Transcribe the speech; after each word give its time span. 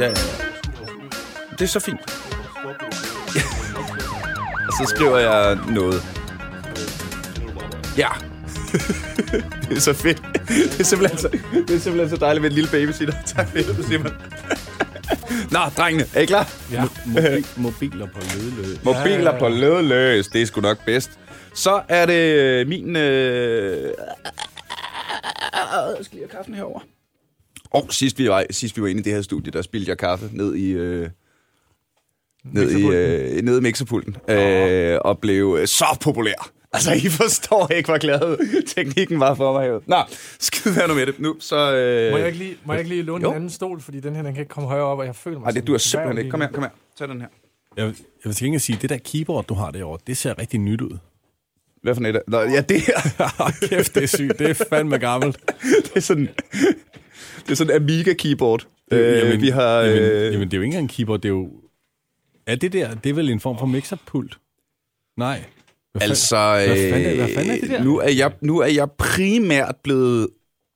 Ja, 0.00 0.06
ja. 0.06 0.14
Det 1.52 1.60
er 1.60 1.66
så 1.66 1.80
fint. 1.80 2.00
Og 4.68 4.72
så 4.72 4.92
skriver 4.96 5.18
jeg 5.18 5.58
noget. 5.68 6.02
Ja. 7.96 8.08
det 9.68 9.76
er 9.76 9.80
så 9.80 9.92
fedt. 9.92 10.22
Det 10.48 10.80
er 10.80 10.84
simpelthen 10.84 11.18
så, 11.18 11.28
det 11.68 11.76
er 11.76 11.78
simpelthen 11.78 12.10
så 12.10 12.16
dejligt 12.16 12.42
med 12.42 12.50
en 12.50 12.54
lille 12.54 12.70
babysitter. 12.70 13.14
Tak 13.36 13.48
for 13.48 13.56
det, 13.56 13.84
Simon. 13.88 14.12
Nå, 15.50 15.58
drengene, 15.76 16.04
er 16.14 16.20
I 16.20 16.26
klar? 16.26 16.52
Ja. 16.72 16.84
Mobil, 17.06 17.46
mobiler 17.56 18.06
på 18.06 18.20
lødeløs. 18.34 18.84
Mobiler 18.84 19.38
på 19.38 19.48
lødløs, 19.48 20.28
det 20.28 20.42
er 20.42 20.46
sgu 20.46 20.60
nok 20.60 20.84
bedst. 20.84 21.10
Så 21.54 21.82
er 21.88 22.06
det 22.06 22.34
øh, 22.34 22.68
min... 22.68 22.96
Øh... 22.96 23.92
Jeg 25.52 26.04
skal 26.04 26.18
lige 26.18 26.28
have 26.30 26.36
kaffen 26.36 26.54
herover. 26.54 26.80
Og 27.70 27.86
sidst 27.90 28.18
vi 28.18 28.28
var, 28.28 28.44
sidst 28.50 28.76
vi 28.76 28.82
var 28.82 28.88
inde 28.88 29.00
i 29.00 29.04
det 29.04 29.12
her 29.12 29.22
studie, 29.22 29.52
der 29.52 29.62
spildte 29.62 29.88
jeg 29.90 29.98
kaffe 29.98 30.30
ned 30.32 30.54
i... 30.54 30.70
Øh... 30.70 31.08
Ned 32.52 32.70
i, 32.70 32.86
øh, 32.86 33.42
ned 33.42 33.58
i 33.58 33.60
mixerpulten, 33.60 34.16
øh, 34.28 34.98
og 35.00 35.18
blev 35.18 35.56
øh, 35.60 35.66
så 35.66 35.98
populær. 36.00 36.50
Altså, 36.72 36.92
I 36.92 37.08
forstår 37.08 37.68
ikke, 37.72 37.86
hvor 37.88 37.98
glad 37.98 38.64
teknikken 38.66 39.20
var 39.20 39.34
for 39.34 39.52
mig. 39.52 39.80
Nå, 39.86 39.96
skide 40.40 40.76
være 40.76 40.88
nu 40.88 40.94
med 40.94 41.06
det. 41.06 41.20
Nu, 41.20 41.36
så... 41.40 41.56
Øh... 41.76 42.10
Må 42.12 42.16
jeg 42.18 42.26
ikke 42.26 42.38
lige, 42.38 42.56
må 42.64 42.72
jeg 42.72 42.80
ikke 42.80 42.88
lige 42.88 43.02
låne 43.02 43.22
Jo. 43.22 43.28
en 43.30 43.34
anden 43.36 43.50
stol, 43.50 43.80
fordi 43.80 44.00
den 44.00 44.16
her 44.16 44.22
den 44.22 44.34
kan 44.34 44.40
ikke 44.40 44.50
komme 44.50 44.68
højere 44.68 44.84
op, 44.84 44.98
og 44.98 45.06
jeg 45.06 45.16
føler 45.16 45.38
mig 45.38 45.46
Ej, 45.46 45.50
det 45.50 45.66
du 45.66 45.74
er 45.74 45.78
simpelthen 45.78 46.18
ikke. 46.18 46.30
Kom 46.30 46.40
her, 46.40 46.48
kom 46.52 46.62
her. 46.62 46.70
Tag 46.98 47.08
den 47.08 47.20
her. 47.20 47.28
Jeg, 47.76 47.86
vil- 47.86 47.96
jeg 47.98 48.24
vil 48.24 48.34
til 48.34 48.44
gengæld 48.44 48.60
sige, 48.60 48.78
det 48.82 48.90
der 48.90 48.98
keyboard, 49.04 49.46
du 49.46 49.54
har 49.54 49.70
derovre, 49.70 49.98
det 50.06 50.16
ser 50.16 50.38
rigtig 50.38 50.60
nyt 50.60 50.80
ud. 50.80 50.98
Hvad 51.82 51.94
for 51.94 52.02
net? 52.02 52.22
Nå, 52.28 52.40
ja, 52.40 52.60
det 52.60 52.80
her. 52.80 53.50
Kæft, 53.68 53.94
det 53.94 54.02
er 54.02 54.06
sygt. 54.06 54.38
Det 54.38 54.50
er 54.50 54.64
fandme 54.70 54.98
gammelt. 54.98 55.38
det 55.84 55.90
er 55.96 56.00
sådan... 56.00 56.28
Det 57.48 57.52
er 57.52 57.56
sådan 57.56 57.76
en 57.76 57.82
Amiga 57.82 58.12
keyboard. 58.12 58.66
Øh, 58.92 59.40
vi 59.40 59.48
har... 59.48 59.80
Jamen, 59.80 60.02
Øh... 60.02 60.32
jamen, 60.32 60.48
det 60.48 60.54
er 60.54 60.58
jo 60.58 60.62
ikke 60.62 60.64
engang 60.64 60.82
en 60.82 60.88
keyboard, 60.88 61.20
det 61.20 61.28
er 61.28 61.32
jo... 61.32 61.50
Er 62.46 62.54
det 62.56 62.72
der, 62.72 62.94
det 62.94 63.10
er 63.10 63.14
vel 63.14 63.30
en 63.30 63.40
form 63.40 63.58
for 63.58 63.66
mixerpult? 63.66 64.38
Nej. 65.16 65.44
Hvad 65.92 66.00
fanden- 66.00 66.10
Altså, 66.10 66.36
hvad 66.66 66.90
fanden 66.92 67.16
hvad 67.16 67.28
fanden 67.34 67.50
er 67.50 67.54
det 67.60 67.64
øh, 67.64 67.70
der? 67.70 67.84
nu, 67.84 67.98
er 67.98 68.08
jeg, 68.08 68.32
nu 68.40 68.58
er 68.58 68.66
jeg 68.66 68.90
primært 68.90 69.74
blevet 69.84 70.28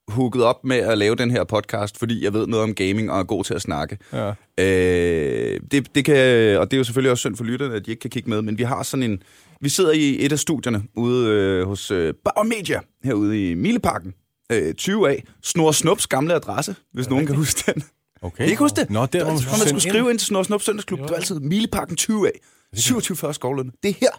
hooket 0.09 0.43
op 0.45 0.65
med 0.65 0.77
at 0.77 0.99
lave 0.99 1.15
den 1.17 1.31
her 1.31 1.45
podcast, 1.45 1.99
fordi 1.99 2.25
jeg 2.25 2.33
ved 2.33 2.47
noget 2.47 2.63
om 2.63 2.75
gaming 2.75 3.11
og 3.11 3.19
er 3.19 3.25
god 3.25 3.45
til 3.45 3.55
at 3.55 3.63
snakke. 3.63 3.99
Ja. 4.13 4.33
Øh, 4.59 5.61
det, 5.71 5.95
det 5.95 6.05
kan, 6.05 6.17
og 6.59 6.71
det 6.71 6.77
er 6.77 6.79
jo 6.79 6.85
selvfølgelig 6.85 7.11
også 7.11 7.21
synd 7.21 7.37
for 7.37 7.45
lytterne, 7.45 7.75
at 7.75 7.87
de 7.87 7.91
ikke 7.91 8.01
kan 8.01 8.11
kigge 8.11 8.31
med, 8.31 8.43
men 8.43 8.59
vi 8.59 8.63
har 8.63 8.83
sådan 8.83 9.03
en... 9.11 9.23
Vi 9.61 9.69
sidder 9.69 9.93
i 9.93 10.25
et 10.25 10.33
af 10.33 10.39
studierne 10.39 10.83
ude 10.97 11.29
øh, 11.31 11.67
hos 11.67 11.91
øh, 11.91 12.15
Bauer 12.25 12.45
Media, 12.45 12.81
herude 13.05 13.51
i 13.51 13.55
Mileparken. 13.55 14.15
Øh, 14.53 14.75
20A. 14.81 15.21
Snor 15.43 15.73
Snups 15.73 16.07
gamle 16.07 16.35
adresse, 16.35 16.77
hvis 16.93 17.09
nogen 17.11 17.27
kan 17.27 17.37
huske 17.37 17.73
den. 17.73 17.83
Okay. 18.23 18.37
Kan 18.37 18.47
I 18.47 18.51
ikke 18.51 18.63
huske 18.63 18.81
det? 18.81 18.91
Nå, 18.91 19.07
der, 19.07 19.23
hvor 19.25 19.33
man 19.33 19.39
skulle 19.41 19.59
man 19.59 19.69
skulle 19.69 19.81
skrive 19.81 20.11
ind 20.11 20.19
til 20.19 20.27
Snor 20.27 20.43
Snups 20.43 20.65
Søndagsklub, 20.65 20.99
Jo. 20.99 21.03
det 21.05 21.11
var 21.11 21.17
altid 21.17 21.41
Mileparken 21.41 21.97
20A. 22.01 22.31
27 22.75 23.35
skovlerne. 23.35 23.73
Det 23.83 23.89
er 23.91 23.95
her, 24.01 24.11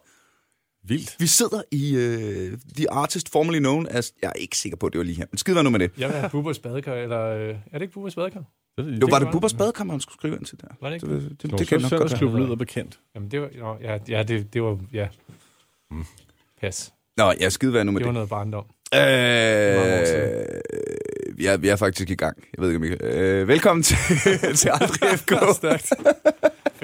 Vildt. 0.88 1.15
vi 1.19 1.27
sidder 1.27 1.61
i 1.71 1.95
uh, 1.95 2.59
The 2.77 2.91
Artist 2.91 3.30
Formerly 3.31 3.57
Known 3.59 3.88
as... 3.89 4.13
Jeg 4.21 4.27
er 4.27 4.33
ikke 4.33 4.57
sikker 4.57 4.77
på, 4.77 4.85
at 4.85 4.93
det 4.93 4.99
var 4.99 5.05
lige 5.05 5.17
her, 5.17 5.25
men 5.31 5.38
skid 5.38 5.53
være 5.53 5.63
nu 5.63 5.69
med 5.69 5.80
det. 5.80 5.91
Jeg 5.97 6.09
vil 6.09 6.17
have 6.17 6.30
Bubbers 6.30 6.59
badekar, 6.59 6.93
eller... 6.93 7.19
Øh, 7.25 7.49
er 7.49 7.55
det 7.73 7.81
ikke 7.81 7.93
Bubbers 7.93 8.15
badekar? 8.15 8.43
Det, 8.77 9.02
Jo, 9.02 9.08
var 9.09 9.19
det 9.19 9.25
var- 9.25 9.31
Bubbers 9.31 9.53
badekammer, 9.53 9.93
han 9.93 10.02
skulle 10.02 10.15
skrive 10.15 10.35
ind 10.35 10.45
til 10.45 10.61
der? 10.61 10.67
Var 10.81 10.89
det 10.89 10.95
ikke? 10.95 11.08
Det, 11.15 11.21
det, 11.21 11.30
det, 11.41 11.52
det, 11.52 11.59
det 11.59 11.67
kan 11.67 11.81
jeg 11.81 11.89
nok 11.89 11.99
godt. 11.99 12.09
Søndagsklub 12.11 12.35
lyder 12.35 12.55
bekendt. 12.55 12.99
Jamen, 13.15 13.31
det 13.31 13.41
var... 13.41 13.49
Nå, 13.59 13.77
ja, 13.81 13.97
ja 14.08 14.23
det, 14.23 14.53
det 14.53 14.63
var... 14.63 14.80
Ja. 14.93 15.08
Pas. 16.61 16.93
Nå, 17.17 17.33
jeg 17.39 17.52
skide 17.52 17.73
være 17.73 17.86
nu 17.86 17.92
med 17.92 17.99
Det 17.99 18.05
var 18.05 18.11
det. 18.11 18.14
noget 18.14 18.30
barndom. 18.30 18.65
Øh, 18.93 19.80
år 19.80 20.64
vi, 21.36 21.45
er, 21.45 21.58
vi 21.58 21.67
er 21.67 21.76
faktisk 21.76 22.09
i 22.09 22.15
gang. 22.15 22.37
Jeg 22.58 22.64
ved 22.64 22.70
ikke, 22.70 22.77
om 22.77 22.83
I 22.83 22.87
kan... 22.87 22.98
Øh, 23.02 23.48
velkommen 23.48 23.83
til, 23.83 23.98
til 24.59 24.70
Aldrig 24.70 25.20
FK. 25.20 25.33
Stærkt. 25.55 25.89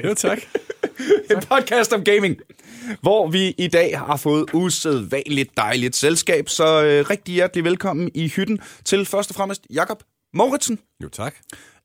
jo, 0.03 0.13
tak. 0.13 0.39
en 1.31 1.41
podcast 1.49 1.93
om 1.93 2.03
gaming, 2.03 2.37
hvor 3.01 3.27
vi 3.27 3.55
i 3.57 3.67
dag 3.67 3.99
har 3.99 4.17
fået 4.17 4.45
usædvanligt 4.53 5.57
dejligt 5.57 5.95
selskab. 5.95 6.49
Så 6.49 6.83
øh, 6.83 7.09
rigtig 7.09 7.33
hjertelig 7.33 7.63
velkommen 7.63 8.11
i 8.13 8.27
hytten 8.27 8.59
til 8.85 9.05
først 9.05 9.29
og 9.29 9.35
fremmest 9.35 9.61
Jakob 9.73 10.03
Mauritsen. 10.33 10.79
Jo, 11.03 11.09
tak. 11.09 11.35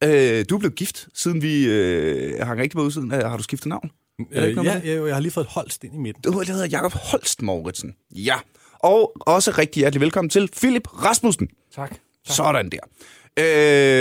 Øh, 0.05 0.45
du 0.51 0.55
er 0.55 0.59
blevet 0.59 0.75
gift, 0.75 1.09
siden 1.15 1.43
vi 1.43 1.67
øh, 1.67 2.47
hang 2.47 2.61
rigtig 2.61 2.79
med 2.79 2.85
udsiden. 2.87 3.15
Øh, 3.15 3.21
har 3.21 3.37
du 3.37 3.43
skiftet 3.43 3.69
navn? 3.69 3.91
Øh, 4.33 4.57
ja, 4.65 4.81
jeg, 4.85 5.07
jeg 5.07 5.15
har 5.15 5.21
lige 5.21 5.33
fået 5.33 5.45
et 5.45 5.51
holst 5.51 5.85
ind 5.85 5.95
i 5.95 5.99
midten. 5.99 6.33
Det 6.33 6.49
hedder 6.49 6.67
Jakob 6.67 6.93
Holst 6.93 7.43
Mauritsen. 7.43 7.95
Ja. 8.11 8.37
Og 8.85 9.13
også 9.21 9.51
rigtig 9.51 9.81
hjertelig 9.81 10.01
velkommen 10.01 10.31
til 10.31 10.49
Philip 10.57 11.03
Rasmussen. 11.05 11.49
Tak. 11.75 11.91
tak. 11.91 11.99
Sådan 12.25 12.71
der. 12.71 12.79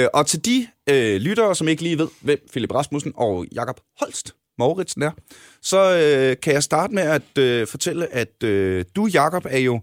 Øh, 0.04 0.08
og 0.14 0.28
til 0.28 0.46
de 0.46 0.68
øh, 0.90 1.22
lyttere, 1.22 1.56
som 1.56 1.68
ikke 1.68 1.84
lige 1.84 1.98
ved, 1.98 2.08
hvem 2.22 2.40
Philip 2.52 2.72
Rasmussen 2.72 3.14
og 3.16 3.46
Jakob 3.52 3.80
Holst 4.00 4.36
Mauritsen 4.58 5.02
er, 5.02 5.12
så 5.62 5.98
øh, 5.98 6.38
kan 6.42 6.54
jeg 6.54 6.64
starte 6.64 6.94
med 6.94 7.04
at 7.04 7.38
øh, 7.38 7.68
fortælle, 7.68 8.14
at 8.14 8.44
øh, 8.44 8.86
du, 8.96 9.06
Jakob, 9.06 9.46
er 9.50 9.60
jo 9.60 9.82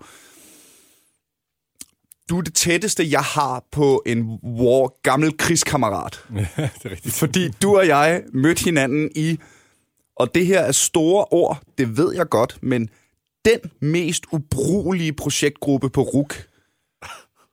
du 2.28 2.38
er 2.38 2.42
det 2.42 2.54
tætteste, 2.54 3.10
jeg 3.10 3.22
har 3.22 3.64
på 3.72 4.02
en 4.06 4.38
war, 4.42 5.02
gammel 5.02 5.36
krigskammerat. 5.36 6.24
det 6.34 6.48
er 6.84 6.90
rigtigt. 6.90 7.14
Fordi 7.14 7.48
du 7.62 7.76
og 7.76 7.86
jeg 7.86 8.22
mødte 8.32 8.64
hinanden 8.64 9.10
i, 9.14 9.38
og 10.16 10.34
det 10.34 10.46
her 10.46 10.60
er 10.60 10.72
store 10.72 11.24
ord, 11.30 11.62
det 11.78 11.96
ved 11.96 12.14
jeg 12.14 12.28
godt, 12.28 12.58
men 12.62 12.90
den 13.44 13.60
mest 13.80 14.24
ubrugelige 14.32 15.12
projektgruppe 15.12 15.90
på 15.90 16.02
RUK 16.02 16.46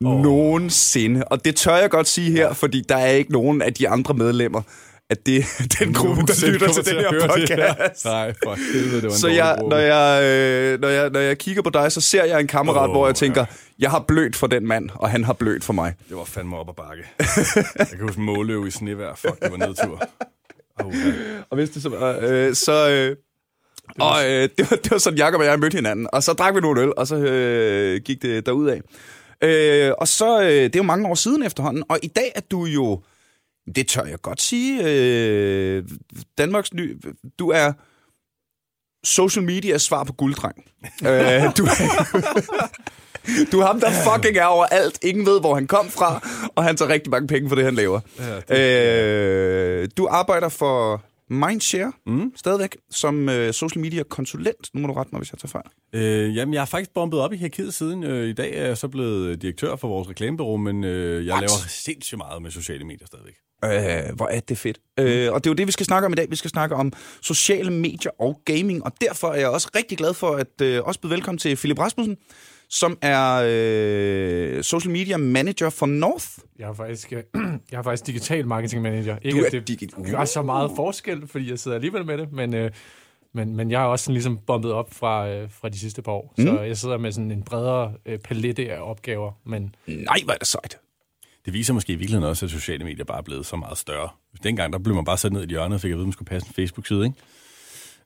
oh. 0.06 0.22
nogensinde. 0.22 1.24
Og 1.24 1.46
det 1.46 1.56
tør 1.56 1.76
jeg 1.76 1.90
godt 1.90 2.08
sige 2.08 2.32
her, 2.32 2.54
fordi 2.54 2.82
der 2.90 2.98
er 2.98 3.12
ikke 3.12 3.32
nogen 3.32 3.62
af 3.62 3.74
de 3.74 3.90
andre 3.90 4.14
medlemmer, 4.14 4.62
at 5.10 5.26
det 5.26 5.38
er 5.38 5.68
den 5.80 5.94
gruppe, 5.94 6.22
der 6.22 6.52
lytter 6.52 6.74
til 6.74 6.86
den 6.86 6.96
her 6.96 7.28
podcast. 7.28 8.06
Nej, 8.06 8.34
for 8.44 8.74
helvede, 8.74 9.02
det 9.02 9.04
var 9.04 9.10
Så 9.10 9.28
jeg, 9.28 9.58
når, 9.70 9.78
jeg, 9.78 10.24
øh, 10.24 10.80
når, 10.82 10.88
jeg, 10.88 11.10
når 11.10 11.20
jeg 11.20 11.38
kigger 11.38 11.62
på 11.62 11.70
dig, 11.70 11.92
så 11.92 12.02
ser 12.02 12.24
jeg 12.24 12.40
en 12.40 12.48
kammerat, 12.48 12.90
oh, 12.90 12.92
hvor 12.92 13.08
jeg 13.08 13.16
tænker, 13.16 13.46
jeg 13.80 13.92
har 13.92 14.00
blødt 14.00 14.36
for 14.36 14.48
den 14.48 14.68
mand, 14.68 14.90
og 14.94 15.10
han 15.10 15.24
har 15.24 15.34
blødt 15.34 15.64
for 15.64 15.74
mig. 15.74 15.94
Det 16.10 16.18
var 16.18 16.24
fandme 16.24 16.58
op 16.58 16.70
ad 16.70 16.74
bakke. 16.74 17.04
jeg 17.80 17.88
kan 17.88 18.02
huske 18.02 18.22
måløv 18.22 18.68
i 18.68 18.72
snevejr. 18.72 19.16
Fuck, 19.16 19.44
det 19.44 19.52
var 19.52 19.58
nedtur. 19.58 20.10
Oh, 20.86 20.94
ja. 20.94 21.14
Og 21.50 21.56
hvis 21.56 21.70
det 21.70 21.82
så 21.82 22.18
øh, 22.22 22.56
så... 22.56 22.90
Øh, 22.90 23.16
og 24.00 24.26
øh, 24.26 24.50
det, 24.58 24.72
var, 24.72 24.78
det 24.78 24.92
var 24.92 24.98
sådan, 24.98 25.20
Jacob 25.20 25.40
og 25.40 25.46
jeg 25.46 25.60
mødte 25.60 25.76
hinanden. 25.76 26.08
Og 26.14 26.24
så 26.24 26.34
drak 26.34 26.56
vi 26.56 26.60
nogle 26.60 26.82
øl, 26.82 26.94
og 26.98 27.08
så 27.08 27.16
øh, 27.16 28.02
gik 28.02 28.22
det 28.22 28.46
derudad. 28.46 28.80
Øh, 29.44 29.92
og 29.98 30.08
så, 30.08 30.42
øh, 30.42 30.48
det 30.50 30.76
er 30.76 30.80
jo 30.80 30.84
mange 30.84 31.08
år 31.08 31.16
siden 31.16 31.44
efterhånden. 31.44 31.84
Og 31.90 32.00
i 32.04 32.08
dag 32.08 32.32
er 32.36 32.42
du 32.52 32.66
jo, 32.66 33.02
det 33.76 33.88
tør 33.88 34.06
jeg 34.06 34.22
godt 34.22 34.42
sige, 34.42 34.82
øh, 34.86 35.84
Danmarks 36.38 36.74
ny... 36.74 36.98
Du 37.40 37.50
er 37.50 37.74
social 39.04 39.46
media 39.46 39.78
svar 39.78 40.04
på 40.04 40.14
gulddreng. 40.14 40.66
øh, 41.06 41.44
du, 41.58 41.68
du 43.52 43.60
er 43.60 43.66
ham, 43.66 43.80
der 43.80 43.92
fucking 43.92 44.38
er 44.38 44.46
overalt. 44.46 45.00
Ingen 45.04 45.26
ved, 45.26 45.40
hvor 45.40 45.56
han 45.56 45.68
kom 45.68 45.90
fra, 45.90 46.28
og 46.56 46.64
han 46.64 46.78
tager 46.78 46.92
rigtig 46.92 47.12
mange 47.12 47.28
penge 47.28 47.50
for 47.50 47.56
det, 47.56 47.66
han 47.66 47.76
laver. 47.76 48.00
Ja, 48.50 49.82
Øh, 49.82 49.90
du 49.98 50.08
arbejder 50.12 50.50
for 50.50 51.04
Mindshare 51.30 51.92
mm. 52.06 52.32
stadigvæk 52.36 52.78
som 52.90 53.30
øh, 53.30 53.54
social 53.54 53.82
media 53.82 54.04
konsulent. 54.04 54.70
Nu 54.74 54.82
må 54.82 54.88
du 54.88 54.94
rette 54.94 55.10
mig, 55.12 55.20
hvis 55.20 55.32
jeg 55.32 55.40
tager 55.40 55.50
fejl. 55.50 55.66
Øh, 55.94 56.36
jamen, 56.36 56.54
jeg 56.54 56.62
har 56.62 56.66
faktisk 56.66 56.94
bombet 56.94 57.20
op 57.20 57.34
i 57.34 57.38
hierarkiet 57.38 57.74
siden. 57.74 58.04
Øh, 58.04 58.30
I 58.30 58.34
dag 58.34 58.58
er 58.58 58.66
jeg 58.66 58.78
så 58.78 58.88
blevet 58.88 59.42
direktør 59.42 59.76
for 59.76 59.88
vores 59.88 60.10
reklamebureau, 60.10 60.58
men 60.58 60.84
øh, 60.84 61.26
jeg 61.26 61.34
What? 61.34 61.42
laver 61.42 61.68
sindssygt 61.68 62.18
meget 62.18 62.42
med 62.42 62.52
sociale 62.52 62.84
medier 62.84 63.08
stadigvæk. 63.08 63.34
Øh, 63.66 64.16
hvor 64.16 64.28
er 64.28 64.40
det 64.40 64.58
fedt. 64.58 64.80
Mm. 64.98 65.04
Øh, 65.04 65.34
og 65.34 65.44
det 65.44 65.50
er 65.50 65.52
jo 65.52 65.56
det, 65.56 65.68
vi 65.68 65.72
skal 65.72 65.86
snakke 65.86 66.06
om 66.06 66.14
i 66.14 66.16
dag. 66.16 66.30
Vi 66.30 66.36
skal 66.36 66.50
snakke 66.50 66.76
om 66.76 66.94
sociale 67.22 67.72
medier 67.72 68.12
og 68.20 68.42
gaming, 68.46 68.84
og 68.84 68.92
derfor 69.02 69.28
er 69.28 69.40
jeg 69.40 69.50
også 69.50 69.70
rigtig 69.76 69.98
glad 69.98 70.14
for 70.14 70.36
at 70.36 70.62
øh, 70.62 70.82
også 70.84 71.00
byde 71.00 71.12
velkommen 71.12 71.40
til 71.40 71.56
Philip 71.56 71.80
Rasmussen, 71.80 72.18
som 72.70 72.98
er 73.02 73.44
øh, 73.48 74.64
social 74.64 74.92
media 74.92 75.18
manager 75.18 75.70
for 75.70 75.86
North. 75.86 76.28
Jeg 76.60 76.70
er 76.70 76.74
faktisk, 76.74 77.14
øh, 77.14 77.24
jeg 77.72 77.78
er 77.78 77.82
faktisk 77.82 78.08
digital 78.08 78.48
marketing 78.48 78.82
manager. 78.82 79.18
Ikke, 79.22 79.40
Du 79.40 79.46
at 79.46 79.54
er 79.54 79.60
det 79.60 79.70
digi- 79.70 80.12
gør 80.12 80.26
så 80.26 80.42
meget 80.42 80.72
forskel, 80.76 81.28
fordi 81.28 81.50
jeg 81.50 81.60
sidder 81.60 81.76
alligevel 81.76 82.06
med 82.06 82.18
det, 82.18 82.32
men, 82.32 82.54
øh, 82.54 82.72
men, 83.34 83.56
men 83.56 83.72
jeg 83.72 83.82
er 83.82 83.86
også 83.86 84.06
sådan 84.06 84.14
ligesom 84.14 84.38
bombet 84.48 84.72
op 84.72 84.94
fra, 84.94 85.30
øh, 85.30 85.50
fra 85.52 85.70
de 85.70 85.80
sidste 85.80 86.02
par 86.02 86.12
år. 86.12 86.34
Mm. 86.38 86.44
Så 86.46 86.62
jeg 86.62 86.78
sidder 86.78 86.98
med 86.98 87.12
sådan 87.12 87.32
en 87.32 87.44
bredere 87.44 87.94
øh, 88.06 88.20
palette 88.20 88.72
af 88.72 88.90
opgaver, 88.90 89.32
men 89.46 89.76
Nej, 89.88 90.18
hvor 90.24 90.34
er 90.34 90.38
det 90.38 90.48
sejt. 90.48 90.78
Det 91.46 91.54
viser 91.54 91.74
måske 91.74 91.94
i 91.94 91.96
virkeligheden 91.96 92.30
også, 92.30 92.46
at 92.46 92.50
sociale 92.52 92.84
medier 92.86 93.06
bare 93.06 93.18
er 93.18 93.22
blevet 93.22 93.46
så 93.46 93.56
meget 93.56 93.78
større. 93.78 94.10
Dengang 94.44 94.74
der 94.74 94.80
blev 94.80 94.96
man 94.96 95.06
bare 95.06 95.18
sat 95.18 95.34
ned 95.34 95.42
i 95.42 95.44
et 95.44 95.50
hjørne 95.50 95.76
og 95.76 95.82
fik 95.82 95.92
at 95.92 95.96
vide, 95.96 96.04
at 96.04 96.08
man 96.08 96.14
skulle 96.14 96.28
passe 96.28 96.48
en 96.48 96.54
Facebook-side, 96.54 97.04
ikke? 97.06 97.16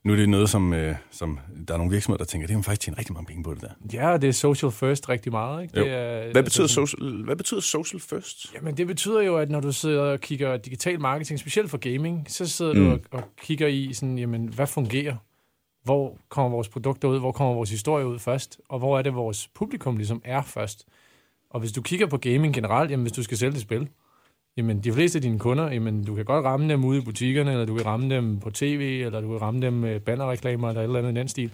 Nu 0.04 0.12
er 0.12 0.16
det 0.16 0.28
noget, 0.28 0.50
som, 0.50 0.72
øh, 0.72 0.94
som 1.10 1.38
der 1.68 1.74
er 1.74 1.78
nogle 1.78 1.92
virksomheder, 1.92 2.18
der 2.18 2.24
tænker, 2.24 2.46
det 2.46 2.52
kan 2.52 2.58
man 2.58 2.64
faktisk 2.64 2.80
tjene 2.80 2.98
rigtig 2.98 3.14
mange 3.14 3.26
penge 3.26 3.42
på 3.44 3.54
det 3.54 3.60
der. 3.62 3.68
ja, 3.92 4.16
det 4.16 4.28
er 4.28 4.32
social 4.32 4.72
first 4.72 5.08
rigtig 5.08 5.32
meget. 5.32 5.62
Ikke? 5.62 5.78
Jo. 5.78 5.84
Det 5.84 5.92
er, 5.92 6.32
Hvad 6.32 6.42
betyder, 6.42 6.66
sådan- 6.66 6.86
social, 6.86 7.24
hvad 7.24 7.36
betyder 7.36 7.60
social 7.60 8.00
first? 8.00 8.54
Jamen, 8.54 8.76
det 8.76 8.86
betyder 8.86 9.20
jo, 9.22 9.36
at 9.36 9.50
når 9.50 9.60
du 9.60 9.72
sidder 9.72 10.02
og 10.02 10.20
kigger 10.20 10.56
digital 10.56 11.00
marketing, 11.00 11.40
specielt 11.40 11.70
for 11.70 11.78
gaming, 11.78 12.24
så 12.28 12.46
sidder 12.46 12.72
mm. 12.74 12.80
du 12.84 12.90
og, 12.90 13.00
og 13.10 13.22
kigger 13.42 13.66
i, 13.66 13.92
sådan, 13.92 14.18
jamen, 14.18 14.48
hvad 14.48 14.66
fungerer? 14.66 15.16
Hvor 15.84 16.18
kommer 16.28 16.50
vores 16.50 16.68
produkter 16.68 17.08
ud? 17.08 17.18
Hvor 17.18 17.32
kommer 17.32 17.54
vores 17.54 17.70
historie 17.70 18.06
ud 18.06 18.18
først? 18.18 18.60
Og 18.68 18.78
hvor 18.78 18.98
er 18.98 19.02
det, 19.02 19.14
vores 19.14 19.48
publikum 19.54 19.96
ligesom 19.96 20.22
er 20.24 20.42
først? 20.42 20.84
Og 21.50 21.60
hvis 21.60 21.72
du 21.72 21.82
kigger 21.82 22.06
på 22.06 22.16
gaming 22.16 22.54
generelt, 22.54 22.90
jamen, 22.90 23.04
hvis 23.04 23.12
du 23.12 23.22
skal 23.22 23.36
sælge 23.38 23.54
et 23.54 23.60
spil, 23.60 23.88
jamen 24.56 24.80
de 24.80 24.92
fleste 24.92 25.18
af 25.18 25.22
dine 25.22 25.38
kunder, 25.38 25.70
jamen 25.70 26.04
du 26.04 26.14
kan 26.14 26.24
godt 26.24 26.44
ramme 26.44 26.68
dem 26.68 26.84
ude 26.84 26.98
i 26.98 27.00
butikkerne, 27.00 27.52
eller 27.52 27.64
du 27.64 27.76
kan 27.76 27.86
ramme 27.86 28.14
dem 28.14 28.40
på 28.40 28.50
tv, 28.50 29.02
eller 29.06 29.20
du 29.20 29.28
kan 29.28 29.42
ramme 29.42 29.60
dem 29.60 29.72
med 29.72 30.00
bannerreklamer, 30.00 30.68
eller 30.68 30.80
et 30.80 30.84
eller 30.84 30.98
andet 30.98 31.12
i 31.12 31.18
den 31.18 31.28
stil. 31.28 31.50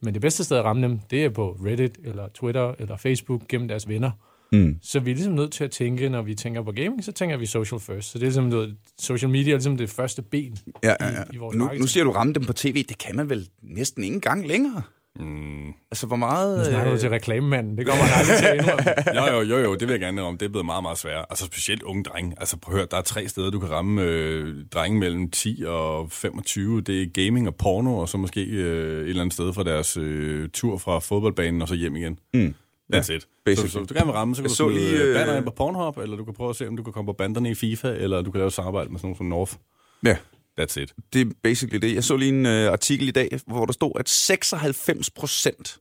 Men 0.00 0.14
det 0.14 0.22
bedste 0.22 0.44
sted 0.44 0.56
at 0.56 0.64
ramme 0.64 0.82
dem, 0.82 1.00
det 1.10 1.24
er 1.24 1.28
på 1.28 1.56
Reddit, 1.66 1.98
eller 2.04 2.28
Twitter, 2.34 2.74
eller 2.78 2.96
Facebook, 2.96 3.48
gennem 3.48 3.68
deres 3.68 3.88
venner. 3.88 4.10
Mm. 4.52 4.78
Så 4.82 5.00
vi 5.00 5.10
er 5.10 5.14
ligesom 5.14 5.34
nødt 5.34 5.52
til 5.52 5.64
at 5.64 5.70
tænke, 5.70 6.08
når 6.08 6.22
vi 6.22 6.34
tænker 6.34 6.62
på 6.62 6.72
gaming, 6.72 7.04
så 7.04 7.12
tænker 7.12 7.36
vi 7.36 7.46
social 7.46 7.80
first. 7.80 8.10
Så 8.10 8.18
det 8.18 8.22
er 8.22 8.26
ligesom, 8.26 8.50
du 8.50 8.56
ved, 8.56 8.72
social 8.98 9.30
media 9.30 9.52
er 9.52 9.56
ligesom 9.56 9.76
det 9.76 9.90
første 9.90 10.22
ben 10.22 10.58
Ja, 10.82 10.94
ja, 11.00 11.10
i, 11.10 11.12
ja. 11.12 11.22
i 11.32 11.36
vores 11.36 11.56
Nu, 11.56 11.70
nu 11.78 11.86
siger 11.86 12.04
du 12.04 12.10
ramme 12.10 12.32
dem 12.32 12.44
på 12.44 12.52
tv. 12.52 12.84
Det 12.88 12.98
kan 12.98 13.16
man 13.16 13.30
vel 13.30 13.48
næsten 13.62 14.04
ikke 14.04 14.14
engang 14.14 14.46
længere. 14.46 14.82
Mm. 15.20 15.68
Altså, 15.90 16.06
hvor 16.06 16.16
meget... 16.16 16.58
Nu 16.58 16.64
snakker 16.64 16.84
du 16.90 16.94
øh, 16.94 17.00
til 17.00 17.08
reklamemanden. 17.10 17.78
Det 17.78 17.86
kommer 17.86 18.04
man 18.04 18.12
aldrig 18.18 18.38
til 18.38 18.46
at 18.46 18.54
indrømme. 18.54 18.84
Jo, 19.30 19.36
jo, 19.36 19.56
jo, 19.56 19.64
jo, 19.64 19.74
det 19.74 19.80
vil 19.82 19.90
jeg 19.90 20.00
gerne 20.00 20.22
om. 20.22 20.38
Det 20.38 20.46
er 20.46 20.50
blevet 20.50 20.66
meget, 20.66 20.82
meget 20.82 20.98
sværere. 20.98 21.24
Altså 21.30 21.46
specielt 21.46 21.82
unge 21.82 22.04
drenge. 22.04 22.34
Altså 22.40 22.56
prøv 22.56 22.74
at 22.74 22.78
høre, 22.78 22.88
der 22.90 22.96
er 22.96 23.02
tre 23.02 23.28
steder, 23.28 23.50
du 23.50 23.60
kan 23.60 23.70
ramme 23.70 24.02
øh, 24.02 24.54
drenge 24.72 24.98
mellem 24.98 25.30
10 25.30 25.64
og 25.66 26.10
25. 26.10 26.80
Det 26.80 27.02
er 27.02 27.06
gaming 27.24 27.48
og 27.48 27.54
porno, 27.54 27.98
og 27.98 28.08
så 28.08 28.18
måske 28.18 28.40
øh, 28.44 29.02
et 29.02 29.08
eller 29.08 29.22
andet 29.22 29.34
sted 29.34 29.52
fra 29.52 29.64
deres 29.64 29.96
øh, 29.96 30.48
tur 30.48 30.78
fra 30.78 30.98
fodboldbanen 30.98 31.62
og 31.62 31.68
så 31.68 31.74
hjem 31.74 31.96
igen. 31.96 32.18
Mm. 32.34 32.54
That's 32.94 33.12
it. 33.12 33.22
Så, 33.22 33.28
basically. 33.44 33.70
så, 33.70 33.78
hvis 33.78 33.88
du 33.88 33.94
gerne 33.94 34.06
vil 34.06 34.14
ramme, 34.14 34.34
så 34.34 34.42
kan 34.42 34.44
Jeg 34.44 34.50
du 34.50 34.54
så 34.54 34.64
smide 34.64 34.78
lige, 34.78 34.90
lige, 34.90 35.02
øh, 35.04 35.14
banner 35.14 35.36
ind 35.36 35.44
på 35.44 35.50
Pornhub, 35.50 35.98
eller 35.98 36.16
du 36.16 36.24
kan 36.24 36.34
prøve 36.34 36.50
at 36.50 36.56
se, 36.56 36.68
om 36.68 36.76
du 36.76 36.82
kan 36.82 36.92
komme 36.92 37.08
på 37.08 37.12
banderne 37.12 37.50
i 37.50 37.54
FIFA, 37.54 37.88
eller 37.88 38.22
du 38.22 38.30
kan 38.30 38.38
lave 38.38 38.50
samarbejde 38.50 38.90
med 38.90 38.98
sådan 38.98 39.06
nogle 39.06 39.16
som 39.16 39.26
North. 39.26 39.52
Ja, 40.04 40.16
That's 40.60 40.80
it. 40.80 40.94
det 41.12 41.20
er 41.20 41.26
basically 41.42 41.78
det. 41.88 41.94
Jeg 41.94 42.04
så 42.04 42.16
lige 42.16 42.28
en 42.28 42.46
øh, 42.46 42.72
artikel 42.72 43.08
i 43.08 43.10
dag, 43.10 43.40
hvor 43.46 43.66
der 43.66 43.72
stod, 43.72 43.92
at 44.00 44.08
96 44.08 45.10
procent 45.10 45.76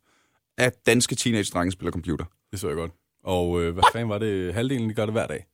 af 0.58 0.72
danske 0.86 1.16
teenage-drenge 1.16 1.72
spiller 1.72 1.92
computer. 1.92 2.26
Det 2.52 2.60
så 2.60 2.68
jeg 2.68 2.76
godt. 2.76 2.92
Og 3.24 3.62
øh, 3.64 3.74
hvad 3.74 3.84
fanden 3.94 4.10
var 4.10 4.18
det? 4.18 4.54
Halvdelen, 4.54 4.90
de 4.90 4.94
gør 4.94 5.06
det 5.06 5.14
hver 5.14 5.28
dag. 5.28 5.46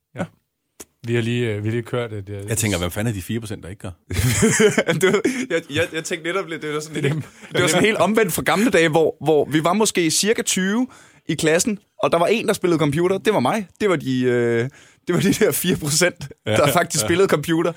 Vi 1.06 1.14
har 1.14 1.22
lige, 1.22 1.54
øh, 1.54 1.64
vi 1.64 1.68
har 1.68 1.72
lige 1.72 1.82
kørt 1.82 2.12
et... 2.12 2.28
øh, 2.28 2.48
Jeg 2.48 2.58
tænker, 2.58 2.78
hvad 2.78 2.90
fanden 2.90 3.10
er 3.12 3.14
de 3.16 3.22
4 3.22 3.40
procent, 3.40 3.62
der 3.62 3.68
ikke 3.68 3.80
gør? 3.80 3.90
det 5.00 5.12
var, 5.12 5.20
jeg, 5.50 5.62
jeg, 5.70 5.88
jeg 5.92 6.04
tænkte 6.04 6.28
netop 6.30 6.48
lidt, 6.48 6.62
det 6.62 6.74
var 6.74 6.80
sådan, 6.80 7.02
det, 7.02 7.24
det 7.52 7.62
var 7.62 7.66
sådan 7.68 7.84
helt 7.84 7.96
omvendt 7.98 8.32
fra 8.32 8.42
gamle 8.42 8.70
dage, 8.70 8.88
hvor, 8.88 9.16
hvor 9.24 9.44
vi 9.44 9.64
var 9.64 9.72
måske 9.72 10.10
cirka 10.10 10.42
20 10.42 10.86
i 11.28 11.34
klassen, 11.34 11.78
og 12.02 12.12
der 12.12 12.18
var 12.18 12.26
en, 12.26 12.46
der 12.46 12.52
spillede 12.52 12.78
computer. 12.78 13.18
Det 13.18 13.34
var 13.34 13.40
mig. 13.40 13.66
Det 13.80 13.88
var 13.90 13.96
de, 13.96 14.20
øh, 14.22 14.68
det 15.06 15.14
var 15.14 15.20
de 15.20 15.32
der 15.32 15.52
4 15.52 15.76
procent, 15.76 16.28
der 16.46 16.72
faktisk 16.72 17.04
spillede 17.04 17.28
computer. 17.28 17.72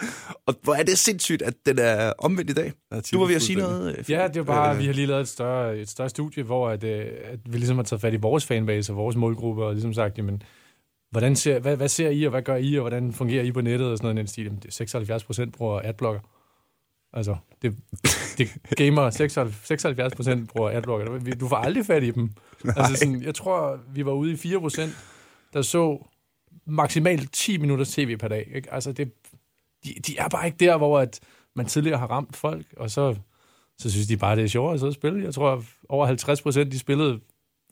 Og 0.45 0.55
hvor 0.61 0.73
er 0.73 0.83
det 0.83 0.97
sindssygt, 0.99 1.41
at 1.41 1.53
den 1.65 1.79
er 1.79 2.13
omvendt 2.17 2.51
i 2.51 2.53
dag. 2.53 2.73
Du 3.11 3.19
var 3.19 3.25
ved 3.27 3.35
at 3.35 3.41
sige 3.41 3.59
noget. 3.59 3.97
øh, 3.97 4.11
Ja, 4.11 4.27
det 4.27 4.37
er 4.37 4.43
bare, 4.43 4.73
øh, 4.73 4.79
vi 4.79 4.85
har 4.85 4.93
lige 4.93 5.07
lavet 5.07 5.21
et 5.21 5.27
større, 5.27 5.77
et 5.77 5.89
større 5.89 6.09
studie, 6.09 6.43
hvor 6.43 6.69
at, 6.69 6.83
øh, 6.83 7.05
at 7.23 7.39
vi 7.45 7.57
ligesom 7.57 7.77
har 7.77 7.83
taget 7.83 8.01
fat 8.01 8.13
i 8.13 8.17
vores 8.17 8.45
fanbase 8.45 8.91
og 8.91 8.97
vores 8.97 9.15
målgruppe, 9.15 9.63
og 9.65 9.73
ligesom 9.73 9.93
sagt, 9.93 10.17
jamen, 10.17 10.43
hvordan 11.11 11.35
ser, 11.35 11.59
hvad, 11.59 11.75
hvad 11.77 11.87
ser 11.87 12.09
I, 12.09 12.23
og 12.23 12.29
hvad 12.29 12.41
gør 12.41 12.55
I, 12.55 12.75
og 12.75 12.81
hvordan 12.81 13.13
fungerer 13.13 13.43
I 13.43 13.51
på 13.51 13.61
nettet, 13.61 13.87
og 13.91 13.97
sådan 13.97 14.05
noget 14.05 14.15
i 14.15 14.19
den 14.19 14.27
stil. 14.27 14.43
Jamen, 14.43 14.59
det 14.59 14.67
er 14.67 14.71
76 14.71 15.23
procent 15.23 15.53
bruger 15.57 15.81
adblocker. 15.83 16.19
Altså, 17.13 17.35
det, 17.61 17.75
det 18.37 18.49
gamer 18.77 19.09
76 19.09 20.15
procent 20.15 20.49
bruger 20.49 20.69
adblocker. 20.69 21.35
Du 21.39 21.47
får 21.47 21.55
aldrig 21.55 21.85
fat 21.85 22.03
i 22.03 22.11
dem. 22.11 22.29
Altså, 22.77 22.95
sådan, 22.95 23.23
jeg 23.23 23.35
tror, 23.35 23.79
vi 23.93 24.05
var 24.05 24.11
ude 24.11 24.31
i 24.31 24.35
4 24.37 24.59
procent, 24.59 24.97
der 25.53 25.61
så 25.61 26.07
maksimalt 26.67 27.33
10 27.33 27.57
minutters 27.57 27.91
tv 27.93 28.17
per 28.17 28.27
dag. 28.27 28.51
Ikke? 28.55 28.73
Altså, 28.73 28.91
det, 28.91 29.11
de, 29.85 29.93
de 30.07 30.17
er 30.17 30.27
bare 30.29 30.45
ikke 30.45 30.57
der, 30.57 30.77
hvor 30.77 30.99
at 30.99 31.19
man 31.55 31.65
tidligere 31.65 31.97
har 31.99 32.07
ramt 32.07 32.35
folk, 32.35 32.65
og 32.77 32.91
så, 32.91 33.15
så 33.77 33.91
synes 33.91 34.07
de 34.07 34.17
bare, 34.17 34.35
det 34.35 34.43
er 34.43 34.47
sjovere 34.47 34.73
at 34.73 34.79
sidde 34.79 34.89
og 34.89 34.93
spille. 34.93 35.23
Jeg 35.23 35.33
tror, 35.33 35.63
over 35.89 36.05
50 36.05 36.41
procent, 36.41 36.71
de 36.71 36.79
spillede 36.79 37.19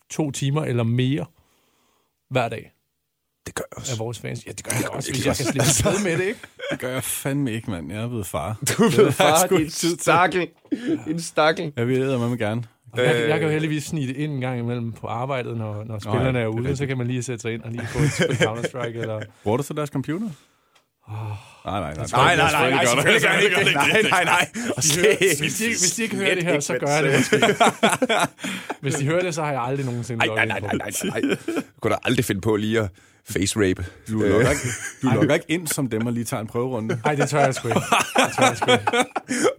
to 0.10 0.31
timer 0.31 0.63
eller 0.66 0.84
mere 0.84 1.25
hver 2.30 2.50
dag 2.50 2.72
Det 3.45 3.56
gør 3.56 3.63
jeg 3.72 3.78
af 3.78 3.81
også. 3.81 3.98
vores 3.98 4.19
fans. 4.19 4.45
Ja, 4.45 4.51
det 4.51 4.63
gør 4.63 4.75
jeg 4.81 4.90
også, 4.90 5.10
jeg 5.12 5.16
hvis 5.16 5.25
jeg 5.25 5.36
kan 5.36 5.45
slippe 5.45 5.62
afsted 5.62 6.04
med 6.04 6.18
det, 6.18 6.24
ikke? 6.24 6.40
Det 6.72 6.80
gør 6.80 6.90
jeg 6.90 7.04
fandme 7.04 7.51
ikke, 7.51 7.72
mand. 7.72 7.92
Jeg 7.92 8.04
er 8.04 8.07
blevet 8.07 8.25
far. 8.28 8.57
Du 8.78 8.84
er 8.84 8.90
blevet 8.92 9.13
far, 9.24 9.48
din 9.48 9.69
stakkel. 9.69 10.48
Din 11.06 11.22
stakkel. 11.22 11.74
Jeg 11.75 11.88
vil 11.88 11.98
æde 12.01 12.19
med 12.19 12.30
mig 12.30 12.38
gerne. 12.40 12.63
Jeg, 12.95 13.06
kan- 13.16 13.30
jeg 13.30 13.40
kan 13.40 13.48
jo 13.48 13.50
heldigvis 13.54 13.84
snige 13.84 14.07
det 14.07 14.16
ind 14.18 14.34
en 14.34 14.42
gang 14.42 14.60
imellem 14.60 14.92
på 14.92 15.07
arbejdet, 15.07 15.57
når, 15.57 15.84
når 15.84 16.00
spillerne 16.00 16.24
ja, 16.24 16.28
er 16.30 16.31
det 16.31 16.42
er 16.42 16.48
ude, 16.48 16.75
så 16.78 16.86
kan 16.88 16.98
man 16.98 17.07
lige 17.07 17.24
sætte 17.24 17.42
sig 17.42 17.54
ind 17.54 17.62
og 17.63 17.72
lige 17.72 17.88
få 17.88 18.00
et 18.00 18.12
spil 18.12 18.36
Counter-Strike. 18.48 18.98
Eller... 19.01 19.22
Bruger 19.44 19.57
du 19.57 19.63
så 19.63 19.74
deres 19.74 19.90
computer? 19.90 20.30
Nej, 21.66 21.80
nej, 21.80 21.94
nej. 21.94 22.06
Nej, 22.12 22.36
nej, 22.36 22.51
nej, 22.51 22.69
nej. 22.69 22.84
Nej, 23.74 24.01
nej, 24.12 24.24
nej. 24.24 24.48
De 24.54 25.01
hører, 25.01 25.40
hvis, 25.40 25.56
de, 25.57 25.66
hvis 25.68 25.92
de 25.98 26.04
ikke 26.04 26.16
hører 26.16 26.36
det 26.36 26.44
her, 26.44 26.60
så 26.60 26.78
gør 26.80 26.88
jeg 26.88 27.04
det 27.04 27.13
måske. 27.19 27.56
Hvis 28.81 28.95
de 28.95 29.06
hører 29.06 29.22
det, 29.22 29.36
så 29.36 29.44
har 29.44 29.51
jeg 29.51 29.62
aldrig 29.62 29.86
nogensinde 29.86 30.25
Nej, 30.28 30.36
nej, 30.36 30.45
nej, 30.45 30.60
nej, 30.60 30.72
nej, 31.04 31.22
nej. 31.22 31.36
Du 31.56 31.62
kunne 31.81 31.92
da 31.94 31.98
aldrig 32.04 32.25
finde 32.25 32.42
på 32.42 32.56
lige 32.56 32.80
at 32.80 32.90
face 33.25 33.60
rape. 33.60 33.86
Du 34.10 34.20
logger, 34.20 34.50
ikke, 34.50 34.62
du 35.02 35.08
logger 35.08 35.34
ikke 35.34 35.46
ind 35.50 35.68
som 35.68 35.90
dem, 35.90 36.06
og 36.06 36.14
lige 36.14 36.24
tager 36.24 36.42
en 36.42 36.48
prøverunde. 36.48 37.00
Nej, 37.06 37.16
det 37.16 37.30
tør 37.30 37.40
jeg 37.40 37.56
sgu 37.56 37.68
ikke. 37.68 37.80
Det 38.16 38.36
tør 38.38 38.46
jeg 38.48 38.58
sgu 38.58 38.72
ikke. 38.72 38.86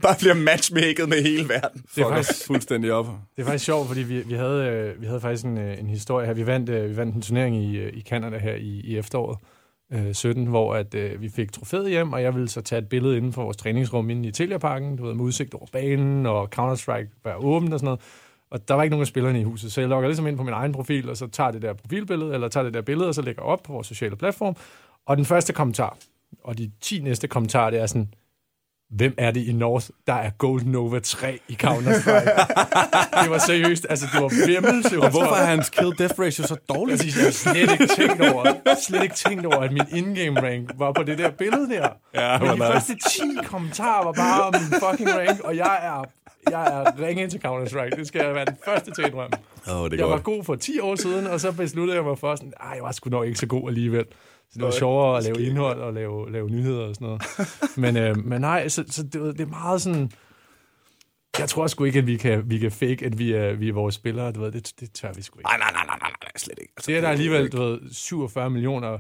Bare 0.03 0.17
bliver 0.19 0.35
matchmaket 0.35 1.09
med 1.09 1.23
hele 1.23 1.49
verden. 1.49 1.83
Det 1.95 2.03
er 2.03 2.09
faktisk, 2.09 2.47
fuldstændig 2.47 2.93
op. 2.93 3.07
det 3.37 3.43
er 3.43 3.47
faktisk 3.47 3.65
sjovt, 3.65 3.89
fordi 3.89 4.03
vi, 4.03 4.21
vi, 4.21 4.35
havde, 4.35 4.65
øh, 4.65 5.01
vi 5.01 5.07
havde 5.07 5.21
faktisk 5.21 5.45
en, 5.45 5.59
øh, 5.59 5.79
en 5.79 5.91
historie 5.91 6.27
her. 6.27 6.35
Vi 6.35 6.47
vandt, 6.47 6.69
øh, 6.69 6.91
vi 6.91 6.97
vandt 6.97 7.15
en 7.15 7.23
turnering 7.23 7.57
i, 7.57 7.77
øh, 7.77 7.93
i 7.97 8.03
Canada 8.03 8.39
her 8.39 8.55
i, 8.55 8.81
i 8.85 8.99
efteråret 8.99 9.39
øh, 9.93 10.15
17, 10.15 10.47
hvor 10.47 10.75
at, 10.75 10.95
øh, 10.95 11.21
vi 11.21 11.29
fik 11.29 11.53
trofæet 11.53 11.91
hjem, 11.91 12.13
og 12.13 12.23
jeg 12.23 12.35
ville 12.35 12.49
så 12.49 12.61
tage 12.61 12.83
et 12.83 12.89
billede 12.89 13.17
inden 13.17 13.33
for 13.33 13.43
vores 13.43 13.57
træningsrum 13.57 14.11
inde 14.11 14.29
i 14.29 14.33
Telia-parken, 14.33 14.97
du 14.97 15.07
ved, 15.07 15.15
med 15.15 15.25
udsigt 15.25 15.55
over 15.55 15.67
banen, 15.73 16.27
og 16.27 16.49
Counter-Strike 16.59 17.21
var 17.25 17.45
åbent 17.45 17.73
og 17.73 17.81
sådan 17.81 17.87
noget. 17.87 18.01
Og 18.51 18.69
der 18.69 18.75
var 18.75 18.83
ikke 18.83 18.91
nogen 18.91 19.03
af 19.03 19.07
spillerne 19.07 19.41
i 19.41 19.45
huset, 19.45 19.73
så 19.73 19.81
jeg 19.81 19.89
logger 19.91 20.09
ligesom 20.09 20.27
ind 20.27 20.37
på 20.37 20.43
min 20.43 20.55
egen 20.55 20.73
profil, 20.73 21.11
og 21.11 21.17
så 21.17 21.27
tager 21.27 21.51
det 21.51 21.63
der 21.63 21.73
profilbillede, 21.73 22.35
eller 22.35 22.49
tager 22.49 22.65
det 22.65 22.75
der 22.75 22.83
billede, 22.83 23.09
og 23.09 23.15
så 23.15 23.23
lægger 23.23 23.43
op 23.43 23.63
på 23.63 23.73
vores 23.73 23.87
sociale 23.87 24.17
platform. 24.17 24.57
Og 25.07 25.17
den 25.17 25.25
første 25.25 25.53
kommentar, 25.53 25.97
og 26.45 26.59
de 26.59 26.71
10 26.81 27.01
næste 27.01 27.29
kommentarer, 27.29 27.71
det 27.71 27.81
er 27.81 27.87
sådan, 27.87 28.09
hvem 28.91 29.15
er 29.19 29.31
det 29.31 29.47
i 29.47 29.53
North, 29.53 29.87
der 30.07 30.15
er 30.15 30.31
Gold 30.31 30.63
Nova 30.65 30.99
3 30.99 31.39
i 31.49 31.59
Counter-Strike? 31.63 32.31
det 33.23 33.31
var 33.31 33.39
seriøst, 33.39 33.87
altså 33.91 34.07
det 34.13 34.23
var 34.23 34.47
vimmelse. 34.47 35.01
Og 35.01 35.11
hvorfor 35.11 35.35
er 35.35 35.45
hans 35.45 35.69
kill-death 35.69 36.19
ratio 36.19 36.47
så 36.47 36.57
dårligt? 36.69 36.99
Præcis, 36.99 37.17
jeg 37.17 37.25
har 37.25 37.31
slet 37.33 37.73
ikke 37.73 37.87
tænkt 37.87 38.21
over, 38.33 38.55
slet 38.89 39.03
ikke 39.03 39.15
tænkt 39.15 39.47
over, 39.47 39.57
at 39.57 39.73
min 39.73 39.83
in-game 39.93 40.41
rank 40.41 40.71
var 40.79 40.93
på 40.93 41.03
det 41.03 41.19
der 41.19 41.31
billede 41.31 41.71
der. 41.71 41.89
Ja, 42.15 42.39
Men 42.39 42.51
de 42.51 42.57
første 42.59 42.97
10 43.11 43.21
kommentarer 43.45 44.05
var 44.05 44.13
bare 44.13 44.43
om 44.43 44.55
min 44.61 44.81
fucking 44.81 45.19
rank, 45.19 45.41
og 45.41 45.57
jeg 45.57 45.79
er, 45.83 46.05
jeg 46.51 46.83
er 46.85 47.07
ringe 47.07 47.29
til 47.29 47.41
Counter-Strike. 47.47 47.97
Det 47.97 48.07
skal 48.07 48.25
jeg 48.25 48.35
være 48.35 48.45
den 48.45 48.57
første 48.65 48.91
til 48.91 49.03
at 49.03 49.09
indrømme. 49.09 49.37
Oh, 49.71 49.91
det 49.91 49.99
Jeg 49.99 50.07
var 50.07 50.13
godt. 50.13 50.23
god 50.25 50.45
for 50.45 50.55
10 50.55 50.81
år 50.81 50.95
siden, 50.97 51.27
og 51.27 51.41
så 51.41 51.53
besluttede 51.53 51.97
jeg 51.97 52.05
mig 52.05 52.19
for 52.19 52.37
sådan, 52.37 52.53
jeg 52.75 52.83
var 52.83 52.93
sgu 52.93 53.11
nok 53.11 53.27
ikke 53.27 53.39
så 53.39 53.47
god 53.47 53.69
alligevel. 53.69 54.05
Så 54.51 54.55
det 54.55 54.63
var 54.65 54.71
sjovere 54.71 55.19
at 55.19 55.25
lave 55.25 55.43
indhold 55.43 55.81
og 55.81 55.93
lave, 55.95 56.33
lave 56.33 56.51
nyheder 56.51 56.87
og 56.89 56.95
sådan 56.95 57.07
noget. 57.07 57.23
Men, 57.77 57.97
øh, 57.97 58.17
men 58.27 58.41
nej, 58.41 58.69
så, 58.69 58.85
så 58.89 59.03
det, 59.03 59.13
det 59.13 59.41
er 59.41 59.47
meget 59.51 59.83
sådan... 59.83 60.11
Jeg 61.39 61.49
tror 61.49 61.67
sgu 61.67 61.85
ikke, 61.85 61.99
at 61.99 62.07
vi 62.07 62.17
kan, 62.17 62.43
vi 62.51 62.59
kan 62.59 62.71
fake, 62.73 63.07
at 63.07 63.19
vi 63.19 63.33
er, 63.33 63.53
vi 63.53 63.69
er 63.69 63.73
vores 63.73 63.95
spillere. 63.95 64.33
Du 64.33 64.41
ved, 64.41 64.53
det, 64.53 64.73
det 64.81 64.93
tør 64.93 65.13
vi 65.13 65.23
sgu 65.23 65.39
ikke. 65.39 65.49
Nej, 65.49 65.59
nej, 65.59 65.71
nej, 65.73 65.85
nej, 65.87 65.97
nej, 66.01 66.11
nej, 66.23 66.31
slet 66.37 66.59
ikke. 66.61 66.73
Altså, 66.77 66.91
Det 66.91 66.97
er 66.97 67.01
der 67.01 67.09
alligevel, 67.09 67.49
du 67.49 67.63
ved, 67.63 67.81
47 67.93 68.51
millioner 68.51 68.99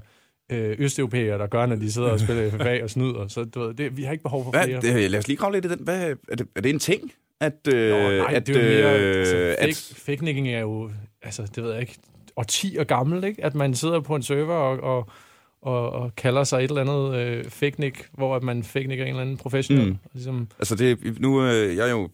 øh, 0.55 0.77
østeuropæere, 0.79 1.39
der 1.39 1.47
gør, 1.47 1.67
når 1.67 1.77
de 1.77 1.93
sidder 1.93 2.09
og 2.09 2.21
spiller 2.25 2.51
FFA 2.51 2.83
og 2.83 2.91
snyder. 2.91 3.29
Så 3.29 3.45
du 3.45 3.61
ved, 3.61 3.75
det, 3.75 3.97
vi 3.97 4.03
har 4.03 4.13
ikke 4.13 4.23
behov 4.23 4.45
for 4.45 4.51
Hvad, 4.51 4.65
flere. 4.65 4.81
det, 4.81 5.11
lad 5.11 5.19
os 5.19 5.29
lige 5.29 5.37
grave 5.37 5.53
lidt 5.53 5.65
i 5.65 5.69
den. 5.69 5.79
Hvad, 5.81 6.15
er, 6.29 6.37
det, 6.37 6.49
er 6.57 6.61
det 6.61 6.71
en 6.71 6.79
ting? 6.79 7.13
At, 7.41 7.69
øh, 7.75 7.91
Nå, 7.91 7.99
nej, 7.99 8.35
at, 8.35 8.47
det 8.47 8.57
er 8.57 8.63
jo 8.63 8.69
mere, 8.69 9.01
øh, 9.01 9.19
altså, 9.19 9.37
at, 9.37 9.95
fake, 9.97 10.23
fake 10.23 10.53
er 10.53 10.61
jo, 10.61 10.91
altså, 11.23 11.51
det 11.55 11.65
ved 11.65 11.73
jeg 11.73 11.81
ikke, 11.81 11.97
årtier 12.37 12.85
gammel, 12.85 13.25
ikke? 13.25 13.45
At 13.45 13.55
man 13.55 13.75
sidder 13.75 14.01
på 14.01 14.17
en 14.17 14.23
server 14.23 14.55
og, 14.55 14.81
og, 14.81 15.09
og, 15.63 15.93
og 15.93 16.17
kalder 16.17 16.45
sig 16.45 16.65
et 16.65 16.69
eller 16.69 16.81
andet 16.81 17.19
øh, 17.19 17.45
fake 17.45 17.93
hvor 18.13 18.37
at 18.37 18.43
man 18.43 18.63
fake 18.63 18.85
en 18.85 18.91
eller 18.91 19.21
anden 19.21 19.37
professionel. 19.37 19.89
Mm. 19.89 19.97
Ligesom, 20.13 20.49
Altså, 20.59 20.75
det, 20.75 21.21
nu 21.21 21.45
øh, 21.47 21.77
jeg 21.77 21.87
er 21.87 21.91
jo 21.91 22.09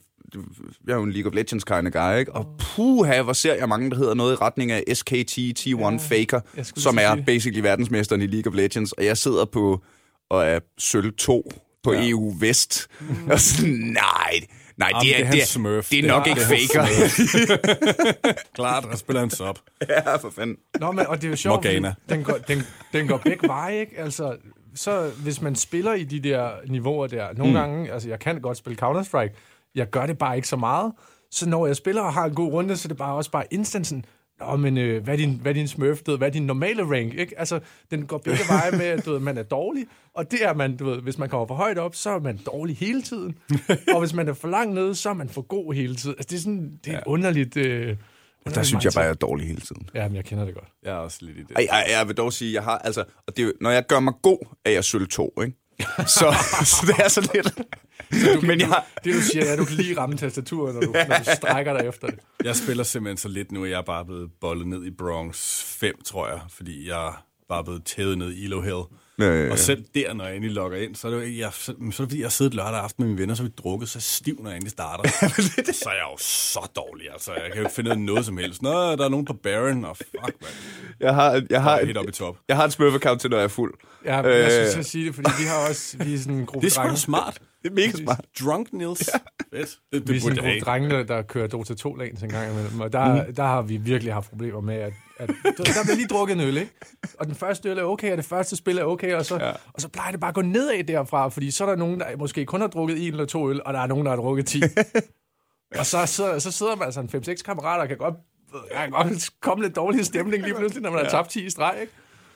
jeg 0.86 0.92
er 0.92 0.96
jo 0.96 1.02
en 1.02 1.12
League 1.12 1.30
of 1.30 1.34
Legends 1.34 1.64
kind 1.64 1.86
of 1.86 1.92
guy, 1.92 2.18
ikke? 2.18 2.32
Og 2.32 2.46
puha, 2.58 3.22
hvor 3.22 3.32
ser 3.32 3.54
jeg 3.54 3.68
mange, 3.68 3.90
der 3.90 3.96
hedder 3.96 4.14
noget 4.14 4.32
i 4.32 4.36
retning 4.36 4.72
af 4.72 4.82
SKT 4.94 5.12
T1 5.58 5.68
Ja, 5.68 5.96
Faker, 5.96 6.40
som 6.62 6.98
er 7.00 7.14
sige 7.14 7.24
basically 7.26 7.62
verdensmesteren 7.62 8.22
i 8.22 8.26
League 8.26 8.52
of 8.52 8.56
Legends, 8.56 8.92
og 8.92 9.04
jeg 9.04 9.16
sidder 9.18 9.44
på 9.44 9.82
og 10.30 10.44
er 10.46 10.58
sølv 10.78 11.12
2 11.12 11.50
på 11.84 11.92
Ja. 11.92 12.00
ja. 12.00 12.08
EU 12.10 12.34
Vest. 12.40 12.88
Mm. 13.00 13.06
Og 13.32 13.40
sådan, 13.40 13.72
nej, 13.72 14.40
nej, 14.76 14.88
Jamen, 14.92 15.02
det 15.02 15.12
er, 15.14 15.16
det 15.18 15.26
er 15.26 15.30
det 15.30 15.42
er, 15.42 15.46
Smurf. 15.46 15.88
det 15.90 15.98
er 16.04 16.08
nok 16.08 16.26
er- 16.26 16.30
ikke 16.30 16.40
er 16.40 16.46
faker. 16.46 18.42
Klart, 18.54 18.84
der 18.90 18.96
spiller 18.96 19.20
han 19.20 19.30
sub. 19.30 19.58
ja, 19.88 20.16
for 20.16 20.30
fanden. 20.30 20.56
Nå, 20.80 20.92
men, 20.92 21.06
og 21.06 21.16
det 21.16 21.24
er 21.24 21.30
jo 21.30 21.36
sjovt, 21.36 21.64
Morgana. 21.64 21.94
den 22.08 22.22
går, 22.24 22.38
den, 22.48 22.62
den 22.92 23.08
går 23.08 23.16
begge 23.16 23.48
veje, 23.48 23.80
ikke? 23.80 23.98
Altså, 23.98 24.36
så 24.74 25.10
hvis 25.22 25.40
man 25.42 25.56
spiller 25.56 25.94
i 25.94 26.04
de 26.04 26.20
der 26.20 26.50
niveauer 26.68 27.06
der, 27.06 27.26
nogle 27.36 27.52
mm. 27.52 27.58
gange, 27.58 27.92
altså 27.92 28.08
jeg 28.08 28.18
kan 28.20 28.40
godt 28.40 28.56
spille 28.58 28.78
Counter-Strike, 28.82 29.34
jeg 29.74 29.90
gør 29.90 30.06
det 30.06 30.18
bare 30.18 30.36
ikke 30.36 30.48
så 30.48 30.56
meget, 30.56 30.92
så 31.30 31.48
når 31.48 31.66
jeg 31.66 31.76
spiller 31.76 32.02
og 32.02 32.12
har 32.12 32.24
en 32.24 32.34
god 32.34 32.52
runde, 32.52 32.76
så 32.76 32.86
er 32.86 32.88
det 32.88 32.96
bare 32.96 33.14
også 33.14 33.30
bare 33.30 33.44
instant 33.50 33.86
sådan, 33.86 34.04
Nå, 34.40 34.56
men 34.56 34.78
øh, 34.78 35.04
hvad, 35.04 35.14
er 35.14 35.18
din, 35.18 35.38
hvad 35.42 35.52
er 35.52 35.54
din 35.54 35.68
smurf, 35.68 35.98
du 36.02 36.10
ved, 36.10 36.18
hvad 36.18 36.28
er 36.28 36.32
din 36.32 36.46
normale 36.46 36.82
rank, 36.96 37.14
ikke? 37.14 37.38
Altså, 37.38 37.60
den 37.90 38.06
går 38.06 38.18
begge 38.18 38.40
veje 38.48 38.70
med, 38.70 38.80
at 38.86 39.04
du 39.06 39.12
ved, 39.12 39.20
man 39.20 39.38
er 39.38 39.42
dårlig, 39.42 39.86
og 40.14 40.30
det 40.30 40.44
er 40.44 40.54
man, 40.54 40.76
du 40.76 40.84
ved, 40.84 41.02
hvis 41.02 41.18
man 41.18 41.28
kommer 41.28 41.46
for 41.46 41.54
højt 41.54 41.78
op, 41.78 41.94
så 41.94 42.10
er 42.10 42.18
man 42.20 42.36
dårlig 42.46 42.76
hele 42.76 43.02
tiden, 43.02 43.34
og 43.94 43.98
hvis 44.00 44.14
man 44.14 44.28
er 44.28 44.32
for 44.32 44.48
langt 44.48 44.74
nede, 44.74 44.94
så 44.94 45.08
er 45.10 45.14
man 45.14 45.28
for 45.28 45.42
god 45.42 45.74
hele 45.74 45.96
tiden. 45.96 46.16
Altså, 46.18 46.28
det 46.30 46.36
er 46.36 46.40
sådan, 46.40 46.78
det 46.84 46.92
er 46.94 46.98
et 46.98 47.04
underligt, 47.06 47.56
øh, 47.56 47.96
Der 48.54 48.62
synes 48.62 48.84
jeg 48.84 48.92
bare, 48.94 49.04
jeg 49.04 49.10
er 49.10 49.14
dårlig 49.14 49.46
hele 49.46 49.60
tiden. 49.60 49.88
Ja, 49.94 50.08
men 50.08 50.16
jeg 50.16 50.24
kender 50.24 50.44
det 50.44 50.54
godt. 50.54 50.68
Jeg 50.82 50.90
er 50.92 50.96
også 50.96 51.18
lidt 51.20 51.36
i 51.38 51.40
det. 51.40 51.50
Ej, 51.56 51.66
ej, 51.70 51.84
jeg 51.98 52.08
vil 52.08 52.16
dog 52.16 52.32
sige, 52.32 52.54
jeg 52.54 52.62
har, 52.62 52.78
altså, 52.78 53.04
og 53.26 53.36
det, 53.36 53.42
er 53.42 53.46
jo- 53.46 53.52
når 53.60 53.70
jeg 53.70 53.86
gør 53.86 54.00
mig 54.00 54.14
god, 54.22 54.46
er 54.64 54.70
jeg 54.70 54.84
sølv 54.84 55.08
2, 55.08 55.32
ikke? 55.42 55.56
Så, 56.18 56.34
så 56.64 56.86
det 56.86 57.04
er 57.04 57.08
så 57.08 57.30
lidt. 57.34 57.58
Men 58.42 58.60
jeg, 58.60 58.82
Det 59.04 59.14
du 59.14 59.20
siger, 59.20 59.44
er, 59.44 59.52
at 59.52 59.58
du 59.58 59.64
kan 59.64 59.76
lige 59.76 59.96
ramme 59.98 60.16
tastaturet, 60.16 60.74
når 60.74 60.80
du, 60.80 60.92
når 61.08 61.18
du 61.18 61.24
strækker 61.36 61.78
dig 61.78 61.88
efter 61.88 62.06
det. 62.06 62.18
Jeg 62.44 62.56
spiller 62.56 62.84
simpelthen 62.84 63.16
så 63.16 63.28
lidt 63.28 63.52
nu, 63.52 63.64
at 63.64 63.70
jeg 63.70 63.78
er 63.78 63.82
bare 63.82 64.04
blevet 64.04 64.30
bollet 64.40 64.66
ned 64.66 64.84
i 64.84 64.90
Bronx 64.90 65.62
5, 65.64 65.94
tror 66.04 66.28
jeg, 66.28 66.40
fordi 66.48 66.88
jeg 66.88 67.06
er 67.06 67.24
bare 67.48 67.64
blevet 67.64 67.84
tævet 67.84 68.18
ned 68.18 68.32
i 68.32 68.44
Ilo 68.44 68.60
Hill. 68.60 68.82
Øh. 69.22 69.50
Og 69.50 69.58
selv 69.58 69.84
der, 69.94 70.12
når 70.14 70.24
jeg 70.24 70.36
endelig 70.36 70.54
logger 70.54 70.78
ind, 70.78 70.94
så 70.94 71.08
er 71.08 71.12
det, 71.12 71.18
jo, 71.18 71.38
jeg, 71.38 71.50
så, 71.52 71.64
så 71.64 71.72
er 71.72 71.86
det 71.86 71.94
fordi, 71.94 72.18
jeg 72.18 72.24
har 72.24 72.30
siddet 72.30 72.54
lørdag 72.54 72.80
aften 72.80 73.04
med 73.04 73.08
mine 73.08 73.20
venner, 73.20 73.34
så 73.34 73.42
vi 73.42 73.48
drukket 73.48 73.88
så 73.88 74.00
stiv, 74.00 74.40
når 74.42 74.50
jeg 74.50 74.56
endelig 74.56 74.70
starter. 74.70 75.10
så 75.82 75.88
er 75.88 75.94
jeg 75.94 76.06
jo 76.12 76.16
så 76.18 76.70
dårlig, 76.76 77.06
altså. 77.12 77.32
Jeg 77.32 77.42
kan 77.46 77.54
jo 77.56 77.60
ikke 77.60 77.74
finde 77.74 77.90
ud 77.90 77.92
af 77.92 77.98
noget 77.98 78.24
som 78.24 78.36
helst. 78.36 78.62
Nå, 78.62 78.96
der 78.96 79.04
er 79.04 79.08
nogen 79.08 79.24
på 79.24 79.32
Baron, 79.32 79.84
og 79.84 79.96
fuck, 79.96 80.12
man. 80.40 80.50
jeg 81.00 81.14
har, 81.14 81.42
jeg 81.50 81.62
har, 81.62 81.84
helt 81.84 81.98
oppe 81.98 82.08
i 82.08 82.12
top. 82.12 82.36
jeg 82.48 82.56
har 82.56 82.64
en 82.64 82.70
smurf-account 82.70 83.18
til, 83.18 83.30
når 83.30 83.36
jeg 83.36 83.44
er 83.44 83.48
fuld. 83.48 83.74
Ja, 84.04 84.22
Øh. 84.26 84.38
jeg 84.38 84.50
synes, 84.52 84.76
jeg 84.76 84.84
sige 84.84 85.06
det, 85.06 85.14
fordi 85.14 85.30
vi 85.38 85.44
har 85.44 85.68
også 85.68 85.96
vi 86.04 86.14
er 86.14 86.18
sådan 86.18 86.34
en 86.34 86.46
gruppe 86.46 86.66
Det 86.68 86.76
er 86.76 86.88
sgu 86.88 86.96
smart. 86.96 87.38
Det 87.62 87.70
er 87.70 87.74
mega 87.74 87.90
smart. 87.90 88.24
Drunk 88.40 88.72
Nils. 88.72 89.10
Ja. 89.52 89.58
Fedt. 89.58 89.68
Det, 89.68 89.78
Vi 89.92 89.96
er 89.96 90.00
det 90.00 90.22
sådan 90.22 90.38
en 90.38 90.44
gruppe 90.44 90.60
drenge, 90.60 90.90
der, 90.90 91.02
der 91.02 91.22
kører 91.22 91.46
Dota 91.46 91.74
2 91.74 91.94
lanes 91.94 92.22
en 92.22 92.28
gang 92.28 92.52
imellem, 92.52 92.80
og 92.80 92.92
der, 92.92 93.26
mm. 93.26 93.34
der 93.34 93.42
har 93.42 93.62
vi 93.62 93.76
virkelig 93.76 94.12
haft 94.12 94.30
problemer 94.30 94.60
med, 94.60 94.74
at, 94.74 94.92
at 95.20 95.28
der, 95.56 95.82
bliver 95.84 95.96
lige 95.96 96.08
drukket 96.08 96.34
en 96.34 96.40
øl, 96.40 96.56
ikke? 96.56 96.72
Og 97.18 97.26
den 97.26 97.34
første 97.34 97.70
øl 97.70 97.78
er 97.78 97.82
okay, 97.82 98.10
og 98.10 98.16
det 98.16 98.24
første 98.24 98.56
spil 98.56 98.78
er 98.78 98.84
okay, 98.84 99.14
og 99.14 99.26
så, 99.26 99.36
ja. 99.36 99.50
og 99.50 99.80
så 99.80 99.88
plejer 99.88 100.10
det 100.10 100.20
bare 100.20 100.28
at 100.28 100.34
gå 100.34 100.42
nedad 100.42 100.84
derfra, 100.84 101.28
fordi 101.28 101.50
så 101.50 101.64
er 101.64 101.68
der 101.68 101.76
nogen, 101.76 102.00
der 102.00 102.16
måske 102.16 102.46
kun 102.46 102.60
har 102.60 102.68
drukket 102.68 103.06
en 103.06 103.12
eller 103.12 103.24
to 103.24 103.50
øl, 103.50 103.60
og 103.64 103.74
der 103.74 103.80
er 103.80 103.86
nogen, 103.86 104.06
der 104.06 104.10
har 104.10 104.16
drukket 104.16 104.46
10. 104.46 104.62
og 105.78 105.86
så, 105.86 106.06
så, 106.06 106.40
så 106.40 106.50
sidder 106.50 106.76
man 106.76 106.84
altså 106.84 107.00
en 107.00 107.10
5-6 107.14 107.42
kammerater, 107.42 107.82
og 107.82 107.88
kan 107.88 107.96
godt, 107.96 108.14
jeg 108.70 108.78
kan 108.80 108.90
godt 108.90 109.30
komme 109.40 109.64
lidt 109.64 109.76
dårlig 109.76 110.06
stemning 110.06 110.42
lige 110.42 110.54
pludselig, 110.54 110.82
når 110.82 110.90
man 110.90 111.04
har 111.04 111.10
tabt 111.10 111.30
10 111.30 111.46
i 111.46 111.50
streg, 111.50 111.76
ikke? 111.80 111.92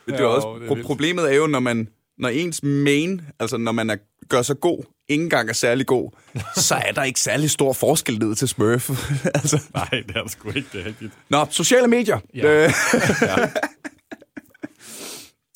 Det 0.07 0.21
er 0.21 0.25
også, 0.25 0.59
det 0.61 0.71
er 0.71 0.75
pro- 0.75 0.83
problemet 0.87 1.33
er 1.33 1.37
jo, 1.37 1.47
når 1.47 1.61
man 1.61 1.89
når 2.19 2.29
ens 2.29 2.63
main, 2.63 3.21
altså 3.41 3.57
når 3.57 3.73
man 3.73 3.91
er, 3.91 3.97
gør 4.29 4.43
sig 4.43 4.61
god, 4.61 4.85
ikke 5.09 5.23
engang 5.25 5.49
er 5.49 5.53
særlig 5.53 5.87
god, 5.87 6.11
så 6.57 6.75
er 6.75 6.93
der 6.93 7.03
ikke 7.03 7.21
særlig 7.21 7.51
stor 7.51 7.73
forskel 7.73 8.19
ned 8.19 8.35
til 8.35 8.49
Smurf. 8.49 8.91
altså. 9.35 9.63
Nej, 9.75 9.89
det 9.91 10.17
er 10.17 10.23
der 10.23 10.29
sgu 10.29 10.49
ikke. 10.49 10.69
Det 10.73 10.81
er 10.81 10.85
rigtigt. 10.85 11.13
Nå, 11.29 11.47
sociale 11.51 11.89
medier. 11.89 12.19
Ja. 12.35 12.71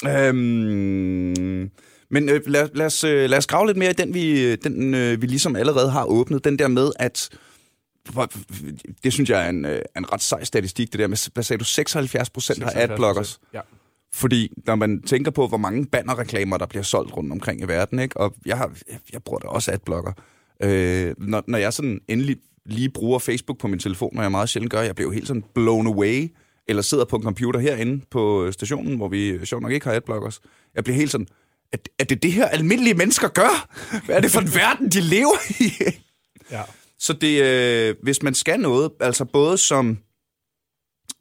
Øh, 0.04 0.26
øhm, 0.28 1.70
men 2.10 2.28
øh, 2.28 2.40
lad, 2.46 2.68
lad, 2.74 2.86
os, 2.86 3.04
øh, 3.04 3.30
lad 3.30 3.38
os 3.38 3.46
grave 3.46 3.66
lidt 3.66 3.78
mere 3.78 3.90
i 3.90 3.94
den, 3.94 4.14
vi, 4.14 4.56
den, 4.56 4.94
øh, 4.94 5.22
vi 5.22 5.26
ligesom 5.26 5.56
allerede 5.56 5.90
har 5.90 6.04
åbnet. 6.04 6.44
Den 6.44 6.58
der 6.58 6.68
med, 6.68 6.90
at 6.98 7.28
det 9.04 9.12
synes 9.12 9.30
jeg 9.30 9.44
er 9.44 9.48
en, 9.48 9.64
øh, 9.64 9.82
en 9.96 10.12
ret 10.12 10.22
sej 10.22 10.44
statistik, 10.44 10.92
det 10.92 10.98
der 10.98 11.06
med, 11.06 11.32
hvad 11.34 11.44
sagde 11.44 11.58
du, 11.58 11.64
76 11.64 12.30
procent 12.30 12.62
har 12.62 12.70
76%. 12.70 12.78
adblockers. 12.78 13.40
Ja. 13.54 13.60
Fordi 14.12 14.52
når 14.66 14.74
man 14.74 15.02
tænker 15.02 15.30
på, 15.30 15.46
hvor 15.46 15.58
mange 15.58 15.86
bannerreklamer, 15.86 16.56
der 16.56 16.66
bliver 16.66 16.82
solgt 16.82 17.16
rundt 17.16 17.32
omkring 17.32 17.60
i 17.60 17.64
verden, 17.64 17.98
ikke? 17.98 18.16
og 18.16 18.34
jeg, 18.46 18.56
har, 18.56 18.72
jeg 19.12 19.22
bruger 19.22 19.38
da 19.38 19.48
også 19.48 19.72
adblocker. 19.72 20.12
Øh, 20.62 21.14
når, 21.18 21.44
når 21.46 21.58
jeg 21.58 21.72
sådan 21.72 22.00
endelig 22.08 22.36
lige 22.66 22.88
bruger 22.88 23.18
Facebook 23.18 23.58
på 23.58 23.68
min 23.68 23.78
telefon, 23.78 24.10
når 24.14 24.22
jeg 24.22 24.30
meget 24.30 24.48
sjældent 24.48 24.70
gør, 24.70 24.80
jeg 24.80 24.94
bliver 24.94 25.08
jo 25.08 25.12
helt 25.12 25.26
sådan 25.26 25.44
blown 25.54 25.86
away, 25.86 26.28
eller 26.68 26.82
sidder 26.82 27.04
på 27.04 27.16
en 27.16 27.22
computer 27.22 27.60
herinde 27.60 28.04
på 28.10 28.52
stationen, 28.52 28.96
hvor 28.96 29.08
vi 29.08 29.46
sjovt 29.46 29.62
nok 29.62 29.72
ikke 29.72 29.86
har 29.86 29.94
adblockers. 29.94 30.40
Jeg 30.74 30.84
bliver 30.84 30.96
helt 30.96 31.10
sådan, 31.10 31.26
er, 31.72 31.76
er 31.98 32.04
det 32.04 32.22
det 32.22 32.32
her 32.32 32.46
almindelige 32.46 32.94
mennesker 32.94 33.28
gør? 33.28 33.68
Hvad 34.06 34.16
er 34.16 34.20
det 34.20 34.30
for 34.30 34.40
en 34.40 34.54
verden, 34.54 34.88
de 34.88 35.00
lever 35.00 35.62
i? 35.62 35.72
Ja. 36.50 36.62
Så 36.98 37.12
det, 37.12 37.42
øh, 37.42 37.96
hvis 38.02 38.22
man 38.22 38.34
skal 38.34 38.60
noget, 38.60 38.90
altså 39.00 39.24
både 39.24 39.58
som, 39.58 39.98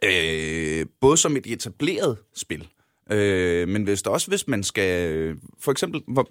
øh, 0.03 0.86
både 1.01 1.17
som 1.17 1.38
et 1.38 1.48
etableret 1.48 2.17
spil, 2.36 2.67
øh, 3.12 3.68
men 3.68 3.84
hvis 3.84 4.02
det 4.02 4.12
også, 4.14 4.28
hvis 4.28 4.48
man 4.48 4.64
skal, 4.64 5.12
øh, 5.12 5.38
for 5.60 5.72
eksempel, 5.72 6.02
hvor, 6.08 6.30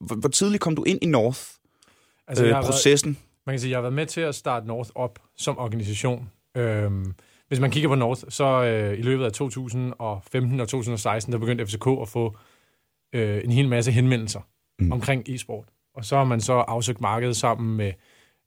hvor, 0.00 0.14
hvor 0.16 0.28
tidligt 0.28 0.60
kom 0.60 0.76
du 0.76 0.84
ind 0.84 0.98
i 1.02 1.06
North, 1.06 1.40
Altså, 2.28 2.44
øh, 2.44 2.50
har 2.50 2.56
været- 2.56 2.66
processen? 2.66 3.18
Man 3.46 3.52
kan 3.52 3.60
sige, 3.60 3.70
jeg 3.70 3.76
har 3.76 3.82
været 3.82 3.94
med 3.94 4.06
til 4.06 4.20
at 4.20 4.34
starte 4.34 4.66
North 4.66 4.90
op 4.94 5.18
som 5.36 5.58
organisation. 5.58 6.30
Øhm, 6.56 7.14
hvis 7.48 7.60
man 7.60 7.70
kigger 7.70 7.88
på 7.88 7.94
North, 7.94 8.22
så 8.28 8.44
øh, 8.64 8.98
i 8.98 9.02
løbet 9.02 9.24
af 9.24 9.32
2015 9.32 10.60
og 10.60 10.68
2016, 10.68 11.32
der 11.32 11.38
begyndte 11.38 11.66
FCK 11.66 11.86
at 12.02 12.08
få 12.08 12.36
øh, 13.12 13.40
en 13.44 13.50
hel 13.50 13.68
masse 13.68 13.92
henvendelser 13.92 14.40
mm. 14.78 14.92
omkring 14.92 15.28
e-sport. 15.28 15.64
Og 15.94 16.04
så 16.04 16.16
har 16.16 16.24
man 16.24 16.40
så 16.40 16.52
afsøgt 16.52 17.00
markedet 17.00 17.36
sammen 17.36 17.76
med, 17.76 17.92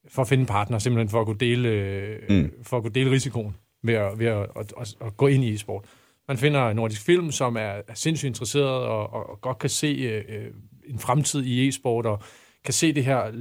for 0.08 0.22
at 0.22 0.28
finde 0.28 0.46
partner, 0.46 0.80
simpelthen 0.80 1.10
for 1.10 1.20
at 1.22 1.26
kunne 1.26 1.38
dele, 1.40 1.70
øh, 1.70 2.20
mm. 2.30 2.52
for 2.64 2.78
at 2.78 2.84
kunne 2.84 2.94
dele 2.94 3.12
risikoen 3.12 3.56
ved, 3.84 3.94
at, 3.94 4.20
ved 4.20 4.28
at, 4.28 4.48
at, 4.56 4.74
at, 4.82 4.96
at 5.02 5.18
gå 5.18 5.28
ind 5.28 5.44
i 5.44 5.54
e-sport. 5.54 5.86
Man 6.30 6.38
finder 6.38 6.74
Nordisk 6.74 7.02
Film, 7.02 7.32
som 7.32 7.56
er, 7.56 7.60
er 7.88 7.94
sindssygt 7.94 8.28
interesseret 8.28 8.68
og, 8.70 9.14
og, 9.14 9.30
og 9.30 9.42
godt 9.42 9.60
kan 9.60 9.70
se 9.70 9.88
øh, 9.88 10.24
øh, 10.36 10.46
en 10.88 11.00
fremtid 11.00 11.44
i 11.44 11.68
e-sport, 11.68 12.06
og 12.06 12.20
kan 12.64 12.74
se 12.74 12.94
det 12.94 13.06
her 13.06 13.32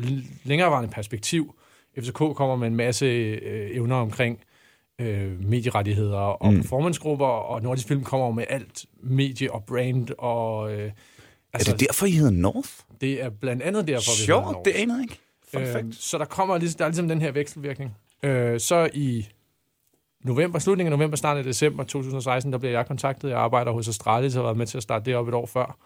længerevarende 0.44 0.90
perspektiv. 0.90 1.54
FCK 1.98 2.12
kommer 2.14 2.56
med 2.56 2.66
en 2.68 2.76
masse 2.76 3.06
øh, 3.06 3.70
evner 3.76 3.96
omkring 3.96 4.40
øh, 5.00 5.44
medierettigheder 5.44 6.18
og 6.18 6.52
mm. 6.52 6.60
performancegrupper, 6.60 7.26
og 7.26 7.62
Nordisk 7.62 7.88
Film 7.88 8.04
kommer 8.04 8.30
med 8.30 8.44
alt 8.48 8.86
medie 9.02 9.52
og 9.52 9.64
brand, 9.64 10.08
og 10.18 10.72
øh, 10.72 10.78
Er 10.86 10.90
altså, 11.52 11.72
det 11.72 11.80
derfor, 11.80 12.06
I 12.06 12.10
hedder 12.10 12.30
North? 12.30 12.70
det 13.00 13.22
er 13.22 13.30
blandt 13.30 13.62
andet 13.62 13.88
derfor, 13.88 14.00
vi 14.00 14.26
hedder 14.26 14.42
Sjovt, 14.42 14.44
North. 14.52 14.64
det 14.64 14.70
anede 14.70 14.98
jeg 14.98 15.02
ikke. 15.04 15.18
Fun 15.52 15.62
Øh, 15.62 15.72
fact. 15.72 15.94
så 15.94 16.18
der 16.18 16.24
kommer 16.24 16.58
der 16.58 16.84
er 16.84 16.88
ligesom 16.88 17.08
den 17.08 17.20
her 17.20 17.32
vekselvirkning. 17.32 17.96
Øh, 18.22 18.60
så 18.60 18.90
i 18.94 19.28
november, 20.24 20.58
slutningen 20.58 20.92
af 20.92 20.98
november, 20.98 21.16
starten 21.16 21.38
af 21.38 21.44
december 21.44 21.84
2016, 21.84 22.52
der 22.52 22.58
bliver 22.58 22.72
jeg 22.72 22.86
kontaktet. 22.86 23.28
Jeg 23.30 23.38
arbejder 23.38 23.72
hos 23.72 23.88
Astralis 23.88 24.36
og 24.36 24.40
har 24.40 24.46
været 24.46 24.56
med 24.56 24.66
til 24.66 24.76
at 24.76 24.82
starte 24.82 25.04
det 25.04 25.16
op 25.16 25.28
et 25.28 25.34
år 25.34 25.46
før. 25.46 25.78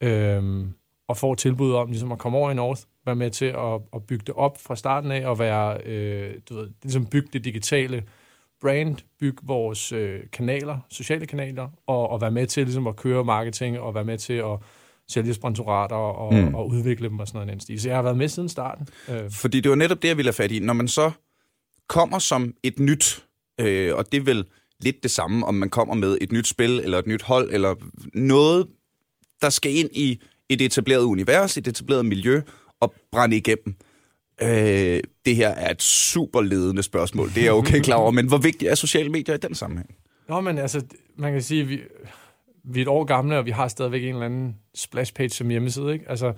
Øh, 0.00 0.66
og 1.08 1.16
får 1.16 1.34
tilbud 1.34 1.72
om 1.72 1.88
ligesom 1.88 2.12
at 2.12 2.18
komme 2.18 2.38
over 2.38 2.50
i 2.50 2.54
North, 2.54 2.82
være 3.06 3.16
med 3.16 3.30
til 3.30 3.44
at, 3.44 3.80
at 3.94 4.06
bygge 4.08 4.24
det 4.26 4.34
op 4.34 4.58
fra 4.60 4.76
starten 4.76 5.12
af, 5.12 5.26
og 5.26 5.38
være, 5.38 5.80
øh, 5.86 6.34
du 6.48 6.54
ved, 6.54 6.70
ligesom 6.82 7.06
bygge 7.06 7.28
det 7.32 7.44
digitale 7.44 8.02
brand, 8.60 8.96
bygge 9.20 9.38
vores 9.42 9.92
øh, 9.92 10.20
kanaler, 10.32 10.78
sociale 10.88 11.26
kanaler, 11.26 11.68
og, 11.86 12.10
og 12.10 12.20
være 12.20 12.30
med 12.30 12.46
til 12.46 12.64
ligesom 12.64 12.86
at 12.86 12.96
køre 12.96 13.24
marketing, 13.24 13.78
og 13.78 13.94
være 13.94 14.04
med 14.04 14.18
til 14.18 14.32
at 14.32 14.58
sælge 15.08 15.34
sponsorater 15.34 15.96
og, 15.96 16.34
mm. 16.34 16.54
og 16.54 16.68
udvikle 16.68 17.08
dem 17.08 17.18
og 17.18 17.28
sådan 17.28 17.46
noget. 17.46 17.62
stil. 17.62 17.80
Så 17.80 17.88
jeg 17.88 17.96
har 17.96 18.02
været 18.02 18.16
med 18.16 18.28
siden 18.28 18.48
starten. 18.48 18.88
Øh, 19.08 19.30
Fordi 19.30 19.60
det 19.60 19.70
var 19.70 19.76
netop 19.76 20.02
det, 20.02 20.08
jeg 20.08 20.16
ville 20.16 20.28
have 20.28 20.34
fat 20.34 20.52
i. 20.52 20.58
Når 20.58 20.72
man 20.72 20.88
så 20.88 21.10
kommer 21.88 22.18
som 22.18 22.54
et 22.62 22.78
nyt, 22.78 23.24
øh, 23.60 23.96
og 23.96 24.12
det 24.12 24.20
er 24.20 24.24
vel 24.24 24.44
lidt 24.80 25.02
det 25.02 25.10
samme, 25.10 25.46
om 25.46 25.54
man 25.54 25.70
kommer 25.70 25.94
med 25.94 26.18
et 26.20 26.32
nyt 26.32 26.46
spil, 26.46 26.80
eller 26.80 26.98
et 26.98 27.06
nyt 27.06 27.22
hold, 27.22 27.50
eller 27.52 27.74
noget, 28.14 28.66
der 29.42 29.50
skal 29.50 29.76
ind 29.76 29.90
i 29.92 30.20
et 30.48 30.60
etableret 30.60 31.02
univers, 31.02 31.56
et 31.56 31.68
etableret 31.68 32.06
miljø, 32.06 32.40
og 32.80 32.94
brænde 33.12 33.36
igennem. 33.36 33.74
Øh, 34.42 35.00
det 35.26 35.36
her 35.36 35.48
er 35.48 35.70
et 35.70 35.82
super 35.82 36.40
ledende 36.40 36.82
spørgsmål, 36.82 37.28
det 37.28 37.38
er 37.38 37.42
jeg 37.44 37.52
okay 37.52 37.80
klar 37.80 37.96
over, 37.96 38.10
men 38.10 38.28
hvor 38.28 38.38
vigtigt 38.38 38.70
er 38.70 38.74
sociale 38.74 39.10
medier 39.10 39.34
i 39.34 39.38
den 39.38 39.54
sammenhæng? 39.54 39.94
Nå, 40.28 40.40
men 40.40 40.58
altså, 40.58 40.84
man 41.16 41.32
kan 41.32 41.42
sige, 41.42 41.62
at 41.62 41.68
vi, 41.68 41.80
vi 42.64 42.80
er 42.80 42.84
et 42.84 42.88
år 42.88 43.04
gamle, 43.04 43.38
og 43.38 43.46
vi 43.46 43.50
har 43.50 43.68
stadigvæk 43.68 44.02
en 44.02 44.08
eller 44.08 44.26
anden 44.26 44.56
splash 44.74 45.14
page 45.14 45.28
som 45.28 45.48
hjemmeside, 45.48 45.92
ikke? 45.92 46.10
Altså, 46.10 46.32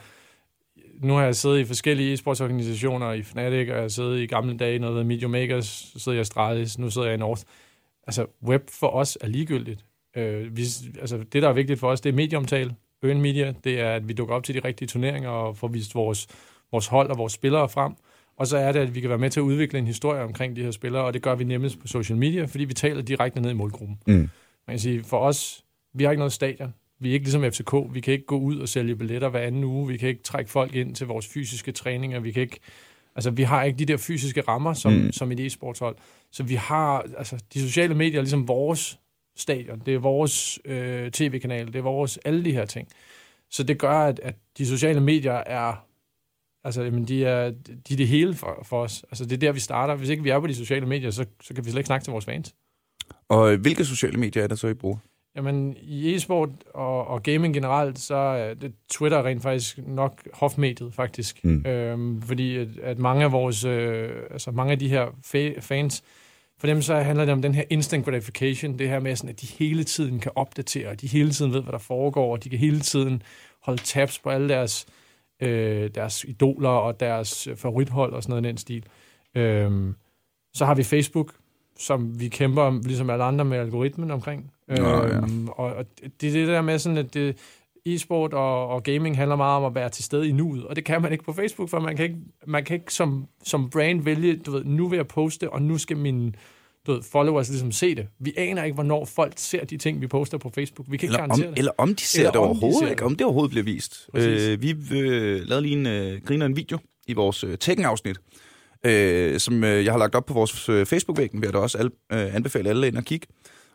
nu 1.00 1.14
har 1.14 1.24
jeg 1.24 1.36
siddet 1.36 1.58
i 1.58 1.64
forskellige 1.64 2.12
e-sportsorganisationer, 2.12 3.12
i 3.12 3.22
Fnatic, 3.22 3.68
og 3.68 3.74
jeg 3.74 3.82
har 3.82 3.88
siddet 3.88 4.20
i 4.20 4.26
gamle 4.26 4.56
dage 4.56 4.74
i 4.74 4.78
noget, 4.78 4.94
hedder 4.94 5.06
Media 5.06 5.28
Makers, 5.28 5.66
så 5.66 5.98
sidder 5.98 6.16
jeg 6.16 6.20
i 6.20 6.20
Astralis, 6.20 6.78
nu 6.78 6.90
sidder 6.90 7.08
jeg 7.08 7.14
i 7.14 7.18
North. 7.18 7.42
Altså, 8.06 8.26
web 8.46 8.70
for 8.70 8.86
os 8.86 9.18
er 9.20 9.26
ligegyldigt. 9.26 9.84
Øh, 10.16 10.56
vi, 10.56 10.62
altså, 11.00 11.18
det, 11.32 11.42
der 11.42 11.48
er 11.48 11.52
vigtigt 11.52 11.80
for 11.80 11.88
os, 11.88 12.00
det 12.00 12.10
er 12.10 12.14
medieomtale, 12.14 12.74
earn 13.02 13.20
media, 13.20 13.54
det 13.64 13.80
er, 13.80 13.90
at 13.90 14.08
vi 14.08 14.12
dukker 14.12 14.34
op 14.34 14.44
til 14.44 14.54
de 14.54 14.60
rigtige 14.60 14.88
turneringer 14.88 15.30
og 15.30 15.56
får 15.56 15.68
vist 15.68 15.94
vores, 15.94 16.26
vores 16.72 16.86
hold 16.86 17.10
og 17.10 17.18
vores 17.18 17.32
spillere 17.32 17.68
frem. 17.68 17.92
Og 18.36 18.46
så 18.46 18.56
er 18.56 18.72
det, 18.72 18.80
at 18.80 18.94
vi 18.94 19.00
kan 19.00 19.10
være 19.10 19.18
med 19.18 19.30
til 19.30 19.40
at 19.40 19.44
udvikle 19.44 19.78
en 19.78 19.86
historie 19.86 20.22
omkring 20.22 20.56
de 20.56 20.62
her 20.62 20.70
spillere, 20.70 21.04
og 21.04 21.14
det 21.14 21.22
gør 21.22 21.34
vi 21.34 21.44
nemmest 21.44 21.78
på 21.80 21.86
social 21.86 22.18
media, 22.18 22.44
fordi 22.44 22.64
vi 22.64 22.74
taler 22.74 23.02
direkte 23.02 23.40
ned 23.40 23.50
i 23.50 23.54
målgruppen. 23.54 23.98
Mm. 24.06 24.14
Man 24.14 24.30
kan 24.68 24.78
sige, 24.78 25.04
for 25.04 25.18
os, 25.18 25.64
vi 25.94 26.04
har 26.04 26.10
ikke 26.10 26.18
noget 26.18 26.32
stadion. 26.32 26.74
Vi 27.02 27.08
er 27.08 27.12
ikke 27.12 27.24
ligesom 27.24 27.52
FCK. 27.52 27.94
Vi 27.94 28.00
kan 28.00 28.12
ikke 28.12 28.26
gå 28.26 28.38
ud 28.38 28.58
og 28.58 28.68
sælge 28.68 28.96
billetter 28.96 29.28
hver 29.28 29.40
anden 29.40 29.64
uge. 29.64 29.88
Vi 29.88 29.96
kan 29.96 30.08
ikke 30.08 30.22
trække 30.22 30.50
folk 30.50 30.74
ind 30.74 30.94
til 30.94 31.06
vores 31.06 31.26
fysiske 31.26 31.72
træninger. 31.72 32.20
Vi 32.20 32.32
kan 32.32 32.42
ikke, 32.42 32.60
altså, 33.14 33.30
vi 33.30 33.42
har 33.42 33.62
ikke 33.62 33.78
de 33.78 33.84
der 33.84 33.96
fysiske 33.96 34.40
rammer 34.40 34.72
som, 34.72 34.92
mm. 34.92 35.12
som 35.12 35.32
et 35.32 35.40
e-sportshold. 35.40 35.96
Så 36.32 36.42
vi 36.42 36.54
har, 36.54 37.06
altså, 37.18 37.44
de 37.54 37.60
sociale 37.60 37.94
medier 37.94 38.18
er 38.18 38.22
ligesom 38.22 38.48
vores 38.48 38.98
stadion. 39.36 39.82
Det 39.86 39.94
er 39.94 39.98
vores 39.98 40.58
øh, 40.64 41.10
tv-kanal. 41.10 41.66
Det 41.66 41.76
er 41.76 41.82
vores, 41.82 42.18
alle 42.24 42.44
de 42.44 42.52
her 42.52 42.64
ting. 42.64 42.88
Så 43.50 43.62
det 43.62 43.78
gør, 43.78 43.98
at, 43.98 44.20
at 44.22 44.34
de 44.58 44.66
sociale 44.66 45.00
medier 45.00 45.32
er, 45.32 45.86
altså, 46.64 46.82
jamen, 46.82 47.04
de 47.04 47.24
er, 47.24 47.50
de 47.88 47.92
er 47.92 47.96
det 47.96 48.08
hele 48.08 48.34
for, 48.34 48.62
for 48.64 48.82
os. 48.82 49.04
Altså, 49.10 49.24
det 49.24 49.32
er 49.32 49.38
der, 49.38 49.52
vi 49.52 49.60
starter. 49.60 49.94
Hvis 49.94 50.08
ikke 50.08 50.22
vi 50.22 50.30
er 50.30 50.40
på 50.40 50.46
de 50.46 50.54
sociale 50.54 50.86
medier, 50.86 51.10
så, 51.10 51.26
så 51.42 51.54
kan 51.54 51.64
vi 51.64 51.70
slet 51.70 51.78
ikke 51.78 51.86
snakke 51.86 52.04
til 52.04 52.10
vores 52.10 52.24
fans. 52.24 52.54
Og 53.28 53.52
øh, 53.52 53.60
hvilke 53.60 53.84
sociale 53.84 54.20
medier 54.20 54.42
er 54.42 54.46
der 54.46 54.54
så, 54.54 54.68
I 54.68 54.74
bruger? 54.74 54.98
Jamen, 55.36 55.76
i 55.82 56.14
e-sport 56.14 56.48
og, 56.74 57.06
og 57.06 57.22
gaming 57.22 57.54
generelt, 57.54 57.98
så 57.98 58.14
er 58.14 58.54
det 58.54 58.72
Twitter 58.90 59.24
rent 59.24 59.42
faktisk 59.42 59.78
nok 59.86 60.28
hofmediet, 60.34 60.94
faktisk. 60.94 61.44
Mm. 61.44 61.66
Øhm, 61.66 62.22
fordi 62.22 62.56
at, 62.56 62.68
at 62.82 62.98
mange 62.98 63.24
af 63.24 63.32
vores, 63.32 63.64
øh, 63.64 64.10
altså 64.30 64.50
mange 64.50 64.72
af 64.72 64.78
de 64.78 64.88
her 64.88 65.06
fa- 65.06 65.60
fans 65.60 66.02
For 66.58 66.66
dem 66.66 66.82
så 66.82 66.94
handler 66.96 67.24
det 67.24 67.32
om 67.32 67.42
den 67.42 67.54
her 67.54 67.64
instant 67.70 68.04
gratification, 68.04 68.78
det 68.78 68.88
her 68.88 69.00
med, 69.00 69.16
sådan, 69.16 69.30
at 69.30 69.40
de 69.40 69.46
hele 69.46 69.84
tiden 69.84 70.20
kan 70.20 70.32
opdatere, 70.34 70.88
og 70.88 71.00
de 71.00 71.06
hele 71.06 71.30
tiden 71.30 71.52
ved, 71.52 71.62
hvad 71.62 71.72
der 71.72 71.78
foregår, 71.78 72.32
og 72.32 72.44
de 72.44 72.48
kan 72.48 72.58
hele 72.58 72.80
tiden 72.80 73.22
holde 73.62 73.82
tabs 73.82 74.18
på 74.18 74.30
alle 74.30 74.48
deres, 74.48 74.86
øh, 75.42 75.90
deres 75.94 76.24
idoler 76.24 76.68
og 76.68 77.00
deres 77.00 77.48
favorithold 77.56 78.12
og 78.12 78.22
sådan 78.22 78.32
noget 78.32 78.44
i 78.44 78.48
den 78.48 78.56
stil. 78.58 78.84
Øhm, 79.34 79.94
så 80.54 80.64
har 80.64 80.74
vi 80.74 80.82
Facebook, 80.82 81.32
som 81.78 82.20
vi 82.20 82.28
kæmper, 82.28 82.80
ligesom 82.84 83.10
alle 83.10 83.24
andre, 83.24 83.44
med 83.44 83.58
algoritmen 83.58 84.10
omkring. 84.10 84.52
Nå, 84.78 84.88
ja. 84.88 85.16
øhm, 85.16 85.48
og, 85.48 85.74
og 85.74 85.84
det 86.20 86.28
er 86.28 86.32
det 86.32 86.48
der 86.48 86.62
med 86.62 86.78
sådan, 86.78 86.98
at 86.98 87.14
det, 87.14 87.36
e-sport 87.86 88.34
og, 88.34 88.68
og 88.68 88.82
gaming 88.82 89.16
handler 89.16 89.36
meget 89.36 89.56
om 89.56 89.64
at 89.64 89.74
være 89.74 89.88
til 89.88 90.04
stede 90.04 90.28
i 90.28 90.32
nuet, 90.32 90.64
og 90.64 90.76
det 90.76 90.84
kan 90.84 91.02
man 91.02 91.12
ikke 91.12 91.24
på 91.24 91.32
Facebook, 91.32 91.68
for 91.68 91.80
man 91.80 91.96
kan 91.96 92.04
ikke, 92.04 92.16
man 92.46 92.64
kan 92.64 92.74
ikke 92.74 92.94
som, 92.94 93.26
som 93.44 93.70
brand 93.70 94.02
vælge, 94.02 94.36
du 94.36 94.50
ved, 94.50 94.64
nu 94.64 94.88
vil 94.88 94.96
jeg 94.96 95.08
poste, 95.08 95.50
og 95.50 95.62
nu 95.62 95.78
skal 95.78 95.96
mine 95.96 96.32
du 96.86 96.92
ved, 96.92 97.02
followers 97.02 97.48
ligesom 97.48 97.72
se 97.72 97.94
det. 97.94 98.06
Vi 98.18 98.32
aner 98.36 98.64
ikke, 98.64 98.74
hvornår 98.74 99.04
folk 99.04 99.32
ser 99.36 99.64
de 99.64 99.76
ting, 99.76 100.00
vi 100.00 100.06
poster 100.06 100.38
på 100.38 100.50
Facebook. 100.54 100.86
Vi 100.90 100.96
kan 100.96 101.06
ikke 101.06 101.12
Eller 101.12 101.18
garantere 101.18 101.48
om, 101.48 101.54
det. 101.54 101.58
eller 101.58 101.72
om 101.78 101.94
de 101.94 102.02
ser 102.02 102.20
Eller 102.20 102.30
det 102.30 102.40
om 102.40 102.44
de 102.44 102.48
overhovedet, 102.48 102.78
ser 102.78 102.86
ikke? 102.86 102.98
det. 102.98 103.06
Om 103.06 103.16
det 103.16 103.24
overhovedet 103.24 103.50
bliver 103.50 103.64
vist. 103.64 104.08
Præcis. 104.12 104.48
Øh, 104.48 104.62
vi 104.62 104.70
øh, 104.70 105.40
lavede 105.48 105.62
lige 105.62 105.76
en 105.76 105.86
øh, 105.86 106.20
griner 106.24 106.46
en 106.46 106.56
video 106.56 106.78
i 107.06 107.12
vores 107.12 107.44
øh, 107.44 107.58
Tekken-afsnit, 107.58 108.16
øh, 108.86 109.40
som 109.40 109.64
øh, 109.64 109.84
jeg 109.84 109.92
har 109.92 109.98
lagt 109.98 110.14
op 110.14 110.26
på 110.26 110.34
vores 110.34 110.68
øh, 110.68 110.86
Facebook-væg, 110.86 111.30
vil 111.32 111.42
jeg 111.42 111.52
da 111.52 111.58
også 111.58 111.78
al, 111.78 111.90
øh, 112.12 112.34
anbefale 112.34 112.68
alle 112.70 112.86
ind 112.86 112.96
og 112.96 113.04
kigge. 113.04 113.26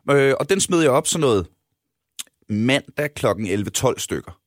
Øh, 0.10 0.34
og 0.40 0.50
den 0.50 0.60
smed 0.62 0.82
jeg 0.82 0.92
op 0.92 1.08
sådan 1.08 1.22
noget 1.22 1.48
mandag 2.50 3.14
kl. 3.14 3.26
11-12 3.26 3.94
stykker. 3.98 4.40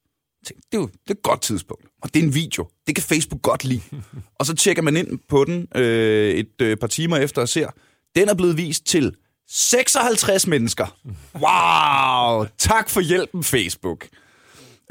Tænkte, 0.47 0.67
Det 0.73 0.79
er 0.79 0.81
jo 0.81 0.87
det 0.87 1.11
er 1.11 1.15
et 1.15 1.23
godt 1.23 1.41
tidspunkt. 1.43 1.85
Og 2.03 2.15
det 2.15 2.21
er 2.21 2.25
en 2.25 2.35
video. 2.35 2.67
Det 2.87 2.95
kan 2.95 3.05
Facebook 3.05 3.43
godt 3.43 3.65
lide. 3.65 3.83
og 4.39 4.47
så 4.47 4.55
tjekker 4.55 4.83
man 4.83 4.97
ind 4.97 5.19
på 5.29 5.45
den 5.45 5.69
øh, 5.75 6.31
et 6.31 6.63
øh, 6.63 6.77
par 6.77 6.87
timer 6.87 7.17
efter 7.17 7.43
og 7.43 7.49
ser, 7.49 7.69
den 8.17 8.29
er 8.29 8.35
blevet 8.35 8.57
vist 8.57 8.87
til 8.87 9.15
56 9.49 10.47
mennesker. 10.47 10.97
Wow! 11.35 12.47
Tak 12.59 12.91
for 12.91 13.01
hjælpen, 13.01 13.45
Facebook. 13.45 14.09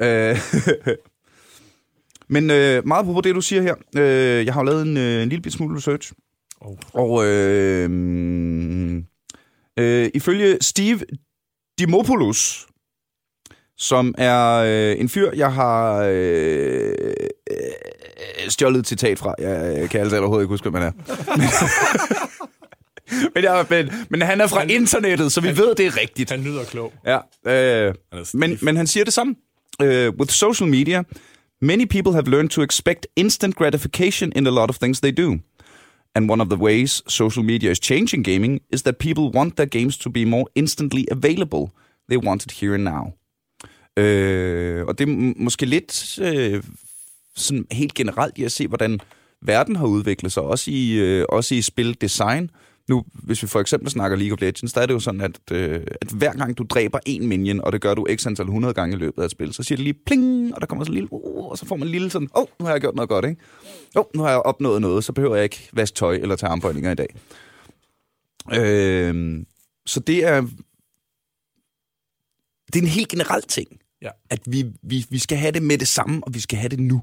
Øh, 0.01 0.39
Men 2.31 2.49
øh, 2.49 2.87
meget 2.87 3.05
på 3.05 3.21
det, 3.21 3.35
du 3.35 3.41
siger 3.41 3.61
her. 3.61 3.75
Øh, 3.97 4.45
jeg 4.45 4.53
har 4.53 4.61
jo 4.61 4.65
lavet 4.65 4.81
en, 4.81 4.97
øh, 4.97 5.23
en 5.23 5.29
lille 5.29 5.51
smule 5.51 5.77
research. 5.77 6.13
Oh. 6.61 6.77
Og 6.93 7.25
øh, 7.25 7.89
øh, 9.79 10.09
ifølge 10.13 10.57
Steve 10.61 10.99
Dimopoulos, 11.79 12.67
som 13.77 14.15
er 14.17 14.55
øh, 14.55 14.99
en 14.99 15.09
fyr, 15.09 15.31
jeg 15.35 15.53
har 15.53 16.03
øh, 16.03 16.93
øh, 17.51 17.57
stjålet 18.49 18.79
et 18.79 18.87
citat 18.87 19.19
fra. 19.19 19.35
Jeg 19.39 19.89
kan 19.89 20.01
altså 20.01 20.17
overhovedet 20.17 20.43
ikke 20.43 20.53
huske, 20.53 20.69
hvem 20.69 20.81
han 20.81 20.83
er. 20.83 20.91
men, 23.35 23.43
jeg, 23.43 23.65
men, 23.69 23.91
men 24.09 24.21
han 24.21 24.41
er 24.41 24.47
fra 24.47 24.63
internettet, 24.63 25.31
så 25.31 25.41
vi 25.41 25.57
ved, 25.57 25.75
det 25.75 25.85
er 25.85 25.97
rigtigt. 26.01 26.29
Han 26.29 26.41
lyder 26.41 26.63
klog. 26.63 26.93
Ja, 27.05 27.17
øh, 27.45 27.93
Han 28.13 28.25
men, 28.33 28.57
men 28.61 28.77
han 28.77 28.87
siger 28.87 29.03
det 29.03 29.13
samme. 29.13 29.35
Uh, 29.83 29.87
with 29.87 30.31
social 30.31 30.69
media, 30.69 31.03
many 31.61 31.85
people 31.85 32.13
have 32.13 32.29
learned 32.29 32.49
to 32.49 32.61
expect 32.61 33.07
instant 33.15 33.55
gratification 33.55 34.31
in 34.35 34.47
a 34.47 34.49
lot 34.49 34.69
of 34.69 34.77
things 34.77 34.99
they 34.99 35.11
do. 35.11 35.37
And 36.15 36.31
one 36.31 36.41
of 36.41 36.49
the 36.49 36.57
ways 36.57 37.03
social 37.07 37.45
media 37.45 37.71
is 37.71 37.79
changing 37.79 38.23
gaming 38.23 38.61
is 38.73 38.81
that 38.81 38.97
people 38.97 39.31
want 39.37 39.55
their 39.55 39.69
games 39.69 39.97
to 39.97 40.09
be 40.09 40.25
more 40.25 40.45
instantly 40.55 41.05
available. 41.11 41.69
They 42.09 42.17
want 42.17 42.45
it 42.45 42.51
here 42.51 42.73
and 42.73 42.83
now. 42.83 43.13
Øh, 43.97 44.85
og 44.85 44.99
det 44.99 45.09
er 45.09 45.33
måske 45.37 45.65
lidt 45.65 46.19
øh, 46.21 46.63
sådan 47.35 47.65
helt 47.71 47.93
generelt 47.93 48.37
i 48.37 48.43
at 48.43 48.51
se, 48.51 48.67
hvordan 48.67 48.99
verden 49.41 49.75
har 49.75 49.85
udviklet 49.85 50.31
sig, 50.31 50.43
også 50.43 50.71
i, 50.71 50.91
øh, 50.91 51.25
også 51.29 51.55
i 51.55 51.61
spildesign. 51.61 52.49
Nu, 52.89 53.03
hvis 53.13 53.43
vi 53.43 53.47
for 53.47 53.59
eksempel 53.59 53.89
snakker 53.91 54.17
League 54.17 54.33
of 54.33 54.41
Legends, 54.41 54.73
der 54.73 54.81
er 54.81 54.85
det 54.85 54.93
jo 54.93 54.99
sådan, 54.99 55.21
at, 55.21 55.39
øh, 55.51 55.81
at 56.01 56.07
hver 56.07 56.33
gang 56.33 56.57
du 56.57 56.63
dræber 56.69 56.99
en 57.05 57.27
minion, 57.27 57.61
og 57.61 57.71
det 57.71 57.81
gør 57.81 57.93
du 57.93 58.07
x 58.15 58.27
antal 58.27 58.45
100 58.45 58.73
gange 58.73 58.95
i 58.95 58.99
løbet 58.99 59.21
af 59.21 59.25
et 59.25 59.31
spil, 59.31 59.53
så 59.53 59.63
siger 59.63 59.77
det 59.77 59.83
lige 59.83 59.99
pling, 60.05 60.55
og 60.55 60.61
der 60.61 60.67
kommer 60.67 60.85
sådan 60.85 60.91
en 60.93 60.95
lille, 60.95 61.13
uh, 61.13 61.51
og 61.51 61.57
så 61.57 61.65
får 61.65 61.75
man 61.75 61.87
en 61.87 61.91
lille 61.91 62.09
sådan, 62.09 62.29
åh, 62.35 62.41
oh, 62.41 62.47
nu 62.59 62.65
har 62.65 62.71
jeg 62.73 62.81
gjort 62.81 62.95
noget 62.95 63.09
godt, 63.09 63.25
ikke? 63.25 63.41
Åh, 63.95 63.99
oh, 63.99 64.05
nu 64.15 64.23
har 64.23 64.29
jeg 64.29 64.39
opnået 64.39 64.81
noget, 64.81 65.03
så 65.03 65.13
behøver 65.13 65.35
jeg 65.35 65.43
ikke 65.43 65.69
vaske 65.73 65.95
tøj 65.95 66.15
eller 66.15 66.35
tage 66.35 66.49
armbøjninger 66.49 66.91
i 66.91 66.95
dag. 66.95 67.15
Øh, 68.53 69.45
så 69.85 69.99
det 69.99 70.25
er, 70.25 70.41
det 72.67 72.75
er 72.75 72.81
en 72.83 72.87
helt 72.87 73.09
generel 73.09 73.41
ting, 73.41 73.67
Ja. 74.01 74.09
at 74.29 74.39
vi, 74.45 74.65
vi, 74.81 75.05
vi 75.09 75.17
skal 75.19 75.37
have 75.37 75.51
det 75.51 75.63
med 75.63 75.77
det 75.77 75.87
samme, 75.87 76.23
og 76.23 76.33
vi 76.33 76.39
skal 76.39 76.59
have 76.59 76.69
det 76.69 76.79
nu. 76.79 77.01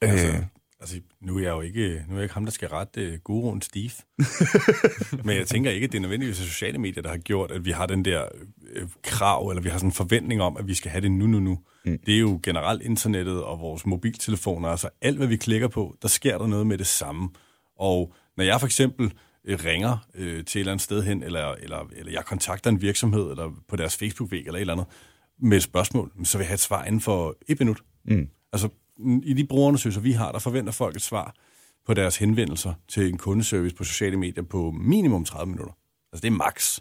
Altså, 0.00 0.26
Øh. 0.26 0.42
Altså, 0.80 1.00
nu 1.20 1.36
er 1.36 1.42
jeg 1.42 1.50
jo 1.50 1.60
ikke, 1.60 2.04
nu 2.08 2.14
er 2.14 2.18
jeg 2.18 2.22
ikke 2.22 2.34
ham, 2.34 2.44
der 2.44 2.52
skal 2.52 2.68
rette 2.68 3.12
uh, 3.12 3.18
guruen 3.24 3.62
Steve. 3.62 3.90
Men 5.24 5.36
jeg 5.36 5.46
tænker 5.46 5.70
ikke, 5.70 5.84
at 5.84 5.92
det 5.92 5.98
er 5.98 6.02
nødvendigvis 6.02 6.36
sociale 6.36 6.78
medier, 6.78 7.02
der 7.02 7.10
har 7.10 7.18
gjort, 7.18 7.50
at 7.50 7.64
vi 7.64 7.70
har 7.70 7.86
den 7.86 8.04
der 8.04 8.28
øh, 8.72 8.88
krav, 9.02 9.48
eller 9.48 9.62
vi 9.62 9.68
har 9.68 9.78
sådan 9.78 9.88
en 9.88 9.92
forventning 9.92 10.42
om, 10.42 10.56
at 10.56 10.66
vi 10.66 10.74
skal 10.74 10.90
have 10.90 11.00
det 11.00 11.10
nu, 11.10 11.26
nu, 11.26 11.40
nu. 11.40 11.58
Mm. 11.84 11.98
Det 12.06 12.14
er 12.14 12.18
jo 12.18 12.40
generelt 12.42 12.82
internettet 12.82 13.42
og 13.42 13.60
vores 13.60 13.86
mobiltelefoner, 13.86 14.68
altså 14.68 14.88
alt, 15.02 15.16
hvad 15.16 15.26
vi 15.26 15.36
klikker 15.36 15.68
på, 15.68 15.96
der 16.02 16.08
sker 16.08 16.38
der 16.38 16.46
noget 16.46 16.66
med 16.66 16.78
det 16.78 16.86
samme. 16.86 17.28
Og 17.78 18.14
når 18.36 18.44
jeg 18.44 18.60
for 18.60 18.66
eksempel 18.66 19.12
øh, 19.44 19.58
ringer 19.64 20.06
øh, 20.14 20.44
til 20.44 20.58
et 20.58 20.60
eller 20.60 20.72
andet 20.72 20.84
sted 20.84 21.02
hen, 21.02 21.22
eller, 21.22 21.52
eller, 21.52 21.88
eller 21.96 22.12
jeg 22.12 22.24
kontakter 22.24 22.70
en 22.70 22.82
virksomhed, 22.82 23.30
eller 23.30 23.50
på 23.68 23.76
deres 23.76 23.96
Facebook-væg, 23.96 24.40
eller 24.46 24.54
et 24.54 24.60
eller 24.60 24.72
andet, 24.72 24.86
med 25.38 25.56
et 25.56 25.62
spørgsmål, 25.62 26.12
så 26.24 26.38
vil 26.38 26.44
jeg 26.44 26.48
have 26.48 26.54
et 26.54 26.60
svar 26.60 26.84
inden 26.84 27.00
for 27.00 27.36
et 27.48 27.60
minut. 27.60 27.82
Mm. 28.04 28.28
Altså, 28.52 28.68
i 29.22 29.32
de 29.32 29.46
brugerundersøgelser, 29.46 30.00
vi 30.00 30.12
har, 30.12 30.32
der 30.32 30.38
forventer 30.38 30.72
folk 30.72 30.96
et 30.96 31.02
svar 31.02 31.34
på 31.86 31.94
deres 31.94 32.16
henvendelser 32.16 32.74
til 32.88 33.08
en 33.08 33.18
kundeservice 33.18 33.76
på 33.76 33.84
sociale 33.84 34.16
medier 34.16 34.42
på 34.44 34.70
minimum 34.70 35.24
30 35.24 35.50
minutter. 35.50 35.72
Altså, 36.12 36.22
det 36.22 36.26
er 36.32 36.36
max. 36.36 36.78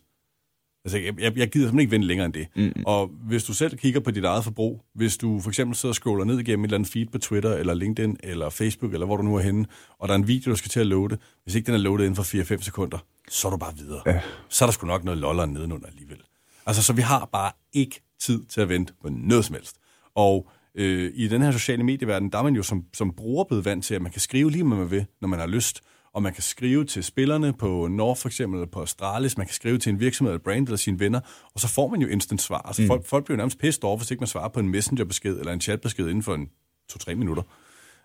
Altså, 0.86 0.97
jeg, 0.97 1.19
jeg, 1.19 1.38
jeg 1.38 1.49
gider 1.49 1.67
simpelthen 1.67 1.80
ikke 1.80 1.91
vente 1.91 2.08
længere 2.08 2.25
end 2.25 2.34
det. 2.34 2.47
Mm. 2.56 2.84
Og 2.86 3.08
hvis 3.08 3.43
du 3.43 3.54
selv 3.54 3.78
kigger 3.78 3.99
på 3.99 4.12
dit 4.12 4.25
eget 4.25 4.43
forbrug, 4.43 4.82
hvis 4.93 5.17
du 5.17 5.39
for 5.39 5.49
eksempel 5.49 5.75
sidder 5.75 5.91
og 5.91 5.95
scroller 5.95 6.25
ned 6.25 6.39
igennem 6.39 6.63
et 6.63 6.67
eller 6.67 6.78
andet 6.78 6.91
feed 6.91 7.06
på 7.06 7.17
Twitter, 7.17 7.54
eller 7.54 7.73
LinkedIn, 7.73 8.17
eller 8.23 8.49
Facebook, 8.49 8.93
eller 8.93 9.06
hvor 9.06 9.17
du 9.17 9.23
nu 9.23 9.36
er 9.36 9.41
henne, 9.41 9.65
og 9.99 10.08
der 10.08 10.13
er 10.13 10.17
en 10.17 10.28
video, 10.28 10.51
du 10.51 10.56
skal 10.56 10.69
til 10.69 10.80
at 10.80 10.88
loade, 10.88 11.17
hvis 11.43 11.56
ikke 11.56 11.65
den 11.65 11.73
er 11.73 11.78
loadet 11.78 12.06
inden 12.06 12.15
for 12.15 12.56
4-5 12.58 12.62
sekunder, 12.62 12.97
så 13.30 13.47
er 13.47 13.51
du 13.51 13.58
bare 13.58 13.75
videre. 13.78 14.01
Ja. 14.06 14.21
Så 14.49 14.65
er 14.65 14.67
der 14.67 14.73
sgu 14.73 14.88
nok 14.88 15.04
noget 15.04 15.17
loller 15.17 15.45
nedenunder 15.45 15.88
alligevel. 15.88 16.21
Altså, 16.65 16.84
så 16.84 16.93
vi 16.93 17.01
har 17.01 17.30
bare 17.32 17.51
ikke 17.73 18.01
tid 18.19 18.45
til 18.45 18.62
at 18.62 18.69
vente 18.69 18.93
på 19.01 19.10
noget 19.10 19.45
som 19.45 19.56
helst. 19.56 19.75
Og 20.15 20.49
øh, 20.75 21.11
i 21.15 21.27
den 21.27 21.41
her 21.41 21.51
sociale 21.51 21.83
medieverden, 21.83 22.31
der 22.31 22.38
er 22.38 22.43
man 22.43 22.55
jo 22.55 22.63
som, 22.63 22.85
som 22.93 23.13
bruger 23.13 23.43
blevet 23.43 23.65
vant 23.65 23.85
til, 23.85 23.95
at 23.95 24.01
man 24.01 24.11
kan 24.11 24.21
skrive 24.21 24.51
lige, 24.51 24.63
hvad 24.63 24.77
man 24.77 24.91
vil, 24.91 25.05
når 25.21 25.27
man 25.27 25.39
har 25.39 25.47
lyst. 25.47 25.81
Og 26.13 26.23
man 26.23 26.33
kan 26.33 26.43
skrive 26.43 26.85
til 26.85 27.03
spillerne 27.03 27.53
på 27.53 27.88
North 27.88 28.21
for 28.21 28.29
eksempel, 28.29 28.59
eller 28.59 28.71
på 28.71 28.81
Astralis, 28.81 29.38
man 29.38 29.47
kan 29.47 29.53
skrive 29.53 29.77
til 29.77 29.89
en 29.89 29.99
virksomhed 29.99 30.33
eller 30.33 30.43
brand 30.43 30.67
eller 30.67 30.77
sine 30.77 30.99
venner, 30.99 31.19
og 31.53 31.59
så 31.59 31.67
får 31.67 31.88
man 31.88 32.01
jo 32.01 32.07
instant 32.07 32.41
svar. 32.41 32.61
Altså 32.61 32.81
mm. 32.81 32.88
folk, 32.88 33.05
folk 33.05 33.25
bliver 33.25 33.38
nærmest 33.38 33.59
pissed 33.59 33.83
over, 33.83 33.97
hvis 33.97 34.11
ikke 34.11 34.21
man 34.21 34.27
svarer 34.27 34.47
på 34.49 34.59
en 34.59 34.69
messengerbesked 34.69 35.39
eller 35.39 35.53
en 35.53 35.61
chatbesked 35.61 36.07
inden 36.07 36.23
for 36.23 36.35
en 36.35 36.49
to-tre 36.89 37.15
minutter. 37.15 37.43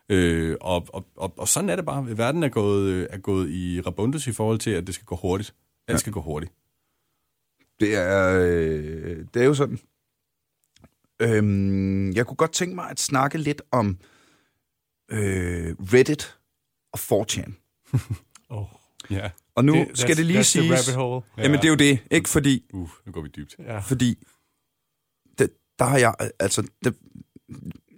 Øh, 0.08 0.56
og, 0.60 0.86
og, 0.88 1.06
og, 1.16 1.32
og 1.36 1.48
sådan 1.48 1.70
er 1.70 1.76
det 1.76 1.84
bare. 1.84 2.18
Verden 2.18 2.42
er 2.42 2.48
gået, 2.48 2.88
øh, 2.88 3.06
er 3.10 3.18
gået 3.18 3.50
i 3.50 3.80
rabundus 3.80 4.26
i 4.26 4.32
forhold 4.32 4.58
til, 4.58 4.70
at 4.70 4.86
det 4.86 4.94
skal 4.94 5.04
gå 5.04 5.16
hurtigt. 5.16 5.54
Alt 5.88 5.94
Ja. 5.94 5.98
skal 5.98 6.12
gå 6.12 6.20
hurtigt. 6.20 6.52
Det 7.80 7.96
er, 7.96 8.40
øh, 8.40 9.24
det 9.34 9.42
er 9.42 9.46
jo 9.46 9.54
sådan. 9.54 9.78
Øhm, 11.20 12.12
jeg 12.12 12.26
kunne 12.26 12.36
godt 12.36 12.52
tænke 12.52 12.74
mig 12.74 12.90
at 12.90 13.00
snakke 13.00 13.38
lidt 13.38 13.62
om 13.70 13.98
øh, 15.10 15.74
Reddit 15.92 16.38
og 16.92 16.98
4chan. 16.98 17.52
Oh. 18.48 18.66
Ja. 19.10 19.30
Og 19.54 19.64
nu 19.64 19.74
Det- 19.74 19.98
skal 19.98 20.16
det 20.16 20.26
lige 20.26 20.38
rabbit 20.38 20.94
hole. 20.94 21.22
Jamen, 21.38 21.58
det 21.58 21.64
er 21.64 21.68
jo 21.68 21.74
det. 21.76 21.98
Ikke 22.10 22.28
fordi... 22.28 22.64
Uh, 22.72 22.90
nu 23.06 23.12
går 23.12 23.22
vi 23.22 23.28
dybt. 23.28 23.54
Ja. 23.58 23.78
Fordi 23.78 24.22
det, 25.38 25.50
der 25.78 25.84
har 25.84 25.98
jeg... 25.98 26.14
Altså, 26.38 26.68
det, 26.84 26.94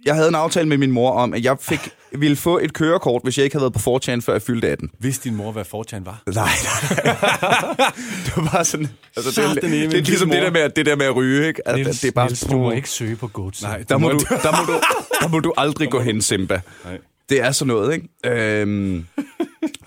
jeg 0.05 0.15
havde 0.15 0.27
en 0.29 0.35
aftale 0.35 0.67
med 0.69 0.77
min 0.77 0.91
mor 0.91 1.11
om, 1.11 1.33
at 1.33 1.43
jeg 1.43 1.57
fik, 1.61 1.89
ville 2.11 2.35
få 2.35 2.59
et 2.59 2.73
kørekort, 2.73 3.21
hvis 3.23 3.37
jeg 3.37 3.43
ikke 3.43 3.55
havde 3.55 3.63
været 3.63 3.73
på 3.83 3.97
4chan, 3.97 4.19
før 4.21 4.33
jeg 4.33 4.41
fyldte 4.41 4.69
18. 4.69 4.89
Hvis 4.99 5.19
din 5.19 5.35
mor, 5.35 5.51
hvad 5.51 5.65
fortjan 5.65 6.05
var? 6.05 6.23
Nej, 6.27 6.33
det 8.25 8.33
var 8.37 8.49
bare 8.51 8.65
sådan... 8.65 8.87
Altså, 9.15 9.29
det, 9.29 9.35
Sådan 9.35 9.49
det, 9.55 9.63
en 9.63 9.71
det, 9.71 9.79
lille 9.79 9.97
er 9.97 10.01
ligesom 10.01 10.27
mor. 10.27 10.33
det 10.35 10.43
der, 10.43 10.51
med, 10.51 10.69
det 10.69 10.85
der 10.85 10.95
med 10.95 11.05
at 11.05 11.15
ryge, 11.15 11.47
ikke? 11.47 11.67
Altså, 11.67 11.83
Niels, 11.83 11.99
det 12.01 12.07
er 12.07 12.11
bare... 12.11 12.25
Niels, 12.27 12.41
du 12.41 12.57
må 12.57 12.71
ikke 12.71 12.89
søge 12.89 13.15
på 13.15 13.27
goats. 13.27 13.61
Nej, 13.61 13.83
Der 13.89 13.97
må, 13.97 14.07
må 14.07 14.13
du, 14.13 14.25
der, 14.29 14.51
må 14.51 14.73
du, 14.73 14.79
der 15.21 15.27
må 15.27 15.39
du 15.39 15.53
aldrig 15.57 15.89
gå 15.89 15.99
hen, 15.99 16.21
Simba. 16.21 16.61
Nej. 16.85 16.97
Det 17.29 17.41
er 17.41 17.51
sådan 17.51 17.67
noget, 17.67 17.93
ikke? 17.93 18.07
Øhm, 18.25 19.05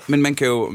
men 0.07 0.23
man 0.23 0.35
kan 0.35 0.47
jo... 0.47 0.73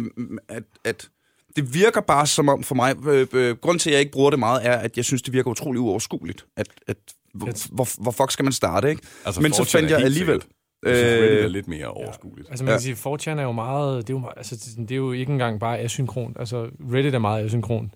At, 0.50 0.64
at 0.86 1.08
det 1.56 1.74
virker 1.74 2.02
bare 2.02 2.28
som 2.28 2.50
om 2.50 2.64
for 2.64 2.76
mig... 2.76 2.96
Øh, 3.08 3.28
øh, 3.34 3.56
grund 3.58 3.80
til, 3.80 3.90
at 3.90 3.94
jeg 3.94 4.00
ikke 4.00 4.12
bruger 4.12 4.30
det 4.30 4.40
meget, 4.40 4.66
er, 4.66 4.76
at 4.78 4.98
jeg 4.98 5.06
synes, 5.06 5.22
det 5.22 5.34
virker 5.34 5.50
utrolig 5.52 5.82
uoverskueligt. 5.82 6.46
At, 6.58 6.68
at, 6.88 6.98
hvor, 7.34 7.74
hvor, 7.76 8.02
hvor 8.04 8.12
fuck 8.12 8.32
skal 8.32 8.44
man 8.46 8.54
starte, 8.54 8.90
ikke? 8.90 9.02
Altså, 9.26 9.42
men 9.42 9.54
så 9.54 9.62
4chan 9.64 9.72
fandt 9.78 9.92
jeg 9.92 10.00
alligevel... 10.00 10.42
synes, 10.42 10.54
Reddit 10.86 11.40
er 11.40 11.44
Øh, 11.46 11.50
lidt 11.50 11.68
mere 11.68 11.88
overskueligt. 11.88 12.50
Altså 12.50 12.64
man 12.66 12.72
kan 12.72 12.90
Ja. 12.90 12.96
sige, 12.96 12.96
4chan 13.36 13.40
er 13.40 13.44
jo 13.44 13.52
meget, 13.52 14.08
det 14.08 14.14
er 14.14 14.18
jo, 14.18 14.20
meget- 14.20 14.34
altså, 14.38 14.56
det- 14.56 14.90
det 14.90 14.92
er 14.92 14.96
jo 14.96 15.12
ikke 15.12 15.32
engang 15.32 15.60
bare 15.60 15.80
asynkron. 15.80 16.36
Altså 16.40 16.70
Reddit 16.94 17.16
er 17.16 17.20
meget 17.20 17.46
asynkron, 17.46 17.94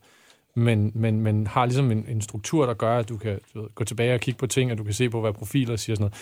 men, 0.55 0.91
men, 0.95 1.19
men 1.21 1.47
har 1.47 1.65
ligesom 1.65 1.91
en, 1.91 2.05
en 2.09 2.21
struktur, 2.21 2.65
der 2.65 2.73
gør, 2.73 2.97
at 2.99 3.09
du 3.09 3.17
kan 3.17 3.39
du 3.53 3.61
ved, 3.61 3.69
gå 3.75 3.83
tilbage 3.83 4.13
og 4.13 4.19
kigge 4.19 4.37
på 4.37 4.47
ting, 4.47 4.71
og 4.71 4.77
du 4.77 4.83
kan 4.83 4.93
se 4.93 5.09
på, 5.09 5.21
hvad 5.21 5.33
profiler 5.33 5.75
siger 5.75 5.93
og 5.93 5.97
sådan 5.97 6.03
noget. 6.03 6.15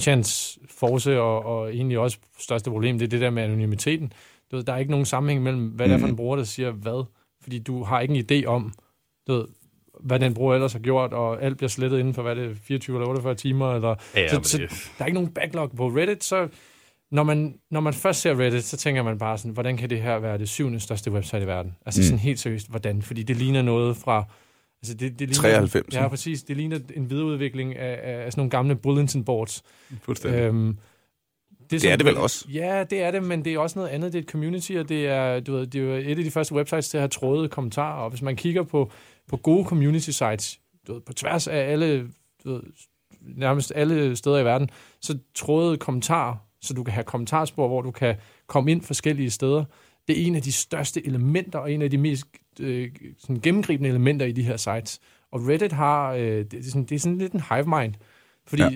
4chans 0.00 0.58
force 0.78 1.20
og, 1.20 1.44
og 1.44 1.74
egentlig 1.74 1.98
også 1.98 2.18
største 2.38 2.70
problem, 2.70 2.98
det 2.98 3.04
er 3.06 3.10
det 3.10 3.20
der 3.20 3.30
med 3.30 3.42
anonymiteten. 3.42 4.12
Du 4.54 4.58
ved, 4.58 4.64
der 4.64 4.72
er 4.72 4.78
ikke 4.78 4.90
nogen 4.90 5.06
sammenhæng 5.06 5.42
mellem, 5.42 5.66
hvad 5.66 5.88
det 5.88 5.94
er 5.94 5.98
for 5.98 6.06
en 6.06 6.16
bruger, 6.16 6.36
der 6.36 6.44
siger 6.44 6.70
hvad. 6.70 7.04
Fordi 7.42 7.58
du 7.58 7.82
har 7.82 8.00
ikke 8.00 8.14
en 8.14 8.24
idé 8.30 8.46
om, 8.46 8.72
du 9.26 9.32
ved, 9.32 9.44
hvad 10.00 10.18
den 10.20 10.34
bruger 10.34 10.54
ellers 10.54 10.72
har 10.72 10.80
gjort, 10.80 11.12
og 11.12 11.42
alt 11.42 11.56
bliver 11.56 11.68
slettet 11.68 11.98
inden 11.98 12.14
for, 12.14 12.22
hvad 12.22 12.36
det 12.36 12.50
er, 12.50 12.54
24 12.54 12.96
eller 12.96 13.08
48 13.08 13.34
timer. 13.34 13.74
Eller, 13.74 13.94
Ja, 14.14 14.28
så, 14.28 14.40
så, 14.42 14.58
der 14.58 15.02
er 15.04 15.06
ikke 15.06 15.14
nogen 15.14 15.30
backlog 15.30 15.70
på 15.76 15.88
Reddit, 15.88 16.24
så 16.24 16.48
når 17.10 17.22
man, 17.22 17.58
når 17.70 17.80
man 17.80 17.94
først 17.94 18.20
ser 18.20 18.40
Reddit, 18.40 18.64
så 18.64 18.76
tænker 18.76 19.02
man 19.02 19.18
bare 19.18 19.38
sådan, 19.38 19.52
hvordan 19.52 19.76
kan 19.76 19.90
det 19.90 20.02
her 20.02 20.18
være 20.18 20.38
det 20.38 20.48
syvende 20.48 20.80
største 20.80 21.10
website 21.10 21.42
i 21.42 21.46
verden? 21.46 21.76
Altså 21.86 22.00
mm. 22.00 22.04
sådan 22.04 22.18
helt 22.18 22.38
seriøst, 22.38 22.70
hvordan? 22.70 23.02
Fordi 23.02 23.22
det 23.22 23.36
ligner 23.36 23.62
noget 23.62 23.96
fra... 23.96 24.24
Altså 24.82 24.94
det, 24.94 25.18
det 25.18 25.20
ligner, 25.20 25.34
93, 25.34 25.94
Ja, 25.94 26.08
præcis. 26.08 26.42
Det 26.42 26.56
ligner 26.56 26.78
en 26.94 27.10
videreudvikling 27.10 27.76
af, 27.76 28.00
af, 28.02 28.24
af 28.24 28.32
sådan 28.32 28.40
nogle 28.40 28.50
gamle 28.50 28.76
bulletin 28.76 29.24
boards. 29.24 29.62
Fuldstændig. 30.02 30.40
Øhm, 30.40 30.78
Det 31.70 31.84
er 31.84 31.96
det 31.96 32.06
vel 32.06 32.16
også. 32.16 32.44
Ja, 32.52 32.84
det 32.90 33.02
er 33.02 33.10
det, 33.10 33.22
men 33.22 33.44
det 33.44 33.54
er 33.54 33.58
også 33.58 33.78
noget 33.78 33.90
andet. 33.90 34.12
Det 34.12 34.18
er 34.18 34.22
et 34.22 34.28
community, 34.30 34.72
og 34.72 34.88
det 34.88 35.06
er, 35.06 35.40
du 35.40 35.52
ved, 35.52 35.66
det 35.66 35.80
er 35.80 35.96
et 36.12 36.18
af 36.18 36.24
de 36.24 36.30
første 36.30 36.54
websites 36.54 36.88
til 36.88 36.96
at 36.98 37.02
have 37.02 37.08
trådede 37.08 37.48
kommentarer. 37.48 38.02
Og 38.02 38.10
hvis 38.10 38.22
man 38.22 38.36
kigger 38.36 38.62
på, 38.62 38.90
på 39.28 39.36
gode 39.36 39.64
community 39.64 40.10
sites, 40.10 40.60
du 40.86 40.92
ved, 40.92 41.00
på 41.00 41.12
tværs 41.12 41.48
af 41.48 41.58
alle, 41.58 42.08
du 42.44 42.52
ved, 42.52 42.62
nærmest 43.20 43.72
alle 43.74 44.16
steder 44.16 44.38
i 44.38 44.44
verden, 44.44 44.70
så 45.00 45.18
trådede 45.34 45.76
kommentarer, 45.76 46.36
så 46.62 46.74
du 46.74 46.84
kan 46.84 46.94
have 46.94 47.04
kommentarspor, 47.04 47.68
hvor 47.68 47.82
du 47.82 47.90
kan 47.90 48.14
komme 48.46 48.70
ind 48.70 48.82
forskellige 48.82 49.30
steder. 49.30 49.64
Det 50.08 50.22
er 50.22 50.26
en 50.26 50.34
af 50.36 50.42
de 50.42 50.52
største 50.52 51.06
elementer, 51.06 51.58
og 51.58 51.72
en 51.72 51.82
af 51.82 51.90
de 51.90 51.98
mest 51.98 52.26
øh, 52.60 52.90
sådan 53.18 53.40
gennemgribende 53.40 53.90
elementer 53.90 54.26
i 54.26 54.32
de 54.32 54.42
her 54.42 54.56
sites. 54.56 55.00
Og 55.32 55.48
Reddit 55.48 55.72
har, 55.72 56.12
øh, 56.12 56.20
det, 56.20 56.54
er 56.54 56.62
sådan, 56.62 56.84
det 56.84 56.94
er 56.94 56.98
sådan 56.98 57.18
lidt 57.18 57.32
en 57.32 57.42
hive 57.50 57.80
mind, 57.80 57.94
fordi 58.46 58.62
Ja 58.62 58.70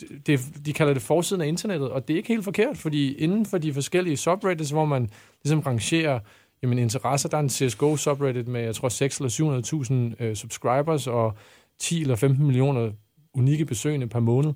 det, 0.00 0.26
det, 0.26 0.40
de 0.66 0.72
kalder 0.72 0.92
det 0.92 1.02
forsiden 1.02 1.42
af 1.42 1.46
internettet, 1.46 1.90
og 1.90 2.08
det 2.08 2.14
er 2.14 2.18
ikke 2.18 2.28
helt 2.28 2.44
forkert, 2.44 2.78
fordi 2.78 3.14
inden 3.14 3.46
for 3.46 3.58
de 3.58 3.74
forskellige 3.74 4.16
subreddits, 4.16 4.70
hvor 4.70 4.84
man 4.84 5.10
ligesom 5.44 5.60
rangerer 5.60 6.20
jamen, 6.62 6.78
interesser, 6.78 7.28
der 7.28 7.36
er 7.36 7.42
en 7.42 7.48
CSGO 7.48 7.96
subreddit 7.96 8.48
med, 8.48 8.60
jeg 8.60 8.74
tror, 8.74 8.88
6 8.88 9.18
eller 9.18 10.10
700.000 10.18 10.24
øh, 10.24 10.36
subscribers 10.36 11.06
og 11.06 11.34
10 11.78 12.00
eller 12.00 12.16
15 12.16 12.46
millioner 12.46 12.92
unikke 13.34 13.64
besøgende 13.64 14.06
per 14.06 14.20
måned. 14.20 14.52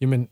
Jamen, 0.00 0.28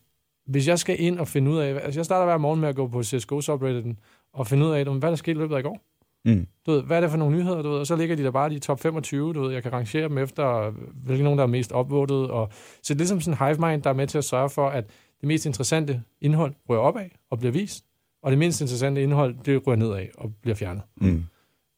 hvis 0.47 0.69
jeg 0.69 0.79
skal 0.79 1.01
ind 1.01 1.19
og 1.19 1.29
finde 1.29 1.51
ud 1.51 1.59
af, 1.59 1.81
altså 1.85 2.01
jeg 2.01 2.05
starter 2.05 2.25
hver 2.25 2.39
morgen 2.39 2.61
med 2.61 2.69
at 2.69 2.77
gå 2.77 2.89
på 2.89 3.03
CSGO 3.03 3.41
subredditen 3.41 3.99
og 4.33 4.47
finde 4.47 4.67
ud 4.67 4.71
af, 4.71 4.85
hvad 4.85 5.11
der 5.11 5.17
skete 5.17 5.37
i 5.37 5.41
løbet 5.41 5.55
af 5.55 5.59
i 5.59 5.63
går. 5.63 5.90
Mm. 6.25 6.47
Du 6.67 6.71
ved, 6.71 6.83
hvad 6.83 6.97
er 6.97 7.01
det 7.01 7.11
for 7.11 7.19
nogle 7.19 7.37
nyheder, 7.37 7.63
du 7.63 7.71
ved, 7.71 7.79
og 7.79 7.87
så 7.87 7.97
ligger 7.97 8.17
de 8.17 8.23
der 8.23 8.31
bare 8.31 8.55
i 8.55 8.59
top 8.59 8.81
25, 8.81 9.35
du 9.35 9.43
ved, 9.43 9.53
jeg 9.53 9.63
kan 9.63 9.73
rangere 9.73 10.09
dem 10.09 10.19
efter, 10.19 10.71
hvilke 11.05 11.25
nogen, 11.25 11.39
der 11.39 11.45
er 11.45 11.49
mest 11.49 11.73
upvoted, 11.73 12.17
og 12.17 12.49
så 12.53 12.79
det 12.83 12.91
er 12.91 12.95
ligesom 12.95 13.21
sådan 13.21 13.39
en 13.43 13.47
hive 13.47 13.71
mind, 13.71 13.83
der 13.83 13.91
er 13.91 13.95
med 13.95 14.07
til 14.07 14.19
at 14.19 14.25
sørge 14.25 14.51
for, 14.51 14.69
at 14.69 14.85
det 15.21 15.29
mest 15.29 15.47
interessante 15.47 16.03
indhold 16.21 16.55
rører 16.69 16.81
opad 16.81 17.09
og 17.31 17.39
bliver 17.39 17.53
vist, 17.53 17.85
og 18.23 18.31
det 18.31 18.39
mindst 18.39 18.61
interessante 18.61 19.03
indhold, 19.03 19.35
det 19.45 19.67
rører 19.67 19.77
nedad 19.77 20.07
og 20.19 20.33
bliver 20.43 20.55
fjernet. 20.55 20.83
Mm. 20.97 21.25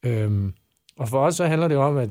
Øhm, 0.05 0.53
og 0.97 1.09
for 1.09 1.25
os 1.25 1.35
så 1.35 1.45
handler 1.45 1.67
det 1.67 1.77
om, 1.77 1.97
at 1.97 2.09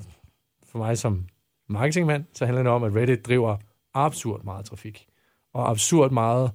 for 0.66 0.78
mig 0.78 0.98
som 0.98 1.26
marketingmand, 1.68 2.24
så 2.34 2.46
handler 2.46 2.62
det 2.62 2.72
om, 2.72 2.84
at 2.84 2.96
Reddit 2.96 3.26
driver 3.26 3.56
absurd 3.94 4.44
meget 4.44 4.64
trafik, 4.64 5.06
og 5.54 5.70
absurd 5.70 6.10
meget 6.10 6.50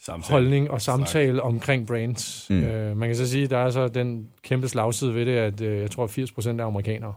Samtale. 0.00 0.32
holdning 0.32 0.70
og 0.70 0.82
samtale 0.82 1.42
omkring 1.42 1.86
brands. 1.86 2.46
Mm. 2.50 2.64
Øh, 2.64 2.96
man 2.96 3.08
kan 3.08 3.16
så 3.16 3.28
sige, 3.28 3.44
at 3.44 3.50
der 3.50 3.58
er 3.58 3.70
så 3.70 3.88
den 3.88 4.28
kæmpe 4.42 4.68
slagside 4.68 5.14
ved 5.14 5.26
det, 5.26 5.32
at 5.32 5.60
øh, 5.60 5.80
jeg 5.80 5.90
tror, 5.90 6.04
at 6.04 6.10
80 6.10 6.32
procent 6.32 6.60
er 6.60 6.64
amerikanere. 6.64 7.14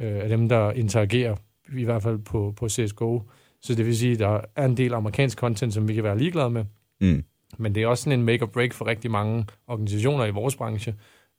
Øh, 0.00 0.18
af 0.22 0.28
dem, 0.28 0.48
der 0.48 0.72
interagerer, 0.72 1.36
i 1.76 1.84
hvert 1.84 2.02
fald 2.02 2.18
på, 2.18 2.54
på 2.56 2.68
CSGO. 2.68 3.20
Så 3.62 3.74
det 3.74 3.86
vil 3.86 3.96
sige, 3.96 4.12
at 4.12 4.18
der 4.18 4.40
er 4.56 4.64
en 4.64 4.76
del 4.76 4.94
amerikansk 4.94 5.38
content, 5.38 5.74
som 5.74 5.88
vi 5.88 5.94
kan 5.94 6.04
være 6.04 6.18
ligeglade 6.18 6.50
med. 6.50 6.64
Mm. 7.00 7.24
Men 7.58 7.74
det 7.74 7.82
er 7.82 7.86
også 7.86 8.04
sådan 8.04 8.18
en 8.18 8.24
make 8.26 8.42
or 8.42 8.46
break 8.46 8.72
for 8.72 8.86
rigtig 8.86 9.10
mange 9.10 9.46
organisationer 9.66 10.24
i 10.24 10.30
vores 10.30 10.56
branche. 10.56 10.94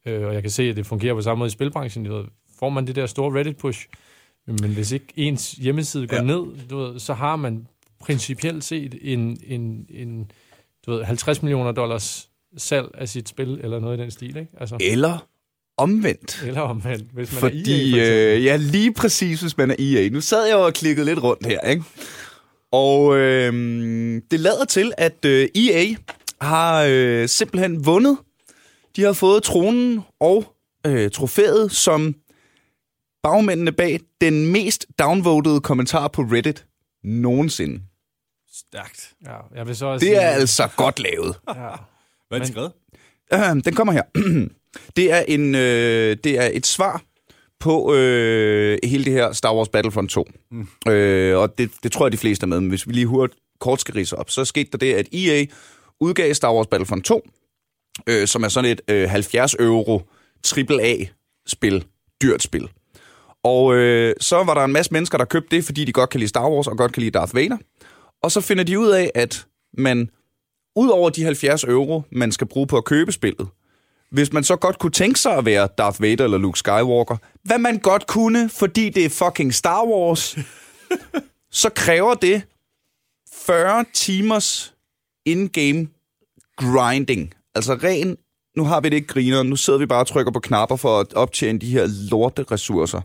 Øh, 0.06 0.28
og 0.28 0.34
jeg 0.34 0.41
kan 0.41 0.52
se, 0.52 0.63
at 0.63 0.76
det 0.76 0.86
fungerer 0.86 1.13
på 1.13 1.21
samme 1.21 1.39
måde 1.39 1.47
i 1.47 1.52
spilbranchen. 1.52 2.06
Du 2.06 2.13
ved, 2.15 2.26
får 2.60 2.69
man 2.69 2.88
det 2.88 2.95
der 2.95 3.06
store 3.06 3.41
Reddit-push, 3.41 3.88
men 4.45 4.73
hvis 4.73 4.91
ikke 4.91 5.06
ens 5.15 5.52
hjemmeside 5.52 6.08
går 6.08 6.17
ja. 6.17 6.23
ned, 6.23 6.67
du 6.69 6.78
ved, 6.78 7.00
så 7.00 7.13
har 7.13 7.36
man 7.36 7.67
principielt 8.00 8.63
set 8.63 8.95
en, 9.02 9.38
en, 9.47 9.86
en 9.89 10.32
du 10.88 10.91
ved, 10.91 11.04
50 11.04 11.41
millioner 11.43 11.71
dollars 11.71 12.30
salg 12.58 12.88
af 12.93 13.10
sit 13.10 13.30
spil, 13.30 13.60
eller 13.63 13.80
noget 13.80 13.97
i 13.97 14.02
den 14.02 14.12
stil, 14.12 14.28
ikke? 14.38 14.47
Altså, 14.60 14.78
Eller 14.82 15.28
omvendt. 15.78 16.43
eller 16.47 16.62
omvendt, 16.62 17.06
hvis 17.13 17.32
man 17.34 17.39
Fordi, 17.39 17.91
er 17.91 17.97
EA, 17.97 18.06
for 18.06 18.12
eksempel. 18.12 18.38
øh, 18.38 18.43
ja, 18.45 18.56
lige 18.56 18.93
præcis, 18.93 19.41
hvis 19.41 19.58
man 19.58 19.71
er 19.71 19.76
EA. 19.80 20.10
Nu 20.10 20.21
sad 20.21 20.45
jeg 20.47 20.54
jo 20.54 20.65
og 20.65 20.73
klikkede 20.73 21.06
lidt 21.06 21.23
rundt 21.23 21.45
her, 21.45 21.60
ikke? 21.62 21.84
Og 22.71 23.17
øh, 23.17 23.54
det 24.32 24.39
lader 24.39 24.65
til, 24.65 24.93
at 24.97 25.26
øh, 25.26 25.47
EA 25.56 25.86
har 26.41 26.86
øh, 26.89 27.28
simpelthen 27.28 27.86
vundet. 27.86 28.17
De 28.95 29.02
har 29.02 29.13
fået 29.13 29.43
tronen 29.43 30.02
og 30.19 30.56
øh, 30.88 31.12
trofæet 31.12 31.71
som 31.71 32.15
bagmændene 33.23 33.71
bag 33.71 34.00
den 34.21 34.52
mest 34.52 34.86
downvotede 35.00 35.62
kommentar 35.62 36.08
på 36.08 36.21
Reddit 36.21 36.65
nogensinde. 37.04 37.82
Stærkt. 38.58 39.13
Ja, 39.26 39.36
jeg 39.56 39.67
vil 39.67 39.76
så 39.76 39.86
også 39.86 40.06
Det 40.06 40.15
er 40.15 40.20
sige, 40.20 40.39
altså 40.41 40.70
godt 40.76 41.00
lavet. 41.00 41.36
Ja. 41.48 41.54
Hvad 42.28 42.39
er 42.39 42.39
det 42.39 42.48
skrevet? 42.48 42.72
Øh, 43.34 43.63
den 43.65 43.76
kommer 43.76 43.93
her. 43.93 44.04
det, 44.96 45.12
er 45.12 45.20
en, 45.28 45.56
øh, 45.56 46.17
det 46.24 46.39
er 46.39 46.50
et 46.54 46.67
svar 46.67 47.02
på 47.60 47.93
øh, 47.93 48.78
hele 48.84 49.06
det 49.06 49.13
her 49.13 49.32
Star 49.32 49.56
Wars 49.56 49.70
Battlefront 49.70 50.10
2. 50.10 50.28
Mm. 50.52 50.91
Øh, 50.91 51.38
og 51.38 51.58
det, 51.58 51.72
det 51.84 51.91
tror 51.91 52.06
jeg, 52.06 52.12
de 52.12 52.17
fleste 52.17 52.43
er 52.43 52.48
med. 52.48 52.60
Men 52.60 52.70
hvis 52.70 52.88
vi 52.88 52.93
lige 52.93 53.06
hurtigt 53.06 53.39
kort 53.60 53.82
skal 53.82 53.93
rise 53.93 54.17
op, 54.17 54.30
så 54.30 54.46
skete 54.46 54.70
der 54.72 54.78
det, 54.78 54.93
at 54.93 55.08
EA 55.13 55.46
udgav 56.00 56.34
Star 56.34 56.54
Wars 56.54 56.67
Battlefront 56.67 57.06
2, 57.06 57.30
øh, 58.08 58.28
som 58.28 58.43
er 58.43 58.48
sådan 58.48 58.72
et 58.72 58.82
øh, 58.88 59.10
70 59.10 59.54
euro 59.54 60.02
AAA-spil, 60.58 61.86
dyrt 62.22 62.43
spil. 62.43 62.70
Og 63.43 63.76
øh, 63.76 64.15
så 64.20 64.43
var 64.43 64.54
der 64.54 64.63
en 64.63 64.74
masse 64.74 64.93
mennesker, 64.93 65.17
der 65.17 65.26
købte 65.26 65.56
det, 65.56 65.63
fordi 65.65 65.86
de 65.86 65.93
godt 65.93 66.10
kan 66.10 66.20
lide 66.20 66.30
Star 66.30 66.50
Wars 66.50 66.67
og 66.67 66.78
godt 66.78 66.93
kan 66.93 67.02
lide 67.02 67.12
Darth 67.12 67.36
Vader. 67.36 67.58
Og 68.23 68.32
så 68.32 68.41
finder 68.41 68.63
de 68.63 68.80
ud 68.80 68.89
af, 68.89 69.12
at 69.15 69.47
man 69.77 70.10
ud 70.75 70.89
over 70.89 71.10
de 71.10 71.23
70 71.23 71.63
euro, 71.63 72.03
man 72.12 72.32
skal 72.32 72.47
bruge 72.47 72.67
på 72.67 72.77
at 72.77 72.86
købe 72.86 73.12
spillet, 73.12 73.47
hvis 74.12 74.34
man 74.34 74.43
så 74.43 74.56
godt 74.56 74.80
kunne 74.80 74.91
tænke 74.91 75.19
sig 75.19 75.38
at 75.38 75.45
være 75.45 75.67
Darth 75.77 76.01
Vader 76.01 76.23
eller 76.23 76.38
Luke 76.38 76.60
Skywalker, 76.60 77.17
hvad 77.43 77.58
man 77.58 77.80
godt 77.80 78.08
kunne, 78.08 78.49
fordi 78.49 78.89
det 78.89 79.06
er 79.06 79.10
fucking 79.10 79.53
Star 79.53 79.86
Wars, 79.86 80.38
så 81.62 81.69
kræver 81.69 82.13
det 82.13 82.41
40 83.34 83.86
timers 83.93 84.73
in-game 85.25 85.88
grinding. 86.58 87.34
Altså 87.56 87.73
ren, 87.73 88.17
nu 88.58 88.63
har 88.63 88.82
vi 88.82 88.89
det 88.89 88.95
ikke 88.95 89.08
griner, 89.08 89.43
nu 89.43 89.56
sidder 89.56 89.80
vi 89.80 89.86
bare 89.86 89.99
og 89.99 90.08
trykker 90.08 90.32
på 90.32 90.39
knapper 90.39 90.75
for 90.75 90.99
at 90.99 91.13
optjene 91.13 91.60
de 91.60 91.71
her 91.71 92.10
lorte 92.12 92.43
ressourcer. 92.51 93.01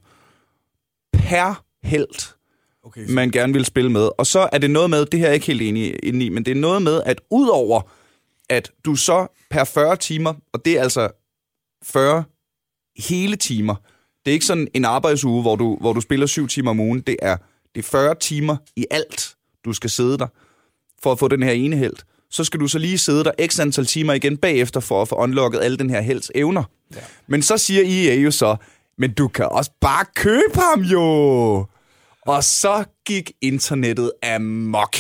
Per 1.13 1.65
helt 1.83 2.37
Okay, 2.85 3.07
man 3.09 3.31
gerne 3.31 3.53
vil 3.53 3.65
spille 3.65 3.91
med. 3.91 4.11
Og 4.19 4.27
så 4.27 4.49
er 4.53 4.59
det 4.59 4.71
noget 4.71 4.91
med, 4.91 5.07
det 5.07 5.21
her 5.21 5.27
er 5.27 5.31
jeg 5.31 5.35
ikke 5.35 5.47
helt 5.47 5.63
enig 5.63 5.97
i, 6.03 6.29
men 6.29 6.45
det 6.45 6.51
er 6.51 6.61
noget 6.61 6.83
med, 6.83 7.03
at 7.07 7.21
udover 7.31 7.83
at 8.49 8.71
du 8.85 8.97
så 8.97 9.27
per 9.51 9.65
40 9.65 9.97
timer, 9.97 10.35
og 10.53 10.65
det 10.65 10.79
er 10.79 10.83
altså 10.83 11.09
40 11.85 12.25
hele 12.97 13.37
timer, 13.37 13.75
det 14.25 14.31
er 14.31 14.33
ikke 14.33 14.47
sådan 14.47 14.69
en 14.75 14.85
arbejdsuge, 14.85 15.43
hvor 15.43 15.57
du, 15.57 15.77
hvor 15.81 15.93
du 15.93 16.01
spiller 16.01 16.27
7 16.27 16.49
timer 16.49 16.71
om 16.71 16.81
ugen, 16.81 17.01
det 17.01 17.17
er, 17.23 17.37
det 17.75 17.85
er 17.85 17.89
40 17.89 18.15
timer 18.15 18.57
i 18.77 18.87
alt, 18.91 19.35
du 19.65 19.73
skal 19.73 19.91
sidde 19.91 20.19
der 20.19 20.27
for 21.03 21.13
at 21.13 21.19
få 21.19 21.29
den 21.29 21.43
her 21.43 21.53
ene 21.53 21.77
held. 21.77 21.97
Så 22.31 22.45
skal 22.45 22.61
du 22.61 22.69
så 22.69 22.79
lige 22.79 22.99
sidde 22.99 23.25
der 23.25 23.33
x 23.47 23.61
antal 23.61 23.87
timer 23.87 24.13
igen 24.13 24.37
bagefter 24.37 24.81
for 24.81 25.03
at 25.03 25.09
få 25.09 25.15
unlocket 25.15 25.61
alle 25.61 25.77
den 25.77 25.91
her 25.91 26.01
helds 26.01 26.31
evner. 26.35 26.65
Ja. 26.95 27.01
Men 27.27 27.43
så 27.43 27.59
siger 27.59 27.83
EA 28.11 28.15
jo 28.15 28.31
så, 28.31 28.57
men 28.99 29.13
du 29.13 29.29
kan 29.29 29.49
også 29.51 29.71
bare 29.81 30.05
købe 30.15 30.61
ham 30.61 30.81
jo! 30.81 31.67
Og 32.27 32.45
så 32.45 32.85
gik 33.07 33.33
internettet 33.41 34.13
amok. 34.23 34.97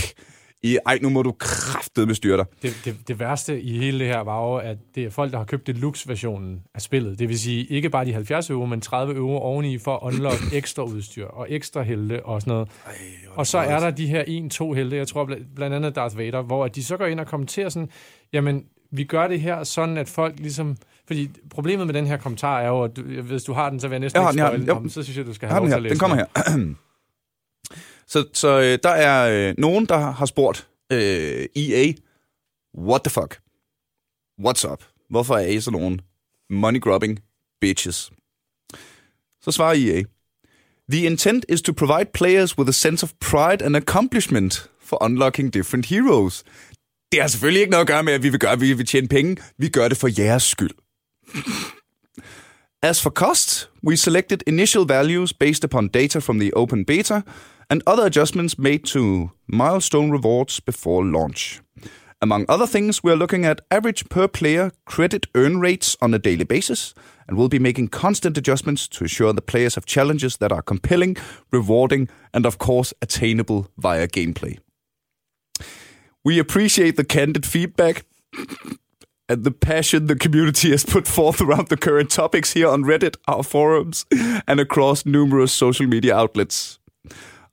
I, 0.64 0.78
ej, 0.86 0.98
nu 1.02 1.08
må 1.08 1.22
du 1.22 1.32
kraftedeme 1.38 2.14
styre 2.14 2.36
dig. 2.36 2.44
det, 2.62 2.74
det, 2.84 2.96
det 3.08 3.20
værste 3.20 3.60
i 3.62 3.78
hele 3.78 3.98
det 3.98 4.06
her 4.06 4.20
var 4.20 4.42
jo, 4.42 4.56
at 4.56 4.76
det 4.94 5.04
er 5.04 5.10
folk, 5.10 5.32
der 5.32 5.38
har 5.38 5.44
købt 5.44 5.66
deluxe-versionen 5.66 6.60
af 6.74 6.80
spillet. 6.82 7.18
Det 7.18 7.28
vil 7.28 7.38
sige, 7.38 7.64
ikke 7.64 7.90
bare 7.90 8.04
de 8.04 8.12
70 8.12 8.50
euro, 8.50 8.66
men 8.66 8.80
30 8.80 9.14
euro 9.14 9.36
oveni 9.38 9.78
for 9.78 9.96
at 9.96 10.00
unlock 10.02 10.36
ekstra 10.52 10.82
udstyr 10.82 11.26
og 11.26 11.46
ekstra 11.50 11.82
helte 11.82 12.26
og 12.26 12.40
sådan 12.40 12.52
noget. 12.52 12.68
Ej, 12.86 12.92
Og 13.34 13.46
så 13.46 13.58
er 13.58 13.80
der 13.80 13.90
de 13.90 14.06
her 14.06 14.22
en-to 14.26 14.72
helte, 14.72 14.96
jeg 14.96 15.08
tror 15.08 15.24
bl- 15.26 15.54
blandt 15.54 15.76
andet 15.76 15.96
Darth 15.96 16.18
Vader, 16.18 16.42
hvor 16.42 16.68
de 16.68 16.84
så 16.84 16.96
går 16.96 17.06
ind 17.06 17.20
og 17.20 17.26
kommenterer 17.26 17.68
sådan, 17.68 17.88
jamen, 18.32 18.64
vi 18.90 19.04
gør 19.04 19.26
det 19.28 19.40
her 19.40 19.64
sådan, 19.64 19.96
at 19.96 20.08
folk 20.08 20.34
ligesom... 20.38 20.76
Fordi 21.06 21.30
problemet 21.50 21.86
med 21.86 21.94
den 21.94 22.06
her 22.06 22.16
kommentar 22.16 22.60
er 22.60 22.68
jo, 22.68 22.82
at 22.82 22.96
du, 22.96 23.02
hvis 23.22 23.42
du 23.44 23.52
har 23.52 23.70
den, 23.70 23.80
så 23.80 23.88
vil 23.88 23.94
jeg 23.94 24.00
næsten 24.00 24.22
Jeg 24.22 24.30
ikke 24.30 24.42
den, 24.42 24.60
jeg 24.66 24.74
den. 24.76 24.82
den. 24.82 24.90
Så 24.90 25.02
synes 25.02 25.16
jeg, 25.18 25.26
du 25.26 25.34
skal 25.34 25.46
Jeg 25.46 25.54
have 25.54 25.68
har 25.68 25.78
lov 25.78 25.80
den 25.80 25.90
til 25.92 26.00
her. 26.08 26.16
at 26.16 26.26
læse 26.26 26.26
Den 26.26 26.32
kommer 26.44 26.56
her. 26.66 26.74
så 28.06 28.28
så 28.32 28.60
øh, 28.60 28.78
der 28.82 28.90
er 28.90 29.48
øh, 29.48 29.54
nogen, 29.58 29.86
der 29.86 29.98
har 29.98 30.26
spurgt 30.26 30.68
øh, 30.92 31.46
EA, 31.56 31.92
what 32.78 33.02
the 33.04 33.10
fuck? 33.10 33.40
What's 34.40 34.72
up? 34.72 34.84
Hvorfor 35.10 35.36
er 35.36 35.46
I 35.46 35.60
sådan 35.60 35.80
nogle 35.80 35.98
money-grubbing 36.50 37.18
bitches? 37.60 38.10
Så 39.40 39.50
svarer 39.50 39.74
EA, 39.74 40.02
The 40.90 41.06
intent 41.06 41.44
is 41.48 41.62
to 41.62 41.72
provide 41.72 42.12
players 42.12 42.58
with 42.58 42.68
a 42.68 42.72
sense 42.72 43.06
of 43.06 43.12
pride 43.20 43.64
and 43.64 43.76
accomplishment 43.76 44.70
for 44.80 45.02
unlocking 45.02 45.54
different 45.54 45.86
heroes. 45.86 46.44
Det 47.12 47.20
har 47.20 47.28
selvfølgelig 47.28 47.60
ikke 47.60 47.70
noget 47.70 47.80
at 47.80 47.86
gøre 47.86 48.02
med, 48.02 48.12
at 48.12 48.22
vi 48.22 48.28
vil 48.28 48.40
gøre, 48.40 48.52
at 48.52 48.60
vi 48.60 48.72
vil 48.72 48.86
tjene 48.86 49.08
penge. 49.08 49.36
Vi 49.58 49.68
gør 49.68 49.88
det 49.88 49.96
for 49.96 50.20
jeres 50.22 50.42
skyld. 50.42 50.70
As 52.82 53.02
for 53.02 53.10
cost, 53.10 53.70
we 53.86 53.96
selected 53.96 54.38
initial 54.46 54.84
values 54.88 55.32
based 55.32 55.64
upon 55.64 55.88
data 55.88 56.18
from 56.18 56.40
the 56.40 56.56
open 56.56 56.84
beta 56.84 57.22
and 57.72 57.82
other 57.86 58.04
adjustments 58.04 58.58
made 58.58 58.84
to 58.84 59.32
milestone 59.46 60.10
rewards 60.10 60.60
before 60.60 61.02
launch. 61.02 61.62
Among 62.20 62.44
other 62.46 62.66
things, 62.66 63.02
we 63.02 63.10
are 63.10 63.16
looking 63.16 63.46
at 63.46 63.62
average 63.70 64.10
per 64.10 64.28
player 64.28 64.72
credit 64.84 65.26
earn 65.34 65.58
rates 65.58 65.96
on 66.02 66.12
a 66.12 66.18
daily 66.18 66.44
basis, 66.44 66.92
and 67.26 67.38
we'll 67.38 67.48
be 67.48 67.58
making 67.58 67.88
constant 67.88 68.36
adjustments 68.36 68.86
to 68.88 69.04
ensure 69.04 69.32
the 69.32 69.40
players 69.40 69.76
have 69.76 69.86
challenges 69.86 70.36
that 70.36 70.52
are 70.52 70.60
compelling, 70.60 71.16
rewarding, 71.50 72.10
and 72.34 72.44
of 72.44 72.58
course 72.58 72.92
attainable 73.00 73.68
via 73.78 74.06
gameplay. 74.06 74.58
We 76.22 76.38
appreciate 76.38 76.96
the 76.96 77.04
candid 77.04 77.46
feedback 77.46 78.04
and 79.30 79.44
the 79.44 79.50
passion 79.50 80.08
the 80.08 80.16
community 80.16 80.72
has 80.72 80.84
put 80.84 81.08
forth 81.08 81.40
around 81.40 81.68
the 81.70 81.78
current 81.78 82.10
topics 82.10 82.52
here 82.52 82.68
on 82.68 82.84
Reddit, 82.84 83.16
our 83.26 83.42
forums, 83.42 84.04
and 84.46 84.60
across 84.60 85.06
numerous 85.06 85.54
social 85.54 85.86
media 85.86 86.14
outlets. 86.14 86.78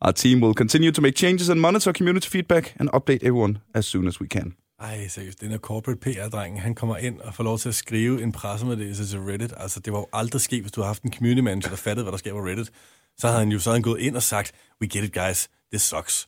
Our 0.01 0.11
team 0.11 0.41
will 0.43 0.53
continue 0.53 0.91
to 0.91 1.01
make 1.01 1.15
changes 1.15 1.49
and 1.49 1.59
monitor 1.59 1.91
community 1.91 2.27
feedback 2.29 2.75
and 2.79 2.89
update 2.89 3.21
everyone 3.23 3.57
as 3.73 3.85
soon 3.85 4.07
as 4.07 4.21
we 4.21 4.27
can. 4.27 4.53
Ej, 4.81 5.07
seriøst, 5.07 5.41
den 5.41 5.51
her 5.51 5.57
corporate 5.57 5.99
PR-dreng, 5.99 6.61
han 6.61 6.75
kommer 6.75 6.97
ind 6.97 7.19
og 7.19 7.33
får 7.35 7.43
lov 7.43 7.59
til 7.59 7.69
at 7.69 7.75
skrive 7.75 8.23
en 8.23 8.31
pressemeddelelse 8.31 9.07
til 9.07 9.19
Reddit. 9.19 9.53
Altså, 9.57 9.79
det 9.79 9.93
var 9.93 9.99
jo 9.99 10.07
aldrig 10.13 10.41
sket, 10.41 10.61
hvis 10.61 10.71
du 10.71 10.81
havde 10.81 10.87
haft 10.87 11.03
en 11.03 11.13
community 11.13 11.41
manager, 11.41 11.69
der 11.69 11.75
fattede, 11.75 12.03
hvad 12.03 12.11
der 12.11 12.17
sker 12.17 12.31
på 12.31 12.39
Reddit. 12.39 12.69
Så 13.17 13.27
havde 13.27 13.39
han 13.39 13.49
jo 13.51 13.59
så 13.59 13.69
havde 13.69 13.75
han 13.75 13.81
gået 13.81 13.99
ind 13.99 14.15
og 14.15 14.23
sagt, 14.23 14.51
we 14.81 14.87
get 14.87 15.03
it, 15.03 15.13
guys, 15.13 15.49
this 15.73 15.81
sucks. 15.81 16.27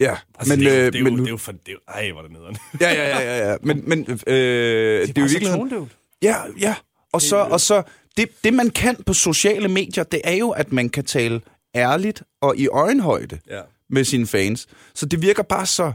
Ja, 0.00 0.16
Altså, 0.38 0.56
men, 0.56 0.60
det, 0.64 0.72
er 0.72 0.80
jo, 0.80 0.86
øh, 0.86 0.92
det, 0.92 0.94
er 0.94 0.98
jo, 0.98 1.04
men 1.04 1.18
det 1.18 1.26
er 1.26 1.30
jo 1.30 1.36
for, 1.36 1.52
det 1.52 1.68
er 1.68 1.72
jo, 1.72 1.78
ej, 1.88 2.10
hvor 2.10 2.20
er 2.20 2.22
det 2.22 2.32
nederen. 2.32 2.56
ja, 2.80 2.92
ja, 2.92 3.08
ja, 3.08 3.38
ja, 3.38 3.50
ja, 3.50 3.56
men, 3.62 3.82
men 3.86 3.98
øh, 4.00 4.16
det, 4.26 5.18
er 5.18 5.22
jo 5.22 5.28
virkelig. 5.32 5.88
Ja, 6.22 6.36
ja. 6.60 6.74
Og 7.12 7.22
så, 7.22 7.36
og 7.36 7.60
så 7.60 7.82
det, 8.16 8.28
det, 8.44 8.54
man 8.54 8.70
kan 8.70 8.96
på 9.06 9.12
sociale 9.12 9.68
medier, 9.68 10.04
det 10.04 10.20
er 10.24 10.34
jo, 10.34 10.50
at 10.50 10.72
man 10.72 10.88
kan 10.88 11.04
tale 11.04 11.40
ærligt 11.74 12.22
og 12.40 12.56
i 12.56 12.68
øjenhøjde 12.68 13.38
Ja. 13.50 13.60
med 13.90 14.04
sine 14.04 14.26
fans. 14.26 14.66
Så 14.94 15.06
det 15.06 15.22
virker 15.22 15.42
bare 15.42 15.66
så... 15.66 15.92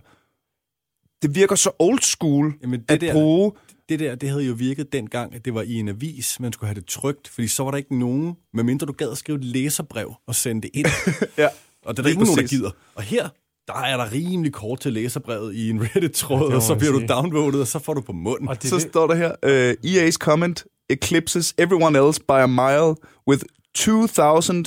Det 1.21 1.35
virker 1.35 1.55
så 1.55 1.71
old 1.79 1.99
school 1.99 2.53
Jamen, 2.61 2.79
det 2.79 2.91
at 2.91 3.01
der- 3.01 3.13
bruge... 3.13 3.51
Det 3.89 3.99
der, 3.99 4.15
det 4.15 4.29
havde 4.29 4.43
jo 4.43 4.53
virket 4.53 4.93
dengang, 4.93 5.35
at 5.35 5.45
det 5.45 5.53
var 5.53 5.61
i 5.61 5.73
en 5.73 5.87
avis, 5.87 6.39
man 6.39 6.53
skulle 6.53 6.67
have 6.67 6.75
det 6.75 6.85
trygt, 6.85 7.27
fordi 7.27 7.47
så 7.47 7.63
var 7.63 7.71
der 7.71 7.77
ikke 7.77 7.99
nogen, 7.99 8.35
medmindre 8.53 8.85
du 8.87 8.91
gad 8.91 9.11
at 9.11 9.17
skrive 9.17 9.37
et 9.37 9.43
læserbrev 9.45 10.13
og 10.27 10.35
sende 10.35 10.61
det 10.61 10.69
ind. 10.73 10.85
Ja, 11.37 11.47
Og 11.85 11.97
det 11.97 11.99
er 11.99 12.03
der 12.03 12.09
ikke 12.09 12.23
nogen, 12.23 12.37
der 12.37 12.43
præcis. 12.43 12.57
gider. 12.59 12.71
Og 12.95 13.03
her, 13.03 13.29
der 13.67 13.73
er 13.73 13.97
der 13.97 14.11
rimelig 14.11 14.53
kort 14.53 14.79
til 14.79 14.93
læserbrevet 14.93 15.55
i 15.55 15.69
en 15.69 15.81
Reddit-tråd, 15.81 16.49
Ja, 16.49 16.55
og 16.55 16.61
så 16.61 16.75
bliver 16.75 16.91
du 16.91 16.99
sige. 16.99 17.07
downvoted, 17.07 17.61
og 17.61 17.67
så 17.67 17.79
får 17.79 17.93
du 17.93 18.01
på 18.01 18.11
munden. 18.11 18.47
Og 18.47 18.61
det, 18.61 18.69
så 18.69 18.75
det, 18.75 18.83
står 18.89 19.07
der 19.07 19.15
her, 19.15 19.31
uh, 19.73 19.91
EA's 19.91 20.11
comment 20.11 20.63
eclipses 20.89 21.53
everyone 21.57 22.07
else 22.07 22.21
by 22.21 22.31
a 22.31 22.47
mile 22.47 22.95
with 23.27 23.43
2000, 23.75 24.65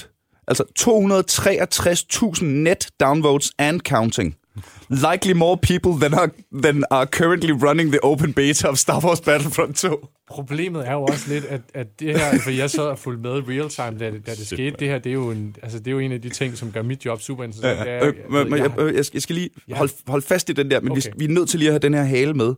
altså 0.48 0.64
263.000 0.80 2.44
net 2.44 2.88
downvotes 3.02 3.50
and 3.58 3.80
counting. 3.80 4.36
Likely 4.90 5.32
more 5.32 5.56
people 5.62 5.90
than 6.00 6.14
are, 6.14 6.30
than 6.62 6.84
are 6.90 7.06
currently 7.06 7.52
running 7.52 7.90
the 7.90 7.98
open 8.04 8.32
beta 8.32 8.68
of 8.68 8.76
Star 8.78 9.00
Wars 9.04 9.20
Battlefront 9.20 9.76
2. 9.76 10.06
Problemet 10.30 10.88
er 10.88 10.92
jo 10.92 11.02
også 11.04 11.28
lidt, 11.30 11.44
at, 11.44 11.60
at 11.74 12.00
det 12.00 12.18
her, 12.20 12.38
for 12.40 12.50
jeg 12.50 12.70
så 12.70 12.82
og 12.82 12.98
fulgte 12.98 13.22
med 13.22 13.30
real 13.48 13.68
time, 13.68 13.98
da, 13.98 14.10
det- 14.10 14.26
da 14.26 14.30
det 14.34 14.46
skete, 14.46 14.76
det 14.78 14.88
her, 14.88 14.98
det 14.98 15.10
er, 15.10 15.14
jo 15.14 15.30
en, 15.30 15.56
altså, 15.62 15.78
det 15.78 15.86
er 15.86 15.90
jo 15.92 15.98
en 15.98 16.12
af 16.12 16.22
de 16.22 16.28
ting, 16.28 16.56
som 16.58 16.72
gør 16.72 16.82
mit 16.82 17.04
job 17.04 17.20
super 17.20 17.44
interessant. 17.44 17.78
Det 17.80 17.88
er, 17.88 18.06
Øh, 18.06 18.14
men, 18.48 18.50
jeg- 18.52 18.58
jeg, 18.58 18.80
øh, 18.80 18.94
jeg, 18.94 19.04
skal- 19.04 19.16
jeg 19.16 19.22
skal 19.22 19.34
lige 19.34 19.50
Ja. 19.68 19.74
holde, 19.76 19.92
holde 20.06 20.26
fast 20.26 20.50
i 20.50 20.52
den 20.52 20.70
der, 20.70 20.80
men 20.80 20.92
okay. 20.92 21.02
vi, 21.04 21.10
vi 21.16 21.24
er 21.24 21.28
nødt 21.28 21.48
til 21.48 21.58
lige 21.58 21.68
at 21.68 21.72
have 21.72 21.78
den 21.78 21.94
her 21.94 22.02
hale 22.04 22.34
med. 22.34 22.54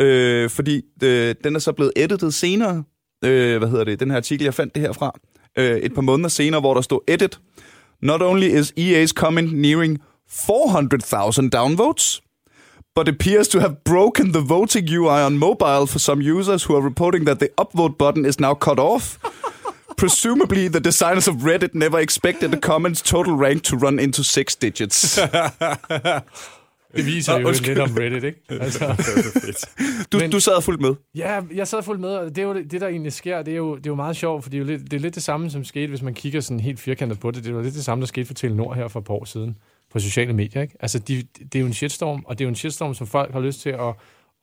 Øh, 0.00 0.50
fordi 0.50 0.82
øh, 1.02 1.34
den 1.44 1.54
er 1.54 1.58
så 1.58 1.72
blevet 1.72 1.92
editet 1.96 2.34
senere. 2.34 2.84
Øh, 3.24 3.58
hvad 3.58 3.68
hedder 3.68 3.84
det? 3.84 4.00
Den 4.00 4.10
her 4.10 4.16
artikel, 4.16 4.44
jeg 4.44 4.54
fandt 4.54 4.74
det 4.74 4.82
her 4.82 4.92
fra. 4.92 5.18
Øh, 5.58 5.78
et 5.78 5.94
par 5.94 6.02
måneder 6.02 6.28
senere, 6.28 6.60
hvor 6.60 6.74
der 6.74 6.80
stod 6.80 7.00
edit. 7.08 7.40
Not 8.02 8.22
only 8.22 8.46
is 8.46 8.72
EA's 8.78 9.12
comment 9.12 9.52
nearing 9.52 9.98
400,000 10.28 11.54
downvotes, 11.54 12.20
but 12.94 13.08
appears 13.08 13.48
to 13.48 13.60
have 13.60 13.74
broken 13.84 14.32
the 14.32 14.40
voting 14.40 14.88
UI 14.88 15.22
on 15.22 15.38
mobile 15.38 15.86
for 15.86 15.98
some 15.98 16.20
users 16.20 16.64
who 16.64 16.76
are 16.76 16.82
reporting 16.82 17.26
that 17.26 17.38
the 17.38 17.48
upvote 17.58 17.96
button 17.98 18.24
is 18.24 18.40
now 18.40 18.54
cut 18.54 18.78
off. 18.78 19.18
Presumably, 19.96 20.68
the 20.68 20.80
designers 20.80 21.28
of 21.28 21.36
Reddit 21.36 21.74
never 21.74 21.98
expected 21.98 22.50
the 22.50 22.56
comments 22.56 23.02
total 23.02 23.36
rank 23.36 23.62
to 23.64 23.76
run 23.76 23.98
into 23.98 24.22
six 24.24 24.56
digits. 24.56 25.18
det 26.96 27.06
viser 27.06 27.40
jo 27.40 27.50
lidt 27.50 27.78
om 27.78 27.90
Reddit, 27.98 28.24
ikke? 28.24 28.40
Altså, 28.60 30.04
Du, 30.12 30.18
Men- 30.18 30.30
du 30.30 30.40
sad 30.40 30.52
og 30.52 30.62
fulgte 30.62 30.82
med. 30.82 30.94
Ja, 31.14 31.40
jeg 31.54 31.68
sad 31.68 31.82
fuldt 31.82 32.00
med, 32.00 32.08
og 32.08 32.28
det 32.28 32.38
er 32.38 32.42
jo 32.42 32.54
det, 32.54 32.70
det, 32.70 32.80
der 32.80 32.88
egentlig 32.88 33.12
sker. 33.12 33.42
Det 33.42 33.52
er 33.52 33.56
jo, 33.56 33.76
det 33.76 33.86
er 33.86 33.90
jo 33.90 33.94
meget 33.94 34.16
sjovt, 34.16 34.42
for 34.42 34.50
det 34.50 34.56
er 34.56 34.60
jo 34.60 34.64
lidt 34.66 34.82
det, 34.82 34.92
er 34.92 35.00
lidt 35.00 35.14
det 35.14 35.22
samme, 35.22 35.50
som 35.50 35.64
skete, 35.64 35.86
hvis 35.88 36.02
man 36.02 36.14
kigger 36.14 36.40
sådan 36.40 36.60
helt 36.60 36.80
firkantet 36.80 37.20
på 37.20 37.30
det. 37.30 37.44
Det 37.44 37.54
var 37.54 37.62
lidt 37.62 37.74
det 37.74 37.84
samme, 37.84 38.02
der 38.02 38.06
skete 38.06 38.26
for 38.26 38.34
Telenor 38.34 38.74
her 38.74 38.88
for 38.88 38.98
et 39.00 39.04
par 39.06 39.14
år 39.14 39.24
siden 39.24 39.56
på 39.92 39.98
sociale 39.98 40.32
medier. 40.32 40.62
Ikke? 40.62 40.74
Altså, 40.80 40.98
de, 40.98 41.22
det 41.38 41.54
er 41.54 41.60
jo 41.60 41.66
en 41.66 41.72
shitstorm, 41.72 42.22
og 42.26 42.38
det 42.38 42.44
er 42.44 42.46
jo 42.46 42.48
en 42.48 42.54
shitstorm, 42.56 42.94
som 42.94 43.06
folk 43.06 43.32
har 43.32 43.40
lyst 43.40 43.60
til 43.60 43.70
at, 43.70 43.94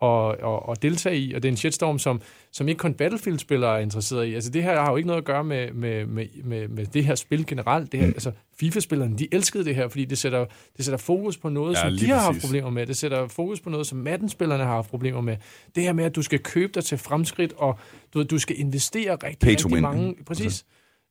at, 0.02 0.32
at, 0.32 0.60
at 0.72 0.82
deltage 0.82 1.18
i, 1.18 1.34
og 1.34 1.44
det 1.44 1.50
er 1.50 1.52
en 1.52 1.58
shitstorm, 1.58 2.00
som, 2.00 2.22
som 2.52 2.68
ikke 2.68 2.80
kun 2.80 2.94
Battlefield-spillere 2.94 3.78
er 3.78 3.82
interesseret 3.82 4.26
i. 4.26 4.34
Altså, 4.34 4.50
det 4.50 4.64
her 4.64 4.82
har 4.82 4.92
jo 4.92 4.98
ikke 4.98 5.08
noget 5.08 5.22
at 5.22 5.26
gøre 5.26 5.44
med, 5.44 5.72
med, 5.72 6.06
med, 6.06 6.26
med, 6.44 6.68
med 6.68 6.86
det 6.86 7.06
her 7.06 7.16
spil 7.16 7.46
generelt. 7.46 7.92
Det 7.92 8.00
her, 8.00 8.08
altså, 8.08 8.32
FIFA-spillerne, 8.60 9.18
de 9.18 9.28
elskede 9.32 9.66
det 9.66 9.76
her, 9.76 9.88
fordi 9.88 10.06
det 10.06 10.18
sætter, 10.18 10.46
det 10.78 10.86
sætter 10.86 10.98
fokus 10.98 11.38
på 11.38 11.50
noget, 11.50 11.76
Ja, 11.76 11.82
som 11.82 11.98
de 11.98 12.06
har 12.06 12.20
haft 12.20 12.42
problemer 12.42 12.70
med. 12.70 12.88
Det 12.88 12.98
sætter 12.98 13.28
fokus 13.28 13.60
på 13.60 13.70
noget, 13.70 13.88
som 13.88 13.98
Madden-spillerne 13.98 14.64
har 14.64 14.76
haft 14.76 14.90
problemer 14.90 15.22
med. 15.22 15.38
Det 15.76 15.84
her 15.84 15.94
med, 15.94 16.06
at 16.06 16.16
du 16.16 16.22
skal 16.22 16.40
købe 16.40 16.72
dig 16.76 16.84
til 16.84 16.98
fremskridt, 16.98 17.54
og 17.58 17.80
du, 18.14 18.24
du 18.24 18.40
skal 18.40 18.60
investere 18.60 19.16
rigtig, 19.16 19.40
Pay 19.40 19.50
rigtig 19.50 19.82
mange... 19.82 20.16
Præcis. 20.26 20.66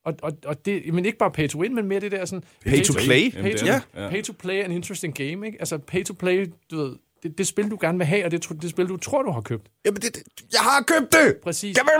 Og, 0.05 0.15
og, 0.23 0.33
og 0.45 0.67
det, 0.67 0.95
men 0.95 1.07
ikke 1.07 1.19
bare 1.19 1.31
pay 1.31 1.49
to 1.49 1.61
win, 1.61 1.75
men 1.75 1.87
mere 1.87 2.01
det 2.01 2.13
der 2.13 2.25
sådan... 2.25 2.45
Pay 2.65 2.83
to 2.83 2.93
play? 3.05 3.31
Pay 3.43 3.57
to. 3.57 3.67
Ja. 3.67 3.81
pay 4.11 4.23
to 4.23 4.33
play 4.39 4.63
an 4.65 4.73
interesting 4.73 5.15
game, 5.15 5.47
ikke? 5.47 5.57
Altså 5.61 5.79
pay 5.79 6.05
to 6.05 6.15
play, 6.15 6.53
du 6.71 6.77
ved, 6.77 6.97
det, 7.23 7.39
det 7.39 7.47
spil, 7.47 7.71
du 7.71 7.79
gerne 7.81 7.99
vil 7.99 8.07
have, 8.07 8.25
og 8.25 8.31
det, 8.31 8.49
det 8.63 8.71
spil, 8.71 8.89
du 8.89 8.97
tror, 8.97 9.23
du 9.23 9.31
har 9.31 9.41
købt. 9.41 9.71
Jamen, 9.85 10.01
det, 10.01 10.15
det, 10.15 10.23
jeg 10.53 10.61
har 10.61 10.83
købt 10.83 11.13
det! 11.13 11.37
Præcis. 11.43 11.77
Jamen, 11.77 11.91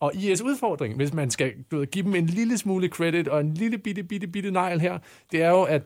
Og 0.00 0.14
IS 0.14 0.42
udfordring, 0.42 0.96
hvis 0.96 1.12
man 1.12 1.30
skal 1.30 1.52
du 1.70 1.78
ved, 1.78 1.86
give 1.86 2.04
dem 2.04 2.14
en 2.14 2.26
lille 2.26 2.58
smule 2.58 2.88
credit 2.88 3.28
og 3.28 3.40
en 3.40 3.54
lille 3.54 3.78
bitte, 3.78 4.02
bitte, 4.02 4.26
bitte 4.26 4.50
negl 4.50 4.80
her, 4.80 4.98
det 5.32 5.42
er 5.42 5.50
jo, 5.50 5.62
at 5.62 5.82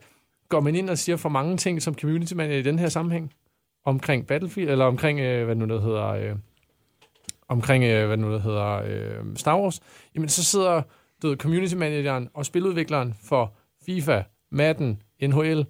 går 0.49 0.59
man 0.59 0.75
ind 0.75 0.89
og 0.89 0.97
siger 0.97 1.15
for 1.15 1.29
mange 1.29 1.57
ting 1.57 1.81
som 1.81 1.95
community 1.95 2.33
manager 2.33 2.59
i 2.59 2.61
den 2.61 2.79
her 2.79 2.89
sammenhæng, 2.89 3.33
omkring 3.85 4.27
Battlefield, 4.27 4.69
eller 4.69 4.85
omkring, 4.85 5.19
øh, 5.19 5.45
hvad 5.45 5.55
det 5.55 5.67
nu 5.67 5.75
der 5.75 5.81
hedder, 5.81 6.07
øh, 6.07 6.35
omkring, 7.47 7.83
øh, 7.83 8.07
hvad 8.07 8.17
det 8.17 8.25
nu 8.25 8.33
der 8.33 8.39
hedder, 8.39 8.81
øh, 8.85 9.35
Star 9.35 9.59
Wars, 9.59 9.79
jamen 10.15 10.29
så 10.29 10.43
sidder 10.43 10.81
du 11.21 11.27
ved, 11.27 11.37
community 11.37 11.75
manageren 11.75 12.29
og 12.33 12.45
spiludvikleren 12.45 13.15
for 13.23 13.53
FIFA, 13.85 14.23
Madden, 14.51 15.01
NHL, 15.21 15.65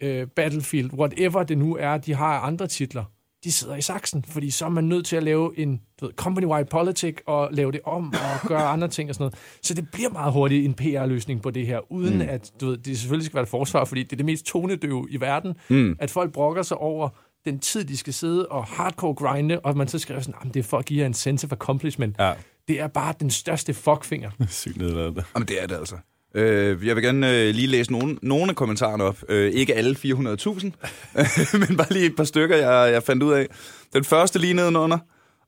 øh, 0.00 0.26
Battlefield, 0.26 0.92
whatever 0.92 1.42
det 1.42 1.58
nu 1.58 1.76
er, 1.76 1.96
de 1.96 2.14
har 2.14 2.40
andre 2.40 2.66
titler, 2.66 3.04
de 3.44 3.52
sidder 3.52 3.76
i 3.76 3.82
saksen, 3.82 4.24
fordi 4.28 4.50
så 4.50 4.64
er 4.64 4.68
man 4.68 4.84
nødt 4.84 5.06
til 5.06 5.16
at 5.16 5.22
lave 5.22 5.58
en 5.58 5.80
du 6.00 6.06
ved, 6.06 6.12
company-wide 6.20 6.64
politic 6.70 7.16
og 7.26 7.48
lave 7.52 7.72
det 7.72 7.80
om 7.84 8.08
og 8.08 8.48
gøre 8.48 8.62
andre 8.74 8.88
ting 8.88 9.08
og 9.08 9.14
sådan 9.14 9.22
noget. 9.22 9.34
Så 9.62 9.74
det 9.74 9.90
bliver 9.92 10.10
meget 10.10 10.32
hurtigt 10.32 10.64
en 10.64 10.74
PR-løsning 10.74 11.42
på 11.42 11.50
det 11.50 11.66
her, 11.66 11.92
uden 11.92 12.14
mm. 12.14 12.28
at 12.28 12.52
du 12.60 12.66
ved, 12.66 12.76
det 12.76 12.98
selvfølgelig 12.98 13.26
skal 13.26 13.34
være 13.34 13.42
et 13.42 13.48
forsvar, 13.48 13.84
fordi 13.84 14.02
det 14.02 14.12
er 14.12 14.16
det 14.16 14.26
mest 14.26 14.46
tonedøve 14.46 15.06
i 15.10 15.20
verden, 15.20 15.54
mm. 15.68 15.96
at 15.98 16.10
folk 16.10 16.32
brokker 16.32 16.62
sig 16.62 16.76
over 16.76 17.08
den 17.44 17.58
tid, 17.58 17.84
de 17.84 17.96
skal 17.96 18.14
sidde 18.14 18.48
og 18.48 18.64
hardcore 18.64 19.14
grinde, 19.14 19.60
og 19.60 19.76
man 19.76 19.88
så 19.88 19.98
skriver 19.98 20.20
sådan, 20.20 20.40
at 20.48 20.54
det 20.54 20.60
er 20.60 20.64
for 20.64 20.78
at 20.78 20.84
give 20.84 21.00
jer 21.00 21.06
en 21.06 21.14
sense 21.14 21.46
of 21.46 21.52
accomplishment. 21.52 22.16
Ja, 22.18 22.32
Det 22.68 22.80
er 22.80 22.86
bare 22.86 23.14
den 23.20 23.30
største 23.30 23.74
fuckfinger. 23.74 24.30
sygt 24.48 24.76
nedladende. 24.76 25.24
Jamen, 25.34 25.48
det 25.48 25.62
er 25.62 25.66
det 25.66 25.74
altså. 25.74 25.96
Øh, 26.34 26.86
jeg 26.86 26.96
vil 26.96 27.04
gerne 27.04 27.32
øh, 27.32 27.54
lige 27.54 27.66
læse 27.66 27.92
nogle, 27.92 28.18
nogle 28.22 28.50
af 28.50 28.56
kommentarerne 28.56 29.04
op. 29.04 29.18
Øh, 29.28 29.52
ikke 29.52 29.74
alle 29.74 29.96
400.000, 30.04 30.70
men 31.58 31.76
bare 31.76 31.92
lige 31.92 32.06
et 32.06 32.16
par 32.16 32.24
stykker, 32.24 32.56
jeg, 32.56 32.92
jeg 32.92 33.02
fandt 33.02 33.22
ud 33.22 33.32
af. 33.32 33.46
Den 33.92 34.04
første 34.04 34.38
lige 34.38 34.54
nedenunder. 34.54 34.98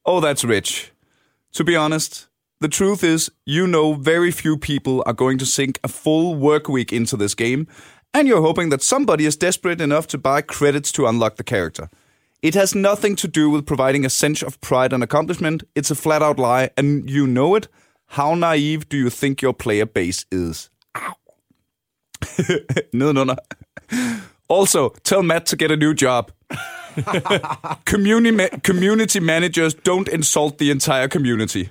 Oh, 0.05 0.23
that's 0.23 0.49
rich. 0.49 0.93
To 1.55 1.65
be 1.65 1.77
honest, 1.77 2.29
the 2.63 2.71
truth 2.71 3.05
is, 3.05 3.31
you 3.47 3.67
know 3.67 3.95
very 3.95 4.31
few 4.31 4.57
people 4.57 5.03
are 5.07 5.15
going 5.15 5.41
to 5.41 5.47
sink 5.47 5.79
a 5.85 5.89
full 5.89 6.37
work 6.37 6.69
week 6.69 6.93
into 6.93 7.17
this 7.17 7.35
game, 7.35 7.67
and 8.15 8.29
you're 8.29 8.41
hoping 8.41 8.71
that 8.71 8.83
somebody 8.83 9.27
is 9.27 9.37
desperate 9.37 9.81
enough 9.81 10.07
to 10.07 10.19
buy 10.19 10.41
credits 10.43 10.93
to 10.93 11.07
unlock 11.07 11.37
the 11.37 11.45
character. 11.45 11.89
It 12.43 12.55
has 12.55 12.75
nothing 12.75 13.17
to 13.17 13.29
do 13.29 13.51
with 13.51 13.67
providing 13.67 14.07
a 14.07 14.11
sense 14.11 14.47
of 14.47 14.61
pride 14.61 14.95
and 14.95 15.03
accomplishment. 15.03 15.63
It's 15.75 15.91
a 15.91 15.95
flat 15.95 16.23
out 16.23 16.39
lie, 16.39 16.71
and 16.77 17.11
you 17.11 17.27
know 17.27 17.55
it. 17.57 17.69
How 18.07 18.35
naive 18.35 18.89
do 18.89 18.97
you 18.97 19.11
think 19.11 19.43
your 19.43 19.53
player 19.53 19.87
base 19.87 20.25
is? 20.33 20.70
Nedenunder. 22.93 23.37
Also, 24.49 24.95
tell 25.05 25.23
Matt 25.23 25.47
to 25.47 25.57
get 25.57 25.71
a 25.71 25.77
new 25.77 25.95
job. 25.95 26.31
community, 27.85 28.31
ma- 28.37 28.59
community 28.65 29.21
managers 29.21 29.75
don't 29.75 30.09
insult 30.09 30.59
the 30.59 30.71
entire 30.71 31.09
community, 31.09 31.69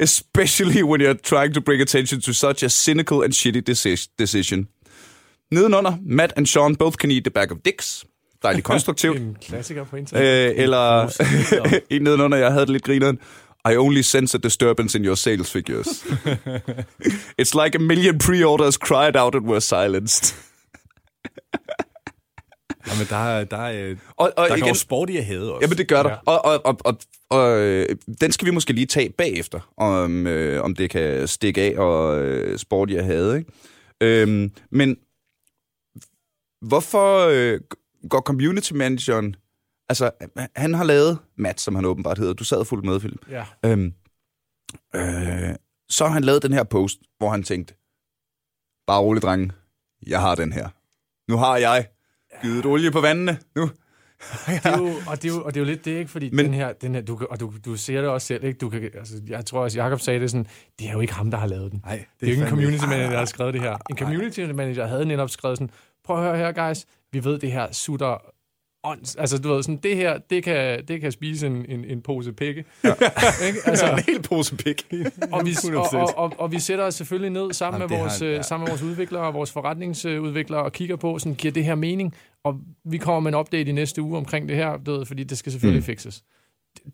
especially 0.00 0.82
when 0.82 1.00
you're 1.00 1.14
trying 1.22 1.52
to 1.54 1.60
bring 1.60 1.80
attention 1.82 2.20
to 2.20 2.32
such 2.32 2.62
a 2.62 2.68
cynical 2.68 3.22
and 3.22 3.32
shitty 3.32 3.60
deci- 3.68 4.08
decision. 4.18 4.68
Nedenunder, 5.54 5.98
Matt 6.02 6.32
and 6.36 6.46
Sean 6.48 6.74
both 6.74 6.96
can 6.98 7.10
eat 7.10 7.24
the 7.24 7.30
bag 7.30 7.52
of 7.52 7.58
dicks. 7.64 8.04
Dejligt 8.42 8.64
konstruktivt. 8.64 9.16
En 9.20 9.36
klassiker 9.42 9.84
på 9.84 9.96
internet. 9.96 10.50
Øh, 10.50 10.54
eller 10.56 11.12
en 11.94 12.02
nedenunder, 12.02 12.38
jeg 12.38 12.50
havde 12.52 12.60
det 12.66 12.70
lidt 12.72 12.82
grineren. 12.84 13.18
I 13.70 13.76
only 13.76 14.02
sense 14.02 14.34
a 14.34 14.40
disturbance 14.40 14.98
in 14.98 15.04
your 15.04 15.16
sales 15.16 15.50
figures. 15.52 15.88
It's 17.38 17.54
like 17.64 17.74
a 17.76 17.78
million 17.78 18.18
pre-orders 18.18 18.76
cried 18.76 19.16
out 19.16 19.34
and 19.34 19.46
were 19.46 19.60
silenced. 19.60 20.34
Ja, 22.86 22.94
men 22.98 23.06
der, 23.08 23.16
er- 23.16 23.44
der, 23.44 23.56
er, 23.56 23.94
Og, 24.16 24.32
og 24.36 24.48
der 24.48 24.56
igen, 24.56 24.66
går 24.68 24.74
sport 24.74 25.10
i 25.10 25.16
at 25.16 25.24
hade 25.24 25.52
også. 25.54 25.64
Jamen, 25.64 25.78
det 25.78 25.88
gør 25.88 26.02
der. 26.02 26.10
Ja. 26.10 26.16
Og, 26.26 26.44
og, 26.44 26.60
og, 26.66 26.78
og, 26.84 26.98
og 27.30 27.60
øh, 27.60 27.86
den 28.20 28.32
skal 28.32 28.46
vi 28.46 28.50
måske 28.50 28.72
lige 28.72 28.86
tage 28.86 29.10
bagefter, 29.10 29.72
om, 29.76 30.26
øh, 30.26 30.62
om 30.64 30.74
det 30.76 30.90
kan 30.90 31.28
stikke 31.28 31.60
af 31.62 31.78
og 31.78 32.22
øh, 32.24 32.58
sport, 32.58 32.90
jeg 32.90 33.04
havde. 33.04 33.38
Ikke? 33.38 33.52
Øhm, 34.00 34.50
men 34.70 34.96
hvorfor 36.68 37.26
øh, 37.26 37.60
går 38.10 38.20
community 38.20 38.72
manageren... 38.72 39.36
Altså, 39.88 40.10
han 40.56 40.74
har 40.74 40.84
lavet 40.84 41.18
Matt, 41.36 41.60
som 41.60 41.74
han 41.74 41.84
åbenbart 41.84 42.18
hedder. 42.18 42.32
Du 42.32 42.44
sad 42.44 42.64
fuldt 42.64 42.84
med, 42.84 43.00
Philip. 43.00 43.30
Ja. 43.30 43.44
Øhm, 43.64 43.94
øh, 44.94 45.54
så 45.88 46.04
har 46.06 46.12
han 46.12 46.24
lavet 46.24 46.42
den 46.42 46.52
her 46.52 46.64
post, 46.64 46.98
hvor 47.18 47.30
han 47.30 47.42
tænkte, 47.42 47.74
bare 48.86 49.00
rolig, 49.00 49.22
drenge, 49.22 49.52
jeg 50.06 50.20
har 50.20 50.34
den 50.34 50.52
her. 50.52 50.68
Nu 51.30 51.36
har 51.36 51.56
jeg 51.56 51.86
givet 52.42 52.66
olie 52.66 52.90
på 52.90 53.00
vandene. 53.00 53.38
Nu. 53.56 53.70
det 54.46 54.60
er 54.66 54.78
jo, 54.78 54.90
og, 55.08 55.22
det 55.22 55.30
er 55.30 55.34
jo, 55.34 55.42
og 55.44 55.54
det 55.54 55.60
er 55.60 55.64
jo 55.64 55.70
lidt 55.70 55.84
det, 55.84 55.90
ikke? 55.98 56.10
Fordi 56.10 56.30
Men- 56.30 56.44
den 56.44 56.54
her, 56.54 56.72
den 56.72 56.94
her 56.94 57.02
du, 57.02 57.26
og 57.30 57.40
du, 57.40 57.52
du 57.64 57.76
ser 57.76 58.00
det 58.00 58.10
også 58.10 58.26
selv, 58.26 58.44
ikke? 58.44 58.58
Du 58.58 58.68
kan, 58.68 58.90
altså, 58.94 59.14
jeg 59.28 59.46
tror 59.46 59.62
også, 59.62 59.78
Jacob 59.82 60.00
sagde 60.00 60.20
det 60.20 60.30
sådan, 60.30 60.46
det 60.78 60.88
er 60.88 60.92
jo 60.92 61.00
ikke 61.00 61.12
ham, 61.14 61.30
der 61.30 61.38
har 61.38 61.46
lavet 61.46 61.72
den. 61.72 61.80
Nej, 61.84 61.96
det, 61.96 62.06
det 62.20 62.26
er 62.26 62.30
jo 62.30 62.32
ikke 62.32 62.42
en 62.42 62.48
community 62.48 62.84
manager, 62.84 63.10
der 63.10 63.18
har 63.18 63.24
skrevet 63.24 63.54
det 63.54 63.62
her. 63.62 63.76
En 63.90 63.98
community 63.98 64.40
manager 64.40 64.86
havde 64.86 65.04
netop 65.06 65.30
skrevet 65.30 65.58
sådan, 65.58 65.70
prøv 66.04 66.16
at 66.16 66.22
høre 66.24 66.36
her, 66.36 66.68
guys, 66.68 66.86
vi 67.12 67.24
ved, 67.24 67.38
det 67.38 67.52
her 67.52 67.72
sutter 67.72 68.31
ånds. 68.84 69.16
Altså, 69.16 69.38
du 69.38 69.54
ved, 69.54 69.62
sådan, 69.62 69.80
det 69.82 69.96
her, 69.96 70.18
det 70.30 70.44
kan, 70.44 70.84
det 70.88 71.00
kan 71.00 71.12
spise 71.12 71.46
en, 71.46 71.66
en, 71.68 71.84
en 71.84 72.02
pose 72.02 72.32
pikke. 72.32 72.64
Ja. 72.84 72.88
ikke? 73.46 73.58
Altså, 73.64 73.92
en 73.92 73.98
hel 73.98 74.22
pose 74.22 74.56
pik. 74.56 74.86
og, 75.32 75.46
vi, 75.46 75.50
og, 75.76 75.86
100%. 75.86 75.96
og, 75.96 76.12
og, 76.16 76.32
og 76.38 76.52
vi 76.52 76.58
sætter 76.58 76.84
os 76.84 76.94
selvfølgelig 76.94 77.30
ned 77.30 77.52
sammen, 77.52 77.80
Jamen, 77.82 77.92
med 77.94 78.00
vores, 78.00 78.18
har- 78.18 78.26
ja. 78.26 78.32
ja. 78.34 78.42
sammen 78.42 78.64
med 78.64 78.70
vores 78.70 78.82
udviklere 78.82 79.22
og 79.22 79.34
vores 79.34 79.52
forretningsudviklere 79.52 80.62
og 80.62 80.72
kigger 80.72 80.96
på, 80.96 81.18
sådan, 81.18 81.34
giver 81.34 81.52
det 81.52 81.64
her 81.64 81.74
mening? 81.74 82.14
Og 82.44 82.60
vi 82.84 82.98
kommer 82.98 83.20
med 83.20 83.32
en 83.32 83.38
update 83.38 83.70
i 83.70 83.72
næste 83.72 84.02
uge 84.02 84.16
omkring 84.18 84.48
det 84.48 84.56
her, 84.56 84.76
du 84.76 84.92
ved, 84.92 85.06
fordi 85.06 85.24
det 85.24 85.38
skal 85.38 85.52
selvfølgelig 85.52 85.80
mm. 85.80 85.86
fixes. 85.86 86.22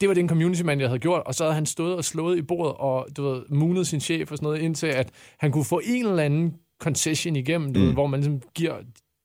Det 0.01 0.09
var 0.09 0.14
den 0.14 0.29
community 0.29 0.62
manager 0.62 0.88
havde 0.88 0.98
gjort, 0.98 1.22
og 1.27 1.35
så 1.35 1.44
havde 1.44 1.55
han 1.55 1.66
stået 1.66 1.96
og 1.96 2.05
slået 2.05 2.38
i 2.38 2.42
bordet 2.42 2.74
og 2.79 3.07
du 3.16 3.22
ved, 3.22 3.42
moonet 3.48 3.87
sin 3.87 4.01
chef 4.01 4.31
og 4.31 4.37
sådan 4.37 4.46
noget, 4.46 4.61
indtil 4.61 4.87
at 4.87 5.11
han 5.38 5.53
kunne 5.53 5.64
få 5.64 5.81
en 5.85 6.07
eller 6.07 6.22
anden 6.22 6.55
concession 6.81 7.37
igennem, 7.37 7.74
du 7.74 7.81
mm. 7.81 7.87
ved, 7.87 7.92
hvor 7.92 8.07
man 8.07 8.20
ligesom 8.20 8.42
giver 8.55 8.74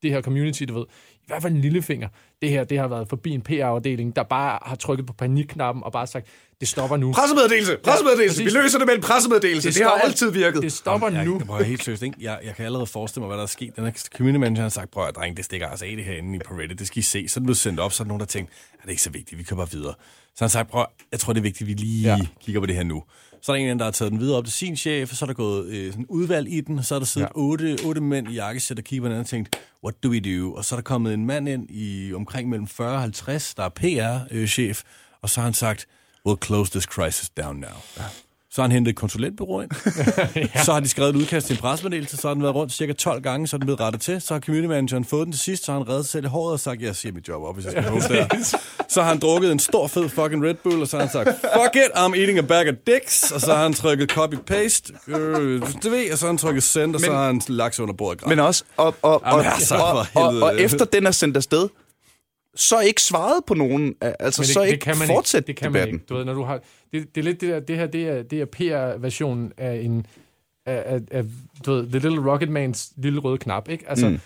det 0.03 0.11
her 0.11 0.21
community, 0.21 0.63
du 0.63 0.73
ved, 0.73 0.85
i 1.23 1.27
hvert 1.27 1.41
fald 1.41 1.53
en 1.53 1.61
lillefinger. 1.61 2.07
Det 2.41 2.49
her, 2.49 2.63
det 2.63 2.79
har 2.79 2.87
været 2.87 3.09
forbi 3.09 3.31
en 3.31 3.41
PR-afdeling, 3.41 4.15
der 4.15 4.23
bare 4.23 4.59
har 4.61 4.75
trykket 4.75 5.05
på 5.07 5.13
panikknappen 5.13 5.83
og 5.83 5.91
bare 5.91 6.07
sagt, 6.07 6.27
det 6.59 6.67
stopper 6.67 6.97
nu. 6.97 7.13
Pressemeddelelse! 7.13 7.77
Pressemeddelelse! 7.83 8.43
Ja, 8.43 8.49
vi 8.49 8.51
løser 8.53 8.77
det 8.77 8.87
med 8.87 8.95
en 8.95 9.01
pressemeddelelse. 9.01 9.67
Det, 9.69 9.75
det 9.75 9.83
har 9.83 9.89
stopper- 9.91 10.05
altid 10.05 10.31
virket. 10.31 10.61
Det 10.61 10.71
stopper 10.73 11.09
jeg, 11.09 11.25
nu. 11.25 11.39
Jeg, 11.49 11.59
jeg, 11.59 11.67
helt 11.67 11.83
seriøst, 11.83 12.03
ikke? 12.03 12.17
Jeg, 12.21 12.39
jeg 12.43 12.55
kan 12.55 12.65
allerede 12.65 12.85
forestille 12.87 13.21
mig, 13.21 13.27
hvad 13.27 13.37
der 13.37 13.43
er 13.43 13.47
sket. 13.47 13.75
Den 13.75 13.83
her 13.85 13.91
community 14.17 14.39
manager 14.39 14.61
har 14.61 14.69
sagt, 14.69 14.91
prøv 14.91 15.07
at 15.07 15.15
drenge, 15.15 15.35
det 15.37 15.45
stikker 15.45 15.67
altså 15.67 15.85
af 15.85 15.95
det 15.95 16.05
herinde 16.05 16.39
på 16.47 16.53
Reddit. 16.53 16.79
Det 16.79 16.87
skal 16.87 16.99
I 16.99 17.01
se. 17.01 17.27
Så 17.27 17.39
er 17.39 17.41
det 17.41 17.45
blevet 17.45 17.57
sendt 17.57 17.79
op, 17.79 17.93
så 17.93 18.03
er 18.03 18.05
der 18.05 18.07
nogen, 18.09 18.19
der 18.19 18.25
tænkt, 18.25 18.51
er 18.73 18.81
det 18.83 18.89
ikke 18.89 19.01
så 19.01 19.09
vigtigt, 19.09 19.39
vi 19.39 19.43
kører 19.43 19.57
bare 19.57 19.71
videre. 19.71 19.93
Så 20.35 20.39
han 20.39 20.45
har 20.45 20.47
sagt, 20.47 20.69
prøv, 20.69 20.85
jeg 21.11 21.19
tror, 21.19 21.33
det 21.33 21.39
er 21.39 21.43
vigtigt, 21.43 21.67
vi 21.67 21.73
lige. 21.73 22.09
Ja. 22.15 22.19
kigger 22.41 22.59
på 22.61 22.65
det 22.65 22.75
her 22.75 22.83
nu. 22.83 23.03
Så 23.43 23.51
er 23.51 23.55
der 23.55 23.71
en, 23.71 23.79
der 23.79 23.85
har 23.85 23.91
taget 23.91 24.11
den 24.11 24.19
videre 24.19 24.37
op 24.37 24.45
til 24.45 24.53
sin 24.53 24.77
chef, 24.77 25.11
og 25.11 25.17
så 25.17 25.25
er 25.25 25.27
der 25.27 25.33
gået 25.33 25.65
øh, 25.65 25.91
sådan 25.91 26.05
udvalg 26.09 26.53
i 26.53 26.61
den, 26.61 26.79
og 26.79 26.85
så 26.85 26.95
er 26.95 26.99
der 26.99 27.05
siddet 27.05 27.27
ja. 27.27 27.31
Otte, 27.35 27.77
otte 27.85 28.01
mænd 28.01 28.27
i 28.31 28.33
jakkesæt 28.33 28.77
og 28.77 28.83
kigger 28.83 29.01
på 29.01 29.05
hinanden 29.05 29.21
og 29.21 29.27
tænkt, 29.27 29.59
what 29.83 30.03
do 30.03 30.09
we 30.09 30.19
do? 30.19 30.53
Og 30.53 30.65
så 30.65 30.75
er 30.75 30.77
der 30.77 30.83
kommet 30.83 31.13
en 31.13 31.25
mand 31.25 31.49
ind 31.49 31.71
i 31.71 32.13
omkring 32.13 32.49
mellem 32.49 32.67
40 32.67 32.93
og 32.93 33.01
50, 33.01 33.55
der 33.55 33.63
er 33.63 33.69
PR-chef, 33.69 34.83
og 35.21 35.29
så 35.29 35.39
har 35.39 35.45
han 35.45 35.53
sagt, 35.53 35.87
we'll 36.27 36.45
close 36.45 36.71
this 36.71 36.83
crisis 36.83 37.29
down 37.29 37.55
now. 37.55 37.69
Ja. 37.97 38.03
Så 38.55 38.61
har 38.61 38.67
han 38.67 38.71
hentet 38.71 38.89
et 38.91 38.95
konsulentbureau 38.95 39.61
ind. 39.61 39.71
ja. 40.55 40.63
Så 40.63 40.73
har 40.73 40.79
de 40.79 40.89
skrevet 40.89 41.09
et 41.09 41.15
udkast 41.15 41.47
til 41.47 41.53
en 41.53 41.59
pressemeddelelse, 41.61 42.17
så 42.17 42.27
har 42.27 42.33
den 42.33 42.43
været 42.43 42.55
rundt 42.55 42.73
cirka 42.73 42.93
12 42.93 43.21
gange, 43.21 43.47
så 43.47 43.55
er 43.55 43.57
den 43.57 43.65
blevet 43.65 43.79
rettet 43.79 44.01
til. 44.01 44.21
Så 44.21 44.33
har 44.33 44.41
community 44.41 44.67
manageren 44.67 45.05
fået 45.05 45.25
den 45.25 45.31
til 45.33 45.41
sidst, 45.41 45.65
så 45.65 45.71
har 45.71 45.79
han 45.79 45.89
reddet 45.89 46.05
sig 46.05 46.11
selv 46.11 46.25
i 46.25 46.27
håret 46.27 46.53
og 46.53 46.59
sagt, 46.59 46.81
jeg 46.81 46.95
siger 46.95 47.13
mit 47.13 47.27
job 47.27 47.43
op, 47.43 47.55
hvis 47.55 47.65
jeg 47.65 47.71
skal 47.71 47.83
poste 47.91 48.13
der. 48.13 48.27
Så 48.89 49.01
har 49.01 49.09
han 49.09 49.19
drukket 49.19 49.51
en 49.51 49.59
stor 49.59 49.87
fed 49.87 50.09
fucking 50.09 50.45
Red 50.45 50.53
Bull, 50.63 50.81
og 50.81 50.87
så 50.87 50.97
har 50.97 51.03
han 51.03 51.11
sagt, 51.13 51.29
fuck 51.29 51.75
it, 51.75 51.91
I'm 51.95 52.19
eating 52.19 52.37
a 52.37 52.41
bag 52.41 52.69
of 52.69 52.75
dicks. 52.87 53.31
Og 53.31 53.41
så 53.41 53.53
har 53.53 53.63
han 53.63 53.73
trykket 53.73 54.11
copy-paste, 54.11 55.11
øh, 55.13 55.61
det 55.83 55.91
ved, 55.91 56.11
og 56.11 56.17
så 56.17 56.25
har 56.25 56.27
han 56.31 56.37
trykket 56.37 56.63
send, 56.63 56.95
og 56.95 57.01
så 57.01 57.07
Men- 57.07 57.15
har 57.15 57.25
han 57.25 57.41
lagt 57.47 57.75
sig 57.75 57.83
under 57.83 57.95
bordet. 57.95 58.23
og 58.23 58.29
Men 58.29 58.39
også, 58.39 58.63
og, 58.77 58.95
og, 59.01 59.23
og, 59.23 59.31
Jamen, 59.39 59.45
altså, 59.45 59.75
og, 59.75 60.05
og, 60.15 60.29
helvede. 60.29 60.43
og 60.43 60.59
efter 60.61 60.85
den 60.85 61.05
er 61.07 61.11
sendt 61.11 61.37
afsted, 61.37 61.69
så 62.55 62.79
ikke 62.79 63.01
svaret 63.01 63.45
på 63.47 63.53
nogen, 63.53 63.95
altså 64.01 64.41
Men 64.41 64.47
så 64.47 64.61
ikke 64.61 64.85
man 64.99 65.07
fortsæt 65.07 65.39
ikke. 65.39 65.47
Det 65.47 65.55
kan 65.55 65.71
man 65.71 65.81
debatten. 65.81 65.95
ikke. 65.95 66.05
Du 66.05 66.15
ved, 66.15 66.25
når 66.25 66.33
du 66.33 66.43
har, 66.43 66.61
det, 66.93 67.15
det 67.15 67.21
er 67.21 67.25
lidt 67.25 67.41
det 67.41 67.49
der, 67.49 67.59
det 67.59 67.77
her, 67.77 67.87
det 67.87 68.07
er, 68.07 68.23
det 68.23 68.41
er 68.41 68.45
PR-versionen 68.45 69.51
af 69.57 69.75
en, 69.75 70.05
af, 70.65 70.83
af, 70.85 71.01
af, 71.11 71.23
du 71.65 71.71
ved, 71.71 71.87
The 71.87 71.99
Little 71.99 72.31
Rocket 72.31 72.49
Mans 72.49 72.93
lille 72.97 73.19
røde 73.19 73.37
knap, 73.37 73.69
ikke? 73.69 73.89
Altså, 73.89 74.09
mm. 74.09 74.19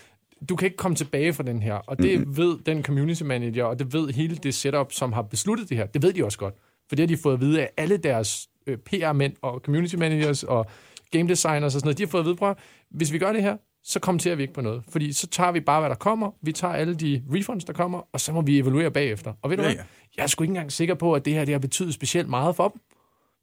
du 0.48 0.56
kan 0.56 0.66
ikke 0.66 0.76
komme 0.76 0.94
tilbage 0.94 1.32
fra 1.32 1.42
den 1.42 1.62
her, 1.62 1.74
og 1.74 1.98
det 1.98 2.20
mm. 2.20 2.36
ved 2.36 2.58
den 2.66 2.84
community 2.84 3.22
manager, 3.22 3.64
og 3.64 3.78
det 3.78 3.92
ved 3.92 4.08
hele 4.08 4.36
det 4.36 4.54
setup, 4.54 4.92
som 4.92 5.12
har 5.12 5.22
besluttet 5.22 5.68
det 5.68 5.76
her, 5.76 5.86
det 5.86 6.02
ved 6.02 6.12
de 6.12 6.24
også 6.24 6.38
godt. 6.38 6.54
For 6.88 6.96
det 6.96 7.02
har 7.02 7.16
de 7.16 7.22
fået 7.22 7.34
at 7.34 7.40
vide 7.40 7.60
af 7.60 7.70
alle 7.76 7.96
deres 7.96 8.48
øh, 8.66 8.78
PR-mænd 8.78 9.32
og 9.42 9.60
community 9.64 9.94
managers 9.94 10.42
og 10.42 10.66
game 11.10 11.28
designers 11.28 11.74
og 11.74 11.80
sådan 11.80 11.86
noget. 11.86 11.98
De 11.98 12.02
har 12.02 12.08
fået 12.08 12.20
at 12.20 12.26
vide, 12.26 12.36
prøv, 12.36 12.54
hvis 12.90 13.12
vi 13.12 13.18
gør 13.18 13.32
det 13.32 13.42
her, 13.42 13.56
så 13.88 14.00
kommenterer 14.00 14.34
vi 14.34 14.42
ikke 14.42 14.54
på 14.54 14.60
noget. 14.60 14.82
Fordi 14.88 15.12
så 15.12 15.26
tager 15.26 15.52
vi 15.52 15.60
bare, 15.60 15.80
hvad 15.80 15.90
der 15.90 15.96
kommer. 15.96 16.30
Vi 16.42 16.52
tager 16.52 16.74
alle 16.74 16.94
de 16.94 17.22
refunds, 17.34 17.64
der 17.64 17.72
kommer, 17.72 18.00
og 18.12 18.20
så 18.20 18.32
må 18.32 18.40
vi 18.40 18.58
evaluere 18.58 18.90
bagefter. 18.90 19.32
Og 19.42 19.50
ved 19.50 19.56
du 19.56 19.62
Ja, 19.62 19.68
hvad? 19.68 19.76
ja. 19.76 19.82
Jeg 20.16 20.22
er 20.22 20.26
sgu 20.26 20.44
ikke 20.44 20.50
engang 20.50 20.72
sikker 20.72 20.94
på, 20.94 21.12
at 21.14 21.24
det 21.24 21.32
her 21.34 21.44
det 21.44 21.54
har 21.54 21.58
betydet 21.58 21.94
specielt 21.94 22.28
meget 22.28 22.56
for 22.56 22.68
dem, 22.68 22.80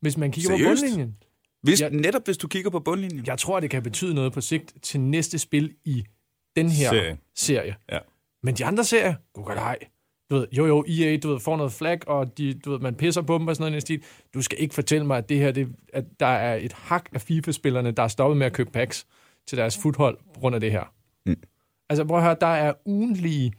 hvis 0.01 0.17
man 0.17 0.31
kigger 0.31 0.49
Seriøst? 0.49 0.81
på 0.84 0.86
bundlinjen. 0.88 1.15
Hvis, 1.63 1.81
Ja. 1.81 1.89
Netop 1.89 2.25
hvis 2.25 2.38
du 2.38 2.47
kigger 2.47 2.69
på 2.69 2.79
bundlinjen. 2.79 3.23
Jeg 3.27 3.38
tror, 3.38 3.60
det 3.60 3.69
kan 3.69 3.84
betyde 3.84 4.13
noget 4.13 4.34
på 4.34 4.41
sigt 4.41 4.73
til 4.81 4.99
næste 4.99 5.39
spil 5.39 5.73
i 5.86 6.03
den 6.55 6.69
her 6.69 6.89
Serie. 6.89 7.17
serie. 7.36 7.75
Ja. 7.91 7.99
Men 8.43 8.55
de 8.55 8.65
andre 8.65 8.84
serier, 8.84 9.13
god 9.34 9.45
godt 9.45 9.58
ej. 9.60 9.77
Du 10.29 10.36
ved, 10.36 10.47
jo 10.51 10.65
jo, 10.65 10.86
EA, 10.88 11.17
du 11.17 11.29
ved, 11.31 11.39
får 11.39 11.58
noget 11.58 11.71
flag, 11.71 12.08
og 12.08 12.38
de, 12.38 12.53
du 12.53 12.71
ved, 12.71 12.79
man 12.79 12.95
pisser 12.95 13.21
på 13.21 13.38
dem 13.38 13.47
og 13.47 13.55
sådan 13.55 13.71
noget 13.71 13.77
i 13.84 13.86
stil. 13.86 14.03
Du 14.34 14.41
skal 14.41 14.58
ikke 14.62 14.75
fortælle 14.75 15.08
mig, 15.08 15.17
at 15.17 15.29
det 15.29 15.38
her, 15.38 15.51
det, 15.51 15.67
at 15.93 16.03
der 16.19 16.25
er 16.25 16.55
et 16.55 16.73
hak 16.73 17.10
af 17.13 17.21
FIFA-spillerne, 17.21 17.91
der 17.91 18.03
er 18.03 18.08
stoppet 18.08 18.38
med 18.38 18.45
at 18.45 18.53
købe 18.53 18.71
packs 18.71 19.05
til 19.47 19.58
deres 19.58 19.77
fodhold 19.77 20.17
på 20.34 20.39
grund 20.39 20.55
af 20.55 20.62
det 20.62 20.71
her. 20.71 20.93
Mm. 21.25 21.36
Altså 21.89 22.05
prøv 22.05 22.17
at 22.17 22.23
høre, 22.23 22.38
der 22.41 22.47
er 22.47 22.73
ugenlige, 22.86 23.53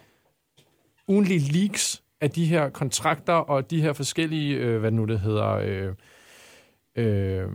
ugenlige 1.08 1.52
leaks 1.52 2.02
af 2.20 2.30
de 2.30 2.44
her 2.44 2.68
kontrakter 2.68 3.32
og 3.32 3.70
de 3.70 3.82
her 3.82 3.92
forskellige, 3.92 4.56
øh, 4.56 4.80
hvad 4.80 4.90
nu 4.90 5.04
det 5.04 5.20
hedder, 5.20 5.48
øh, 5.48 5.92
øh, 6.96 7.48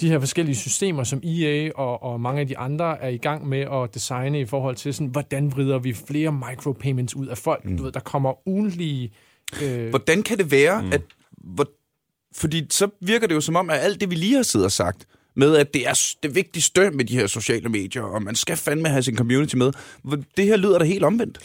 de 0.00 0.08
her 0.08 0.18
forskellige 0.18 0.56
systemer, 0.56 1.04
som 1.04 1.20
EA 1.24 1.70
og, 1.74 2.02
og 2.02 2.20
mange 2.20 2.40
af 2.40 2.46
de 2.46 2.58
andre 2.58 3.02
er 3.02 3.08
i 3.08 3.16
gang 3.16 3.48
med 3.48 3.60
at 3.60 3.94
designe 3.94 4.40
i 4.40 4.44
forhold 4.44 4.76
til, 4.76 4.94
sådan, 4.94 5.06
hvordan 5.06 5.52
vrider 5.52 5.78
vi 5.78 5.94
flere 5.94 6.32
micropayments 6.32 7.16
ud 7.16 7.26
af 7.26 7.38
folk. 7.38 7.64
Mm. 7.64 7.76
Du 7.76 7.82
ved, 7.82 7.92
der 7.92 8.00
kommer 8.00 8.48
ugenlige... 8.48 9.12
Øh, 9.62 9.88
Hvordan 9.88 10.22
kan 10.22 10.38
det 10.38 10.50
være, 10.50 10.82
mm. 10.82 10.92
at... 10.92 11.02
Hvor, 11.32 11.66
fordi 12.34 12.66
så 12.70 12.88
virker 13.00 13.26
det 13.26 13.34
jo 13.34 13.40
som 13.40 13.56
om, 13.56 13.70
at 13.70 13.78
alt 13.78 14.00
det, 14.00 14.10
vi 14.10 14.14
lige 14.14 14.36
har 14.36 14.42
siddet 14.42 14.64
og 14.64 14.72
sagt, 14.72 15.06
med 15.38 15.56
at 15.56 15.74
det 15.74 15.88
er 15.88 16.16
det 16.22 16.34
vigtigste 16.34 16.90
med 16.90 17.04
de 17.04 17.14
her 17.14 17.26
sociale 17.26 17.68
medier, 17.68 18.02
og 18.02 18.22
man 18.22 18.34
skal 18.34 18.56
fandme 18.56 18.88
have 18.88 19.02
sin 19.02 19.16
community 19.16 19.54
med, 19.54 19.72
det 20.36 20.44
her 20.44 20.56
lyder 20.56 20.78
da 20.78 20.84
helt 20.84 21.04
omvendt. 21.04 21.38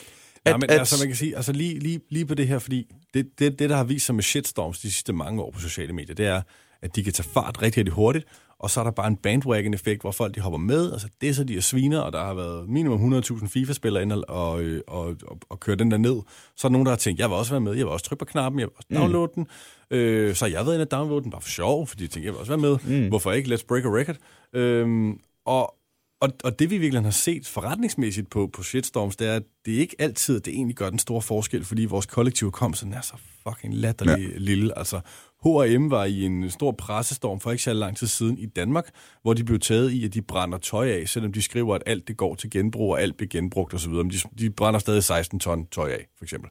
Ja, 0.46 0.58
men 0.58 0.70
at, 0.70 0.80
altså, 0.80 0.96
man 1.00 1.08
kan 1.08 1.16
sige, 1.18 1.36
altså 1.36 1.52
lige, 1.52 1.80
lige, 1.80 2.00
lige 2.10 2.26
på 2.26 2.36
det 2.36 2.48
her, 2.48 2.60
fordi 2.60 2.88
det, 3.14 3.40
det, 3.40 3.60
det, 3.60 3.70
der 3.70 3.76
har 3.76 3.84
vist 3.84 4.06
sig 4.06 4.16
med 4.16 4.24
shitstorms 4.24 4.80
de 4.80 4.92
sidste 4.92 5.14
mange 5.14 5.42
år 5.42 5.52
på 5.52 5.60
sociale 5.60 5.94
medier, 5.94 6.16
det 6.16 6.26
er, 6.26 6.42
at 6.82 6.96
de 6.96 7.04
kan 7.04 7.14
tage 7.14 7.30
fart 7.34 7.62
rigtig, 7.62 7.78
rigtig 7.80 7.94
hurtigt, 7.94 8.26
og 8.64 8.70
så 8.70 8.80
er 8.80 8.84
der 8.84 8.92
bare 8.92 9.08
en 9.08 9.16
bandwagon-effekt, 9.16 10.02
hvor 10.02 10.12
folk 10.12 10.36
de 10.36 10.40
hopper 10.40 10.60
med, 10.60 10.92
altså 10.92 11.08
det 11.22 11.36
så 11.36 11.44
de 11.44 11.58
er 11.58 11.62
sviner, 11.62 12.00
og 12.00 12.14
der 12.14 12.24
har 12.24 12.34
været 12.34 12.70
minimum 12.70 13.14
100.000 13.14 13.48
FIFA-spillere 13.48 14.04
inde 14.04 14.26
og, 14.26 14.52
og, 14.52 14.64
og, 14.88 15.16
og, 15.28 15.40
og 15.50 15.60
køre 15.60 15.76
den 15.76 15.92
der 15.92 15.98
ned. 15.98 16.22
Så 16.56 16.68
er 16.68 16.70
der 16.70 16.74
nogen, 16.74 16.86
der 16.86 16.92
har 16.92 16.98
tænkt, 16.98 17.20
jeg 17.20 17.30
vil 17.30 17.36
også 17.36 17.52
være 17.52 17.62
med, 17.62 17.72
jeg 17.72 17.86
vil 17.86 17.92
også 17.92 18.06
trykke 18.06 18.20
på 18.20 18.26
knappen, 18.26 18.60
jeg 18.60 18.68
vil 18.68 18.74
også 18.76 18.88
downloade 19.02 19.32
mm. 19.38 19.46
den. 19.46 19.98
Øh, 19.98 20.36
så 20.36 20.46
har 20.46 20.52
jeg 20.52 20.66
været 20.66 20.76
inde 20.76 20.84
og 20.84 20.92
downloade 20.92 21.24
den, 21.24 21.32
bare 21.32 21.42
for 21.42 21.50
sjov, 21.50 21.88
fordi 21.88 22.04
jeg 22.04 22.10
tænkte, 22.10 22.26
jeg 22.26 22.34
vil 22.34 22.40
også 22.40 22.58
være 22.58 22.78
med. 22.88 23.02
Mm. 23.02 23.08
Hvorfor 23.08 23.32
ikke? 23.32 23.56
Let's 23.56 23.66
break 23.68 23.86
a 23.86 23.90
record. 23.90 24.16
Øhm, 24.54 25.20
og, 25.46 25.76
og, 26.22 26.30
og 26.44 26.60
det 26.60 26.70
vi 26.70 26.78
virkelig 26.78 27.04
har 27.04 27.12
set 27.12 27.48
forretningsmæssigt 27.48 28.30
på, 28.30 28.50
på 28.54 28.64
shitstorms, 28.64 29.16
det 29.16 29.28
er, 29.28 29.36
at 29.36 29.44
det 29.66 29.76
er 29.76 29.80
ikke 29.80 29.96
altid, 30.00 30.38
at 30.38 30.46
det 30.46 30.54
egentlig 30.54 30.76
gør 30.76 30.90
den 30.90 31.00
store 31.00 31.22
forskel, 31.22 31.66
fordi 31.66 31.86
vores 31.86 32.06
kollektive 32.06 32.52
kom 32.52 32.74
sådan 32.74 32.94
er 32.94 33.02
så 33.02 33.14
fucking 33.48 33.74
latterlig 33.76 34.32
ja. 34.32 34.38
lille. 34.38 34.78
Altså, 34.78 35.00
H&M 35.44 35.92
var 35.92 36.06
i 36.06 36.26
en 36.26 36.50
stor 36.50 36.72
pressestorm 36.72 37.40
for 37.40 37.52
ikke 37.52 37.64
så 37.64 37.74
lang 37.74 37.98
tid 37.98 38.08
siden 38.08 38.38
i 38.38 38.46
Danmark, 38.46 38.90
hvor 39.22 39.34
de 39.34 39.44
blev 39.44 39.60
taget 39.60 39.92
i, 39.92 40.06
at 40.06 40.14
de 40.14 40.22
brænder 40.22 40.58
tøj 40.58 40.90
af, 40.90 41.10
selvom 41.10 41.34
de 41.34 41.42
skriver, 41.42 41.76
at 41.76 41.84
alt 41.86 42.08
det 42.08 42.18
går 42.18 42.36
til 42.36 42.50
genbrug, 42.50 42.92
og 42.92 43.02
alt 43.02 43.18
bliver 43.18 43.30
genbrugt 43.30 43.74
osv. 43.74 43.92
Men 43.92 44.10
de, 44.10 44.18
de 44.40 44.50
brænder 44.50 44.80
stadig 44.80 45.04
16 45.04 45.40
ton 45.40 45.66
tøj 45.66 45.90
af, 45.90 46.08
for 46.18 46.26
eksempel. 46.26 46.50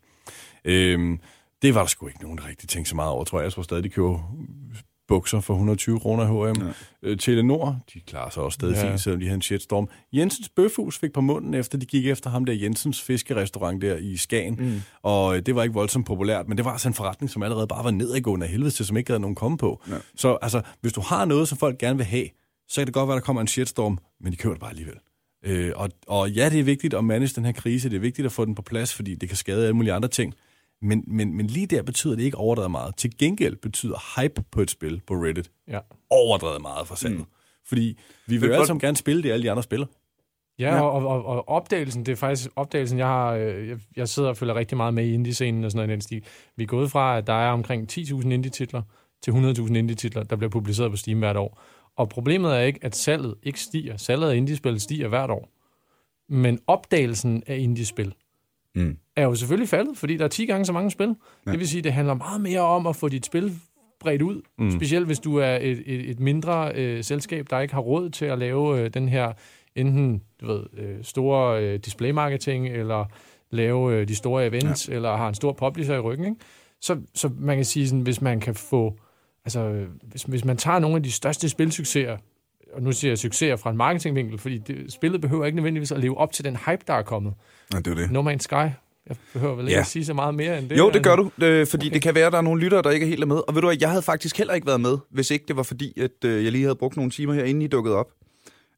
Øhm, 0.65 1.21
det 1.63 1.75
var 1.75 1.81
der 1.81 1.89
sgu 1.89 2.07
ikke 2.07 2.23
nogen, 2.23 2.39
der 2.39 2.49
rigtig 2.49 2.69
tænkte 2.69 2.89
så 2.89 2.97
meget 2.97 3.11
over, 3.11 3.25
tror 3.25 3.39
jeg. 3.39 3.45
Jeg 3.45 3.53
tror 3.53 3.63
stadig, 3.63 3.85
de 3.85 3.89
køber 3.89 4.35
bukser 5.13 5.41
for 5.41 5.55
120 5.55 6.01
kroner 6.01 6.25
H&M. 6.25 6.63
Ja. 6.63 6.73
Øh, 7.03 7.19
Telenor, 7.19 7.79
de 7.95 8.01
klarer 8.01 8.31
sig 8.31 8.43
også 8.43 8.55
stadig 8.55 8.75
ja. 8.75 8.85
Ja. 8.85 8.91
fint, 8.91 9.01
selvom 9.01 9.21
de 9.21 9.27
havde 9.27 9.35
en 9.35 9.43
shitstorm. 9.43 9.89
Jensens 10.13 10.49
Bøfhus 10.49 10.99
fik 10.99 11.13
på 11.13 11.21
munden, 11.21 11.55
efter 11.55 11.79
de 11.79 11.87
gik 11.87 12.07
efter 12.07 12.31
ham 12.31 12.45
der 12.45 12.53
Jensens 12.53 13.03
fiskerestaurant 13.03 13.83
der 13.83 13.97
i 13.97 14.17
Skagen. 14.17 14.55
Mm. 14.59 14.83
Og 15.03 15.37
øh, 15.37 15.43
det 15.47 15.55
var 15.55 15.63
ikke 15.63 15.75
voldsomt 15.75 16.07
populært, 16.07 16.49
men 16.49 16.57
det 16.57 16.65
var 16.65 16.71
altså 16.73 16.89
en 16.89 16.95
forretning, 16.95 17.31
som 17.31 17.43
allerede 17.43 17.67
bare 17.67 17.85
var 17.85 17.91
nedadgående 17.91 18.47
af 18.47 18.53
helvede 18.53 18.71
til, 18.71 18.87
som 18.87 18.97
ikke 18.97 19.11
havde 19.11 19.21
nogen 19.21 19.35
komme 19.35 19.59
på. 19.59 19.83
Ja. 19.91 19.95
Så 20.17 20.39
altså, 20.43 20.63
hvis 20.81 20.93
du 20.93 21.01
har 21.01 21.25
noget, 21.25 21.49
som 21.49 21.59
folk 21.59 21.79
gerne 21.79 21.97
vil 21.97 22.07
have, 22.07 22.27
så 22.69 22.81
kan 22.81 22.87
det 22.87 22.95
godt 22.95 23.09
være, 23.09 23.17
der 23.17 23.23
kommer 23.23 23.43
en 23.43 23.49
shitstorm, 23.49 23.99
men 24.21 24.33
de 24.33 24.37
køber 24.37 24.55
det 24.55 24.61
bare 24.61 24.71
alligevel. 24.71 24.97
Øh, 25.45 25.73
og, 25.77 25.91
og 26.07 26.31
ja, 26.31 26.51
det 26.51 26.61
er 26.61 26.65
vigtigt 26.65 26.95
at 26.95 27.05
manage 27.05 27.33
den 27.37 27.45
her 27.45 27.53
krise, 27.53 27.91
det 27.91 27.97
er 27.97 28.01
vigtigt 28.01 28.27
at 28.27 28.33
få 28.33 28.45
den 28.45 28.55
på 28.55 28.63
plads, 28.63 28.95
fordi 28.95 29.15
det 29.15 29.29
kan 29.29 29.37
skade 29.37 29.63
alle 29.63 29.77
mulige 29.77 29.93
andre 29.93 30.09
ting. 30.09 30.35
Men, 30.83 31.05
men, 31.07 31.35
men 31.37 31.47
lige 31.47 31.67
der 31.67 31.83
betyder 31.83 32.17
det 32.17 32.23
ikke 32.23 32.37
overdrevet 32.37 32.71
meget. 32.71 32.97
Til 32.97 33.19
gengæld 33.19 33.57
betyder 33.57 34.21
hype 34.21 34.45
på 34.51 34.61
et 34.61 34.71
spil 34.71 35.01
på 35.07 35.15
Reddit 35.15 35.51
Ja. 35.69 35.79
overdrevet 36.11 36.63
meget 36.63 36.89
for 36.89 36.95
salget. 36.95 37.19
Mm. 37.19 37.25
Fordi 37.67 37.99
vi 38.27 38.37
vil 38.37 38.47
jo 38.49 38.55
alle 38.55 38.67
sammen 38.67 38.81
gerne 38.81 38.97
spille 38.97 39.23
det, 39.23 39.31
alle 39.31 39.43
de 39.43 39.51
andre 39.51 39.63
spiller. 39.63 39.87
Ja, 40.59 40.75
Ja. 40.75 40.81
og, 40.83 41.07
og, 41.07 41.25
og, 41.25 41.49
opdagelsen, 41.49 42.07
det 42.07 42.13
er 42.13 42.17
faktisk 42.17 42.51
opdagelsen, 42.57 42.99
jeg 42.99 43.07
har, 43.07 43.33
øh, 43.33 43.69
jeg, 43.69 43.79
jeg 43.97 44.09
sidder 44.09 44.29
og 44.29 44.37
følger 44.37 44.55
rigtig 44.55 44.77
meget 44.77 44.95
med 44.95 45.07
i 45.07 45.15
indie-scenen 45.15 45.65
og 45.65 45.71
sådan 45.71 45.89
noget 45.89 46.03
stil. 46.03 46.25
Vi 46.57 46.63
er 46.63 46.67
gået 46.67 46.91
fra, 46.91 47.19
at 47.19 47.27
der 47.27 47.33
er 47.33 47.51
omkring 47.51 47.93
10.000 47.93 48.31
indie-titler 48.33 48.83
til 49.23 49.31
100.000 49.31 49.75
indie-titler, 49.77 50.23
der 50.23 50.37
bliver 50.37 50.51
publiceret 50.51 50.91
på 50.91 50.97
Steam 50.97 51.19
hvert 51.19 51.37
år. 51.37 51.61
Og 51.97 52.09
problemet 52.09 52.53
er 52.57 52.61
ikke, 52.61 52.79
at 52.83 52.97
salget 52.97 53.35
ikke 53.43 53.61
stiger. 53.61 53.97
Salget 53.97 54.31
af 54.31 54.37
indie-spil 54.37 54.81
stiger 54.81 55.09
hvert 55.09 55.31
år. 55.31 55.49
Men 56.29 56.59
opdagelsen 56.67 57.43
af 57.47 57.57
indie-spil 57.59 58.15
Mm. 58.75 58.97
Er 59.17 59.23
jo 59.23 59.35
selvfølgelig 59.35 59.69
faldet, 59.69 59.99
fordi 59.99 60.17
der 60.17 60.25
er 60.25 60.29
10 60.29 60.47
gange 60.47 60.65
så 60.65 60.73
mange 60.73 60.91
spil. 60.91 61.15
Ja. 61.47 61.51
Det 61.51 61.61
vil 61.61 61.69
sige, 61.69 61.83
det 61.83 61.93
handler 61.93 62.15
meget 62.15 62.41
mere 62.41 62.61
om 62.61 62.87
at 62.87 62.97
få 62.97 63.09
dit 63.09 63.27
spil 63.27 63.59
bredt 64.01 64.23
ud. 64.23 64.43
Mm. 64.59 64.71
Specielt 64.71 65.07
hvis 65.07 65.19
du 65.19 65.37
er 65.37 65.57
et, 65.57 65.83
et, 65.87 66.11
et 66.11 66.21
mindre 66.21 66.73
øh, 66.75 67.05
selskab, 67.05 67.47
der 67.51 67.61
ikke 67.61 67.75
har 67.75 67.81
råd 67.81 68.11
til 68.11 68.25
at 68.25 68.39
lave 68.39 68.81
øh, 68.81 68.91
den 68.95 69.09
her 69.09 69.33
enten 69.75 70.23
du 70.41 70.47
ved, 70.47 70.65
øh, 70.79 71.05
store 71.05 71.63
øh, 71.65 71.79
display-marketing, 71.79 72.69
eller 72.69 73.05
lave 73.51 73.95
øh, 73.95 74.09
de 74.09 74.17
store 74.17 74.47
events, 74.47 74.89
ja. 74.89 74.95
eller 74.95 75.17
har 75.17 75.29
en 75.29 75.35
stor 75.35 75.53
publisher 75.53 75.95
i 75.95 76.01
ryggen. 76.01 76.27
Ikke? 76.27 76.41
Så, 76.81 77.01
så 77.15 77.31
man 77.39 77.57
kan 77.57 77.65
sige, 77.65 77.89
sådan, 77.89 78.01
hvis 78.01 78.21
man 78.21 78.41
kan 78.41 78.55
få... 78.55 78.99
Altså, 79.45 79.87
hvis, 80.03 80.23
hvis 80.23 80.45
man 80.45 80.57
tager 80.57 80.79
nogle 80.79 80.97
af 80.97 81.03
de 81.03 81.13
største 81.13 81.49
spilsucceser, 81.49 82.17
og 82.73 82.83
nu 82.83 82.93
siger 82.93 83.11
jeg 83.11 83.19
succeser 83.19 83.57
fra 83.57 83.71
en 83.71 83.77
marketingvinkel, 83.77 84.39
fordi 84.39 84.59
det, 84.59 84.93
spillet 84.93 85.21
behøver 85.21 85.45
ikke 85.45 85.57
nødvendigvis 85.57 85.93
at 85.93 86.01
leve 86.01 86.19
op 86.19 86.33
til 86.33 86.45
den 86.45 86.57
hype, 86.57 86.83
der 86.87 86.95
er 86.95 87.03
kommet. 87.03 87.35
Ja, 87.73 87.79
det 87.79 87.87
er 87.87 87.95
det. 87.95 88.11
No 88.11 88.31
Man's 88.31 88.39
Sky. 88.39 88.69
Jeg 89.09 89.17
behøver 89.33 89.55
vel 89.55 89.65
ikke 89.65 89.75
Ja. 89.75 89.81
at 89.81 89.87
sige 89.87 90.05
så 90.05 90.15
meget 90.15 90.35
mere 90.35 90.59
end 90.59 90.69
det. 90.69 90.79
Jo, 90.79 90.91
det 90.91 91.03
gør 91.05 91.11
altså. 91.13 91.31
du, 91.41 91.45
øh, 91.47 91.67
fordi 91.67 91.87
okay. 91.87 91.95
det 91.95 92.03
kan 92.03 92.15
være, 92.15 92.27
at 92.27 92.33
der 92.33 92.39
er 92.39 92.43
nogle 92.43 92.61
lyttere, 92.63 92.83
der 92.83 92.91
ikke 92.91 93.05
er 93.05 93.09
helt 93.09 93.29
med. 93.29 93.37
Og 93.49 93.55
ved 93.55 93.63
du 93.63 93.69
hvad, 93.69 93.77
jeg 93.81 93.89
havde 93.91 94.03
faktisk 94.03 94.39
heller 94.39 94.55
ikke 94.55 94.67
været 94.67 94.81
med, 94.81 94.99
hvis 95.11 95.31
ikke 95.31 95.45
det 95.49 95.57
var 95.57 95.63
fordi, 95.63 96.01
at 96.01 96.25
øh, 96.25 96.45
jeg 96.45 96.53
lige 96.53 96.65
havde 96.65 96.77
brugt 96.77 96.97
nogle 96.97 97.11
timer 97.11 97.35
her, 97.35 97.45
inden 97.45 97.63
I 97.63 97.67
dukkede 97.67 97.97
op. 97.97 98.07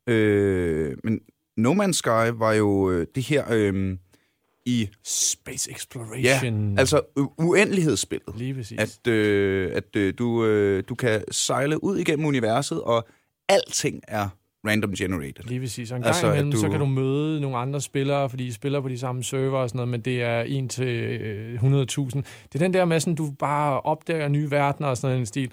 Øh, 0.07 0.97
men 1.05 1.21
No 1.57 1.73
Man's 1.75 1.93
Sky 1.93 2.31
var 2.39 2.53
jo 2.53 2.91
øh, 2.91 3.07
det 3.15 3.23
her 3.23 3.45
øh, 3.51 3.97
i 4.67 4.89
Space 5.05 5.71
ja, 5.71 5.75
Exploration. 5.77 6.79
altså 6.79 7.01
u- 7.21 7.35
uendelighedsspillet. 7.39 8.37
Lige 8.37 8.55
præcis. 8.55 8.79
At, 9.07 9.13
øh, 9.13 9.71
at 9.75 9.97
øh, 9.97 10.15
du, 10.19 10.45
øh, 10.47 10.85
du 10.89 10.95
kan 10.95 11.25
sejle 11.31 11.85
ud 11.85 11.97
igennem 11.99 12.27
universet, 12.27 12.83
og 12.83 13.09
alting 13.49 14.01
er 14.09 14.29
random 14.67 14.93
generated. 14.95 15.45
Lige 15.45 15.61
præcis. 15.61 15.91
Og 15.91 15.97
en 15.97 16.03
gang 16.03 16.09
Altså, 16.15 16.27
imellem, 16.27 16.51
du- 16.53 16.57
så 16.59 16.69
kan 16.69 16.81
du 16.81 16.87
møde 16.87 17.41
nogle 17.41 17.57
andre 17.57 17.81
spillere, 17.81 18.31
fordi 18.31 18.47
I 18.47 18.51
spiller 18.51 18.81
på 18.81 18.89
de 18.89 18.99
samme 18.99 19.23
server 19.25 19.59
og 19.59 19.69
sådan 19.69 19.77
noget, 19.79 19.89
men 19.89 20.01
det 20.01 20.23
er 20.23 20.45
1 20.47 20.71
til 20.71 20.87
øh, 20.89 21.55
100.000. 21.63 21.63
Det 21.65 22.55
er 22.55 22.59
den 22.59 22.75
der 22.75 22.85
med, 22.85 23.01
sådan, 23.01 23.15
du 23.15 23.31
bare 23.39 23.81
opdager 23.81 24.29
nye 24.29 24.51
verdener 24.51 24.89
og 24.89 24.97
sådan 24.97 25.17
den 25.17 25.27
stil. 25.27 25.51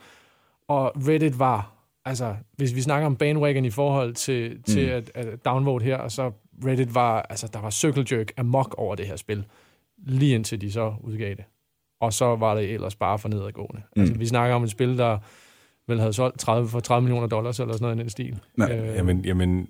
Og 0.68 0.92
Reddit 1.08 1.40
var, 1.40 1.74
altså, 2.06 2.36
hvis 2.58 2.76
vi 2.76 2.82
snakker 2.82 3.06
om 3.06 3.16
bandwagon 3.16 3.66
i 3.66 3.70
forhold 3.70 4.14
til, 4.14 4.52
mm. 4.56 4.64
til 4.64 4.80
at, 4.80 5.12
at 5.16 5.46
downvote 5.46 5.84
her, 5.86 6.08
så 6.08 6.32
Reddit 6.66 6.96
var, 6.96 7.22
altså, 7.30 7.50
der 7.54 7.62
var 7.62 7.70
circle 7.70 8.06
jerk 8.18 8.32
amok 8.38 8.76
over 8.78 8.96
det 8.96 9.08
her 9.08 9.16
spil, 9.16 9.46
lige 10.08 10.36
indtil 10.36 10.62
de 10.62 10.72
så 10.72 10.94
udgav 11.04 11.30
det. 11.30 11.44
Og 12.02 12.14
så 12.14 12.36
var 12.36 12.56
det 12.56 12.70
ellers 12.74 12.96
bare 12.96 13.20
for 13.20 13.30
nedadgående. 13.30 13.82
Mm. 13.96 14.02
Altså, 14.02 14.16
vi 14.18 14.26
snakker 14.26 14.56
om 14.56 14.64
et 14.64 14.70
spil, 14.72 14.98
der 14.98 15.18
vel 15.92 16.00
havde 16.00 16.14
solgt 16.14 16.40
30 16.40 16.70
for 16.70 16.80
30 16.80 17.02
millioner 17.04 17.28
dollars 17.28 17.60
eller 17.60 17.74
sådan 17.74 17.84
noget 17.84 17.96
i 17.96 18.00
den 18.00 18.10
stil. 18.10 18.40
Ja. 18.58 18.78
Øh, 18.90 18.96
Jamen, 18.96 19.26
jamen 19.26 19.68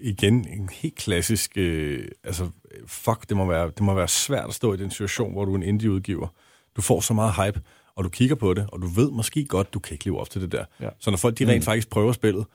igen, 0.00 0.48
en 0.48 0.68
helt 0.72 0.94
klassisk... 0.94 1.52
Øh, 1.56 2.08
altså, 2.24 2.48
fuck, 2.86 3.28
det 3.28 3.36
må, 3.36 3.46
være, 3.46 3.66
det 3.66 3.80
må 3.80 3.94
være 3.94 4.08
svært 4.08 4.48
at 4.48 4.54
stå 4.54 4.74
i 4.74 4.76
den 4.76 4.90
situation, 4.90 5.32
hvor 5.32 5.44
du 5.44 5.52
er 5.52 5.56
en 5.56 5.62
indie-udgiver. 5.62 6.28
Du 6.76 6.82
får 6.82 7.00
så 7.00 7.14
meget 7.14 7.34
hype, 7.34 7.60
og 7.96 8.04
du 8.04 8.08
kigger 8.08 8.34
på 8.34 8.54
det, 8.54 8.66
og 8.72 8.82
du 8.82 8.86
ved 8.86 9.10
måske 9.10 9.44
godt, 9.44 9.74
du 9.74 9.78
kan 9.78 9.94
ikke 9.94 10.04
leve 10.04 10.20
op 10.20 10.30
til 10.30 10.40
det 10.40 10.52
der. 10.52 10.64
Ja. 10.80 10.88
Så 11.00 11.10
når 11.10 11.16
folk 11.16 11.38
de 11.38 11.46
rent 11.48 11.64
faktisk 11.64 11.90
prøver 11.90 12.12
spillet, 12.12 12.46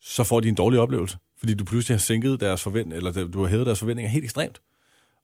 så 0.00 0.24
får 0.24 0.40
de 0.40 0.48
en 0.48 0.54
dårlig 0.54 0.80
oplevelse. 0.80 1.18
Fordi 1.38 1.54
du 1.54 1.64
pludselig 1.64 1.94
har 1.94 2.00
sænket 2.00 2.40
deres 2.40 2.62
forventninger, 2.62 2.96
eller 3.08 3.28
du 3.28 3.40
har 3.42 3.48
hævet 3.48 3.66
deres 3.66 3.78
forventninger 3.78 4.10
helt 4.10 4.24
ekstremt. 4.24 4.60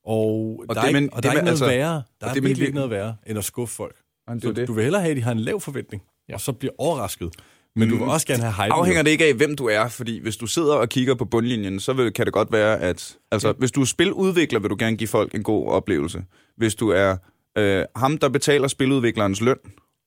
Og, 0.04 0.60
og 0.68 0.74
der 0.74 0.82
det 0.82 0.94
er, 0.94 0.98
ikke, 1.00 1.12
og 1.12 1.16
det 1.16 1.22
der 1.22 1.30
er 1.30 1.32
men- 1.34 1.38
ikke 1.38 1.44
noget 1.44 1.48
altså- 1.48 1.66
værre. 1.66 2.02
Der 2.20 2.26
er 2.26 2.32
det 2.34 2.42
men- 2.42 2.48
virkelig 2.48 2.66
ikke 2.66 2.74
noget 2.76 2.90
værre, 2.90 3.16
end 3.26 3.38
at 3.38 3.44
skuffe 3.44 3.74
folk. 3.74 3.96
Det 4.28 4.34
er 4.36 4.40
Så 4.40 4.52
det. 4.52 4.68
du 4.68 4.72
vil 4.72 4.82
hellere 4.82 5.02
have, 5.02 5.10
at 5.10 5.16
de 5.16 5.22
har 5.22 5.32
en 5.32 5.38
lav 5.40 5.60
forventning, 5.60 6.02
ja. 6.30 6.34
og 6.34 6.40
så 6.40 6.52
bliver 6.52 6.72
overrasket. 6.78 7.30
Men 7.76 7.88
du 7.88 7.96
vil 7.96 8.04
også 8.08 8.26
gerne 8.26 8.42
have 8.42 8.64
hype. 8.64 8.74
Afhænger 8.74 9.02
det 9.02 9.10
ikke 9.10 9.24
af, 9.24 9.34
hvem 9.34 9.56
du 9.56 9.66
er, 9.66 9.88
fordi 9.88 10.22
hvis 10.22 10.36
du 10.36 10.46
sidder 10.46 10.74
og 10.74 10.88
kigger 10.88 11.14
på 11.14 11.24
bundlinjen, 11.24 11.80
så 11.80 11.92
vil, 11.92 12.12
kan 12.12 12.24
det 12.26 12.32
godt 12.32 12.52
være, 12.52 12.80
at... 12.80 13.16
Altså, 13.32 13.48
ja. 13.48 13.54
hvis 13.58 13.72
du 13.72 13.80
er 13.80 13.84
spiludvikler, 13.84 14.60
vil 14.60 14.70
du 14.70 14.76
gerne 14.78 14.96
give 14.96 15.08
folk 15.08 15.34
en 15.34 15.42
god 15.42 15.66
oplevelse. 15.68 16.24
Hvis 16.56 16.74
du 16.74 16.88
er 16.88 17.16
øh, 17.58 17.84
ham, 17.96 18.18
der 18.18 18.28
betaler 18.28 18.68
spiludviklerens 18.68 19.40
løn, 19.40 19.56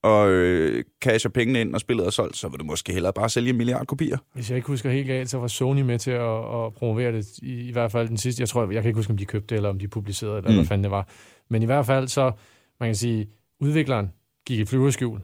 og 0.03 0.30
øh, 0.30 0.84
casher 1.03 1.32
pengene 1.32 1.61
ind, 1.61 1.74
og 1.74 1.82
spillet 1.82 2.05
er 2.05 2.09
solgt, 2.09 2.38
så 2.38 2.47
vil 2.47 2.59
du 2.59 2.65
måske 2.65 2.93
hellere 2.93 3.13
bare 3.13 3.30
sælge 3.30 3.49
en 3.49 3.57
milliard 3.57 3.86
kopier. 3.86 4.17
Hvis 4.34 4.49
jeg 4.49 4.55
ikke 4.55 4.67
husker 4.67 4.91
helt 4.91 5.07
galt, 5.07 5.30
så 5.30 5.38
var 5.38 5.47
Sony 5.47 5.82
med 5.82 5.99
til 5.99 6.11
at, 6.11 6.38
at 6.65 6.74
promovere 6.74 7.11
det, 7.11 7.26
i, 7.41 7.67
i 7.67 7.71
hvert 7.71 7.91
fald 7.91 8.07
den 8.07 8.17
sidste. 8.17 8.41
Jeg 8.41 8.49
tror, 8.49 8.71
jeg 8.71 8.82
kan 8.82 8.89
ikke 8.89 8.97
huske, 8.97 9.11
om 9.11 9.17
de 9.17 9.26
købte 9.26 9.47
det, 9.47 9.55
eller 9.55 9.69
om 9.69 9.80
de 9.80 9.88
publicerede 9.88 10.36
det, 10.36 10.43
eller 10.43 10.51
Mm. 10.51 10.57
hvad 10.57 10.67
fanden 10.67 10.84
det 10.84 10.91
var. 10.91 11.07
Men 11.49 11.61
i 11.61 11.65
hvert 11.65 11.86
fald 11.86 12.07
så, 12.07 12.32
man 12.80 12.89
kan 12.89 12.95
sige, 12.95 13.28
udvikleren 13.61 14.11
gik 14.47 14.59
i 14.59 14.65
flyverskjul 14.65 15.19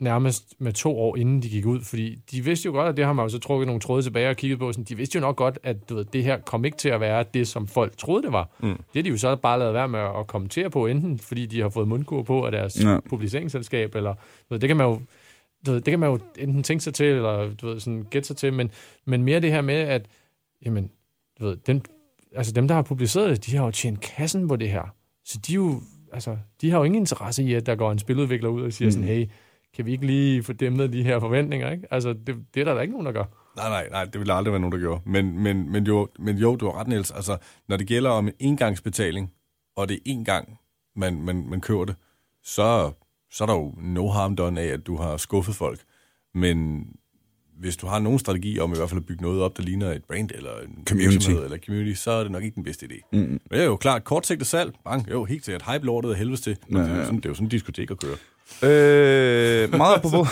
nærmest 0.00 0.54
med 0.58 0.72
to 0.72 0.98
år 0.98 1.16
inden 1.16 1.42
de 1.42 1.48
gik 1.48 1.66
ud, 1.66 1.80
fordi 1.80 2.14
de 2.30 2.44
vidste 2.44 2.66
jo 2.66 2.72
godt, 2.72 2.88
at 2.88 2.96
det 2.96 3.04
har 3.04 3.12
man 3.12 3.24
jo 3.24 3.28
så 3.28 3.38
trukket 3.38 3.66
nogle 3.66 3.80
tråde 3.80 4.02
tilbage 4.02 4.30
og 4.30 4.36
kigget 4.36 4.58
på, 4.58 4.72
sådan, 4.72 4.84
de 4.84 4.96
vidste 4.96 5.16
jo 5.16 5.20
nok 5.20 5.36
godt, 5.36 5.58
at 5.62 5.88
du 5.88 5.94
ved, 5.94 6.04
det 6.04 6.24
her 6.24 6.38
kom 6.38 6.64
ikke 6.64 6.76
til 6.76 6.88
at 6.88 7.00
være 7.00 7.24
det, 7.34 7.48
som 7.48 7.66
folk 7.66 7.96
troede, 7.96 8.22
det 8.22 8.32
var. 8.32 8.48
Mm. 8.60 8.68
Det 8.68 8.76
har 8.94 9.02
de 9.02 9.08
jo 9.08 9.16
så 9.18 9.36
bare 9.36 9.58
lavet 9.58 9.74
være 9.74 9.88
med 9.88 10.00
at 10.00 10.26
kommentere 10.26 10.70
på, 10.70 10.86
enten 10.86 11.18
fordi 11.18 11.46
de 11.46 11.60
har 11.60 11.68
fået 11.68 11.88
mundkur 11.88 12.22
på 12.22 12.44
af 12.44 12.52
deres 12.52 12.84
Ja. 12.84 12.98
publiceringsselskab, 13.08 13.94
eller 13.94 14.14
du 14.14 14.54
ved, 14.54 14.58
det 14.58 14.68
kan 14.68 14.76
man 14.76 14.86
jo 14.86 15.00
du 15.66 15.72
ved, 15.72 15.80
det 15.80 15.92
kan 15.92 15.98
man 16.00 16.10
jo 16.10 16.18
enten 16.38 16.62
tænke 16.62 16.84
sig 16.84 16.94
til, 16.94 17.06
eller 17.06 17.54
du 17.54 17.66
ved, 17.66 17.80
sådan 17.80 18.06
gætte 18.10 18.26
sig 18.26 18.36
til, 18.36 18.52
men, 18.52 18.70
men 19.06 19.22
mere 19.22 19.40
det 19.40 19.50
her 19.50 19.60
med, 19.60 19.74
at 19.74 20.06
jamen, 20.64 20.90
du 21.40 21.44
ved, 21.44 21.56
den, 21.56 21.82
altså 22.36 22.52
dem, 22.52 22.68
der 22.68 22.74
har 22.74 22.82
publiceret 22.82 23.30
det, 23.30 23.46
de 23.46 23.56
har 23.56 23.64
jo 23.64 23.70
tjent 23.70 24.00
kassen 24.00 24.48
på 24.48 24.56
det 24.56 24.70
her. 24.70 24.94
Så 25.24 25.38
de, 25.46 25.52
jo, 25.52 25.80
altså, 26.12 26.36
de 26.60 26.70
har 26.70 26.78
jo 26.78 26.84
ingen 26.84 27.02
interesse 27.02 27.42
i, 27.42 27.54
at 27.54 27.66
der 27.66 27.74
går 27.74 27.92
en 27.92 27.98
spiludvikler 27.98 28.48
ud 28.48 28.62
og 28.62 28.72
siger 28.72 28.86
mm. 28.86 28.92
sådan, 28.92 29.08
hey, 29.08 29.26
kan 29.76 29.86
vi 29.86 29.92
ikke 29.92 30.06
lige 30.06 30.42
få 30.42 30.52
dæmmet 30.52 30.92
de 30.92 31.02
her 31.02 31.20
forventninger, 31.20 31.70
ikke? 31.70 31.86
Altså, 31.90 32.12
det, 32.12 32.36
det 32.54 32.60
er 32.60 32.64
der 32.64 32.74
da 32.74 32.80
ikke 32.80 32.92
nogen, 32.92 33.06
der 33.06 33.12
gør. 33.12 33.24
Nej, 33.56 33.68
nej, 33.68 33.88
nej, 33.90 34.04
det 34.04 34.18
ville 34.18 34.32
aldrig 34.32 34.52
være 34.52 34.60
nogen, 34.60 34.72
der 34.72 34.78
gjorde. 34.78 35.00
Men, 35.06 35.38
men, 35.38 35.72
men, 35.72 35.86
jo, 35.86 36.08
men 36.18 36.36
jo, 36.38 36.56
du 36.56 36.66
har 36.66 36.80
ret, 36.80 36.88
Niels. 36.88 37.10
Altså, 37.10 37.36
når 37.68 37.76
det 37.76 37.86
gælder 37.86 38.10
om 38.10 38.28
en 38.28 38.34
engangsbetaling, 38.38 39.32
og 39.76 39.88
det 39.88 39.94
er 39.94 40.00
en 40.04 40.24
gang, 40.24 40.58
man, 40.96 41.22
man, 41.22 41.46
man 41.48 41.60
køber 41.60 41.84
det, 41.84 41.96
så, 42.44 42.92
så 43.30 43.44
er 43.44 43.46
der 43.46 43.54
jo 43.54 43.74
no 43.78 44.08
harm 44.08 44.36
done 44.36 44.60
af, 44.60 44.66
at 44.66 44.86
du 44.86 44.96
har 44.96 45.16
skuffet 45.16 45.54
folk. 45.54 45.80
Men 46.34 46.86
hvis 47.60 47.76
du 47.76 47.86
har 47.86 47.98
nogen 47.98 48.18
strategi 48.18 48.58
om 48.58 48.72
i 48.72 48.76
hvert 48.76 48.88
fald 48.88 49.00
at 49.00 49.06
bygge 49.06 49.22
noget 49.22 49.42
op, 49.42 49.56
der 49.56 49.62
ligner 49.62 49.92
et 49.92 50.04
brand 50.04 50.30
eller 50.34 50.50
en 50.60 50.84
Community. 50.88 51.30
eller 51.30 51.58
community, 51.66 52.00
så 52.00 52.10
er 52.10 52.22
det 52.22 52.32
nok 52.32 52.42
ikke 52.42 52.54
den 52.54 52.64
bedste 52.64 52.86
idé. 52.86 53.08
Mm. 53.12 53.18
Men 53.18 53.40
det 53.50 53.60
er 53.60 53.64
jo 53.64 53.76
klart, 53.76 54.04
kortsigtet 54.04 54.46
salg, 54.46 54.72
bang, 54.84 55.10
jo, 55.10 55.24
helt 55.24 55.44
sikkert, 55.44 55.62
hype 55.72 55.86
lortet 55.86 56.10
af 56.10 56.16
helvedes 56.16 56.40
til. 56.40 56.56
Men 56.68 56.82
det, 56.82 56.90
er 56.90 56.96
jo 56.96 57.04
sådan, 57.04 57.16
det 57.16 57.24
er 57.24 57.30
jo 57.30 57.34
sådan 57.34 57.46
en 57.46 57.50
diskotek 57.50 57.90
at 57.90 57.98
køre. 58.00 58.16
Øh, 58.62 59.76
meget 59.76 60.02
på 60.02 60.08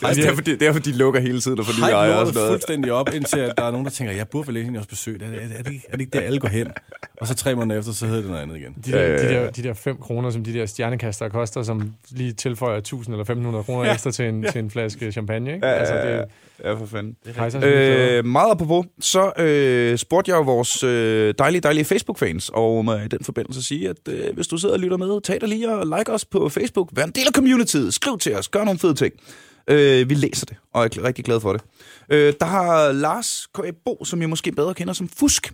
det, 0.00 0.18
er 0.18 0.22
derfor, 0.22 0.42
de, 0.42 0.56
derfor, 0.56 0.80
de 0.80 0.92
lukker 0.92 1.20
hele 1.20 1.40
tiden 1.40 1.58
og 1.58 1.66
får 1.66 1.72
nye 1.72 1.84
Hype 1.84 1.96
ejere 1.96 2.18
og 2.18 2.26
sådan 2.26 2.34
noget. 2.34 2.50
fuldstændig 2.50 2.92
op, 2.92 3.08
indtil 3.14 3.38
at 3.38 3.52
der 3.58 3.64
er 3.64 3.70
nogen, 3.70 3.84
der 3.84 3.90
tænker, 3.90 4.14
jeg 4.14 4.28
burde 4.28 4.48
vel 4.48 4.56
egentlig 4.56 4.78
også 4.78 4.88
besøge 4.88 5.18
det. 5.18 5.26
Er, 5.26 5.58
er, 5.58 5.62
det 5.62 5.72
ikke, 5.72 5.86
er 5.88 5.92
det 5.92 6.00
ikke 6.00 6.18
der, 6.18 6.20
alle 6.20 6.40
går 6.40 6.48
hen? 6.48 6.66
Og 7.20 7.26
så 7.26 7.34
tre 7.34 7.54
måneder 7.54 7.78
efter, 7.78 7.92
så 7.92 8.06
hedder 8.06 8.20
det 8.20 8.30
noget 8.30 8.42
andet 8.42 8.56
igen. 8.56 8.76
De 8.86 8.92
der, 8.92 9.18
de 9.18 9.34
der, 9.34 9.50
de 9.50 9.62
der 9.62 9.74
5 9.74 9.96
kroner, 9.96 10.30
som 10.30 10.44
de 10.44 10.52
der 10.52 10.66
stjernekaster 10.66 11.28
koster, 11.28 11.62
som 11.62 11.92
lige 12.10 12.32
tilføjer 12.32 12.78
1000 12.78 13.14
eller 13.14 13.22
1500 13.22 13.64
kroner 13.64 13.84
ja. 13.84 13.92
ekstra 13.92 14.10
til 14.10 14.24
en, 14.24 14.44
ja. 14.44 14.50
til 14.50 14.58
en 14.58 14.70
flaske 14.70 15.12
champagne, 15.12 15.54
ikke? 15.54 15.66
Ja, 15.66 15.72
altså, 15.72 15.94
det, 15.94 16.24
ja. 16.64 16.72
For 16.72 16.86
fanden. 16.86 17.16
det 17.26 17.38
rejser 17.38 17.60
sig 17.60 17.68
Øh, 17.68 18.24
meget 18.24 18.50
apropos, 18.50 18.86
så 19.00 19.32
øh, 19.38 19.98
spurgte 19.98 20.32
jeg 20.32 20.46
vores 20.46 20.82
øh, 20.82 21.34
dejlige, 21.38 21.60
dejlige 21.60 21.84
Facebook-fans, 21.84 22.50
og 22.54 22.84
må 22.84 22.94
i 22.94 23.08
den 23.08 23.24
forbindelse 23.24 23.62
sige, 23.62 23.88
at 23.88 24.08
øh, 24.08 24.34
hvis 24.34 24.46
du 24.46 24.56
sidder 24.56 24.74
og 24.74 24.80
lytter 24.80 24.96
med, 24.96 25.20
tag 25.20 25.40
dig 25.40 25.48
lige 25.48 25.70
og 25.70 25.86
like 25.98 26.12
os 26.12 26.24
på 26.24 26.48
Facebook. 26.48 26.73
Vær 26.92 27.04
en 27.04 27.10
del 27.10 27.26
af 27.26 27.32
communityet. 27.32 27.94
Skriv 27.94 28.18
til 28.18 28.34
os. 28.36 28.48
Gør 28.48 28.64
nogle 28.64 28.78
fede 28.78 28.94
ting. 28.94 29.14
Øh, 29.68 30.08
vi 30.08 30.14
læser 30.14 30.46
det, 30.46 30.56
og 30.72 30.84
er 30.84 31.04
rigtig 31.04 31.24
glade 31.24 31.40
for 31.40 31.52
det. 31.52 31.62
Øh, 32.10 32.34
der 32.40 32.46
har 32.46 32.92
Lars 32.92 33.46
K.A. 33.54 33.70
Bo, 33.84 34.04
som 34.04 34.20
jeg 34.20 34.28
måske 34.28 34.52
bedre 34.52 34.74
kender 34.74 34.92
som 34.92 35.08
Fusk, 35.08 35.52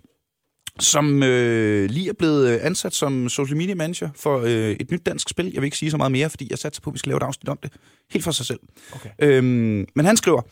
som 0.78 1.22
øh, 1.22 1.90
lige 1.90 2.08
er 2.08 2.12
blevet 2.12 2.48
øh, 2.48 2.58
ansat 2.62 2.94
som 2.94 3.28
social 3.28 3.56
media 3.56 3.74
manager 3.74 4.08
for 4.16 4.40
øh, 4.40 4.70
et 4.70 4.90
nyt 4.90 5.06
dansk 5.06 5.28
spil. 5.28 5.44
Jeg 5.52 5.62
vil 5.62 5.64
ikke 5.64 5.76
sige 5.76 5.90
så 5.90 5.96
meget 5.96 6.12
mere, 6.12 6.30
fordi 6.30 6.46
jeg 6.50 6.58
satser 6.58 6.82
på, 6.82 6.90
at 6.90 6.94
vi 6.94 6.98
skal 6.98 7.10
lave 7.10 7.16
et 7.16 7.22
afsnit 7.22 7.48
om 7.48 7.58
det. 7.62 7.72
Helt 8.10 8.24
for 8.24 8.30
sig 8.30 8.46
selv. 8.46 8.60
Okay. 8.92 9.10
Øhm, 9.22 9.86
men 9.94 10.06
han 10.06 10.16
skriver, 10.16 10.42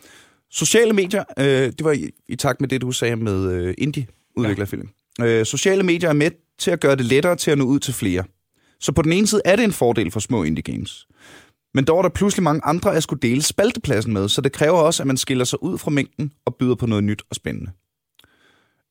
sociale 0.51 0.93
medier, 0.93 1.25
øh, 1.39 1.45
det 1.47 1.85
var 1.85 1.93
i, 1.93 2.11
i 2.29 2.37
takt 2.37 2.61
med 2.61 2.69
det, 2.69 2.81
du 2.81 2.93
sagde 2.93 3.17
med 3.17 3.53
øh, 3.53 3.75
indie-udviklerfilm. 3.79 4.89
Ja. 5.19 5.25
Øh, 5.25 5.47
sociale 5.47 5.83
medier 5.83 6.09
er 6.09 6.15
med 6.15 6.31
til 6.59 6.71
at 6.71 6.81
gøre 6.81 6.97
det 6.97 7.05
lettere 7.05 7.37
til 7.37 7.51
at 7.51 7.59
nå 7.59 7.65
ud 7.65 7.79
til 7.79 7.95
flere. 7.95 8.25
Så 8.81 8.93
på 8.93 9.03
den 9.03 9.13
ene 9.13 9.27
side 9.27 9.43
er 9.45 9.57
det 9.57 9.65
en 9.65 9.73
fordel 9.73 10.11
for 10.11 10.21
små 10.21 10.43
indie 10.43 10.63
games. 10.63 11.09
Men 11.75 11.85
dog 11.85 11.99
er 11.99 12.03
der 12.03 12.09
pludselig 12.09 12.43
mange 12.43 12.61
andre 12.65 12.97
at 12.97 13.03
skulle 13.03 13.21
dele 13.21 13.43
spaltepladsen 13.43 14.13
med, 14.13 14.29
så 14.29 14.41
det 14.41 14.53
kræver 14.53 14.79
også, 14.79 15.03
at 15.03 15.07
man 15.07 15.17
skiller 15.17 15.45
sig 15.45 15.63
ud 15.63 15.79
fra 15.79 15.91
mængden 15.91 16.33
og 16.45 16.55
byder 16.55 16.75
på 16.75 16.87
noget 16.87 17.05
nyt 17.05 17.23
og 17.31 17.37
spændende. 17.37 17.71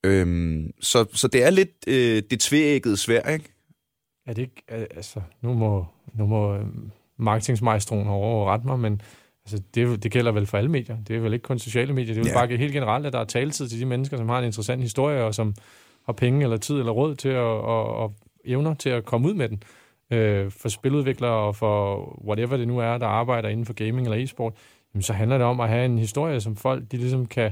Øhm, 0.03 0.71
så, 0.81 1.05
så 1.13 1.27
det 1.27 1.43
er 1.43 1.49
lidt 1.49 1.69
øh, 1.88 2.23
det 2.31 2.39
tvææggede 2.39 2.97
svær, 2.97 3.21
ikke? 3.33 3.45
Er 4.27 4.33
det 4.33 4.41
ikke, 4.41 4.63
al- 4.67 4.88
altså, 4.95 5.21
nu 5.41 5.53
må, 5.53 5.85
nu 6.13 6.25
må 6.27 6.55
øh, 6.55 6.65
marketingsmejstroen 7.19 8.07
over 8.07 8.51
rette 8.51 8.67
mig, 8.67 8.79
men 8.79 9.01
altså, 9.45 9.63
det, 9.75 10.03
det 10.03 10.11
gælder 10.11 10.31
vel 10.31 10.45
for 10.45 10.57
alle 10.57 10.71
medier. 10.71 10.97
Det 11.07 11.15
er 11.15 11.19
vel 11.19 11.33
ikke 11.33 11.43
kun 11.43 11.59
sociale 11.59 11.93
medier. 11.93 12.13
Det 12.13 12.21
er 12.21 12.29
jo 12.29 12.39
Ja. 12.39 12.45
bare 12.45 12.57
helt 12.57 12.73
generelt, 12.73 13.05
at 13.05 13.13
der 13.13 13.19
er 13.19 13.23
taletid 13.25 13.69
til 13.69 13.79
de 13.79 13.85
mennesker, 13.85 14.17
som 14.17 14.29
har 14.29 14.39
en 14.39 14.45
interessant 14.45 14.81
historie, 14.81 15.23
og 15.23 15.35
som 15.35 15.55
har 16.05 16.13
penge 16.13 16.43
eller 16.43 16.57
tid 16.57 16.75
eller 16.79 16.91
råd 16.91 17.15
til 17.15 17.29
at, 17.29 17.35
og, 17.38 17.85
og 17.95 18.13
evner 18.47 18.73
til 18.73 18.89
at 18.89 19.05
komme 19.05 19.27
ud 19.27 19.33
med 19.33 19.49
den. 19.49 19.63
Øh, 20.11 20.51
for 20.51 20.69
spiludviklere 20.69 21.31
og 21.31 21.55
for 21.55 21.97
whatever 22.27 22.57
det 22.57 22.67
nu 22.67 22.79
er, 22.79 22.97
der 22.97 23.07
arbejder 23.07 23.49
inden 23.49 23.65
for 23.65 23.73
gaming 23.73 24.07
eller 24.07 24.23
e-sport, 24.23 24.53
jamen, 24.93 25.01
så 25.03 25.13
handler 25.13 25.37
det 25.37 25.47
om 25.47 25.59
at 25.59 25.69
have 25.69 25.85
en 25.85 25.97
historie, 25.97 26.41
som 26.41 26.55
folk 26.55 26.83
de 26.91 26.97
ligesom 26.97 27.25
kan 27.25 27.51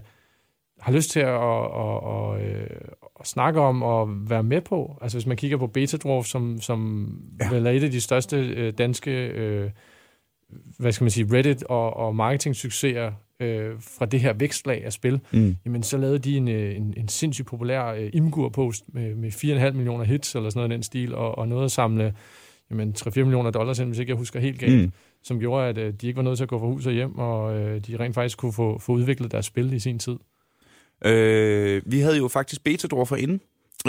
har 0.79 0.91
lyst 0.91 1.11
til 1.11 1.19
at, 1.19 1.27
at, 1.27 1.65
at, 1.75 2.41
at, 2.43 2.61
øh, 2.61 2.77
at 3.19 3.27
snakke 3.27 3.59
om 3.61 3.83
og 3.83 4.29
være 4.29 4.43
med 4.43 4.61
på. 4.61 4.97
Altså 5.01 5.17
hvis 5.17 5.25
man 5.25 5.37
kigger 5.37 5.57
på 5.57 5.67
Betadwarf, 5.67 6.25
som, 6.25 6.61
som 6.61 7.09
Ja. 7.41 7.49
vel 7.49 7.65
er 7.65 7.71
et 7.71 7.83
af 7.83 7.91
de 7.91 8.01
største 8.01 8.37
øh, 8.37 8.73
danske 8.77 9.11
øh, 9.27 9.69
hvad 10.79 10.91
skal 10.91 11.03
man 11.03 11.11
sige, 11.11 11.37
Reddit 11.37 11.63
og, 11.63 11.97
og 11.97 12.15
marketing-succeser 12.15 13.11
øh, 13.39 13.71
fra 13.79 14.05
det 14.05 14.19
her 14.19 14.33
vækstlag 14.33 14.85
af 14.85 14.93
spil, 14.93 15.19
Mm. 15.33 15.55
jamen 15.65 15.83
så 15.83 15.97
lavede 15.97 16.19
de 16.19 16.37
en, 16.37 16.47
øh, 16.47 16.75
en, 16.75 16.93
en 16.97 17.07
sindssygt 17.07 17.47
populær 17.47 17.85
øh, 17.85 18.09
Imgur-post 18.13 18.83
med, 18.93 19.15
med 19.15 19.31
4,5 19.31 19.71
millioner 19.71 20.03
hits 20.05 20.35
eller 20.35 20.49
sådan 20.49 20.59
noget 20.59 20.71
i 20.71 20.73
den 20.73 20.83
stil, 20.83 21.15
og, 21.15 21.37
og 21.37 21.47
noget 21.47 21.65
at 21.65 21.71
samle 21.71 22.13
jamen, 22.71 22.95
3-4 22.99 23.19
millioner 23.19 23.51
dollars 23.51 23.79
ind, 23.79 23.87
hvis 23.87 23.99
ikke 23.99 24.09
jeg 24.09 24.17
husker 24.17 24.39
helt 24.39 24.59
galt, 24.59 24.81
Mm. 24.81 24.91
som 25.23 25.39
gjorde, 25.39 25.67
at 25.69 25.77
øh, 25.77 25.93
de 26.01 26.07
ikke 26.07 26.17
var 26.17 26.23
nødt 26.23 26.37
til 26.37 26.43
at 26.43 26.49
gå 26.49 26.59
fra 26.59 26.65
hus 26.67 26.85
og 26.85 26.93
hjem, 26.93 27.17
og 27.17 27.57
øh, 27.59 27.79
de 27.87 27.97
rent 27.97 28.15
faktisk 28.15 28.37
kunne 28.37 28.53
få, 28.53 28.79
få 28.79 28.91
udviklet 28.91 29.31
deres 29.31 29.45
spil 29.45 29.73
i 29.73 29.79
sin 29.79 29.99
tid. 29.99 30.15
Øh, 31.05 31.81
vi 31.85 31.99
havde 31.99 32.17
jo 32.17 32.27
faktisk 32.27 32.63
Betadwarfer 32.63 33.15
inde 33.15 33.39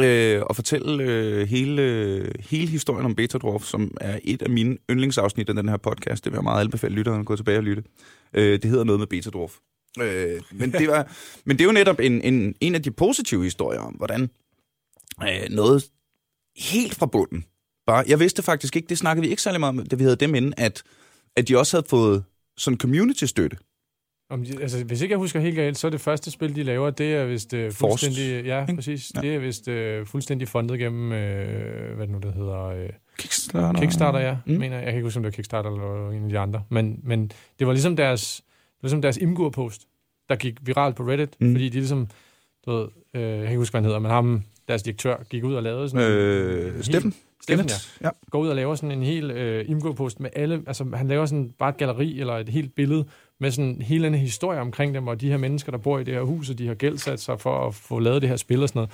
øh, 0.04 0.42
og 0.42 0.56
fortælle 0.56 1.02
øh, 1.02 1.48
hele, 1.48 1.82
øh, 1.82 2.34
hele 2.40 2.66
historien 2.66 3.04
om 3.04 3.14
Betadwarf, 3.14 3.62
som 3.62 3.96
er 4.00 4.18
et 4.24 4.42
af 4.42 4.50
mine 4.50 4.76
yndlingsafsnit 4.90 5.48
af 5.48 5.54
den 5.54 5.68
her 5.68 5.76
podcast. 5.76 6.24
Det 6.24 6.32
vil 6.32 6.36
jeg 6.36 6.44
meget 6.44 6.60
anbefale 6.60 6.94
lytterne 6.94 7.20
at 7.20 7.26
gå 7.26 7.36
tilbage 7.36 7.58
og 7.58 7.64
lytte. 7.64 7.82
Øh, 8.34 8.62
det 8.62 8.70
hedder 8.70 8.84
noget 8.84 8.98
med 8.98 9.06
Betadwarf. 9.06 9.52
Øh, 10.00 10.40
men, 10.52 10.72
det 10.72 10.88
var, 10.88 11.12
men 11.46 11.58
det 11.58 11.64
er 11.64 11.68
jo 11.68 11.72
netop 11.72 12.00
en, 12.00 12.22
en, 12.22 12.54
en 12.60 12.74
af 12.74 12.82
de 12.82 12.90
positive 12.90 13.44
historier 13.44 13.80
om, 13.80 13.92
hvordan 13.92 14.30
øh, 15.22 15.50
noget 15.50 15.84
helt 16.56 16.94
fra 16.94 17.06
bunden. 17.06 17.44
Bare, 17.86 18.04
jeg 18.08 18.20
vidste 18.20 18.42
faktisk 18.42 18.76
ikke, 18.76 18.88
det 18.88 18.98
snakkede 18.98 19.24
vi 19.24 19.30
ikke 19.30 19.42
særlig 19.42 19.60
meget 19.60 19.78
om, 19.78 19.86
da 19.86 19.96
vi 19.96 20.02
havde 20.02 20.16
dem 20.16 20.34
inde, 20.34 20.52
at, 20.56 20.82
at 21.36 21.48
de 21.48 21.58
også 21.58 21.76
havde 21.76 21.86
fået 21.88 22.24
sådan 22.56 22.78
community-støtte. 22.78 23.56
Om 24.30 24.44
de, 24.44 24.62
altså, 24.62 24.84
hvis 24.84 25.02
ikke 25.02 25.12
jeg 25.12 25.18
husker 25.18 25.40
helt 25.40 25.56
galt, 25.56 25.78
så 25.78 25.86
er 25.86 25.90
det 25.90 26.00
første 26.00 26.30
spil, 26.30 26.56
de 26.56 26.62
laver, 26.62 26.90
det 26.90 27.14
er 27.14 27.24
vist 27.24 27.50
Forced, 27.50 27.72
fuldstændig... 27.72 28.44
Ja, 28.44 28.60
ikke? 28.62 28.74
præcis. 28.74 29.12
Ja. 29.14 29.20
Ja. 29.20 29.28
Det 29.28 29.36
er 29.36 29.40
vist 29.40 29.68
uh, 29.68 30.06
fuldstændig 30.06 30.48
fundet 30.48 30.78
gennem, 30.78 31.04
uh, 31.04 31.16
hvad 31.96 32.06
det 32.06 32.10
nu 32.10 32.18
det 32.18 32.34
hedder... 32.34 32.82
Uh, 32.84 32.88
Kickstarter. 33.18 33.80
Kickstarter, 33.80 34.18
ja. 34.18 34.36
Mm. 34.46 34.52
Mener, 34.58 34.76
jeg 34.76 34.84
kan 34.86 34.94
ikke 34.94 35.04
huske, 35.06 35.16
om 35.18 35.22
det 35.22 35.32
var 35.32 35.36
Kickstarter 35.36 35.70
eller 35.70 36.10
en 36.10 36.24
af 36.24 36.30
de 36.30 36.38
andre. 36.38 36.62
Men, 36.68 37.00
men 37.02 37.30
det 37.58 37.66
var 37.66 37.72
ligesom 37.72 37.96
deres, 37.96 38.36
det 38.46 38.82
var 38.82 38.86
ligesom 38.86 39.02
deres 39.02 39.16
Imgur-post, 39.16 39.82
der 40.28 40.36
gik 40.36 40.54
viralt 40.62 40.96
på 40.96 41.02
Reddit, 41.02 41.30
Mm. 41.40 41.52
fordi 41.54 41.68
de 41.68 41.74
ligesom, 41.78 42.08
du 42.66 42.70
ved, 42.72 42.88
øh, 43.14 43.22
jeg 43.22 43.38
kan 43.38 43.48
ikke 43.48 43.58
huske, 43.58 43.72
hvad 43.72 43.80
han 43.80 43.84
hedder, 43.84 43.98
men 44.00 44.10
ham, 44.10 44.42
deres 44.68 44.82
direktør, 44.82 45.16
gik 45.30 45.44
ud 45.44 45.54
og 45.54 45.62
lavede 45.62 45.88
sådan 45.88 46.06
en 46.06 46.12
Øh, 46.12 46.72
helt- 46.74 46.84
Steffen? 46.84 47.14
Steffen, 47.42 47.68
ja. 47.68 48.06
ja. 48.06 48.10
Går 48.30 48.38
ud 48.40 48.48
og 48.48 48.56
laver 48.56 48.74
sådan 48.74 48.90
en 48.98 49.02
hel 49.02 49.30
øh, 49.30 49.64
Imgur-post 49.68 50.20
med 50.20 50.30
alle, 50.36 50.62
altså 50.66 50.86
han 50.94 51.08
laver 51.08 51.26
sådan 51.26 51.52
bare 51.58 51.68
et 51.70 51.76
galleri 51.76 52.20
eller 52.20 52.32
et 52.34 52.48
helt 52.48 52.74
billede 52.74 53.04
med 53.40 53.50
sådan 53.50 53.82
hele 53.82 54.06
en 54.06 54.14
historie 54.14 54.60
omkring 54.60 54.94
dem, 54.94 55.08
og 55.08 55.20
de 55.20 55.30
her 55.30 55.36
mennesker, 55.36 55.72
der 55.72 55.78
bor 55.78 55.98
i 55.98 56.04
det 56.04 56.14
her 56.14 56.22
hus, 56.22 56.50
og 56.50 56.58
de 56.58 56.66
har 56.66 56.74
gældsat 56.74 57.20
sig 57.20 57.40
for 57.40 57.66
at 57.66 57.74
få 57.74 57.98
lavet 57.98 58.22
det 58.22 58.28
her 58.28 58.36
spil 58.36 58.62
og 58.62 58.68
sådan 58.68 58.78
noget. 58.78 58.90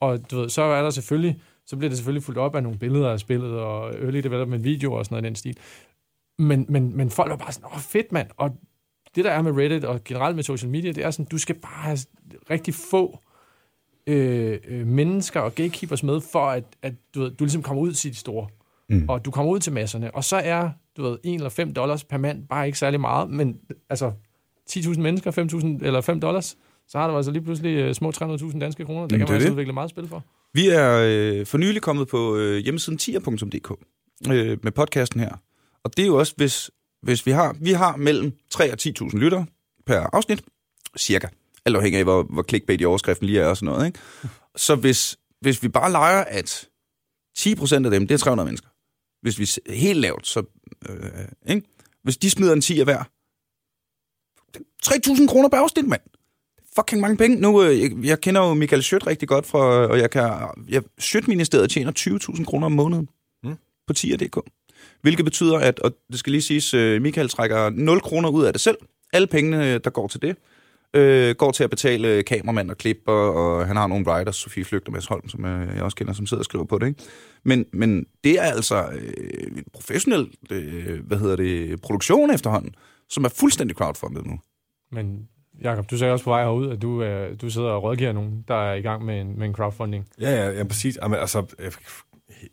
Og 0.00 0.30
du 0.30 0.40
ved, 0.40 0.48
så 0.48 0.62
er 0.62 0.82
der 0.82 0.90
selvfølgelig, 0.90 1.40
så 1.66 1.76
bliver 1.76 1.88
det 1.88 1.98
selvfølgelig 1.98 2.22
fuldt 2.22 2.38
op 2.38 2.56
af 2.56 2.62
nogle 2.62 2.78
billeder 2.78 3.10
af 3.10 3.20
spillet, 3.20 3.50
og 3.50 3.94
early 3.94 4.18
development 4.18 4.64
videoer 4.64 4.98
og 4.98 5.04
sådan 5.04 5.14
noget 5.14 5.24
i 5.24 5.26
den 5.26 5.36
stil. 5.36 5.56
Men, 6.38 6.66
men, 6.68 6.96
men 6.96 7.10
folk 7.10 7.32
er 7.32 7.36
bare 7.36 7.52
sådan, 7.52 7.68
åh 7.74 7.80
fedt 7.80 8.12
mand, 8.12 8.28
og 8.36 8.56
det 9.14 9.24
der 9.24 9.30
er 9.30 9.42
med 9.42 9.52
Reddit 9.52 9.84
og 9.84 10.04
generelt 10.04 10.36
med 10.36 10.44
social 10.44 10.70
media, 10.70 10.92
det 10.92 11.04
er 11.04 11.10
sådan, 11.10 11.26
du 11.26 11.38
skal 11.38 11.54
bare 11.54 11.82
have 11.82 11.98
rigtig 12.50 12.74
få 12.74 13.18
øh, 14.06 14.58
øh, 14.68 14.86
mennesker 14.86 15.40
og 15.40 15.54
gatekeepers 15.54 16.02
med, 16.02 16.20
for 16.32 16.46
at, 16.46 16.64
at 16.82 16.94
du, 17.14 17.20
ved, 17.20 17.30
du 17.30 17.44
ligesom 17.44 17.62
kommer 17.62 17.82
ud 17.82 17.92
til 17.92 18.10
de 18.10 18.16
store. 18.16 18.48
Mm. 18.88 19.08
Og 19.08 19.24
du 19.24 19.30
kommer 19.30 19.52
ud 19.52 19.60
til 19.60 19.72
masserne. 19.72 20.14
Og 20.14 20.24
så 20.24 20.36
er, 20.36 20.70
du 21.00 21.10
ved, 21.10 21.18
1 21.24 21.34
eller 21.34 21.48
5 21.48 21.74
dollars 21.74 22.04
per 22.04 22.18
mand 22.18 22.46
bare 22.48 22.66
ikke 22.66 22.78
særlig 22.78 23.00
meget, 23.00 23.30
men 23.30 23.56
altså 23.90 24.12
10.000 24.70 25.00
mennesker, 25.00 25.30
5.000 25.80 25.86
eller 25.86 26.00
5 26.00 26.20
dollars, 26.20 26.56
så 26.88 26.98
har 26.98 27.08
du 27.10 27.16
altså 27.16 27.30
lige 27.32 27.42
pludselig 27.42 27.70
øh, 27.76 27.94
små 27.94 28.10
300.000 28.10 28.58
danske 28.58 28.84
kroner. 28.84 29.02
Det 29.06 29.12
Jamen, 29.12 29.18
kan 29.18 29.20
det 29.20 29.28
man 29.28 29.34
altså 29.34 29.46
det. 29.46 29.52
udvikle 29.52 29.72
meget 29.72 29.90
spil 29.90 30.08
for. 30.08 30.24
Vi 30.54 30.68
er 30.68 31.00
øh, 31.06 31.46
for 31.46 31.58
nylig 31.58 31.82
kommet 31.82 32.08
på 32.08 32.36
øh, 32.36 32.58
hjemmesiden 32.58 32.98
tier.dk 32.98 33.70
øh, 34.30 34.58
med 34.62 34.72
podcasten 34.72 35.20
her. 35.20 35.36
Og 35.84 35.96
det 35.96 36.02
er 36.02 36.06
jo 36.06 36.16
også, 36.18 36.34
hvis, 36.36 36.70
hvis 37.02 37.26
vi 37.26 37.30
har 37.30 37.56
vi 37.60 37.72
har 37.72 37.96
mellem 37.96 38.32
3 38.50 38.72
og 38.72 38.78
10.000 38.82 39.18
lyttere 39.18 39.46
per 39.86 40.06
afsnit, 40.12 40.42
cirka. 40.98 41.26
Alt 41.64 41.76
afhængig 41.76 41.98
af, 41.98 42.04
hvor, 42.04 42.22
hvor 42.22 42.42
clickbait 42.42 42.80
i 42.80 42.84
overskriften 42.84 43.26
lige 43.26 43.40
er 43.40 43.46
og 43.46 43.56
sådan 43.56 43.74
noget. 43.74 43.86
Ikke? 43.86 43.98
Så 44.56 44.74
hvis, 44.74 45.18
hvis 45.40 45.62
vi 45.62 45.68
bare 45.68 45.92
leger, 45.92 46.24
at 46.24 46.68
10% 47.38 47.74
af 47.74 47.90
dem, 47.90 48.06
det 48.06 48.14
er 48.14 48.18
300 48.18 48.46
mennesker. 48.46 48.68
Hvis 49.22 49.38
vi 49.38 49.72
helt 49.74 49.98
lavt, 49.98 50.26
så... 50.26 50.42
Øh, 50.88 50.96
ikke? 51.48 51.66
Hvis 52.02 52.16
de 52.16 52.30
smider 52.30 52.52
en 52.52 52.60
10 52.60 52.78
af 52.80 52.86
hver, 52.86 53.02
3.000 54.86 55.26
kroner 55.28 55.48
per 55.48 55.56
afsnit, 55.56 55.86
mand 55.88 56.00
fucking 56.76 57.00
mange 57.00 57.16
penge. 57.16 57.40
Nu, 57.40 57.62
øh, 57.62 57.80
jeg, 57.80 57.90
jeg 58.04 58.20
kender 58.20 58.40
jo 58.40 58.54
Michael 58.54 58.82
Schødt 58.82 59.06
rigtig 59.06 59.28
godt, 59.28 59.46
fra, 59.46 59.58
og 59.86 59.98
jeg 59.98 60.10
kan, 60.10 60.22
jeg, 60.68 60.82
Schødt-ministeriet 60.98 61.70
tjener 61.70 61.92
20.000 62.38 62.44
kroner 62.44 62.66
om 62.66 62.72
måneden 62.72 63.08
Mm. 63.44 63.54
på 63.86 63.92
tier.dk. 63.92 64.38
Hvilket 65.02 65.24
betyder, 65.24 65.58
at, 65.58 65.78
og 65.78 65.92
det 66.10 66.18
skal 66.18 66.30
lige 66.30 66.42
siges, 66.42 66.74
øh, 66.74 67.02
Michael 67.02 67.28
trækker 67.28 67.70
0 67.70 68.00
kroner 68.00 68.28
ud 68.28 68.44
af 68.44 68.52
det 68.52 68.60
selv. 68.60 68.76
Alle 69.12 69.26
pengene, 69.26 69.78
der 69.78 69.90
går 69.90 70.08
til 70.08 70.22
det, 70.22 70.36
øh, 70.94 71.34
går 71.34 71.50
til 71.50 71.64
at 71.64 71.70
betale 71.70 72.22
kameramand 72.22 72.70
og 72.70 72.78
klipper, 72.78 73.12
og 73.12 73.66
han 73.66 73.76
har 73.76 73.86
nogle 73.86 74.06
writers, 74.06 74.36
Sofie 74.36 74.64
Flygt 74.64 74.86
og 74.86 74.92
Mads 74.92 75.06
Holm, 75.06 75.28
som 75.28 75.44
øh, 75.44 75.74
jeg 75.76 75.82
også 75.82 75.96
kender, 75.96 76.12
som 76.12 76.26
sidder 76.26 76.40
og 76.40 76.44
skriver 76.44 76.64
på 76.64 76.78
det. 76.78 76.86
Ikke? 76.86 77.02
Men, 77.44 77.66
men 77.72 78.06
det 78.24 78.38
er 78.38 78.42
altså 78.42 78.84
øh, 78.92 79.56
en 79.56 79.64
professionel 79.72 80.30
øh, 80.50 81.06
hvad 81.06 81.18
hedder 81.18 81.36
det, 81.36 81.80
produktion 81.80 82.30
efterhånden, 82.30 82.74
som 83.08 83.24
er 83.24 83.28
fuldstændig 83.28 83.76
crowdfundet 83.76 84.26
nu. 84.26 84.40
Men 84.92 85.28
Jakob, 85.62 85.90
du 85.90 85.98
sagde 85.98 86.12
også 86.12 86.24
på 86.24 86.30
vej 86.30 86.42
herud, 86.42 86.70
at 86.70 86.82
du, 86.82 87.02
øh, 87.02 87.40
du 87.40 87.50
sidder 87.50 87.68
og 87.68 87.82
rådgiver 87.82 88.12
nogen, 88.12 88.44
der 88.48 88.54
er 88.54 88.74
i 88.74 88.80
gang 88.80 89.04
med 89.04 89.20
en, 89.20 89.38
med 89.38 89.46
en 89.46 89.54
crowdfunding. 89.54 90.06
Ja, 90.20 90.30
ja, 90.30 90.50
ja 90.50 90.64
præcis. 90.64 90.98
Jamen, 91.02 91.18
altså, 91.18 91.46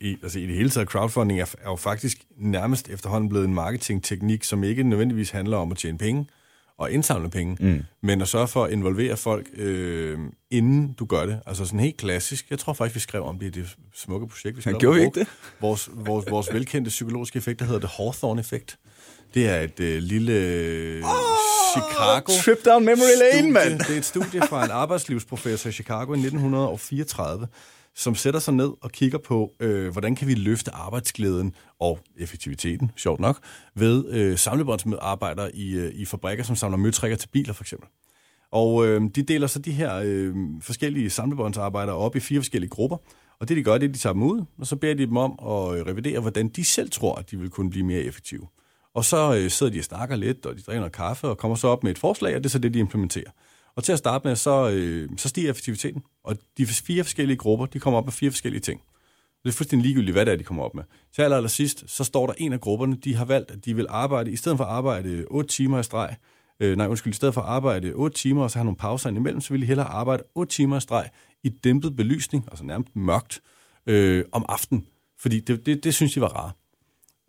i, 0.01 0.17
altså, 0.23 0.39
i 0.39 0.47
det 0.47 0.55
hele 0.55 0.69
taget, 0.69 0.89
crowdfunding 0.89 1.39
er, 1.39 1.55
er 1.61 1.69
jo 1.69 1.75
faktisk 1.75 2.17
nærmest 2.37 2.89
efterhånden 2.89 3.29
blevet 3.29 3.45
en 3.45 3.53
marketingteknik, 3.53 4.43
som 4.43 4.63
ikke 4.63 4.83
nødvendigvis 4.83 5.29
handler 5.29 5.57
om 5.57 5.71
at 5.71 5.77
tjene 5.77 5.97
penge 5.97 6.25
og 6.79 6.91
indsamle 6.91 7.29
penge, 7.29 7.57
Mm. 7.59 7.83
men 8.03 8.21
at 8.21 8.27
sørge 8.27 8.47
for 8.47 8.63
at 8.65 8.71
involvere 8.71 9.17
folk, 9.17 9.47
øh, 9.53 10.19
inden 10.51 10.93
du 10.93 11.05
gør 11.05 11.25
det. 11.25 11.39
Altså 11.45 11.65
sådan 11.65 11.79
helt 11.79 11.97
klassisk. 11.97 12.49
Jeg 12.49 12.59
tror 12.59 12.73
faktisk, 12.73 12.95
vi 12.95 12.99
skrev 12.99 13.23
om 13.23 13.39
det 13.39 13.45
i 13.45 13.59
det 13.59 13.75
smukke 13.95 14.27
projekt, 14.27 14.57
vi 14.57 14.61
skrev. 14.61 14.79
Gjorde 14.79 14.99
vi 14.99 15.05
ikke 15.05 15.19
det? 15.19 15.27
Vores, 15.61 15.89
vores, 15.93 16.25
vores 16.31 16.53
velkendte 16.53 16.89
psykologiske 16.89 17.37
effekt, 17.37 17.59
der 17.59 17.65
hedder 17.65 17.79
det 17.79 17.89
Hawthorne-effekt. 17.97 18.77
Det 19.33 19.49
er 19.49 19.59
et 19.61 19.79
øh, 19.79 19.97
lille 20.01 20.33
øh, 20.33 21.03
Chicago... 21.71 22.31
Trip 22.43 22.65
down 22.65 22.85
memory 22.85 23.33
lane, 23.33 23.51
mand. 23.51 23.79
Det 23.79 23.89
er 23.89 23.97
et 23.97 24.05
studie 24.05 24.41
fra 24.49 24.65
en 24.65 24.71
arbejdslivsprofessor 24.83 25.69
i 25.69 25.73
Chicago 25.73 26.13
i 26.13 26.17
1934, 26.19 27.47
som 27.97 28.15
sætter 28.15 28.39
sig 28.39 28.53
ned 28.53 28.71
og 28.81 28.91
kigger 28.91 29.17
på, 29.17 29.53
øh, 29.59 29.91
hvordan 29.91 30.15
kan 30.15 30.27
vi 30.27 30.33
løfte 30.33 30.71
arbejdsglæden 30.71 31.55
og 31.79 31.99
effektiviteten, 32.17 32.91
sjovt 32.95 33.19
nok, 33.19 33.39
ved 33.75 34.09
øh, 34.09 34.37
samlebåndsmedarbejdere 34.37 35.55
i, 35.55 35.71
øh, 35.75 35.91
i 35.95 36.05
fabrikker, 36.05 36.43
som 36.43 36.55
samler 36.55 36.77
møtrikker 36.77 37.17
til 37.17 37.27
biler, 37.27 37.53
for 37.53 37.63
eksempel. 37.63 37.89
Og 38.51 38.87
øh, 38.87 39.01
de 39.15 39.23
deler 39.23 39.47
så 39.47 39.59
de 39.59 39.71
her 39.71 40.01
øh, 40.03 40.35
forskellige 40.61 41.09
samlebåndsarbejdere 41.09 41.95
op 41.95 42.15
i 42.15 42.19
fire 42.19 42.39
forskellige 42.39 42.69
grupper. 42.69 42.97
Og 43.39 43.49
det 43.49 43.57
de 43.57 43.63
gør, 43.63 43.73
det 43.73 43.83
er, 43.83 43.89
at 43.89 43.93
de 43.93 43.99
tager 43.99 44.13
dem 44.13 44.23
ud, 44.23 44.45
og 44.57 44.67
så 44.67 44.75
beder 44.75 44.93
de 44.93 45.05
dem 45.05 45.17
om 45.17 45.31
at 45.31 45.79
øh, 45.79 45.85
revidere, 45.85 46.19
hvordan 46.19 46.47
de 46.47 46.65
selv 46.65 46.89
tror, 46.89 47.15
at 47.15 47.31
de 47.31 47.39
vil 47.39 47.49
kunne 47.49 47.69
blive 47.69 47.85
mere 47.85 48.01
effektive. 48.01 48.47
Og 48.93 49.05
så 49.05 49.35
øh, 49.35 49.49
sidder 49.49 49.73
de 49.73 49.79
og 49.79 49.83
snakker 49.83 50.15
lidt, 50.15 50.45
og 50.45 50.55
de 50.55 50.61
drikker 50.61 50.79
noget 50.79 50.93
kaffe, 50.93 51.27
og 51.27 51.37
kommer 51.37 51.55
så 51.55 51.67
op 51.67 51.83
med 51.83 51.91
et 51.91 51.99
forslag, 51.99 52.35
og 52.35 52.43
det 52.43 52.45
er 52.45 52.51
så 52.51 52.59
det, 52.59 52.73
de 52.73 52.79
implementerer. 52.79 53.31
Og 53.77 53.83
til 53.83 53.91
at 53.91 53.99
starte 53.99 54.27
med, 54.27 54.35
så, 54.35 54.69
øh, 54.69 55.09
så 55.17 55.29
stiger 55.29 55.49
effektiviteten. 55.49 56.03
Og 56.23 56.37
de 56.57 56.65
fire 56.65 57.03
forskellige 57.03 57.37
grupper, 57.37 57.65
de 57.65 57.79
kommer 57.79 57.97
op 57.97 58.05
med 58.05 58.13
fire 58.13 58.31
forskellige 58.31 58.61
ting. 58.61 58.81
Det 59.43 59.49
er 59.49 59.53
fuldstændig 59.53 59.85
ligegyldigt, 59.85 60.15
hvad 60.15 60.25
det 60.25 60.31
er, 60.31 60.35
de 60.35 60.43
kommer 60.43 60.63
op 60.63 60.75
med. 60.75 60.83
Til 61.15 61.21
aller, 61.21 61.37
aller 61.37 61.49
sidst, 61.49 61.83
så 61.87 62.03
står 62.03 62.27
der 62.27 62.33
en 62.37 62.53
af 62.53 62.61
grupperne, 62.61 62.95
de 62.95 63.15
har 63.15 63.25
valgt, 63.25 63.51
at 63.51 63.65
de 63.65 63.75
vil 63.75 63.85
arbejde, 63.89 64.31
i 64.31 64.35
stedet 64.35 64.57
for 64.57 64.65
at 64.65 64.71
arbejde 64.71 65.25
8 65.27 65.49
timer 65.49 65.79
i 65.79 65.83
streg, 65.83 66.15
øh, 66.59 66.77
nej, 66.77 66.87
undskyld, 66.87 67.13
i 67.13 67.15
stedet 67.15 67.33
for 67.33 67.41
at 67.41 67.47
arbejde 67.47 67.93
8 67.93 68.17
timer, 68.17 68.43
og 68.43 68.51
så 68.51 68.57
have 68.57 68.63
nogle 68.63 68.77
pauser 68.77 69.09
imellem, 69.09 69.41
så 69.41 69.53
vil 69.53 69.61
de 69.61 69.65
hellere 69.65 69.87
arbejde 69.87 70.23
8 70.35 70.53
timer 70.53 70.77
i 70.77 70.81
streg 70.81 71.09
i 71.43 71.49
dæmpet 71.49 71.95
belysning, 71.95 72.45
altså 72.47 72.65
nærmest 72.65 72.95
mørkt, 72.95 73.41
øh, 73.87 74.25
om 74.31 74.45
aftenen. 74.49 74.87
Fordi 75.19 75.39
det, 75.39 75.65
det, 75.65 75.83
det 75.83 75.93
synes 75.95 76.13
de 76.13 76.21
var 76.21 76.27
rart. 76.27 76.55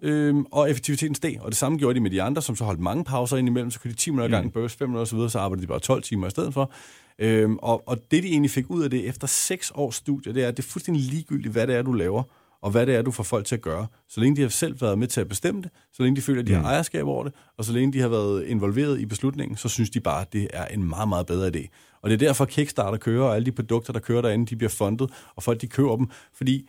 Øhm, 0.03 0.47
og 0.51 0.71
effektiviteten 0.71 1.15
steg, 1.15 1.39
og 1.41 1.51
det 1.51 1.57
samme 1.57 1.79
gjorde 1.79 1.95
de 1.95 2.01
med 2.01 2.11
de 2.11 2.23
andre, 2.23 2.43
som 2.43 2.57
så 2.57 2.65
holdt 2.65 2.81
mange 2.81 3.05
pauser 3.05 3.37
ind 3.37 3.49
imellem, 3.49 3.71
så 3.71 3.81
kunne 3.81 3.91
de 3.91 3.97
10 3.97 4.11
minutter 4.11 4.43
mm. 4.43 4.51
burst 4.51 4.79
5 4.79 4.89
minutter 4.89 5.17
osv., 5.17 5.31
så 5.31 5.39
arbejdede 5.39 5.63
de 5.63 5.69
bare 5.69 5.81
12 5.81 6.03
timer 6.03 6.27
i 6.27 6.31
stedet 6.31 6.55
for. 6.55 6.73
Øhm, 7.19 7.57
og, 7.63 7.89
og 7.89 7.99
det, 8.11 8.23
de 8.23 8.29
egentlig 8.29 8.51
fik 8.51 8.71
ud 8.71 8.83
af 8.83 8.91
det 8.91 9.09
efter 9.09 9.27
6 9.27 9.73
års 9.75 9.95
studie, 9.95 10.35
det 10.35 10.45
er, 10.45 10.49
at 10.49 10.57
det 10.57 10.65
er 10.65 10.69
fuldstændig 10.69 11.03
ligegyldigt, 11.03 11.53
hvad 11.53 11.67
det 11.67 11.77
er, 11.77 11.83
du 11.83 11.93
laver, 11.93 12.23
og 12.63 12.71
hvad 12.71 12.87
det 12.87 12.95
er, 12.95 13.03
du 13.03 13.11
får 13.11 13.23
folk 13.23 13.47
til 13.47 13.55
at 13.55 13.61
gøre. 13.63 13.87
Så 14.09 14.21
længe 14.21 14.37
de 14.37 14.43
har 14.43 14.49
selv 14.49 14.81
været 14.81 14.99
med 14.99 15.07
til 15.07 15.21
at 15.21 15.29
bestemme 15.29 15.63
det, 15.63 15.71
så 15.93 16.03
længe 16.03 16.17
de 16.17 16.23
føler, 16.23 16.41
at 16.41 16.47
de 16.47 16.53
har 16.53 16.61
mm. 16.61 16.67
ejerskab 16.67 17.07
over 17.07 17.25
det, 17.25 17.33
og 17.57 17.65
så 17.65 17.73
længe 17.73 17.93
de 17.93 18.01
har 18.01 18.09
været 18.09 18.45
involveret 18.47 19.01
i 19.01 19.07
beslutningen, 19.07 19.57
så 19.57 19.69
synes 19.69 19.91
de 19.91 20.01
bare, 20.01 20.21
at 20.21 20.33
det 20.33 20.49
er 20.53 20.67
en 20.67 20.85
meget, 20.89 21.09
meget 21.09 21.27
bedre 21.27 21.49
idé. 21.49 21.69
Og 22.03 22.11
det 22.11 22.23
er 22.23 22.27
derfor, 22.27 22.45
Kickstarter 22.45 22.99
kører, 22.99 23.25
og 23.25 23.35
alle 23.35 23.47
de 23.47 23.53
produkter, 23.53 23.93
der 23.93 24.01
kører 24.01 24.23
derinde, 24.23 24.47
de 24.47 24.57
bliver 24.57 24.71
fundet, 24.71 25.11
og 25.37 25.43
folk 25.43 25.61
de 25.61 25.67
køber 25.67 25.97
dem, 25.97 26.07
fordi 26.35 26.69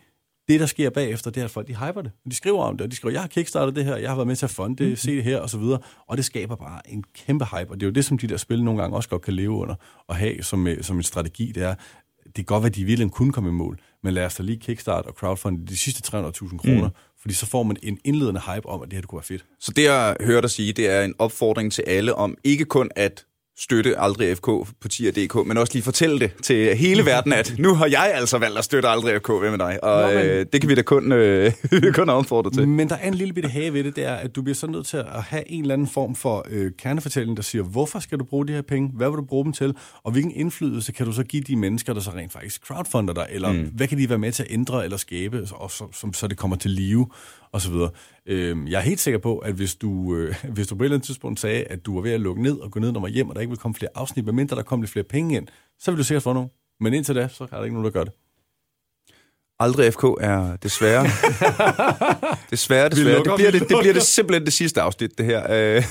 det, 0.50 0.60
der 0.60 0.66
sker 0.66 0.90
bagefter, 0.90 1.30
det 1.30 1.40
er, 1.40 1.44
at 1.44 1.50
folk 1.50 1.68
de 1.68 1.76
hyper 1.76 2.02
det. 2.02 2.12
De 2.30 2.34
skriver 2.34 2.62
om 2.62 2.76
det, 2.76 2.84
og 2.84 2.90
de 2.90 2.96
skriver, 2.96 3.12
jeg 3.12 3.20
har 3.20 3.28
kickstartet 3.28 3.76
det 3.76 3.84
her, 3.84 3.96
jeg 3.96 4.10
har 4.10 4.16
været 4.16 4.26
med 4.26 4.36
til 4.36 4.46
at 4.46 4.50
fonde 4.50 4.84
det, 4.84 4.90
mm. 4.90 4.96
se 4.96 5.16
det 5.16 5.24
her, 5.24 5.38
og 5.38 5.50
så 5.50 5.58
videre. 5.58 5.78
Og 6.08 6.16
det 6.16 6.24
skaber 6.24 6.56
bare 6.56 6.80
en 6.88 7.04
kæmpe 7.14 7.44
hype, 7.44 7.70
og 7.70 7.80
det 7.80 7.82
er 7.82 7.86
jo 7.86 7.92
det, 7.92 8.04
som 8.04 8.18
de 8.18 8.26
der 8.26 8.36
spil 8.36 8.64
nogle 8.64 8.80
gange 8.80 8.96
også 8.96 9.08
godt 9.08 9.22
kan 9.22 9.34
leve 9.34 9.50
under, 9.50 9.74
og 10.08 10.16
have 10.16 10.42
som, 10.42 10.66
øh, 10.66 10.82
som 10.82 10.96
en 10.96 11.02
strategi, 11.02 11.52
det 11.54 11.62
er, 11.62 11.74
det 12.24 12.34
kan 12.34 12.44
godt 12.44 12.62
være, 12.62 12.68
at 12.68 12.76
de 12.76 12.84
virkelig 12.84 13.10
kunne 13.10 13.32
komme 13.32 13.50
i 13.50 13.52
mål, 13.52 13.80
men 14.02 14.14
lad 14.14 14.26
os 14.26 14.34
da 14.34 14.42
lige 14.42 14.58
kickstart 14.58 15.06
og 15.06 15.14
crowdfund 15.14 15.66
de 15.66 15.76
sidste 15.76 16.16
300.000 16.16 16.58
kroner, 16.58 16.88
mm. 16.88 16.94
fordi 17.20 17.34
så 17.34 17.46
får 17.46 17.62
man 17.62 17.76
en 17.82 17.98
indledende 18.04 18.40
hype 18.54 18.68
om, 18.68 18.82
at 18.82 18.90
det 18.90 18.96
her 18.96 19.02
kunne 19.02 19.16
være 19.16 19.24
fedt. 19.24 19.44
Så 19.60 19.72
det, 19.72 19.84
jeg 19.84 20.16
hørte 20.20 20.42
dig 20.42 20.50
sige, 20.50 20.72
det 20.72 20.90
er 20.90 21.02
en 21.02 21.14
opfordring 21.18 21.72
til 21.72 21.84
alle 21.86 22.14
om 22.14 22.36
ikke 22.44 22.64
kun 22.64 22.90
at 22.96 23.24
støtte 23.60 23.98
Aldrig 23.98 24.36
FK 24.36 24.46
på 24.80 24.88
tier.dk, 24.90 25.46
men 25.46 25.56
også 25.56 25.72
lige 25.72 25.82
fortælle 25.82 26.20
det 26.20 26.30
til 26.42 26.76
hele 26.76 27.04
verden, 27.06 27.32
at 27.32 27.54
nu 27.58 27.74
har 27.74 27.86
jeg 27.86 28.12
altså 28.14 28.38
valgt 28.38 28.58
at 28.58 28.64
støtte 28.64 28.88
Aldrig 28.88 29.20
FK. 29.20 29.28
Hvem 29.40 29.50
med 29.50 29.58
dig? 29.58 29.84
Og 29.84 30.02
Nå, 30.02 30.18
men... 30.18 30.26
øh, 30.26 30.46
det 30.52 30.60
kan 30.60 30.70
vi 30.70 30.74
da 30.74 30.82
kun, 30.82 31.12
øh, 31.12 31.52
kun 31.94 32.08
opfordre 32.08 32.50
til. 32.50 32.68
Men 32.68 32.88
der 32.88 32.96
er 32.96 33.08
en 33.08 33.14
lille 33.14 33.34
bitte 33.34 33.48
have 33.48 33.74
ved 33.74 33.84
det, 33.84 33.96
det 33.96 34.04
er, 34.04 34.14
at 34.14 34.36
du 34.36 34.42
bliver 34.42 34.54
så 34.54 34.66
nødt 34.66 34.86
til 34.86 34.96
at 34.96 35.22
have 35.22 35.50
en 35.50 35.62
eller 35.62 35.74
anden 35.74 35.88
form 35.88 36.14
for 36.14 36.46
øh, 36.50 36.72
kernefortælling, 36.78 37.36
der 37.36 37.42
siger, 37.42 37.62
hvorfor 37.62 37.98
skal 37.98 38.18
du 38.18 38.24
bruge 38.24 38.46
de 38.46 38.52
her 38.52 38.62
penge? 38.62 38.90
Hvad 38.94 39.08
vil 39.08 39.16
du 39.16 39.24
bruge 39.24 39.44
dem 39.44 39.52
til? 39.52 39.74
Og 40.02 40.12
hvilken 40.12 40.32
indflydelse 40.32 40.92
kan 40.92 41.06
du 41.06 41.12
så 41.12 41.22
give 41.22 41.42
de 41.42 41.56
mennesker, 41.56 41.92
der 41.92 42.00
så 42.00 42.10
rent 42.10 42.32
faktisk 42.32 42.66
crowdfunder 42.66 43.14
dig? 43.14 43.26
Eller 43.30 43.52
mm. 43.52 43.70
hvad 43.74 43.88
kan 43.88 43.98
de 43.98 44.08
være 44.08 44.18
med 44.18 44.32
til 44.32 44.42
at 44.42 44.48
ændre 44.50 44.84
eller 44.84 44.96
skabe, 44.96 45.46
og 45.52 45.70
så, 45.70 45.84
så, 45.92 46.10
så 46.12 46.26
det 46.28 46.36
kommer 46.36 46.56
til 46.56 46.70
live? 46.70 47.06
Og 47.52 47.60
så 47.60 47.70
videre. 47.70 47.90
Øh, 48.26 48.70
jeg 48.70 48.78
er 48.78 48.82
helt 48.82 49.00
sikker 49.00 49.18
på, 49.18 49.38
at 49.38 49.54
hvis 49.54 49.74
du, 49.74 50.16
øh, 50.16 50.34
hvis 50.54 50.66
du 50.66 50.74
på 50.74 50.82
et 50.82 50.86
eller 50.86 50.96
andet 50.96 51.06
tidspunkt 51.06 51.40
sagde, 51.40 51.64
at 51.64 51.86
du 51.86 51.94
var 51.94 52.00
ved 52.00 52.12
at 52.12 52.20
lukke 52.20 52.42
ned 52.42 52.58
og 52.58 52.70
gå 52.70 52.80
ned 52.80 52.92
når 52.92 53.00
man 53.00 53.12
hjem, 53.12 53.28
og 53.28 53.34
der 53.34 53.40
ikke 53.40 53.50
vil 53.50 53.58
komme 53.58 53.74
flere 53.74 53.90
afsnit, 53.94 54.24
medmindre 54.24 54.56
der 54.56 54.62
kommer 54.62 54.82
lidt 54.82 54.92
flere 54.92 55.04
penge 55.04 55.36
ind, 55.36 55.46
så 55.78 55.90
vil 55.90 55.98
du 55.98 56.04
sikkert 56.04 56.22
få 56.22 56.32
nogen. 56.32 56.50
Men 56.80 56.94
indtil 56.94 57.14
da, 57.14 57.28
så 57.28 57.44
er 57.44 57.56
der 57.56 57.64
ikke 57.64 57.74
nogen, 57.74 57.84
der 57.84 57.90
gør 57.90 58.04
det. 58.04 58.12
Aldrig 59.62 59.92
FK 59.92 60.04
er 60.20 60.56
desværre. 60.56 61.04
desværre, 62.50 62.88
desværre. 62.88 63.24
Det 63.24 63.32
bliver 63.36 63.50
det, 63.50 63.60
det 63.60 63.76
bliver 63.80 63.92
det 63.92 64.02
simpelthen 64.02 64.44
det 64.44 64.52
sidste 64.52 64.80
afsnit, 64.80 65.18
det 65.18 65.26
her. 65.26 65.46
Øh, 65.50 65.84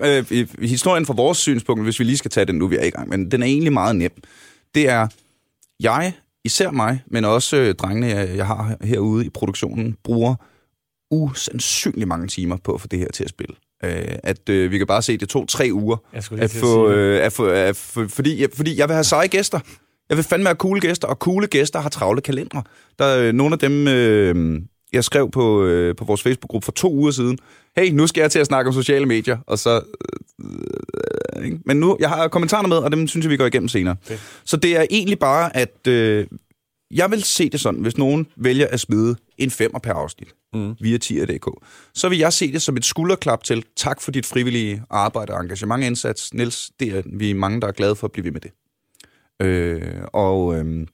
øh, 0.30 0.48
historien 0.60 1.06
fra 1.06 1.14
vores 1.14 1.38
synspunkt, 1.38 1.84
hvis 1.84 1.98
vi 1.98 2.04
lige 2.04 2.16
skal 2.16 2.30
tage 2.30 2.46
den 2.46 2.54
nu, 2.54 2.66
vi 2.66 2.76
er 2.76 2.84
i 2.84 2.90
gang, 2.90 3.08
men 3.08 3.30
den 3.30 3.42
er 3.42 3.46
egentlig 3.46 3.72
meget 3.72 3.96
nem. 3.96 4.10
Det 4.74 4.88
er, 4.88 5.08
jeg 5.80 6.12
især 6.44 6.70
mig, 6.70 7.02
men 7.06 7.24
også 7.24 7.56
øh, 7.56 7.74
drengene, 7.74 8.06
jeg, 8.06 8.36
jeg 8.36 8.46
har 8.46 8.76
herude 8.80 9.26
i 9.26 9.30
produktionen, 9.30 9.96
bruger 10.04 10.34
usandsynligt 11.10 12.08
mange 12.08 12.26
timer 12.26 12.56
på 12.64 12.74
at 12.74 12.80
få 12.80 12.86
det 12.86 12.98
her 12.98 13.08
til 13.08 13.24
at 13.24 13.30
spille. 13.30 13.56
Øh, 13.84 14.18
at 14.22 14.48
øh, 14.48 14.70
vi 14.70 14.78
kan 14.78 14.86
bare 14.86 15.02
se, 15.02 15.12
at 15.12 15.20
det 15.20 15.28
tog 15.28 15.48
tre 15.48 15.68
uger 15.72 15.96
at 16.12 16.50
få, 16.50 16.90
øh, 16.90 17.24
at 17.24 17.32
få, 17.32 17.46
at 17.46 17.76
få, 17.76 18.08
fordi, 18.08 18.46
fordi 18.54 18.78
jeg 18.78 18.88
vil 18.88 18.94
have 18.94 19.04
seje 19.04 19.26
gæster. 19.26 19.60
Jeg 20.08 20.16
vil 20.16 20.24
fandme 20.24 20.46
have 20.46 20.56
cool 20.56 20.80
gæster, 20.80 21.08
og 21.08 21.16
coole 21.16 21.46
gæster 21.46 21.80
har 21.80 21.88
travle 21.88 22.20
kalendere. 22.20 22.62
Der 22.98 23.04
er 23.04 23.28
øh, 23.28 23.32
nogle 23.32 23.52
af 23.52 23.58
dem, 23.58 23.88
øh, 23.88 24.60
jeg 24.94 25.04
skrev 25.04 25.30
på, 25.30 25.64
øh, 25.64 25.96
på 25.96 26.04
vores 26.04 26.22
Facebook-gruppe 26.22 26.64
for 26.64 26.72
to 26.72 26.92
uger 26.92 27.10
siden. 27.10 27.38
Hey, 27.76 27.90
nu 27.90 28.06
skal 28.06 28.20
jeg 28.20 28.30
til 28.30 28.38
at 28.38 28.46
snakke 28.46 28.68
om 28.68 28.74
sociale 28.74 29.06
medier, 29.06 29.38
og 29.46 29.58
så... 29.58 29.82
Øh, 30.44 31.44
øh, 31.44 31.58
men 31.66 31.76
nu, 31.76 31.96
jeg 32.00 32.08
har 32.08 32.28
kommentarer 32.28 32.66
med, 32.66 32.76
og 32.76 32.92
dem 32.92 33.08
synes 33.08 33.24
jeg, 33.24 33.30
vi 33.30 33.36
går 33.36 33.46
igennem 33.46 33.68
senere. 33.68 33.96
Okay. 34.06 34.18
Så 34.44 34.56
det 34.56 34.76
er 34.76 34.86
egentlig 34.90 35.18
bare, 35.18 35.56
at 35.56 35.86
øh, 35.88 36.26
jeg 36.90 37.10
vil 37.10 37.22
se 37.22 37.50
det 37.50 37.60
sådan, 37.60 37.80
hvis 37.80 37.98
nogen 37.98 38.26
vælger 38.36 38.66
at 38.66 38.80
smide 38.80 39.16
en 39.38 39.50
femmer 39.50 39.78
per 39.78 39.92
afsnit 39.92 40.34
mm. 40.54 40.74
via 40.80 40.98
tier.dk, 40.98 41.48
så 41.94 42.08
vil 42.08 42.18
jeg 42.18 42.32
se 42.32 42.52
det 42.52 42.62
som 42.62 42.76
et 42.76 42.84
skulderklap 42.84 43.44
til 43.44 43.64
tak 43.76 44.00
for 44.00 44.10
dit 44.10 44.26
frivillige 44.26 44.82
arbejde 44.90 45.32
og 45.32 45.40
engagement 45.40 45.84
indsats. 45.84 46.34
Niels, 46.34 46.70
det 46.80 46.88
er 46.88 47.02
vi 47.06 47.30
er 47.30 47.34
mange, 47.34 47.60
der 47.60 47.66
er 47.66 47.72
glade 47.72 47.96
for 47.96 48.06
at 48.06 48.12
blive 48.12 48.24
ved 48.24 48.32
med 48.32 48.40
det. 48.40 48.50
Øh, 49.42 50.02
og 50.12 50.58
øh, 50.58 50.86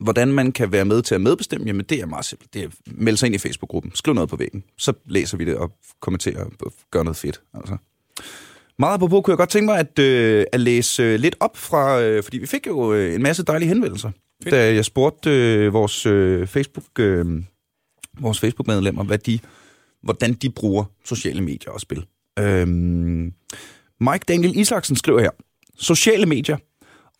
hvordan 0.00 0.32
man 0.32 0.52
kan 0.52 0.72
være 0.72 0.84
med 0.84 1.02
til 1.02 1.14
at 1.14 1.20
medbestemme, 1.20 1.66
jamen 1.66 1.84
det 1.88 2.00
er 2.00 2.06
meget 2.06 2.24
simpelt. 2.24 2.54
Det 2.54 2.62
er 2.62 2.68
melde 2.86 3.18
sig 3.18 3.26
ind 3.26 3.34
i 3.34 3.38
Facebook-gruppen, 3.38 3.92
skriv 3.94 4.14
noget 4.14 4.30
på 4.30 4.36
væggen, 4.36 4.64
så 4.78 4.92
læser 5.06 5.36
vi 5.36 5.44
det 5.44 5.56
og 5.56 5.72
kommenterer 6.00 6.44
og 6.44 6.72
gør 6.90 7.02
noget 7.02 7.16
fedt. 7.16 7.40
Altså. 7.54 7.76
Meget 8.78 9.00
på 9.00 9.08
kunne 9.08 9.22
jeg 9.28 9.36
godt 9.36 9.50
tænke 9.50 9.66
mig 9.66 9.78
at, 9.78 9.98
øh, 9.98 10.44
at 10.52 10.60
læse 10.60 11.02
øh, 11.02 11.20
lidt 11.20 11.36
op 11.40 11.56
fra, 11.56 12.02
øh, 12.02 12.22
fordi 12.22 12.38
vi 12.38 12.46
fik 12.46 12.66
jo 12.66 12.94
øh, 12.94 13.14
en 13.14 13.22
masse 13.22 13.42
dejlige 13.42 13.68
henvendelser, 13.68 14.10
Fedt. 14.42 14.52
da 14.52 14.74
jeg 14.74 14.84
spurgte 14.84 15.30
øh, 15.30 15.72
vores 15.72 16.06
øh, 16.06 16.46
Facebook 16.46 16.98
øh, 16.98 17.42
vores 18.20 18.40
Facebook-medlemmer, 18.40 19.04
hvad 19.04 19.18
de, 19.18 19.38
hvordan 20.02 20.32
de 20.32 20.50
bruger 20.50 20.84
sociale 21.04 21.40
medier 21.40 21.70
og 21.70 21.80
spil. 21.80 22.06
Øh, 22.38 22.66
Mike 24.00 24.24
Daniel 24.28 24.58
Isaksen 24.58 24.96
skriver 24.96 25.20
her, 25.20 25.30
sociale 25.76 26.26
medier 26.26 26.56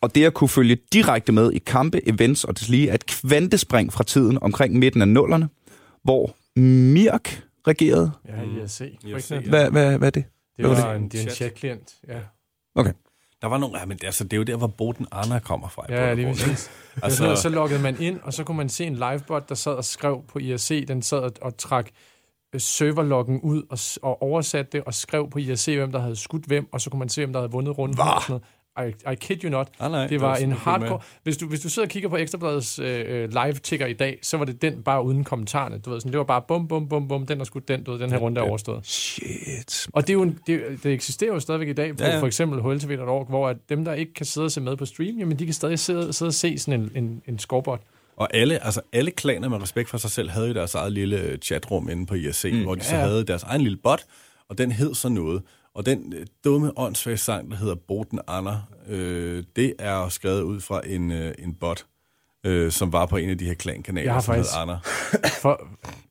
og 0.05 0.15
det 0.15 0.25
at 0.25 0.33
kunne 0.33 0.49
følge 0.49 0.77
direkte 0.93 1.31
med 1.31 1.51
i 1.51 1.57
kampe, 1.57 2.09
events 2.09 2.43
og 2.43 2.59
deslige 2.59 2.89
er 2.89 2.93
et 2.93 3.05
kvantespring 3.05 3.93
fra 3.93 4.03
tiden 4.03 4.37
omkring 4.41 4.79
midten 4.79 5.01
af 5.01 5.07
nullerne, 5.07 5.49
hvor 6.03 6.35
Mirk 6.59 7.43
regerede. 7.67 8.11
Ja, 8.27 8.61
IRC. 8.61 8.81
Hvad, 9.49 9.71
hvad, 9.71 9.97
hvad 9.97 10.07
er 10.07 10.09
det? 10.09 10.25
Det 10.57 10.69
var, 10.69 10.75
var 10.75 10.93
det? 10.93 11.01
En, 11.01 11.09
det 11.09 11.19
er 11.19 11.23
en 11.23 11.29
chat-klient, 11.29 11.95
ja. 12.07 12.19
Okay. 12.75 12.93
Der 13.41 13.47
var 13.47 13.57
nogle, 13.57 13.79
ja, 13.79 13.85
men 13.85 13.99
altså, 14.03 14.23
det 14.23 14.33
er 14.33 14.37
jo 14.37 14.43
der, 14.43 14.55
hvor 14.55 14.67
Boden 14.67 15.07
Arna 15.11 15.39
kommer 15.39 15.69
fra. 15.69 15.85
Ja, 15.89 16.15
det 16.15 16.23
er 16.25 16.27
præcis. 16.27 16.71
altså, 17.03 17.35
så, 17.35 17.41
så 17.41 17.49
loggede 17.49 17.81
man 17.81 18.01
ind, 18.01 18.19
og 18.23 18.33
så 18.33 18.43
kunne 18.43 18.57
man 18.57 18.69
se 18.69 18.85
en 18.85 18.95
livebot, 18.95 19.49
der 19.49 19.55
sad 19.55 19.73
og 19.73 19.85
skrev 19.85 20.23
på 20.27 20.39
IRC, 20.39 20.87
den 20.87 21.01
sad 21.01 21.17
og, 21.17 21.31
og 21.41 21.57
trak 21.57 21.89
øh, 22.55 22.61
serverloggen 22.61 23.41
ud 23.41 23.63
og, 23.69 23.79
og 24.09 24.21
oversatte 24.21 24.71
det 24.71 24.83
og 24.83 24.93
skrev 24.93 25.29
på 25.29 25.39
IRC, 25.39 25.65
hvem 25.65 25.91
der 25.91 25.99
havde 25.99 26.15
skudt 26.15 26.45
hvem, 26.45 26.67
og 26.71 26.81
så 26.81 26.89
kunne 26.89 26.99
man 26.99 27.09
se, 27.09 27.21
hvem 27.21 27.33
der 27.33 27.39
havde 27.39 27.51
vundet 27.51 27.77
runden. 27.77 27.99
Og 27.99 28.21
sådan 28.21 28.33
noget. 28.33 28.43
I, 28.79 29.11
I 29.11 29.15
kid 29.15 29.43
you 29.43 29.49
not. 29.49 29.67
Ah, 29.79 29.91
nej, 29.91 30.01
det, 30.01 30.09
det 30.09 30.21
var 30.21 30.35
en 30.35 30.51
hardcore... 30.51 30.99
Hvis 31.23 31.37
du, 31.37 31.47
hvis 31.47 31.59
du 31.59 31.69
sidder 31.69 31.85
og 31.85 31.89
kigger 31.89 32.09
på 32.09 32.17
Ekstrabladets 32.17 32.79
øh, 32.79 33.29
live-ticker 33.29 33.85
i 33.85 33.93
dag, 33.93 34.19
så 34.21 34.37
var 34.37 34.45
det 34.45 34.61
den 34.61 34.83
bare 34.83 35.03
uden 35.03 35.23
kommentarerne. 35.23 35.77
Du 35.77 35.89
ved, 35.89 35.99
sådan, 35.99 36.11
det 36.11 36.17
var 36.17 36.23
bare 36.23 36.41
bum, 36.47 36.67
bum, 36.67 36.89
bum, 36.89 37.07
bum, 37.07 37.25
den 37.25 37.41
er 37.41 37.43
skudt 37.43 37.67
den, 37.67 37.83
du 37.83 37.91
ved, 37.91 37.99
den 37.99 38.11
her 38.11 38.17
runde 38.17 38.41
er 38.41 38.45
overstået. 38.45 38.85
Shit. 38.85 39.87
Og 39.93 40.01
det, 40.01 40.09
er 40.09 40.13
jo 40.13 40.21
en, 40.21 40.39
det, 40.47 40.79
det 40.83 40.93
eksisterer 40.93 41.33
jo 41.33 41.39
stadigvæk 41.39 41.67
i 41.67 41.73
dag 41.73 41.97
på 41.97 42.03
ja, 42.03 42.09
ja. 42.09 42.19
for 42.19 42.27
eksempel 42.27 42.61
HLTV.org, 42.61 43.25
hvor 43.29 43.49
at 43.49 43.57
dem, 43.69 43.85
der 43.85 43.93
ikke 43.93 44.13
kan 44.13 44.25
sidde 44.25 44.45
og 44.45 44.51
se 44.51 44.61
med 44.61 44.77
på 44.77 44.85
stream, 44.85 45.17
jamen 45.17 45.39
de 45.39 45.45
kan 45.45 45.53
stadig 45.53 45.79
sidde, 45.79 46.13
sidde 46.13 46.29
og 46.29 46.33
se 46.33 46.57
sådan 46.57 46.81
en, 46.81 46.91
en, 46.95 47.21
en 47.27 47.39
scoreboard. 47.39 47.81
Og 48.17 48.35
alle, 48.35 48.65
altså 48.65 48.81
alle 48.93 49.11
klaner 49.11 49.49
med 49.49 49.61
respekt 49.61 49.89
for 49.89 49.97
sig 49.97 50.11
selv 50.11 50.29
havde 50.29 50.47
jo 50.47 50.53
deres 50.53 50.75
eget 50.75 50.91
lille 50.91 51.37
chatrum 51.41 51.89
inde 51.89 52.05
på 52.05 52.15
IRC, 52.15 52.49
mm. 52.53 52.63
hvor 52.63 52.75
de 52.75 52.83
så 52.83 52.95
ja. 52.95 53.01
havde 53.01 53.23
deres 53.23 53.43
egen 53.43 53.61
lille 53.61 53.77
bot, 53.77 54.03
og 54.49 54.57
den 54.57 54.71
hed 54.71 54.93
så 54.93 55.09
noget. 55.09 55.41
Og 55.75 55.85
den 55.85 56.13
øh, 56.13 56.25
dumme 56.43 56.71
åndssvage 56.77 57.17
sang, 57.17 57.51
der 57.51 57.57
hedder 57.57 57.75
Boten 57.87 58.19
Anna, 58.27 58.57
øh, 58.87 59.43
det 59.55 59.73
er 59.79 60.09
skrevet 60.09 60.41
ud 60.41 60.61
fra 60.61 60.81
en, 60.85 61.11
øh, 61.11 61.33
en 61.39 61.53
bot, 61.53 61.85
øh, 62.45 62.71
som 62.71 62.93
var 62.93 63.05
på 63.05 63.17
en 63.17 63.29
af 63.29 63.37
de 63.37 63.45
her 63.45 63.53
klankanaler, 63.53 64.19
som 64.19 64.33
faktisk, 64.33 64.55
hedder 64.55 64.61
Anna. 64.61 64.77
For, 65.41 65.67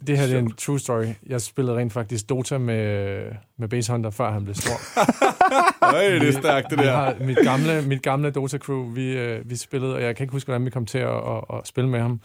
det 0.07 0.19
her 0.19 0.27
det 0.27 0.35
er 0.35 0.39
en 0.39 0.53
true 0.53 0.81
story. 0.81 1.07
Jeg 1.27 1.41
spillede 1.41 1.77
rent 1.77 1.93
faktisk 1.93 2.29
Dota 2.29 2.59
med, 2.59 3.23
med 3.59 3.69
Base 3.69 3.93
Hunter, 3.93 4.11
før 4.11 4.33
han 4.33 4.45
blev 4.45 4.55
stor. 4.55 4.75
Øj, 5.95 6.19
det 6.19 6.29
er 6.29 6.41
stærkt, 6.41 6.71
det 6.71 6.79
der. 6.79 6.97
Har, 6.97 7.17
mit, 7.21 7.39
gamle, 7.39 7.83
mit 7.83 8.03
gamle 8.03 8.33
Dota-crew, 8.37 8.95
vi, 8.95 9.19
øh, 9.19 9.51
vi 9.51 9.57
spillede, 9.57 9.95
og 9.95 10.03
jeg 10.03 10.17
kan 10.17 10.25
ikke 10.25 10.33
huske, 10.33 10.47
hvordan 10.47 10.65
vi 10.65 10.71
kom 10.71 10.87
til 10.87 10.99
at, 10.99 11.17
at, 11.17 11.45
at 11.55 11.67
spille 11.67 11.91
med 11.91 12.01
ham. 12.01 12.21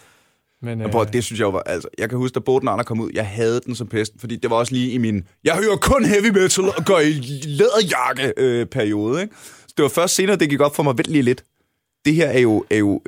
Men, 0.61 0.81
øh... 0.81 0.91
prøver, 0.91 1.05
det 1.05 1.23
synes 1.23 1.39
jeg 1.39 1.45
jo 1.45 1.49
var, 1.49 1.59
altså, 1.59 1.89
jeg 1.97 2.09
kan 2.09 2.17
huske, 2.17 2.35
da 2.35 2.39
Boden 2.39 2.67
Andre 2.67 2.83
kom 2.83 2.99
ud, 2.99 3.11
jeg 3.13 3.27
havde 3.27 3.61
den 3.65 3.75
som 3.75 3.87
pesten, 3.87 4.19
fordi 4.19 4.35
det 4.35 4.49
var 4.49 4.55
også 4.55 4.73
lige 4.73 4.91
i 4.91 4.97
min, 4.97 5.23
jeg 5.43 5.55
hører 5.55 5.75
kun 5.75 6.05
heavy 6.05 6.29
metal 6.29 6.63
og 6.63 6.85
går 6.85 6.99
i 6.99 7.11
læderjakke 7.43 8.33
øh, 8.37 8.65
periode, 8.65 9.21
ikke? 9.21 9.35
Så 9.67 9.73
det 9.77 9.83
var 9.83 9.89
først 9.89 10.15
senere, 10.15 10.35
det 10.35 10.49
gik 10.49 10.59
op 10.59 10.75
for 10.75 10.83
mig, 10.83 10.97
vent 10.97 11.07
lige 11.07 11.21
lidt. 11.21 11.45
Det 12.05 12.15
her 12.15 12.27
er 12.27 12.39
jo, 12.39 12.65
er 12.69 12.77
jo, 12.77 13.01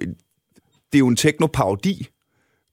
det 0.92 0.94
er 0.94 1.00
jo 1.00 1.08
en 1.08 1.16
teknoparodi. 1.16 2.08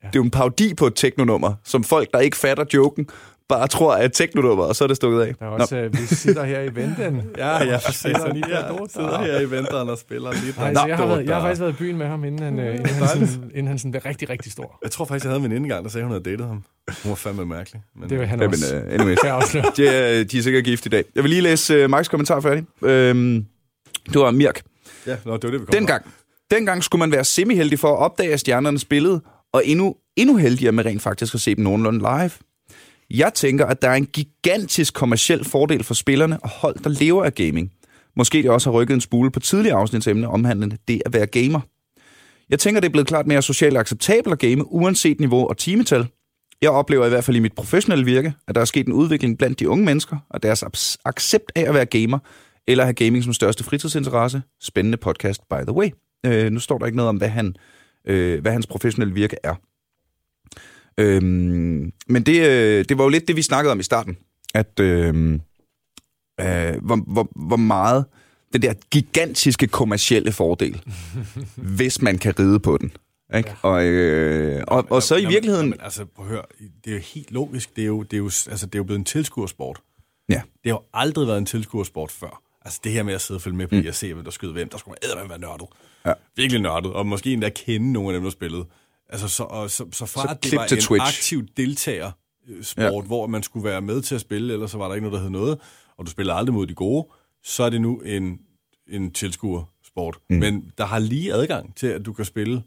Ja. 0.02 0.06
Det 0.06 0.16
er 0.16 0.20
jo 0.20 0.24
en 0.24 0.30
parodi 0.30 0.74
på 0.74 0.86
et 0.86 0.94
teknonummer, 0.96 1.54
som 1.64 1.84
folk, 1.84 2.12
der 2.12 2.20
ikke 2.20 2.36
fatter 2.36 2.64
joken, 2.74 3.08
bare 3.48 3.68
tror, 3.68 3.94
at 3.94 4.12
teknodummer, 4.12 4.64
og 4.64 4.76
så 4.76 4.84
er 4.84 4.88
det 4.88 4.96
stukket 4.96 5.20
af. 5.20 5.34
Der 5.38 5.46
er 5.46 5.50
også, 5.50 5.76
øh, 5.76 5.92
vi 5.92 5.98
sidder 6.06 6.44
her 6.44 6.60
i 6.60 6.74
venten. 6.74 7.22
Ja, 7.38 7.64
ja, 7.64 7.78
præcis. 7.86 8.00
Sidder 8.00 8.32
lige 8.32 8.42
der, 8.48 8.48
Jeg 8.58 8.78
sidder 8.90 9.18
her 9.22 9.40
i 9.40 9.50
venteren 9.50 9.88
og 9.88 9.98
spiller 9.98 10.32
lidt. 10.44 10.58
Nej, 10.58 10.74
så 10.74 10.84
jeg, 10.86 10.96
har 10.96 11.06
været, 11.06 11.26
jeg 11.26 11.34
har 11.34 11.42
faktisk 11.42 11.60
været 11.60 11.72
i 11.72 11.76
byen 11.76 11.98
med 11.98 12.06
ham, 12.06 12.24
inden 12.24 12.42
han, 12.42 12.58
øh, 12.58 12.74
inden 12.74 12.86
han, 12.88 13.08
sådan, 13.08 13.28
inden 13.54 13.66
han 13.66 13.78
sådan 13.78 13.90
blev 13.90 14.02
rigtig, 14.06 14.30
rigtig 14.30 14.52
stor. 14.52 14.78
Jeg 14.82 14.90
tror 14.90 15.04
faktisk, 15.04 15.24
jeg 15.24 15.30
havde 15.30 15.38
en 15.38 15.42
veninde 15.44 15.62
engang, 15.64 15.84
der 15.84 15.90
sagde, 15.90 16.04
hun 16.04 16.12
havde 16.12 16.24
datet 16.24 16.46
ham. 16.46 16.62
Hun 17.02 17.10
var 17.10 17.14
fandme 17.16 17.46
mærkelig. 17.46 17.82
Men, 18.00 18.10
Det 18.10 18.18
var 18.18 18.24
han 18.24 18.40
Jamen, 18.40 18.54
også. 18.54 18.76
uh, 18.86 18.94
anyways. 18.94 19.18
Kan 19.18 19.28
jeg 19.28 19.36
afsløre. 19.36 19.64
De 19.76 19.88
er, 19.88 20.24
de 20.24 20.38
er 20.38 20.42
sikkert 20.42 20.64
gift 20.64 20.86
i 20.86 20.88
dag. 20.88 21.04
Jeg 21.14 21.22
vil 21.22 21.30
lige 21.30 21.42
læse 21.42 21.84
uh, 21.84 21.90
Marks 21.90 22.08
kommentar 22.08 22.40
færdig. 22.40 22.64
Øhm, 22.82 23.44
det 24.12 24.20
var 24.20 24.30
Mirk. 24.30 24.62
ja, 25.06 25.16
nå, 25.24 25.36
det 25.36 25.44
var 25.44 25.50
det, 25.50 25.52
vi 25.60 25.66
kom 25.66 25.72
Dengang, 25.72 26.02
dengang 26.50 26.84
skulle 26.84 26.98
man 27.00 27.12
være 27.12 27.24
semi-heldig 27.24 27.78
for 27.78 27.88
at 27.92 27.98
opdage, 27.98 28.32
at 28.32 28.40
stjernerne 28.40 28.78
spillede, 28.78 29.20
og 29.52 29.62
endnu, 29.64 29.94
endnu 30.16 30.36
heldigere 30.36 30.72
med 30.72 30.84
rent 30.84 31.02
faktisk 31.02 31.34
at 31.34 31.40
se 31.40 31.54
dem 31.54 31.64
nogenlunde 31.64 31.98
live. 31.98 32.30
Jeg 33.10 33.34
tænker, 33.34 33.66
at 33.66 33.82
der 33.82 33.88
er 33.88 33.94
en 33.94 34.06
gigantisk 34.06 34.94
kommersiel 34.94 35.44
fordel 35.44 35.84
for 35.84 35.94
spillerne 35.94 36.38
og 36.42 36.48
hold, 36.48 36.76
der 36.84 36.90
lever 36.90 37.24
af 37.24 37.34
gaming. 37.34 37.72
Måske 38.16 38.42
det 38.42 38.50
også 38.50 38.70
har 38.70 38.78
rykket 38.78 38.94
en 38.94 39.00
smule 39.00 39.30
på 39.30 39.40
tidligere 39.40 39.76
afsnitsemne 39.76 40.28
omhandlende 40.28 40.76
det 40.88 41.02
at 41.06 41.12
være 41.12 41.26
gamer. 41.26 41.60
Jeg 42.50 42.58
tænker, 42.58 42.80
det 42.80 42.88
er 42.88 42.92
blevet 42.92 43.08
klart 43.08 43.26
mere 43.26 43.42
socialt 43.42 43.76
acceptabelt 43.76 44.32
at 44.32 44.38
game, 44.38 44.72
uanset 44.72 45.20
niveau 45.20 45.48
og 45.48 45.56
timetal. 45.56 46.06
Jeg 46.62 46.70
oplever 46.70 47.06
i 47.06 47.08
hvert 47.08 47.24
fald 47.24 47.36
i 47.36 47.40
mit 47.40 47.52
professionelle 47.52 48.04
virke, 48.04 48.34
at 48.48 48.54
der 48.54 48.60
er 48.60 48.64
sket 48.64 48.86
en 48.86 48.92
udvikling 48.92 49.38
blandt 49.38 49.60
de 49.60 49.68
unge 49.68 49.84
mennesker, 49.84 50.16
og 50.30 50.42
deres 50.42 50.98
accept 51.04 51.52
af 51.54 51.62
at 51.62 51.74
være 51.74 51.86
gamer, 51.86 52.18
eller 52.66 52.84
have 52.84 52.94
gaming 52.94 53.24
som 53.24 53.32
største 53.32 53.64
fritidsinteresse. 53.64 54.42
Spændende 54.60 54.98
podcast, 54.98 55.40
by 55.50 55.62
the 55.62 55.72
way. 55.72 55.90
Øh, 56.26 56.50
nu 56.50 56.60
står 56.60 56.78
der 56.78 56.86
ikke 56.86 56.96
noget 56.96 57.08
om, 57.08 57.16
hvad, 57.16 57.28
han, 57.28 57.56
øh, 58.04 58.40
hvad 58.40 58.52
hans 58.52 58.66
professionelle 58.66 59.14
virke 59.14 59.36
er. 59.42 59.54
Øhm, 60.98 61.92
men 62.08 62.22
det, 62.22 62.48
øh, 62.48 62.84
det 62.88 62.98
var 62.98 63.04
jo 63.04 63.10
lidt 63.10 63.28
det, 63.28 63.36
vi 63.36 63.42
snakkede 63.42 63.72
om 63.72 63.80
i 63.80 63.82
starten. 63.82 64.16
At 64.54 64.80
øh, 64.80 65.32
øh, 66.40 66.74
hvor, 66.82 67.12
hvor, 67.12 67.28
hvor 67.46 67.56
meget 67.56 68.04
den 68.52 68.62
der 68.62 68.74
gigantiske 68.90 69.66
kommercielle 69.66 70.32
fordel, 70.32 70.82
hvis 71.76 72.02
man 72.02 72.18
kan 72.18 72.38
ride 72.38 72.60
på 72.60 72.78
den. 72.78 72.92
Ikke? 73.36 73.48
Ja. 73.48 73.68
Og, 73.68 73.84
øh, 73.84 74.64
og, 74.68 74.86
og 74.90 75.02
så 75.02 75.16
i 75.16 75.26
virkeligheden... 75.26 75.66
Jamen, 75.66 75.80
altså, 75.80 76.04
prøv 76.04 76.26
at 76.26 76.30
høre, 76.30 76.42
det 76.84 76.90
er 76.90 76.94
jo 76.94 77.02
helt 77.14 77.30
logisk. 77.30 77.76
Det 77.76 77.82
er 77.82 77.86
jo, 77.86 78.02
det 78.02 78.12
er 78.12 78.18
jo, 78.18 78.24
altså, 78.24 78.66
det 78.66 78.74
er 78.74 78.78
jo 78.78 78.84
blevet 78.84 78.98
en 78.98 79.04
tilskuersport. 79.04 79.80
Ja. 80.28 80.34
Det 80.34 80.42
har 80.64 80.70
jo 80.70 80.82
aldrig 80.94 81.28
været 81.28 81.38
en 81.38 81.46
tilskuersport 81.46 82.10
før. 82.10 82.42
Altså 82.64 82.80
det 82.84 82.92
her 82.92 83.02
med 83.02 83.14
at 83.14 83.20
sidde 83.20 83.38
og 83.38 83.42
følge 83.42 83.56
med 83.56 83.66
på 83.66 83.74
mm. 83.74 83.92
se, 83.92 84.14
hvem 84.14 84.24
der 84.24 84.30
skyder 84.30 84.52
hvem, 84.52 84.68
der 84.68 84.78
skulle 84.78 84.96
man 85.16 85.28
være 85.28 85.38
nørdet. 85.38 85.66
Ja. 86.06 86.12
Virkelig 86.36 86.62
nørdet, 86.62 86.92
og 86.92 87.06
måske 87.06 87.32
endda 87.32 87.48
kende 87.48 87.92
nogle 87.92 88.08
af 88.08 88.14
dem, 88.14 88.22
der 88.22 88.30
spillede. 88.30 88.64
Altså, 89.08 89.28
så, 89.28 89.42
og, 89.42 89.70
så, 89.70 89.86
så 89.92 90.06
fra 90.06 90.22
Så 90.22 90.28
at 90.28 90.44
det 90.44 90.56
var 90.56 90.66
til 90.66 90.76
en 90.76 90.82
Twitch. 90.82 91.06
aktiv 91.06 91.46
deltager 91.56 92.10
sport, 92.62 92.82
Ja. 92.84 92.92
ja. 92.94 93.00
hvor 93.00 93.26
man 93.26 93.42
skulle 93.42 93.64
være 93.64 93.80
med 93.80 94.02
til 94.02 94.14
at 94.14 94.20
spille, 94.20 94.52
ellers 94.52 94.70
så 94.70 94.78
var 94.78 94.88
der 94.88 94.94
ikke 94.94 95.08
noget, 95.08 95.16
der 95.18 95.22
hed 95.22 95.30
noget, 95.30 95.58
og 95.98 96.06
du 96.06 96.10
spiller 96.10 96.34
aldrig 96.34 96.54
mod 96.54 96.66
de 96.66 96.74
gode, 96.74 97.08
så 97.44 97.62
er 97.62 97.70
det 97.70 97.80
nu 97.80 97.98
en, 97.98 98.38
en 98.88 99.10
tilskuersport. 99.12 100.18
Mm. 100.30 100.36
Men 100.36 100.72
der 100.78 100.84
har 100.84 100.98
lige 100.98 101.32
adgang 101.32 101.76
til, 101.76 101.86
at 101.86 102.06
du 102.06 102.12
kan 102.12 102.24
spille 102.24 102.62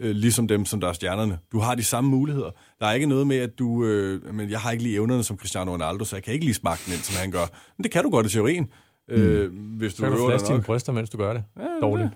øh, 0.00 0.10
ligesom 0.10 0.48
dem, 0.48 0.64
som 0.64 0.80
der 0.80 0.88
er 0.88 0.92
stjernerne. 0.92 1.38
Du 1.52 1.58
har 1.58 1.74
de 1.74 1.84
samme 1.84 2.10
muligheder. 2.10 2.50
Der 2.80 2.86
er 2.86 2.92
ikke 2.92 3.06
noget 3.06 3.26
med, 3.26 3.36
at 3.36 3.58
du... 3.58 3.84
Øh, 3.84 4.34
men 4.34 4.50
jeg 4.50 4.60
har 4.60 4.70
ikke 4.70 4.82
lige 4.82 4.94
evnerne 4.94 5.24
som 5.24 5.38
Cristiano 5.38 5.72
Ronaldo, 5.72 6.04
så 6.04 6.16
jeg 6.16 6.22
kan 6.22 6.34
ikke 6.34 6.44
lige 6.46 6.54
smage 6.54 6.76
den 6.86 6.92
ind, 6.94 7.02
som 7.02 7.16
han 7.20 7.30
gør. 7.30 7.46
Men 7.76 7.84
det 7.84 7.90
kan 7.92 8.02
du 8.04 8.10
godt 8.10 8.26
i 8.26 8.28
teorien, 8.28 8.72
mm. 9.08 9.14
øh, 9.14 9.52
hvis 9.78 9.94
du 9.94 9.96
Så 9.96 10.02
kan 10.02 10.12
du 10.12 10.18
øver 10.18 10.28
flaske 10.30 10.46
dig 10.46 10.52
dine 10.54 10.62
bryster, 10.64 10.92
mens 10.92 11.10
du 11.10 11.18
gør 11.18 11.32
det. 11.32 11.44
Ja, 11.58 11.66
Dårligt, 11.82 12.10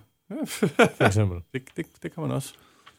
for 0.96 1.04
eksempel. 1.04 1.38
Det, 1.52 1.62
det, 1.76 1.86
det 2.02 2.14
kan 2.14 2.22
man 2.22 2.30
også. 2.30 2.54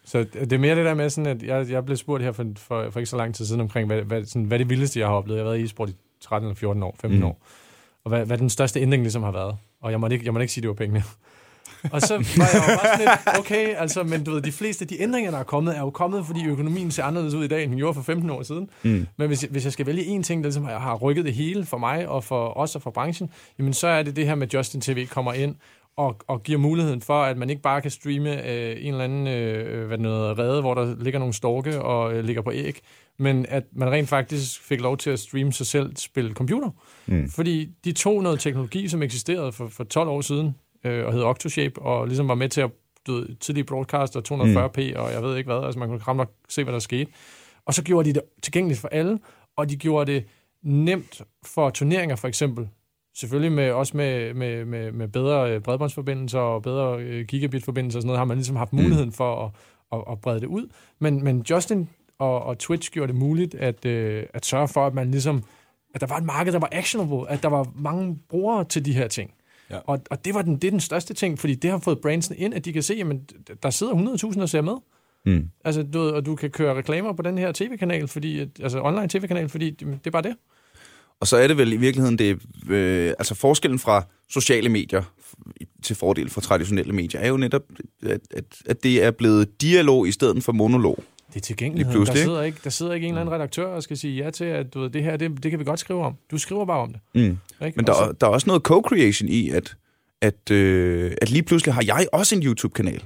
Så 0.05 0.25
det 0.33 0.53
er 0.53 0.57
mere 0.57 0.75
det 0.75 0.85
der 0.85 0.93
med, 0.93 1.09
sådan, 1.09 1.31
at 1.31 1.43
jeg, 1.43 1.71
jeg 1.71 1.85
blev 1.85 1.97
spurgt 1.97 2.23
her 2.23 2.31
for, 2.31 2.45
for, 2.57 2.89
for 2.91 2.99
ikke 2.99 3.09
så 3.09 3.17
lang 3.17 3.35
tid 3.35 3.45
siden 3.45 3.61
omkring, 3.61 3.87
hvad, 3.87 4.01
hvad, 4.01 4.25
sådan, 4.25 4.43
hvad 4.43 4.59
det 4.59 4.69
vildeste, 4.69 4.99
jeg 4.99 5.07
har 5.07 5.15
oplevet. 5.15 5.37
Jeg 5.37 5.45
har 5.45 5.51
været 5.51 5.61
i 5.61 5.63
e-sport 5.63 5.89
i 5.89 5.95
13 6.21 6.47
eller 6.47 6.55
14 6.55 6.83
år, 6.83 6.95
15 6.99 7.19
mm. 7.19 7.25
år. 7.25 7.41
Og 8.03 8.09
hvad, 8.09 8.25
hvad 8.25 8.37
den 8.37 8.49
største 8.49 8.79
ændring 8.79 9.03
ligesom 9.03 9.23
har 9.23 9.31
været. 9.31 9.57
Og 9.81 9.91
jeg 9.91 9.99
må 9.99 10.07
ikke, 10.07 10.25
jeg 10.25 10.33
må 10.33 10.39
ikke 10.39 10.53
sige, 10.53 10.61
at 10.61 10.63
det 10.63 10.69
var 10.69 10.75
pengene. 10.75 11.03
og 11.93 12.01
så 12.01 12.13
var 12.13 12.49
jeg 12.53 12.69
jo 12.69 12.77
bare 12.77 12.97
sådan 12.97 12.99
lidt, 12.99 13.39
okay, 13.39 13.75
altså, 13.75 14.03
men 14.03 14.23
du 14.23 14.31
ved, 14.31 14.41
de 14.41 14.51
fleste 14.51 14.83
af 14.83 14.87
de 14.87 15.01
ændringer, 15.01 15.31
der 15.31 15.37
er 15.37 15.43
kommet, 15.43 15.77
er 15.77 15.79
jo 15.79 15.89
kommet, 15.89 16.25
fordi 16.25 16.45
økonomien 16.45 16.91
ser 16.91 17.03
anderledes 17.03 17.33
ud 17.33 17.43
i 17.43 17.47
dag, 17.47 17.63
end 17.63 17.71
den 17.71 17.77
gjorde 17.77 17.93
for 17.93 18.01
15 18.01 18.29
år 18.29 18.43
siden. 18.43 18.69
Mm. 18.83 19.07
Men 19.17 19.27
hvis, 19.27 19.41
hvis 19.41 19.63
jeg 19.63 19.73
skal 19.73 19.85
vælge 19.85 20.03
en 20.03 20.23
ting, 20.23 20.43
der 20.43 20.47
ligesom 20.47 20.65
har 20.65 20.95
rykket 20.95 21.25
det 21.25 21.33
hele 21.33 21.65
for 21.65 21.77
mig, 21.77 22.07
og 22.07 22.23
for 22.23 22.57
os 22.57 22.75
og 22.75 22.81
for 22.81 22.91
branchen, 22.91 23.29
jamen 23.59 23.73
så 23.73 23.87
er 23.87 24.03
det 24.03 24.15
det 24.15 24.25
her 24.25 24.35
med 24.35 24.47
Justin 24.53 24.81
TV 24.81 25.07
kommer 25.07 25.33
ind, 25.33 25.55
og, 25.97 26.19
og 26.27 26.43
giver 26.43 26.59
muligheden 26.59 27.01
for, 27.01 27.23
at 27.23 27.37
man 27.37 27.49
ikke 27.49 27.61
bare 27.61 27.81
kan 27.81 27.91
streame 27.91 28.49
øh, 28.49 28.85
en 28.85 28.93
eller 28.93 29.03
anden 29.03 29.27
øh, 29.27 29.87
hvad 29.87 29.97
noget, 29.97 30.39
rede, 30.39 30.61
hvor 30.61 30.73
der 30.73 30.95
ligger 30.99 31.19
nogle 31.19 31.33
storke 31.33 31.81
og 31.81 32.13
øh, 32.13 32.23
ligger 32.23 32.41
på 32.41 32.51
æg, 32.53 32.79
men 33.19 33.45
at 33.49 33.63
man 33.71 33.91
rent 33.91 34.09
faktisk 34.09 34.61
fik 34.61 34.81
lov 34.81 34.97
til 34.97 35.09
at 35.09 35.19
streame 35.19 35.53
sig 35.53 35.67
selv, 35.67 35.95
spille 35.95 36.33
computer. 36.33 36.69
Mm. 37.05 37.29
Fordi 37.29 37.69
de 37.83 37.91
tog 37.91 38.23
noget 38.23 38.39
teknologi, 38.39 38.87
som 38.87 39.03
eksisterede 39.03 39.51
for, 39.51 39.67
for 39.67 39.83
12 39.83 40.09
år 40.09 40.21
siden, 40.21 40.55
øh, 40.83 41.05
og 41.05 41.13
hed 41.13 41.23
Octoshape, 41.23 41.81
og 41.81 42.07
ligesom 42.07 42.27
var 42.27 42.35
med 42.35 42.49
til 42.49 42.61
at 42.61 42.71
du 43.07 43.25
tidlige 43.39 43.63
broadcast 43.63 44.15
og 44.15 44.23
240p, 44.31 44.97
og 44.97 45.11
jeg 45.11 45.23
ved 45.23 45.37
ikke 45.37 45.51
hvad, 45.51 45.65
altså 45.65 45.79
man 45.79 45.89
kunne 45.89 45.99
knap 45.99 46.15
nok 46.15 46.31
se, 46.49 46.63
hvad 46.63 46.73
der 46.73 46.79
skete. 46.79 47.11
Og 47.65 47.73
så 47.73 47.83
gjorde 47.83 48.09
de 48.09 48.13
det 48.13 48.21
tilgængeligt 48.41 48.79
for 48.79 48.87
alle, 48.87 49.19
og 49.55 49.69
de 49.69 49.75
gjorde 49.75 50.11
det 50.11 50.25
nemt 50.63 51.21
for 51.45 51.69
turneringer 51.69 52.15
for 52.15 52.27
eksempel. 52.27 52.69
Selvfølgelig 53.16 53.51
med, 53.51 53.72
også 53.72 53.97
med, 53.97 54.34
med, 54.34 54.66
med, 54.66 54.91
med 54.91 55.07
bedre 55.07 55.51
øh, 55.51 55.61
bredbåndsforbindelser 55.61 56.39
og 56.39 56.63
bedre 56.63 56.99
øh, 56.99 57.26
gigabit-forbindelser 57.26 57.97
og 57.97 58.01
sådan 58.01 58.07
noget, 58.07 58.18
har 58.18 58.26
man 58.26 58.38
ligesom 58.38 58.55
haft 58.55 58.74
muligheden 58.74 59.11
for 59.11 59.45
at, 59.45 59.51
at, 59.91 60.11
at 60.11 60.22
brede 60.22 60.39
det 60.39 60.47
ud. 60.47 60.68
Men, 60.99 61.24
men 61.24 61.45
Justin 61.49 61.89
og, 62.20 62.43
og 62.43 62.57
Twitch 62.57 62.91
gjorde 62.91 63.11
det 63.11 63.20
muligt 63.20 63.55
at, 63.55 63.86
øh, 63.86 64.24
at 64.34 64.45
sørge 64.45 64.68
for, 64.68 64.88
at 64.88 64.93
man 64.93 65.11
ligesom 65.11 65.43
at 65.95 66.01
der 66.01 66.07
var 66.07 66.18
et 66.18 66.24
marked, 66.24 66.53
der 66.53 66.59
var 66.59 66.70
actionable, 66.72 67.30
at 67.30 67.43
der 67.43 67.49
var 67.49 67.72
mange 67.76 68.20
brugere 68.30 68.63
til 68.63 68.86
de 68.86 68.93
her 68.93 69.07
ting. 69.07 69.34
Ja. 69.70 69.78
Og, 69.78 70.01
og 70.11 70.26
det, 70.26 70.34
var 70.34 70.41
den, 70.41 70.55
det 70.55 70.63
er 70.63 70.72
den 70.72 70.80
største 70.80 71.13
ting, 71.13 71.39
fordi 71.39 71.55
det 71.55 71.72
har 71.72 71.78
fået 71.78 72.01
brandsene 72.01 72.38
ind, 72.38 72.53
at 72.53 72.66
de 72.66 72.74
kan 72.74 72.84
se, 72.84 72.93
at 72.93 73.63
der 73.63 73.70
sidder 73.70 73.93
100.000 74.34 74.41
og 74.41 74.49
ser 74.49 74.61
med. 74.61 74.74
Mm. 75.26 75.49
Altså, 75.66 75.84
du 75.84 75.99
og 75.99 76.26
du 76.26 76.36
kan 76.36 76.49
køre 76.49 76.76
reklamer 76.78 77.13
på 77.13 77.22
den 77.22 77.38
her 77.38 77.51
tv-kanal, 77.51 78.07
fordi, 78.07 78.39
altså 78.39 78.82
online 78.82 79.07
tv-kanal, 79.07 79.49
fordi 79.49 79.70
det, 79.70 79.80
det 79.88 80.07
er 80.07 80.11
bare 80.11 80.22
det. 80.22 80.36
Og 81.22 81.28
så 81.28 81.38
er 81.38 81.47
det 81.47 81.57
vel 81.57 81.74
i 81.74 81.78
virkeligheden 81.78 82.18
det, 82.20 82.39
øh, 82.70 83.07
altså 83.20 83.36
forskellen 83.36 83.80
fra 83.80 84.03
sociale 84.30 84.70
medier 84.70 85.03
til 85.84 85.95
fordel 85.95 86.30
for 86.30 86.41
traditionelle 86.41 86.93
medier, 86.93 87.22
er 87.22 87.28
jo 87.28 87.38
netop, 87.38 87.61
at, 88.03 88.20
at, 88.32 88.43
at 88.66 88.84
det 88.84 89.03
er 89.03 89.11
blevet 89.11 89.61
dialog 89.61 90.07
i 90.07 90.11
stedet 90.11 90.43
for 90.43 90.51
monolog. 90.51 91.03
Det 91.30 91.36
er 91.36 91.39
tilgængelighed. 91.41 92.05
Der 92.05 92.13
sidder, 92.16 92.41
ikke, 92.41 92.57
der 92.63 92.70
sidder 92.70 92.93
ikke 92.93 93.07
en 93.07 93.13
eller 93.13 93.22
anden 93.22 93.36
redaktør 93.36 93.66
og 93.66 93.84
skal 93.84 93.97
sige 93.97 94.24
ja 94.24 94.30
til, 94.30 94.45
at 94.45 94.74
du 94.74 94.80
ved, 94.80 94.89
det 94.89 95.03
her, 95.03 95.18
det, 95.18 95.43
det 95.43 95.51
kan 95.51 95.59
vi 95.59 95.63
godt 95.63 95.80
skrive 95.80 96.03
om. 96.05 96.16
Du 96.32 96.38
skriver 96.38 96.66
bare 96.66 96.80
om 96.80 96.91
det. 96.93 96.99
Mm. 97.16 97.22
Ikke? 97.66 97.76
Men 97.76 97.88
der, 97.88 97.93
er- 97.93 98.11
der 98.11 98.28
er 98.28 98.32
også 98.32 98.47
noget 98.47 98.61
co-creation 98.68 99.28
i, 99.30 99.49
at, 99.49 99.76
at, 100.22 100.51
øh, 100.51 101.11
at 101.22 101.30
lige 101.32 101.43
pludselig 101.43 101.74
har 101.74 101.84
jeg 101.86 102.07
også 102.13 102.36
en 102.36 102.43
YouTube-kanal. 102.43 103.03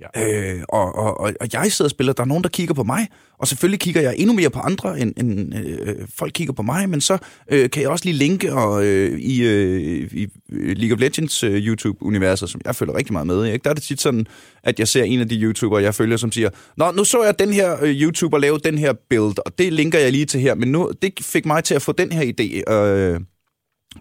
Ja. 0.00 0.54
Øh, 0.54 0.62
og, 0.68 0.94
og, 0.94 1.20
og, 1.20 1.32
og 1.40 1.48
jeg 1.52 1.72
sidder 1.72 1.86
og 1.86 1.90
spiller, 1.90 2.12
der 2.12 2.22
er 2.22 2.26
nogen, 2.26 2.42
der 2.42 2.48
kigger 2.48 2.74
på 2.74 2.82
mig, 2.82 3.08
og 3.38 3.48
selvfølgelig 3.48 3.80
kigger 3.80 4.00
jeg 4.00 4.14
endnu 4.18 4.34
mere 4.34 4.50
på 4.50 4.58
andre, 4.58 5.00
end, 5.00 5.12
end 5.16 5.54
øh, 5.54 5.96
folk 6.14 6.32
kigger 6.32 6.52
på 6.54 6.62
mig, 6.62 6.88
men 6.88 7.00
så 7.00 7.18
øh, 7.50 7.70
kan 7.70 7.82
jeg 7.82 7.90
også 7.90 8.04
lige 8.04 8.16
linke 8.16 8.54
og, 8.54 8.84
øh, 8.84 9.18
i, 9.18 9.42
øh, 9.42 10.10
i 10.12 10.28
øh, 10.52 10.76
League 10.76 10.94
of 10.94 11.00
Legends 11.00 11.42
øh, 11.42 11.66
YouTube-universet, 11.66 12.50
som 12.50 12.60
jeg 12.64 12.76
følger 12.76 12.96
rigtig 12.96 13.12
meget 13.12 13.26
med 13.26 13.46
i. 13.46 13.52
Ikke? 13.52 13.64
Der 13.64 13.70
er 13.70 13.74
det 13.74 13.82
tit 13.82 14.00
sådan, 14.00 14.26
at 14.62 14.78
jeg 14.78 14.88
ser 14.88 15.02
en 15.02 15.20
af 15.20 15.28
de 15.28 15.40
YouTubere, 15.40 15.82
jeg 15.82 15.94
følger, 15.94 16.16
som 16.16 16.32
siger, 16.32 16.50
Nå, 16.76 16.90
nu 16.90 17.04
så 17.04 17.22
jeg 17.22 17.38
den 17.38 17.52
her 17.52 17.84
øh, 17.84 17.90
YouTuber 17.90 18.38
lave 18.38 18.58
den 18.58 18.78
her 18.78 18.92
build, 19.10 19.38
og 19.46 19.58
det 19.58 19.72
linker 19.72 19.98
jeg 19.98 20.12
lige 20.12 20.26
til 20.26 20.40
her, 20.40 20.54
men 20.54 20.72
nu, 20.72 20.92
det 21.02 21.12
fik 21.20 21.46
mig 21.46 21.64
til 21.64 21.74
at 21.74 21.82
få 21.82 21.92
den 21.92 22.12
her 22.12 22.22
idé, 22.22 22.72
øh, 22.72 23.20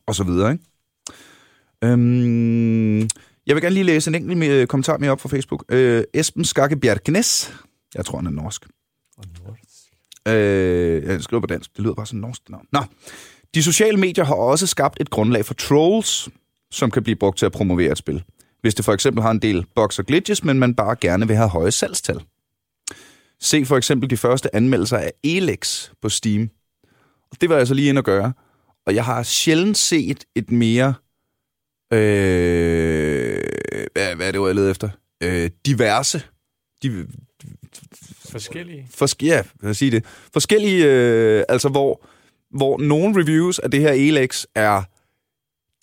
og 0.08 0.16
så 0.16 0.24
videre, 0.24 0.52
ikke? 0.52 0.64
Øhm, 1.84 3.08
jeg 3.48 3.56
vil 3.56 3.62
gerne 3.62 3.74
lige 3.74 3.84
læse 3.84 4.10
en 4.10 4.16
enkelt 4.16 4.44
øh, 4.44 4.68
kommentar 4.68 4.98
mere 4.98 5.12
op 5.12 5.22
fra 5.22 5.30
Facebook. 5.30 5.66
Øh, 5.70 6.04
Esben 6.14 6.46
Skakke 6.46 6.78
Bjergnes. 6.78 7.54
Jeg 7.96 8.06
tror, 8.06 8.18
han 8.18 8.28
er 8.28 8.32
norsk. 8.32 8.66
Øh, 10.28 11.04
jeg 11.04 11.22
skriver 11.22 11.42
på 11.42 11.48
dansk. 11.48 11.76
Det 11.76 11.84
lyder 11.84 11.94
bare 11.94 12.06
sådan 12.06 12.20
norsk 12.20 12.42
navn. 12.50 12.66
Nå. 12.72 12.80
De 13.56 13.64
sociale 13.64 13.98
medier 13.98 14.26
har 14.26 14.36
også 14.36 14.68
skabt 14.68 15.02
et 15.02 15.10
grundlag 15.10 15.46
for 15.46 15.54
trolls, 15.54 16.30
som 16.72 16.92
kan 16.92 17.04
blive 17.04 17.16
brugt 17.16 17.38
til 17.38 17.46
at 17.46 17.52
promovere 17.52 17.92
et 17.92 17.98
spil. 17.98 18.24
Hvis 18.62 18.76
det 18.76 18.86
for 18.86 18.94
eksempel 18.94 19.24
har 19.24 19.32
en 19.32 19.40
del 19.40 19.66
bugs 19.76 20.00
og 20.00 20.06
glitches, 20.06 20.44
men 20.44 20.60
man 20.60 20.76
bare 20.76 20.96
gerne 21.02 21.28
vil 21.28 21.36
have 21.36 21.50
høje 21.50 21.72
salgstal. 21.72 22.22
Se 23.42 23.66
for 23.66 23.78
eksempel 23.78 24.10
de 24.10 24.18
første 24.18 24.56
anmeldelser 24.56 24.98
af 24.98 25.12
Elex 25.24 25.90
på 26.02 26.10
Steam. 26.10 26.50
Og 27.32 27.42
det 27.42 27.50
var 27.50 27.58
jeg 27.58 27.68
så 27.68 27.74
lige 27.74 27.90
inde 27.90 28.00
at 28.00 28.06
gøre. 28.06 28.34
Og 28.86 28.96
jeg 28.96 29.06
har 29.06 29.24
sjældent 29.24 29.78
set 29.78 30.26
et 30.36 30.52
mere... 30.52 30.94
Øh, 31.94 33.44
hvad, 33.94 34.16
hvad 34.16 34.28
er 34.28 34.32
det, 34.32 34.40
ord, 34.40 34.48
jeg 34.50 34.56
leder 34.56 34.72
efter? 34.72 34.90
Øh, 35.24 35.50
diverse. 35.66 36.22
De, 36.84 37.08
Forskellige. 38.32 38.88
Forske, 38.96 39.26
ja, 39.26 39.44
hvad 39.60 39.74
sige 39.74 39.92
det. 39.92 40.06
Forskellige, 40.34 40.86
øh, 40.86 41.44
altså 41.50 41.70
hvor, 41.70 42.06
hvor 42.52 42.78
nogle 42.78 43.22
reviews 43.22 43.60
af 43.60 43.72
det 43.72 43.82
her 43.82 43.92
Elex 43.92 44.46
er 44.56 44.84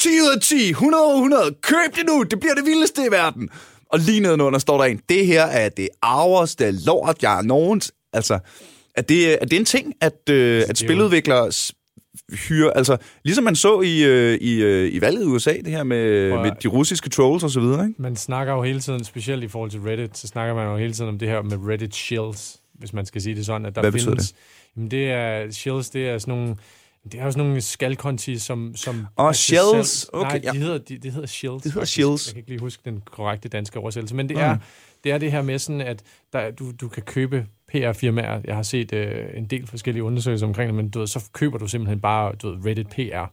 10 0.00 0.08
ud 0.08 0.32
af 0.36 0.40
10, 0.42 0.68
100 0.70 1.04
ud 1.04 1.10
af 1.10 1.16
100, 1.16 1.54
køb 1.62 1.94
det 1.96 2.06
nu, 2.06 2.22
det 2.22 2.40
bliver 2.40 2.54
det 2.54 2.64
vildeste 2.64 3.02
i 3.08 3.10
verden. 3.10 3.48
Og 3.92 3.98
lige 3.98 4.20
nedenunder 4.20 4.58
står 4.58 4.78
der 4.78 4.84
en, 4.84 5.00
det 5.08 5.26
her 5.26 5.42
er 5.44 5.68
det 5.68 5.88
arverste 6.02 6.70
lort, 6.70 7.22
jeg 7.22 7.38
er 7.38 7.42
nogens. 7.42 7.92
Altså, 8.12 8.38
Er 8.94 9.02
det, 9.02 9.42
er 9.42 9.46
det 9.46 9.56
en 9.58 9.64
ting, 9.64 9.94
at, 10.00 10.28
øh, 10.30 10.62
at 10.68 10.68
jo- 10.82 10.86
spiludviklere 10.86 11.52
hyrer, 12.48 12.70
altså 12.70 12.96
ligesom 13.24 13.44
man 13.44 13.56
så 13.56 13.80
i, 13.80 14.04
øh, 14.04 14.34
i, 14.40 14.62
øh, 14.62 14.94
i 14.94 15.00
valget 15.00 15.22
i 15.22 15.26
USA, 15.26 15.50
det 15.56 15.66
her 15.66 15.82
med, 15.82 16.30
Prøv 16.30 16.42
med 16.42 16.50
de 16.62 16.68
russiske 16.68 17.10
trolls 17.10 17.44
og 17.44 17.50
så 17.50 17.60
videre, 17.60 17.86
ikke? 17.88 18.02
Man 18.02 18.16
snakker 18.16 18.52
jo 18.52 18.62
hele 18.62 18.80
tiden, 18.80 19.04
specielt 19.04 19.44
i 19.44 19.48
forhold 19.48 19.70
til 19.70 19.80
Reddit, 19.80 20.18
så 20.18 20.26
snakker 20.26 20.54
man 20.54 20.66
jo 20.66 20.76
hele 20.76 20.92
tiden 20.92 21.08
om 21.08 21.18
det 21.18 21.28
her 21.28 21.42
med 21.42 21.58
Reddit 21.68 21.94
shills, 21.94 22.56
hvis 22.74 22.92
man 22.92 23.06
skal 23.06 23.22
sige 23.22 23.34
det 23.36 23.46
sådan. 23.46 23.66
At 23.66 23.74
der 23.74 23.80
Hvad 23.80 23.92
findes, 23.92 24.34
Jamen 24.76 24.90
det 24.90 25.10
er, 25.10 25.50
shills, 25.50 25.90
det 25.90 26.08
er 26.08 26.18
sådan 26.18 26.34
nogle, 26.34 26.56
det 27.04 27.20
er 27.20 27.24
jo 27.24 27.30
sådan 27.30 27.46
nogle 27.46 27.60
skalkonti, 27.60 28.38
som... 28.38 28.72
som 28.76 29.06
af 29.18 29.34
sig 29.34 29.42
shells. 29.44 29.88
selv- 29.88 30.10
Okay, 30.12 30.30
Nej, 30.30 30.40
ja. 30.44 30.50
de 30.52 30.56
hedder, 30.58 30.78
de, 30.78 30.98
det 30.98 31.12
hedder 31.12 31.26
shills. 31.26 31.62
Det 31.62 31.72
hedder 31.72 31.80
faktisk. 31.80 31.92
shills. 31.92 32.26
Jeg 32.26 32.32
kan 32.34 32.38
ikke 32.38 32.50
lige 32.50 32.60
huske 32.60 32.82
den 32.84 33.02
korrekte 33.10 33.48
danske 33.48 33.78
oversættelse, 33.78 34.14
men 34.14 34.28
det 34.28 34.36
Mm. 34.36 34.42
er, 34.42 34.56
det 35.04 35.12
er 35.12 35.18
det 35.18 35.32
her 35.32 35.42
med 35.42 35.58
sådan, 35.58 35.80
at 35.80 36.02
der, 36.32 36.50
du, 36.50 36.72
du 36.80 36.88
kan 36.88 37.02
købe 37.02 37.46
PR-firmaer. 37.74 38.40
Jeg 38.44 38.54
har 38.56 38.62
set 38.62 38.92
øh, 38.92 39.24
en 39.34 39.44
del 39.46 39.66
forskellige 39.66 40.02
undersøgelser 40.04 40.46
omkring 40.46 40.68
det, 40.68 40.74
men 40.74 40.88
du 40.90 40.98
ved, 40.98 41.06
så 41.06 41.24
køber 41.32 41.58
du 41.58 41.66
simpelthen 41.68 42.00
bare 42.00 42.32
du 42.34 42.50
ved, 42.50 42.66
Reddit 42.66 42.88
PR, 42.88 43.26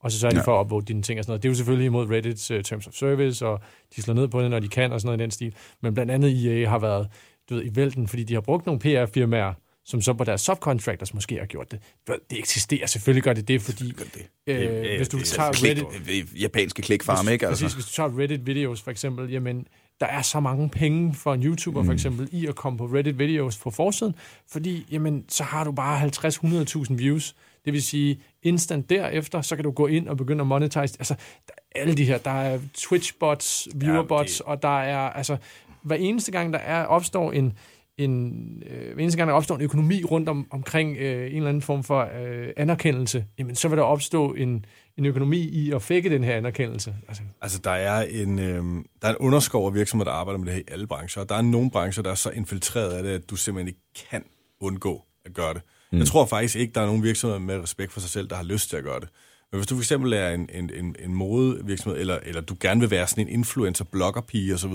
og 0.00 0.12
så 0.12 0.18
sørger 0.18 0.34
de 0.34 0.38
Ja. 0.40 0.44
for 0.44 0.60
at 0.60 0.64
uploade 0.64 0.86
dine 0.86 1.02
ting 1.02 1.18
og 1.18 1.24
sådan 1.24 1.30
noget. 1.30 1.42
Det 1.42 1.48
er 1.48 1.50
jo 1.50 1.54
selvfølgelig 1.56 1.86
imod 1.86 2.10
Reddits 2.10 2.50
uh, 2.50 2.60
Terms 2.62 2.86
of 2.86 2.92
Service, 2.94 3.46
og 3.46 3.60
de 3.96 4.02
slår 4.02 4.14
ned 4.14 4.28
på 4.28 4.42
det, 4.42 4.50
når 4.50 4.58
de 4.60 4.68
kan 4.68 4.92
og 4.92 5.00
sådan 5.00 5.06
noget 5.08 5.20
i 5.20 5.22
den 5.22 5.30
stil. 5.30 5.54
Men 5.82 5.94
blandt 5.94 6.12
andet 6.12 6.46
EA 6.62 6.68
har 6.68 6.78
været 6.78 7.08
du 7.50 7.54
ved, 7.54 7.64
i 7.64 7.76
vælten, 7.76 8.08
fordi 8.08 8.24
de 8.24 8.34
har 8.34 8.40
brugt 8.40 8.66
nogle 8.66 8.80
PR-firmaer, 8.80 9.52
som 9.86 10.00
så 10.00 10.12
på 10.14 10.24
deres 10.24 10.40
subcontractors 10.40 11.14
måske 11.14 11.38
har 11.38 11.46
gjort 11.46 11.70
det. 11.72 11.78
Det 12.06 12.38
eksisterer, 12.38 12.86
selvfølgelig 12.86 13.22
gør 13.22 13.32
det 13.32 13.48
det, 13.48 13.62
fordi 13.62 13.84
det. 13.88 14.26
øh, 14.46 14.62
ja, 14.62 14.96
hvis 14.96 15.08
du 15.08 15.16
er 15.16 15.22
tager 15.22 15.48
Reddit, 15.48 16.42
japanske 16.42 16.82
klikfarme, 16.82 17.32
ikke? 17.32 17.46
Præcis, 17.46 17.62
Altså. 17.62 17.76
hvis 17.76 17.86
du 17.86 17.92
tager 17.92 18.18
Reddit-videos 18.18 18.82
for 18.82 18.90
eksempel, 18.90 19.30
jamen, 19.30 19.66
der 20.00 20.06
er 20.06 20.22
så 20.22 20.40
mange 20.40 20.68
penge 20.68 21.14
for 21.14 21.34
en 21.34 21.42
YouTuber 21.42 21.80
mm. 21.80 21.86
for 21.86 21.92
eksempel 21.92 22.28
i 22.32 22.46
at 22.46 22.54
komme 22.54 22.78
på 22.78 22.86
Reddit-videos 22.86 23.58
på 23.58 23.70
forsiden, 23.70 24.14
fordi 24.52 24.86
jamen, 24.90 25.24
så 25.28 25.44
har 25.44 25.64
du 25.64 25.72
bare 25.72 26.06
50-100.000 26.06 26.94
views. 26.94 27.36
Det 27.64 27.72
vil 27.72 27.82
sige, 27.82 28.20
instant 28.42 28.90
derefter, 28.90 29.40
så 29.40 29.56
kan 29.56 29.64
du 29.64 29.70
gå 29.70 29.86
ind 29.86 30.08
og 30.08 30.16
begynde 30.16 30.40
at 30.40 30.46
monetize. 30.46 30.78
Altså, 30.80 31.14
der, 31.48 31.54
alle 31.74 31.94
de 31.94 32.04
her, 32.04 32.18
der 32.18 32.30
er 32.30 32.58
Twitch-bots, 32.78 33.68
viewer-bots, 33.74 34.40
og 34.40 34.62
der 34.62 34.80
er, 34.80 34.98
altså, 34.98 35.36
hver 35.82 35.96
eneste 35.96 36.32
gang, 36.32 36.52
der 36.52 36.58
er, 36.58 36.84
opstår 36.84 37.32
en, 37.32 37.52
en, 37.98 38.62
øh, 38.70 39.02
eneste 39.02 39.18
gang, 39.18 39.28
der 39.28 39.34
opstår 39.34 39.54
en 39.54 39.62
økonomi 39.62 40.04
rundt 40.04 40.28
om, 40.28 40.46
omkring 40.50 40.96
øh, 40.96 41.30
en 41.30 41.36
eller 41.36 41.48
anden 41.48 41.62
form 41.62 41.84
for 41.84 42.08
øh, 42.20 42.48
anerkendelse, 42.56 43.24
jamen, 43.38 43.54
så 43.54 43.68
vil 43.68 43.78
der 43.78 43.84
opstå 43.84 44.32
en, 44.32 44.64
en 44.98 45.04
økonomi 45.06 45.38
i 45.38 45.72
at 45.72 45.82
fække 45.82 46.10
den 46.10 46.24
her 46.24 46.36
anerkendelse. 46.36 46.94
Altså, 47.08 47.22
Altså, 47.42 47.58
der 47.58 47.70
er 47.70 48.02
en, 48.02 48.38
øh, 48.38 48.64
der 49.02 49.08
er 49.08 49.10
en 49.10 49.16
underskov 49.16 49.66
af 49.66 49.74
virksomheder, 49.74 50.10
der 50.10 50.18
arbejder 50.18 50.38
med 50.38 50.46
det 50.46 50.54
her 50.54 50.60
i 50.60 50.72
alle 50.72 50.86
brancher, 50.86 51.22
og 51.22 51.28
der 51.28 51.34
er 51.34 51.42
nogle 51.42 51.70
brancher, 51.70 52.02
der 52.02 52.10
er 52.10 52.14
så 52.14 52.30
infiltreret 52.30 52.92
af 52.92 53.02
det, 53.02 53.10
at 53.10 53.30
du 53.30 53.36
simpelthen 53.36 53.68
ikke 53.68 54.08
kan 54.10 54.24
undgå 54.60 55.04
at 55.24 55.34
gøre 55.34 55.54
det. 55.54 55.62
Mm. 55.92 55.98
Jeg 55.98 56.06
tror 56.06 56.26
faktisk 56.26 56.56
ikke, 56.56 56.72
der 56.72 56.80
er 56.80 56.86
nogen 56.86 57.02
virksomheder 57.02 57.40
med 57.40 57.62
respekt 57.62 57.92
for 57.92 58.00
sig 58.00 58.10
selv, 58.10 58.28
der 58.28 58.36
har 58.36 58.42
lyst 58.44 58.70
til 58.70 58.76
at 58.76 58.84
gøre 58.84 59.00
det. 59.00 59.08
Men 59.52 59.58
hvis 59.58 59.66
du 59.66 59.74
for 59.74 59.82
eksempel 59.82 60.12
er 60.12 60.30
en, 60.30 60.48
en, 60.54 60.70
en, 60.74 60.96
en 60.98 61.14
modevirksomhed, 61.14 62.00
eller, 62.00 62.18
eller 62.22 62.40
du 62.40 62.56
gerne 62.60 62.80
vil 62.80 62.90
være 62.90 63.06
sådan 63.06 63.26
en 63.26 63.32
influencer, 63.32 63.84
bloggerpige 63.84 64.54
osv., 64.54 64.72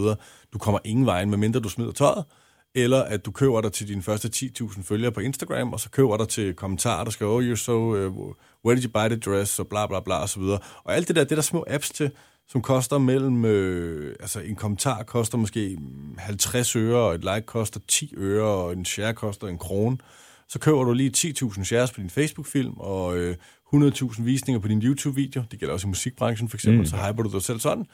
du 0.54 0.58
kommer 0.60 0.80
ingen 0.84 1.06
vejen, 1.06 1.30
medmindre 1.30 1.60
du 1.60 1.70
smider 1.70 1.92
tøjet, 1.92 2.26
eller 2.76 3.04
at 3.04 3.26
du 3.26 3.32
køber 3.32 3.62
dig 3.62 3.72
til 3.72 3.88
dine 3.88 4.02
første 4.02 4.30
10.000 4.36 4.84
følgere 4.84 5.12
på 5.12 5.20
Instagram, 5.20 5.74
og 5.74 5.80
så 5.80 5.90
køber 5.90 6.18
dig 6.18 6.28
til 6.28 6.54
kommentarer, 6.54 7.04
der 7.04 7.12
skriver, 7.12 7.32
oh, 7.32 7.52
you're 7.52 7.56
so, 7.56 7.74
uh, 7.74 8.36
where 8.66 8.76
did 8.76 8.84
you 8.84 8.92
buy 8.92 9.08
the 9.08 9.20
dress, 9.20 9.60
og 9.60 9.68
bla 9.68 9.88
bla 9.88 10.00
bla, 10.00 10.16
og 10.16 10.30
så 10.30 10.40
videre. 10.40 10.60
Og 10.84 10.96
alt 10.96 11.08
det 11.08 11.16
der, 11.16 11.24
det 11.24 11.32
er 11.32 11.36
der 11.36 11.42
små 11.42 11.66
apps 11.68 11.90
til, 11.90 12.12
som 12.48 12.62
koster 12.62 12.98
mellem, 12.98 13.46
øh, 13.46 14.16
altså 14.20 14.40
en 14.40 14.56
kommentar 14.56 15.04
koster 15.04 15.38
måske 15.38 15.78
50 16.18 16.76
øre, 16.76 16.98
og 16.98 17.16
et 17.16 17.22
like 17.22 17.46
koster 17.46 17.80
10 17.88 18.14
øre, 18.18 18.46
og 18.46 18.74
en 18.74 18.86
share 18.86 19.14
koster 19.14 19.48
en 19.48 19.58
krone. 19.58 19.98
Så 20.48 20.60
køber 20.60 20.84
du 20.84 20.94
lige 20.94 21.12
10.000 21.18 21.64
shares 21.64 21.92
på 21.92 22.02
din 22.02 22.10
Facebook-film, 22.10 22.74
og 22.78 23.18
øh, 23.18 23.36
100.000 23.74 24.24
visninger 24.24 24.60
på 24.60 24.68
din 24.68 24.82
YouTube-video. 24.82 25.44
Det 25.52 25.60
gælder 25.60 25.74
også 25.74 25.88
i 25.88 25.90
musikbranchen 25.90 26.50
for 26.50 26.58
eksempel, 26.58 26.80
mm. 26.80 26.86
så 26.86 26.96
hyper 26.96 27.24
du 27.24 27.30
dig 27.32 27.42
selv 27.42 27.60
sådan. 27.60 27.86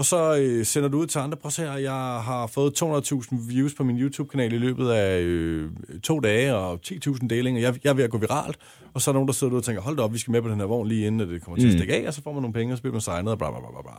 Og 0.00 0.06
så 0.06 0.36
øh, 0.36 0.66
sender 0.66 0.88
du 0.88 0.98
ud 0.98 1.06
til 1.06 1.18
andre. 1.18 1.36
Prøv 1.36 1.50
her, 1.56 1.76
jeg 1.76 1.92
har 2.22 2.46
fået 2.46 2.82
200.000 2.82 3.48
views 3.48 3.74
på 3.74 3.84
min 3.84 3.98
YouTube-kanal 3.98 4.52
i 4.52 4.58
løbet 4.58 4.90
af 4.90 5.20
øh, 5.20 5.70
to 6.02 6.20
dage, 6.20 6.54
og 6.54 6.80
10.000 6.86 7.26
delinger. 7.28 7.60
Jeg, 7.60 7.74
jeg 7.84 7.90
er 7.90 7.94
ved 7.94 8.04
at 8.04 8.10
gå 8.10 8.18
viralt. 8.18 8.56
Og 8.94 9.02
så 9.02 9.10
er 9.10 9.12
der 9.12 9.16
nogen, 9.16 9.28
der 9.28 9.32
sidder 9.32 9.52
ud 9.52 9.58
og 9.58 9.64
tænker, 9.64 9.82
hold 9.82 9.96
da 9.96 10.02
op, 10.02 10.12
vi 10.12 10.18
skal 10.18 10.32
med 10.32 10.42
på 10.42 10.48
den 10.48 10.60
her 10.60 10.66
vogn 10.66 10.88
lige 10.88 11.06
inden, 11.06 11.20
at 11.20 11.28
det 11.28 11.42
kommer 11.42 11.58
til 11.60 11.66
at 11.66 11.72
stikke 11.72 11.94
af, 11.94 12.06
og 12.06 12.14
så 12.14 12.22
får 12.22 12.32
man 12.32 12.42
nogle 12.42 12.54
penge, 12.54 12.74
og 12.74 12.78
så 12.78 12.82
bliver 12.82 12.92
man 12.92 13.00
signet, 13.00 13.32
og 13.32 13.38
bla 13.38 13.50
bla 13.50 13.60
bla 13.60 13.82
bla. 13.82 13.92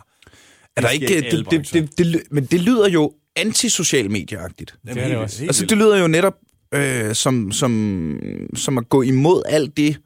Er 0.76 0.82
der 0.82 0.89
ikke, 0.89 1.08
det, 1.08 1.52
det, 1.52 1.74
det, 1.74 1.97
det, 1.97 2.24
men 2.32 2.45
det 2.45 2.60
lyder 2.62 2.89
jo 2.89 3.14
antisocial 3.36 4.12
medieagtigt. 4.12 4.76
Det 4.88 4.97
er 4.97 5.08
det 5.08 5.18
også. 5.18 5.43
Altså, 5.43 5.66
det 5.66 5.78
lyder 5.78 5.97
jo 5.97 6.08
netop 6.08 6.36
øh, 6.74 7.16
som, 7.16 7.52
som, 7.52 8.20
som 8.56 8.78
at 8.78 8.89
gå 8.89 9.02
imod 9.02 9.43
alt 9.45 9.78
det, 9.78 9.97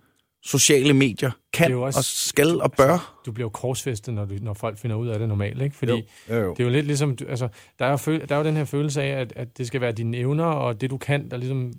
sociale 0.46 0.94
medier 0.94 1.32
kan 1.54 1.68
Det 1.68 1.72
er 1.74 1.78
jo 1.78 1.82
også- 1.84 2.00
og 2.00 2.04
skal 2.04 2.62
og 2.62 2.72
bør. 2.72 3.22
du 3.26 3.32
bliver 3.32 3.46
jo 3.46 3.50
korsfæstet, 3.50 4.14
når, 4.14 4.26
du, 4.26 4.34
når 4.42 4.54
folk 4.54 4.78
finder 4.78 4.96
ud 4.96 5.08
af 5.08 5.20
det 5.20 5.28
normalt, 5.28 5.62
ikke? 5.62 5.76
Fordi 5.76 5.92
Jo, 5.92 6.02
jo, 6.30 6.36
jo. 6.36 6.50
det 6.54 6.60
er 6.60 6.64
jo 6.64 6.70
lidt 6.70 6.86
ligesom, 6.86 7.16
du- 7.16 7.26
altså, 7.28 7.48
der 7.80 7.86
er 7.86 7.90
jo, 7.90 7.98
føl, 7.98 8.30
der 8.30 8.36
er 8.36 8.40
jo 8.40 8.46
den 8.46 8.56
her 8.56 8.66
følelse 8.66 9.02
af, 9.02 9.22
at, 9.22 9.34
at 9.36 9.58
det 9.58 9.68
skal 9.68 9.82
være 9.82 9.92
dine 9.92 10.18
evner 10.18 10.46
og 10.46 10.82
det, 10.82 10.90
du 10.90 10.98
kan, 10.98 11.32
der 11.32 11.38
ligesom 11.38 11.74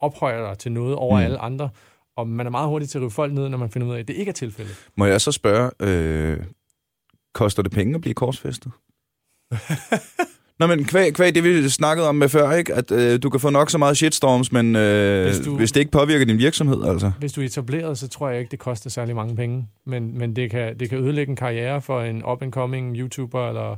ophøjer 0.00 0.48
dig 0.48 0.58
til 0.58 0.72
noget 0.72 0.94
over 0.94 1.18
mm. 1.18 1.24
alle 1.24 1.38
andre. 1.38 1.70
Og 2.16 2.28
man 2.28 2.46
er 2.46 2.50
meget 2.50 2.68
hurtig 2.68 2.88
til 2.88 2.98
at 2.98 3.02
rive 3.02 3.10
folk 3.10 3.32
ned, 3.32 3.48
når 3.48 3.58
man 3.58 3.70
finder 3.70 3.88
ud 3.88 3.94
af, 3.94 3.98
at 3.98 4.08
det 4.08 4.14
ikke 4.14 4.28
er 4.28 4.32
tilfældet. 4.34 4.86
Må 4.96 5.04
jeg 5.06 5.20
så 5.20 5.32
spørge, 5.32 5.70
øh, 5.80 6.38
koster 7.34 7.62
det 7.62 7.72
penge 7.72 7.94
at 7.94 8.00
blive 8.00 8.14
korsfæstet? 8.14 8.72
Nå, 10.58 10.66
men 10.66 10.84
kvæg, 10.84 11.14
kvæg 11.14 11.34
det, 11.34 11.44
vi 11.44 11.68
snakkede 11.68 12.08
om 12.08 12.14
med 12.14 12.28
før, 12.28 12.52
ikke? 12.52 12.74
at 12.74 12.90
øh, 12.90 13.22
du 13.22 13.30
kan 13.30 13.40
få 13.40 13.50
nok 13.50 13.70
så 13.70 13.78
meget 13.78 13.96
shitstorms, 13.96 14.52
men 14.52 14.76
øh, 14.76 15.26
hvis, 15.26 15.38
du... 15.38 15.56
hvis 15.56 15.72
det 15.72 15.80
ikke 15.80 15.92
påvirker 15.92 16.24
din 16.24 16.38
virksomhed, 16.38 16.84
altså. 16.84 17.12
Hvis 17.18 17.32
du 17.32 17.40
er 17.40 17.44
etableret, 17.44 17.98
så 17.98 18.08
tror 18.08 18.28
jeg 18.28 18.38
ikke, 18.40 18.50
det 18.50 18.58
koster 18.58 18.90
særlig 18.90 19.14
mange 19.14 19.36
penge. 19.36 19.68
Men, 19.86 20.18
men 20.18 20.36
det, 20.36 20.50
kan, 20.50 20.78
det 20.78 20.88
kan 20.88 20.98
ødelægge 20.98 21.30
en 21.30 21.36
karriere 21.36 21.82
for 21.82 22.02
en 22.02 22.24
up-and-coming 22.24 22.96
YouTuber, 22.96 23.48
eller 23.48 23.76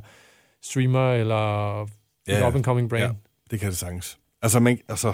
streamer, 0.63 1.13
eller 1.13 1.79
Ja, 2.27 2.37
en 2.37 2.47
up-and-coming 2.47 2.89
brand. 2.89 3.03
Ja, 3.03 3.09
det 3.51 3.59
kan 3.59 3.69
det 3.69 3.77
sagtens. 3.77 4.17
Altså, 4.41 4.59
man, 4.59 4.79
altså 4.89 5.13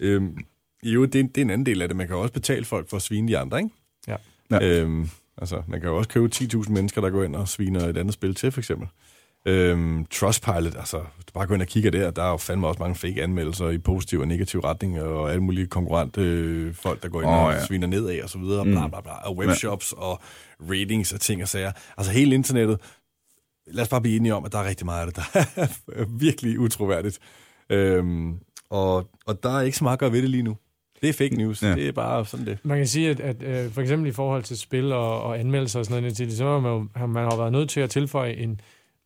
øhm, 0.00 0.36
jo, 0.82 1.04
det 1.04 1.14
er, 1.20 1.22
det 1.22 1.38
er 1.38 1.42
en 1.42 1.50
anden 1.50 1.66
del 1.66 1.82
af 1.82 1.88
det. 1.88 1.96
Man 1.96 2.06
kan 2.06 2.16
også 2.16 2.32
betale 2.32 2.64
folk 2.64 2.88
for 2.88 2.96
at 2.96 3.02
svine 3.02 3.28
de 3.28 3.38
andre, 3.38 3.58
ikke? 3.58 3.70
Ja. 4.08 4.16
Ja. 4.50 4.68
Øhm, 4.68 5.08
altså, 5.38 5.62
man 5.66 5.80
kan 5.80 5.88
jo 5.88 5.96
også 5.96 6.08
købe 6.08 6.28
10.000 6.34 6.70
mennesker, 6.70 7.00
der 7.00 7.10
går 7.10 7.24
ind 7.24 7.36
og 7.36 7.48
sviner 7.48 7.86
et 7.86 7.96
andet 7.96 8.14
spil 8.14 8.34
til, 8.34 8.52
for 8.52 8.60
eksempel. 8.60 8.88
Øhm, 9.46 10.06
Trustpilot, 10.10 10.76
altså, 10.76 11.00
bare 11.34 11.46
går 11.46 11.54
ind 11.54 11.62
og 11.62 11.68
kigger 11.68 11.90
der, 11.90 12.10
der 12.10 12.22
er 12.22 12.30
jo 12.30 12.36
fandme 12.36 12.66
også 12.66 12.82
mange 12.82 12.94
fake 12.94 13.22
anmeldelser 13.22 13.68
i 13.68 13.78
positiv 13.78 14.20
og 14.20 14.28
negativ 14.28 14.60
retning, 14.60 15.02
og 15.02 15.30
alle 15.30 15.42
mulige 15.42 15.66
konkurrente 15.66 16.20
øh, 16.20 16.74
folk, 16.74 17.02
der 17.02 17.08
går 17.08 17.20
ind 17.20 17.30
oh, 17.30 17.44
og 17.44 17.52
ja. 17.52 17.64
sviner 17.64 17.86
nedad 17.86 18.22
og 18.22 18.30
så 18.30 18.38
videre, 18.38 18.64
bla 18.64 18.88
bla 18.88 19.00
bla, 19.00 19.12
og 19.12 19.36
webshops 19.36 19.92
og 19.92 20.20
ratings 20.60 21.12
og 21.12 21.20
ting 21.20 21.42
og 21.42 21.48
sager. 21.48 21.72
Altså 21.96 22.12
hele 22.12 22.34
internettet, 22.34 22.80
lad 23.66 23.82
os 23.82 23.88
bare 23.88 24.00
blive 24.00 24.16
enige 24.16 24.34
om, 24.34 24.44
at 24.44 24.52
der 24.52 24.58
er 24.58 24.68
rigtig 24.68 24.86
meget 24.86 25.06
af 25.06 25.12
det, 25.12 25.16
der 25.16 25.40
er 25.92 26.04
virkelig 26.26 26.58
utroværdigt. 26.58 27.18
Øhm, 27.70 28.38
og, 28.70 29.10
og 29.26 29.42
der 29.42 29.58
er 29.58 29.62
ikke 29.62 29.78
så 29.78 29.84
meget 29.84 29.96
at 29.96 30.00
gøre 30.00 30.12
ved 30.12 30.22
det 30.22 30.30
lige 30.30 30.42
nu. 30.42 30.56
Det 31.00 31.08
er 31.08 31.12
fake 31.12 31.36
news. 31.36 31.62
Ja. 31.62 31.68
Ja. 31.68 31.74
Det 31.74 31.88
er 31.88 31.92
bare 31.92 32.26
sådan 32.26 32.46
det. 32.46 32.58
Man 32.62 32.78
kan 32.78 32.86
sige, 32.86 33.10
at, 33.10 33.20
at 33.20 33.42
øh, 33.42 33.72
for 33.72 33.80
eksempel 33.80 34.08
i 34.08 34.12
forhold 34.12 34.42
til 34.42 34.58
spil 34.58 34.92
og, 34.92 35.22
og 35.22 35.40
anmeldelser 35.40 35.78
og 35.78 35.84
sådan 35.84 36.02
noget, 36.02 36.32
så 36.32 36.44
har 36.44 36.58
man, 36.58 37.08
man 37.08 37.24
har 37.24 37.36
været 37.36 37.52
nødt 37.52 37.70
til 37.70 37.80
at 37.80 37.90
tilføje 37.90 38.32
en 38.32 38.60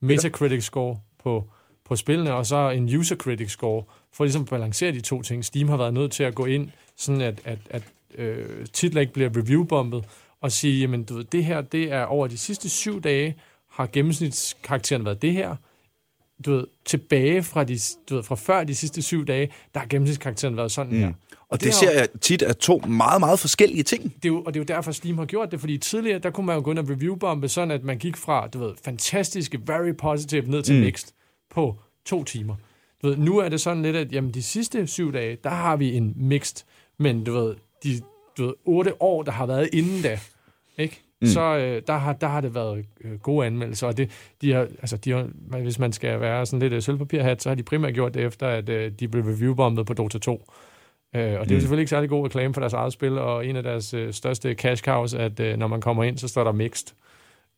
Metacritic 0.05 0.65
score 0.65 0.99
på, 1.23 1.45
på 1.85 1.97
spillene, 1.97 2.35
og 2.35 2.47
så 2.47 2.71
en 2.71 2.97
user 2.97 3.17
critic 3.17 3.51
score, 3.51 3.85
for 4.13 4.25
ligesom 4.25 4.43
at 4.43 4.49
balancere 4.49 4.93
de 4.93 5.01
to 5.01 5.23
ting. 5.23 5.45
Steam 5.45 5.69
har 5.69 5.77
været 5.77 5.95
nødt 5.95 6.13
til 6.13 6.25
at 6.25 6.35
gå 6.35 6.45
ind, 6.45 6.71
sådan 6.97 7.21
at, 7.21 7.41
at, 7.45 7.59
at 7.71 7.83
øh, 8.19 8.67
titler 8.67 9.01
ikke 9.01 9.13
bliver 9.13 9.31
reviewbombet, 9.37 10.05
og 10.41 10.53
sige, 10.53 10.81
jamen 10.81 11.05
du 11.05 11.15
ved, 11.15 11.25
det 11.25 11.45
her, 11.45 11.61
det 11.61 11.93
er 11.93 12.05
over 12.05 12.27
de 12.27 12.39
sidste 12.39 12.69
syv 12.69 13.01
dage, 13.01 13.37
har 13.71 13.89
gennemsnitskarakteren 13.93 15.05
været 15.05 15.23
det 15.23 15.33
her, 15.33 15.57
du 16.45 16.51
ved, 16.51 16.67
tilbage 16.85 17.43
fra, 17.43 17.65
de, 17.65 17.79
du 18.11 18.15
ved, 18.15 18.23
fra 18.23 18.35
før 18.35 18.65
de 18.65 18.75
sidste 18.75 19.03
syv 19.03 19.27
dage, 19.27 19.49
der 19.75 19.81
har 19.81 19.87
gennemsnitskarakteren 19.87 20.57
været 20.57 20.73
sådan 20.73 20.93
mm. 20.93 20.99
her. 20.99 21.13
Og 21.55 21.61
det, 21.61 21.67
det 21.67 21.75
ser 21.75 21.91
jeg 21.91 22.09
tit 22.21 22.43
af 22.43 22.57
to 22.57 22.79
meget, 22.79 23.21
meget 23.21 23.39
forskellige 23.39 23.83
ting. 23.83 24.03
det 24.03 24.25
er 24.25 24.29
jo, 24.29 24.43
og 24.43 24.55
det 24.55 24.61
er 24.61 24.65
jo 24.71 24.77
derfor, 24.77 24.93
Steam 24.93 25.19
har 25.19 25.25
gjort 25.25 25.53
det, 25.53 25.61
fordi 25.61 25.79
tidligere, 25.79 26.19
der 26.19 26.31
kunne 26.31 26.47
man 26.47 26.57
jo 26.57 26.63
gå 26.65 26.71
ind 26.71 26.79
og 26.79 26.91
reviewbombe, 26.91 27.49
sådan 27.49 27.71
at 27.71 27.85
man 27.85 27.99
gik 27.99 28.17
fra, 28.17 28.47
du 28.47 28.59
ved, 28.59 28.73
fantastiske, 28.85 29.61
very 29.67 29.93
positive, 29.99 30.51
ned 30.51 30.63
til 30.63 30.75
mm. 30.75 30.81
mixed 30.81 31.09
på 31.51 31.77
to 32.05 32.25
timer. 32.25 32.55
Du 33.03 33.09
ved, 33.09 33.17
nu 33.17 33.39
er 33.39 33.49
det 33.49 33.61
sådan 33.61 33.83
lidt, 33.83 33.97
at 33.97 34.13
jamen, 34.13 34.31
de 34.31 34.43
sidste 34.43 34.87
syv 34.87 35.13
dage, 35.13 35.37
der 35.45 35.51
har 35.51 35.77
vi 35.77 35.97
en 35.97 36.13
mixed, 36.17 36.65
men 36.99 37.25
du 37.25 37.33
ved, 37.33 37.55
de 37.85 38.01
du 38.39 38.47
ved, 38.47 38.55
otte 38.65 39.03
år, 39.03 39.23
der 39.23 39.33
har 39.33 39.47
været 39.47 39.69
inden 39.73 40.03
da, 40.03 40.19
ikke? 40.79 41.01
Mm. 41.21 41.27
så 41.27 41.57
øh, 41.57 41.83
der, 41.87 41.97
har, 41.97 42.13
der 42.13 42.27
har 42.27 42.41
det 42.41 42.55
været 42.55 42.85
øh, 43.05 43.19
gode 43.19 43.47
anmeldelser, 43.47 43.87
og 43.87 43.97
det, 43.97 44.11
de 44.43 44.53
har, 44.53 44.61
altså, 44.61 44.97
de 44.97 45.11
har, 45.11 45.29
hvis 45.63 45.79
man 45.79 45.93
skal 45.93 46.21
være 46.21 46.47
sådan 46.47 46.61
lidt 46.61 46.73
øh, 46.73 46.83
sølvpapirhat, 46.83 47.43
så 47.43 47.49
har 47.49 47.55
de 47.55 47.63
primært 47.63 47.95
gjort 47.95 48.15
det 48.15 48.25
efter, 48.25 48.49
at 48.49 48.69
øh, 48.69 48.93
de 49.01 49.09
blev 49.09 49.25
reviewbombet 49.25 49.87
på 49.87 49.95
Dota 49.95 50.19
2. 50.19 50.51
Øh, 51.17 51.41
og 51.41 51.45
det 51.45 51.51
er 51.51 51.55
jo 51.55 51.61
selvfølgelig 51.61 51.83
ikke 51.83 51.91
særlig 51.91 52.11
god 52.11 52.25
reklame 52.25 52.55
for 52.55 52.61
deres 52.61 52.73
eget 52.73 52.93
spil, 52.93 53.19
og 53.19 53.47
en 53.47 53.57
af 53.57 53.63
deres 53.63 53.95
øh, 53.95 54.13
største 54.13 54.55
cash 54.55 54.83
cows, 54.83 55.15
at 55.15 55.41
øh, 55.41 55.57
når 55.57 55.67
man 55.67 55.81
kommer 55.81 56.05
ind, 56.05 56.19
så 56.19 56.29
står 56.29 56.45
der 56.45 56.53
mixed. 56.53 56.97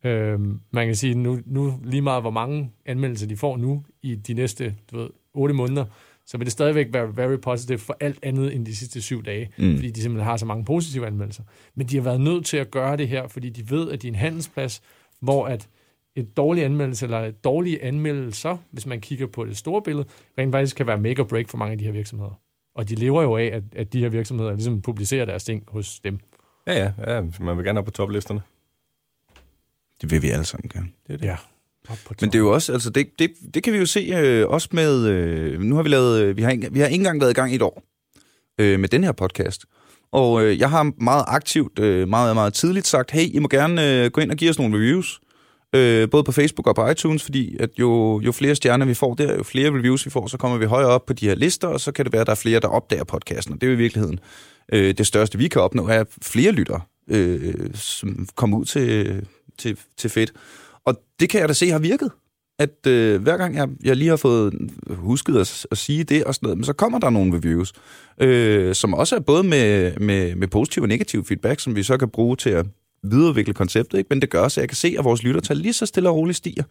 Øh, 0.04 0.40
man 0.70 0.86
kan 0.86 0.94
sige, 0.94 1.14
nu, 1.14 1.38
nu 1.46 1.74
lige 1.84 2.02
meget 2.02 2.22
hvor 2.22 2.30
mange 2.30 2.70
anmeldelser 2.86 3.26
de 3.26 3.36
får 3.36 3.56
nu 3.56 3.84
i 4.02 4.14
de 4.14 4.34
næste 4.34 4.74
du 4.90 4.98
ved, 4.98 5.08
8 5.34 5.54
måneder, 5.54 5.84
så 6.26 6.38
vil 6.38 6.44
det 6.44 6.52
stadigvæk 6.52 6.86
være 6.92 7.16
very 7.16 7.36
positive 7.36 7.78
for 7.78 7.96
alt 8.00 8.18
andet 8.22 8.54
end 8.54 8.66
de 8.66 8.76
sidste 8.76 9.02
syv 9.02 9.24
dage, 9.24 9.50
mm. 9.58 9.74
fordi 9.74 9.90
de 9.90 10.00
simpelthen 10.02 10.26
har 10.26 10.36
så 10.36 10.46
mange 10.46 10.64
positive 10.64 11.06
anmeldelser. 11.06 11.42
Men 11.74 11.86
de 11.86 11.96
har 11.96 12.02
været 12.02 12.20
nødt 12.20 12.46
til 12.46 12.56
at 12.56 12.70
gøre 12.70 12.96
det 12.96 13.08
her, 13.08 13.28
fordi 13.28 13.48
de 13.48 13.70
ved, 13.70 13.90
at 13.90 14.02
de 14.02 14.06
er 14.06 14.12
en 14.12 14.18
handelsplads, 14.18 14.82
hvor 15.20 15.46
at 15.46 15.68
et 16.16 16.36
dårlig 16.36 16.64
anmeldelse, 16.64 17.06
eller 17.06 17.18
et 17.18 17.44
dårlige 17.44 17.82
anmeldelser, 17.82 18.56
hvis 18.70 18.86
man 18.86 19.00
kigger 19.00 19.26
på 19.26 19.44
det 19.44 19.56
store 19.56 19.82
billede, 19.82 20.06
rent 20.38 20.52
faktisk 20.52 20.76
kan 20.76 20.86
være 20.86 20.98
make 20.98 21.22
or 21.22 21.26
break 21.26 21.48
for 21.48 21.58
mange 21.58 21.72
af 21.72 21.78
de 21.78 21.84
her 21.84 21.92
virksomheder. 21.92 22.40
Og 22.76 22.88
de 22.88 22.94
lever 22.94 23.22
jo 23.22 23.36
af, 23.36 23.44
at, 23.44 23.62
at 23.76 23.92
de 23.92 24.00
her 24.00 24.08
virksomheder 24.08 24.52
ligesom 24.52 24.82
publicerer 24.82 25.24
deres 25.24 25.44
ting 25.44 25.62
hos 25.68 26.00
dem. 26.00 26.18
Ja, 26.66 26.74
ja, 26.74 27.14
ja, 27.14 27.22
man 27.40 27.56
vil 27.56 27.64
gerne 27.64 27.78
op 27.78 27.84
på 27.84 27.90
toplisterne. 27.90 28.40
Det 30.00 30.10
vil 30.10 30.22
vi 30.22 30.30
alle 30.30 30.44
sammen 30.44 30.68
gerne. 30.68 30.88
Det 31.06 31.12
er 31.12 31.16
det. 31.16 31.26
Ja. 31.26 31.36
Men 32.20 32.30
det 32.30 32.34
er 32.34 32.38
jo 32.38 32.52
også, 32.52 32.72
altså 32.72 32.90
det, 32.90 33.18
det, 33.18 33.30
det 33.54 33.62
kan 33.62 33.72
vi 33.72 33.78
jo 33.78 33.86
se 33.86 34.00
øh, 34.00 34.48
også 34.48 34.68
med, 34.72 35.06
øh, 35.06 35.60
nu 35.60 35.74
har 35.74 35.82
vi 35.82 35.88
lavet, 35.88 36.22
øh, 36.22 36.36
vi 36.36 36.42
har, 36.42 36.50
ikke, 36.50 36.72
vi 36.72 36.78
har 36.78 36.86
ikke 36.86 36.96
engang 36.96 37.20
været 37.20 37.30
i 37.30 37.34
gang 37.34 37.52
i 37.52 37.54
et 37.54 37.62
år 37.62 37.82
øh, 38.58 38.80
med 38.80 38.88
den 38.88 39.04
her 39.04 39.12
podcast. 39.12 39.64
Og 40.12 40.44
øh, 40.44 40.58
jeg 40.58 40.70
har 40.70 40.92
meget 41.02 41.24
aktivt, 41.28 41.78
øh, 41.78 42.08
meget, 42.08 42.34
meget 42.34 42.54
tidligt 42.54 42.86
sagt, 42.86 43.10
hey, 43.10 43.34
I 43.34 43.38
må 43.38 43.48
gerne 43.48 44.04
øh, 44.04 44.10
gå 44.10 44.20
ind 44.20 44.30
og 44.30 44.36
give 44.36 44.50
os 44.50 44.58
nogle 44.58 44.76
reviews. 44.76 45.20
Øh, 45.76 46.10
både 46.10 46.24
på 46.24 46.32
Facebook 46.32 46.66
og 46.66 46.74
på 46.74 46.88
iTunes, 46.88 47.22
fordi 47.22 47.56
at 47.60 47.70
jo, 47.78 48.20
jo 48.20 48.32
flere 48.32 48.54
stjerner 48.54 48.86
vi 48.86 48.94
får 48.94 49.14
der, 49.14 49.36
jo 49.36 49.42
flere 49.42 49.70
reviews 49.70 50.06
vi 50.06 50.10
får, 50.10 50.26
så 50.26 50.36
kommer 50.36 50.58
vi 50.58 50.64
højere 50.64 50.88
op 50.88 51.06
på 51.06 51.12
de 51.12 51.28
her 51.28 51.34
lister, 51.34 51.68
og 51.68 51.80
så 51.80 51.92
kan 51.92 52.04
det 52.04 52.12
være, 52.12 52.20
at 52.20 52.26
der 52.26 52.32
er 52.32 52.36
flere, 52.36 52.60
der 52.60 52.68
opdager 52.68 53.04
podcasten. 53.04 53.54
Og 53.54 53.60
det 53.60 53.66
er 53.66 53.70
jo 53.70 53.74
i 53.74 53.78
virkeligheden 53.78 54.20
øh, 54.72 54.94
det 54.98 55.06
største, 55.06 55.38
vi 55.38 55.48
kan 55.48 55.62
opnå, 55.62 55.88
er 55.88 56.04
flere 56.22 56.52
lytter, 56.52 56.88
øh, 57.10 57.54
som 57.74 58.28
kommer 58.34 58.58
ud 58.58 58.64
til, 58.64 59.22
til, 59.58 59.78
til 59.96 60.10
fedt. 60.10 60.32
Og 60.84 60.94
det 61.20 61.28
kan 61.28 61.40
jeg 61.40 61.48
da 61.48 61.54
se 61.54 61.70
har 61.70 61.78
virket. 61.78 62.10
At 62.58 62.86
øh, 62.86 63.22
hver 63.22 63.36
gang 63.36 63.56
jeg, 63.56 63.68
jeg 63.84 63.96
lige 63.96 64.08
har 64.08 64.16
fået 64.16 64.54
husket 64.88 65.36
at, 65.36 65.66
at 65.70 65.78
sige 65.78 66.04
det 66.04 66.24
og 66.24 66.34
sådan 66.34 66.46
noget, 66.46 66.58
men 66.58 66.64
så 66.64 66.72
kommer 66.72 66.98
der 66.98 67.10
nogle 67.10 67.36
reviews, 67.36 67.72
øh, 68.20 68.74
som 68.74 68.94
også 68.94 69.16
er 69.16 69.20
både 69.20 69.42
med, 69.42 69.96
med, 69.96 70.34
med 70.34 70.48
positiv 70.48 70.82
og 70.82 70.88
negativ 70.88 71.24
feedback, 71.24 71.60
som 71.60 71.76
vi 71.76 71.82
så 71.82 71.96
kan 71.96 72.08
bruge 72.08 72.36
til 72.36 72.50
at 72.50 72.66
videreudvikle 73.10 73.54
konceptet, 73.54 73.98
ikke? 73.98 74.08
men 74.10 74.20
det 74.20 74.30
gør 74.30 74.48
så 74.48 74.60
jeg 74.60 74.68
kan 74.68 74.76
se, 74.76 74.96
at 74.98 75.04
vores 75.04 75.22
lyttertal 75.22 75.56
lige 75.56 75.72
så 75.72 75.86
stille 75.86 76.08
og 76.08 76.16
roligt 76.16 76.36
stiger. 76.36 76.64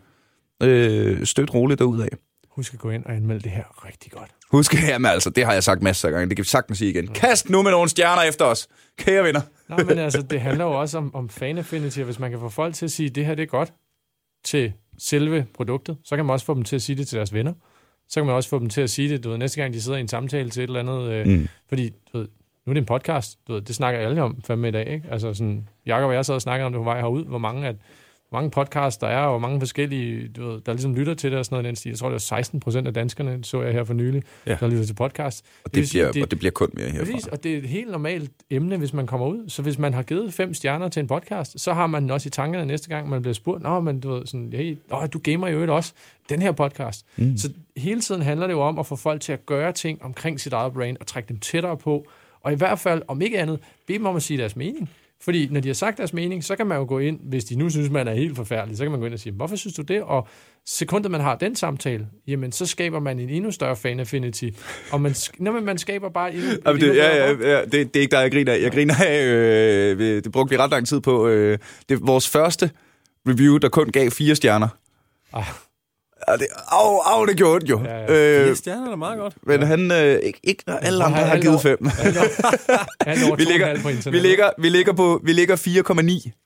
Øh, 0.63 1.25
støt 1.25 1.53
roligt 1.53 1.79
derudad. 1.79 2.07
Husk 2.49 2.73
at 2.73 2.79
gå 2.79 2.89
ind 2.89 3.05
og 3.05 3.15
anmelde 3.15 3.41
det 3.41 3.51
her 3.51 3.85
rigtig 3.87 4.11
godt. 4.11 4.31
Husk, 4.51 4.73
jamen 4.89 5.11
altså, 5.11 5.29
det 5.29 5.45
har 5.45 5.53
jeg 5.53 5.63
sagt 5.63 5.81
masser 5.81 6.07
af 6.07 6.11
gange, 6.11 6.29
det 6.29 6.37
kan 6.37 6.43
vi 6.43 6.47
sagtens 6.47 6.77
sige 6.77 6.89
igen. 6.89 7.07
Kast 7.07 7.49
nu 7.49 7.61
med 7.61 7.71
nogle 7.71 7.89
stjerner 7.89 8.21
efter 8.21 8.45
os, 8.45 8.67
kære 8.97 9.23
venner. 9.23 9.41
Nej, 9.69 9.83
men 9.83 9.97
altså, 9.97 10.21
det 10.21 10.41
handler 10.41 10.65
jo 10.65 10.79
også 10.79 10.97
om, 10.97 11.15
om 11.15 11.29
fan 11.29 11.57
affinity, 11.57 11.99
hvis 11.99 12.19
man 12.19 12.31
kan 12.31 12.39
få 12.39 12.49
folk 12.49 12.75
til 12.75 12.85
at 12.85 12.91
sige, 12.91 13.09
at 13.09 13.15
det 13.15 13.25
her 13.25 13.35
det 13.35 13.43
er 13.43 13.47
godt 13.47 13.73
til 14.43 14.73
selve 14.97 15.45
produktet, 15.53 15.97
så 16.03 16.15
kan 16.15 16.25
man 16.25 16.33
også 16.33 16.45
få 16.45 16.53
dem 16.53 16.63
til 16.63 16.75
at 16.75 16.81
sige 16.81 16.95
det 16.95 17.07
til 17.07 17.17
deres 17.17 17.33
venner. 17.33 17.53
Så 18.09 18.19
kan 18.19 18.25
man 18.25 18.35
også 18.35 18.49
få 18.49 18.59
dem 18.59 18.69
til 18.69 18.81
at 18.81 18.89
sige 18.89 19.09
det, 19.09 19.23
du 19.23 19.29
ved, 19.29 19.37
næste 19.37 19.61
gang 19.61 19.73
de 19.73 19.81
sidder 19.81 19.97
i 19.97 20.01
en 20.01 20.07
samtale 20.07 20.49
til 20.49 20.63
et 20.63 20.67
eller 20.67 20.79
andet, 20.79 21.11
øh, 21.11 21.27
mm. 21.27 21.47
fordi 21.69 21.89
du 21.89 22.17
ved, 22.17 22.27
nu 22.65 22.69
er 22.71 22.73
det 22.73 22.81
en 22.81 22.85
podcast, 22.85 23.39
du 23.47 23.53
ved, 23.53 23.61
det 23.61 23.75
snakker 23.75 23.99
alle 24.01 24.21
om 24.23 24.41
fandme 24.47 24.67
i 24.67 24.71
dag, 24.71 24.87
ikke? 24.87 25.07
Altså 25.11 25.33
sådan, 25.33 25.69
Jakob 25.85 26.07
og 26.07 26.13
jeg 26.13 26.25
sad 26.25 26.35
og 26.35 26.41
snakkede 26.41 26.65
om 26.65 26.71
det 26.71 26.79
på 26.79 26.83
vej 26.83 26.99
herud, 26.99 27.25
hvor 27.25 27.37
mange, 27.37 27.67
at, 27.67 27.75
hvor 28.29 28.37
mange 28.37 28.51
podcasts 28.51 28.97
der 28.97 29.07
er, 29.07 29.21
og 29.21 29.29
hvor 29.29 29.39
mange 29.39 29.59
forskellige, 29.61 30.27
du 30.27 30.47
ved, 30.51 30.61
der 30.61 30.73
ligesom 30.73 30.95
lytter 30.95 31.13
til 31.13 31.31
det 31.31 31.39
og 31.39 31.45
sådan 31.45 31.53
noget. 31.53 31.65
Den 31.65 31.75
stil. 31.75 31.89
Jeg 31.89 31.97
tror, 31.99 32.07
det 32.07 32.13
var 32.13 32.17
16 32.19 32.59
procent 32.59 32.87
af 32.87 32.93
danskerne, 32.93 33.43
så 33.43 33.61
jeg 33.61 33.73
her 33.73 33.83
for 33.83 33.93
nylig, 33.93 34.23
Ja. 34.47 34.57
der 34.59 34.67
lytter 34.67 34.85
til 34.85 34.93
podcast. 34.93 35.45
Og 35.65 35.75
det, 35.75 35.89
sige, 35.89 36.07
bliver, 36.11 36.25
og 36.25 36.31
det 36.31 36.39
bliver 36.39 36.51
kun 36.51 36.69
mere 36.73 36.89
herfra. 36.89 37.05
Præcis, 37.05 37.27
og 37.27 37.43
det 37.43 37.53
er 37.53 37.57
et 37.57 37.69
helt 37.69 37.91
normalt 37.91 38.31
emne, 38.49 38.77
hvis 38.77 38.93
man 38.93 39.07
kommer 39.07 39.27
ud. 39.27 39.49
Så 39.49 39.61
hvis 39.61 39.77
man 39.79 39.93
har 39.93 40.03
givet 40.03 40.33
fem 40.33 40.53
stjerner 40.53 40.89
til 40.89 40.99
en 40.99 41.07
podcast, 41.07 41.59
så 41.59 41.73
har 41.73 41.87
man 41.87 42.03
den 42.03 42.11
også 42.11 42.27
i 42.27 42.29
tankerne 42.29 42.65
næste 42.65 42.89
gang, 42.89 43.09
man 43.09 43.21
bliver 43.21 43.33
spurgt, 43.33 43.63
Nå, 43.63 43.79
men 43.79 43.99
du 43.99 44.13
ved, 44.13 44.25
sådan, 44.25 44.53
hey, 44.53 44.77
åh, 44.91 45.03
du 45.13 45.19
gamer 45.23 45.47
jo 45.47 45.75
også 45.75 45.93
den 46.29 46.41
her 46.41 46.51
podcast. 46.51 47.05
Mm. 47.17 47.37
Så 47.37 47.49
hele 47.77 48.01
tiden 48.01 48.21
handler 48.21 48.47
det 48.47 48.53
jo 48.53 48.61
om 48.61 48.79
at 48.79 48.85
få 48.85 48.95
folk 48.95 49.21
til 49.21 49.33
at 49.33 49.45
gøre 49.45 49.71
ting 49.71 50.03
omkring 50.03 50.39
sit 50.39 50.53
eget 50.53 50.73
brain, 50.73 50.97
og 50.99 51.07
trække 51.07 51.29
dem 51.29 51.39
tættere 51.39 51.77
på, 51.77 52.05
og 52.45 52.53
i 52.53 52.55
hvert 52.55 52.79
fald, 52.79 53.01
om 53.07 53.21
ikke 53.21 53.39
andet, 53.39 53.59
bede 53.87 53.97
dem 53.97 54.05
om 54.05 54.15
at 54.15 54.23
sige 54.23 54.37
deres 54.37 54.55
mening. 54.55 54.89
Fordi 55.21 55.47
når 55.51 55.59
de 55.59 55.69
har 55.69 55.73
sagt 55.73 55.97
deres 55.97 56.13
mening, 56.13 56.43
så 56.43 56.55
kan 56.55 56.67
man 56.67 56.77
jo 56.77 56.85
gå 56.87 56.99
ind, 56.99 57.19
hvis 57.23 57.45
de 57.45 57.55
nu 57.55 57.69
synes, 57.69 57.89
man 57.89 58.07
er 58.07 58.13
helt 58.13 58.35
forfærdelig, 58.35 58.77
så 58.77 58.83
kan 58.83 58.91
man 58.91 58.99
gå 58.99 59.05
ind 59.05 59.13
og 59.13 59.19
sige, 59.19 59.33
hvorfor 59.33 59.55
synes 59.55 59.75
du 59.75 59.81
det? 59.81 60.01
Og 60.01 60.27
sekundet 60.65 61.11
man 61.11 61.21
har 61.21 61.35
den 61.35 61.55
samtale, 61.55 62.07
jamen 62.27 62.51
så 62.51 62.65
skaber 62.65 62.99
man 62.99 63.19
en 63.19 63.29
endnu 63.29 63.51
større 63.51 63.75
fan 63.75 63.99
affinity. 63.99 64.49
Og 64.91 65.01
man, 65.01 65.15
Nå, 65.39 65.51
men 65.51 65.65
man 65.65 65.77
skaber 65.77 66.09
bare 66.09 66.33
endnu, 66.33 66.47
Jamen, 66.47 66.81
endnu 66.81 66.87
det, 66.87 66.95
ja, 66.95 67.15
ja, 67.15 67.57
ja, 67.57 67.61
det, 67.61 67.71
det 67.71 67.95
er 67.95 68.01
ikke 68.01 68.11
der, 68.15 68.21
jeg 68.21 68.31
griner 68.31 68.53
af. 68.53 68.61
Jeg 68.61 68.71
griner 68.71 68.95
af, 69.05 69.23
øh, 69.23 70.23
det 70.23 70.31
brugte 70.31 70.49
vi 70.49 70.57
ret 70.57 70.71
lang 70.71 70.87
tid 70.87 70.99
på. 70.99 71.27
Øh, 71.27 71.57
det 71.89 71.95
er 71.95 72.05
vores 72.05 72.29
første 72.29 72.71
review, 73.27 73.57
der 73.57 73.69
kun 73.69 73.89
gav 73.89 74.11
fire 74.11 74.35
stjerner. 74.35 74.67
Ah. 75.33 75.45
Ja, 76.27 76.33
det, 76.37 76.47
au, 76.67 76.99
au, 76.99 77.25
det 77.25 77.37
gjorde 77.37 77.55
ondt 77.55 77.69
jo. 77.69 77.81
Ja, 77.85 77.97
ja. 77.97 78.39
Øh, 78.39 78.45
Fire 78.45 78.55
stjerner 78.55 78.91
er 78.91 78.95
meget 78.95 79.17
godt. 79.19 79.35
men 79.43 79.61
han, 79.61 79.91
øh, 79.91 80.19
ikke, 80.23 80.39
ikke 80.43 80.63
når 80.67 80.73
alle 80.73 81.03
andre 81.03 81.17
har 81.17 81.39
givet 81.41 81.61
fem. 81.61 81.77
Vi 81.85 81.91
2,5 83.11 83.35
ligger, 83.51 83.81
på 83.81 83.89
internet. 83.89 84.13
vi 84.23 84.27
ligger, 84.27 84.49
vi 84.57 84.69
ligger 84.69 84.93
på 84.93 85.21
vi 85.23 85.33
ligger 85.33 85.55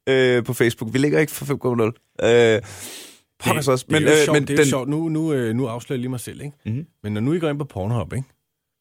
4,9 0.07 0.11
øh, 0.13 0.43
på 0.43 0.53
Facebook. 0.53 0.93
Vi 0.93 0.97
ligger 0.97 1.19
ikke 1.19 1.31
for 1.31 1.45
5,0. 2.21 2.27
Øh, 2.27 2.61
Pokkers 3.39 3.67
også. 3.67 3.85
Men, 3.89 3.93
Men, 3.95 4.03
det 4.03 4.11
er 4.11 4.15
jo 4.15 4.19
øh, 4.19 4.25
sjovt, 4.25 4.35
men 4.35 4.47
det 4.47 4.49
er 4.49 4.53
jo 4.53 4.61
den, 4.63 4.69
sjovt. 4.69 4.89
Nu, 4.89 5.09
nu, 5.09 5.33
øh, 5.33 5.55
nu 5.55 5.67
afslører 5.67 5.97
jeg 5.97 5.99
lige 6.01 6.09
mig 6.09 6.19
selv, 6.19 6.41
ikke? 6.41 6.57
Mhm. 6.65 6.85
Men 7.03 7.13
når 7.13 7.21
nu 7.21 7.33
I 7.33 7.39
går 7.39 7.49
ind 7.49 7.59
på 7.59 7.65
Pornhub, 7.65 8.13
ikke? 8.13 8.27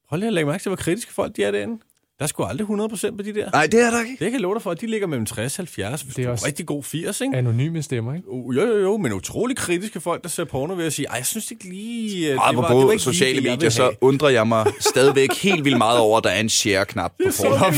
Prøv 0.09 0.17
lige 0.17 0.27
at 0.27 0.33
lægge 0.33 0.47
mærke 0.51 0.63
til, 0.63 0.69
hvor 0.69 0.77
kritiske 0.77 1.13
folk 1.13 1.37
de 1.37 1.45
er 1.45 1.51
derinde. 1.51 1.79
Der 2.19 2.25
er 2.25 2.29
sgu 2.29 2.45
aldrig 2.45 2.67
100% 2.69 3.17
på 3.17 3.23
de 3.23 3.35
der. 3.35 3.51
nej, 3.53 3.67
det 3.67 3.81
er 3.81 3.91
der 3.91 4.01
ikke. 4.01 4.11
Det 4.11 4.19
kan 4.19 4.33
jeg 4.33 4.41
love 4.41 4.55
dig 4.55 4.63
for, 4.63 4.71
at 4.71 4.81
de 4.81 4.87
ligger 4.87 5.07
mellem 5.07 5.27
60 5.27 5.59
og 5.59 5.63
70. 5.63 6.03
Hvis 6.03 6.15
Det 6.15 6.23
er 6.23 6.25
det 6.25 6.29
er 6.29 6.33
også- 6.33 6.47
rigtig 6.47 6.67
god 6.67 6.83
80, 6.83 7.21
ikke? 7.21 7.37
Anonyme 7.37 7.83
stemmer, 7.83 8.15
ikke? 8.15 8.29
Uh, 8.31 8.57
Jo, 8.57 8.63
jo, 8.67 8.77
jo, 8.79 8.97
men 8.97 9.13
utrolig 9.13 9.57
kritiske 9.57 10.01
folk, 10.01 10.23
der 10.23 10.29
ser 10.29 10.45
porno 10.45 10.75
ved 10.75 10.85
at 10.87 10.93
sige, 10.93 11.07
ej, 11.09 11.17
jeg 11.17 11.27
synes 11.27 11.51
ikke 11.51 11.65
lige... 11.65 12.29
øh, 12.31 12.35
Meget 12.37 12.49
det 12.51 12.55
på 12.57 12.61
var, 12.61 12.69
det 12.69 12.77
var 12.77 12.83
både 12.83 12.95
ikke 12.95 13.03
sociale 13.05 13.33
lige 13.41 13.51
det, 13.51 13.57
medier, 13.59 13.71
så 13.71 13.83
have." 13.83 13.93
undrer 14.01 14.29
jeg 14.29 14.47
mig 14.49 14.67
stadigvæk 14.81 15.33
helt 15.43 15.65
vildt 15.65 15.79
meget 15.79 15.99
over, 15.99 16.19
at 16.19 16.25
der 16.25 16.31
er 16.31 16.41
en 16.41 16.49
share-knap 16.49 17.11
på 17.11 17.31
Pornhub. 17.43 17.75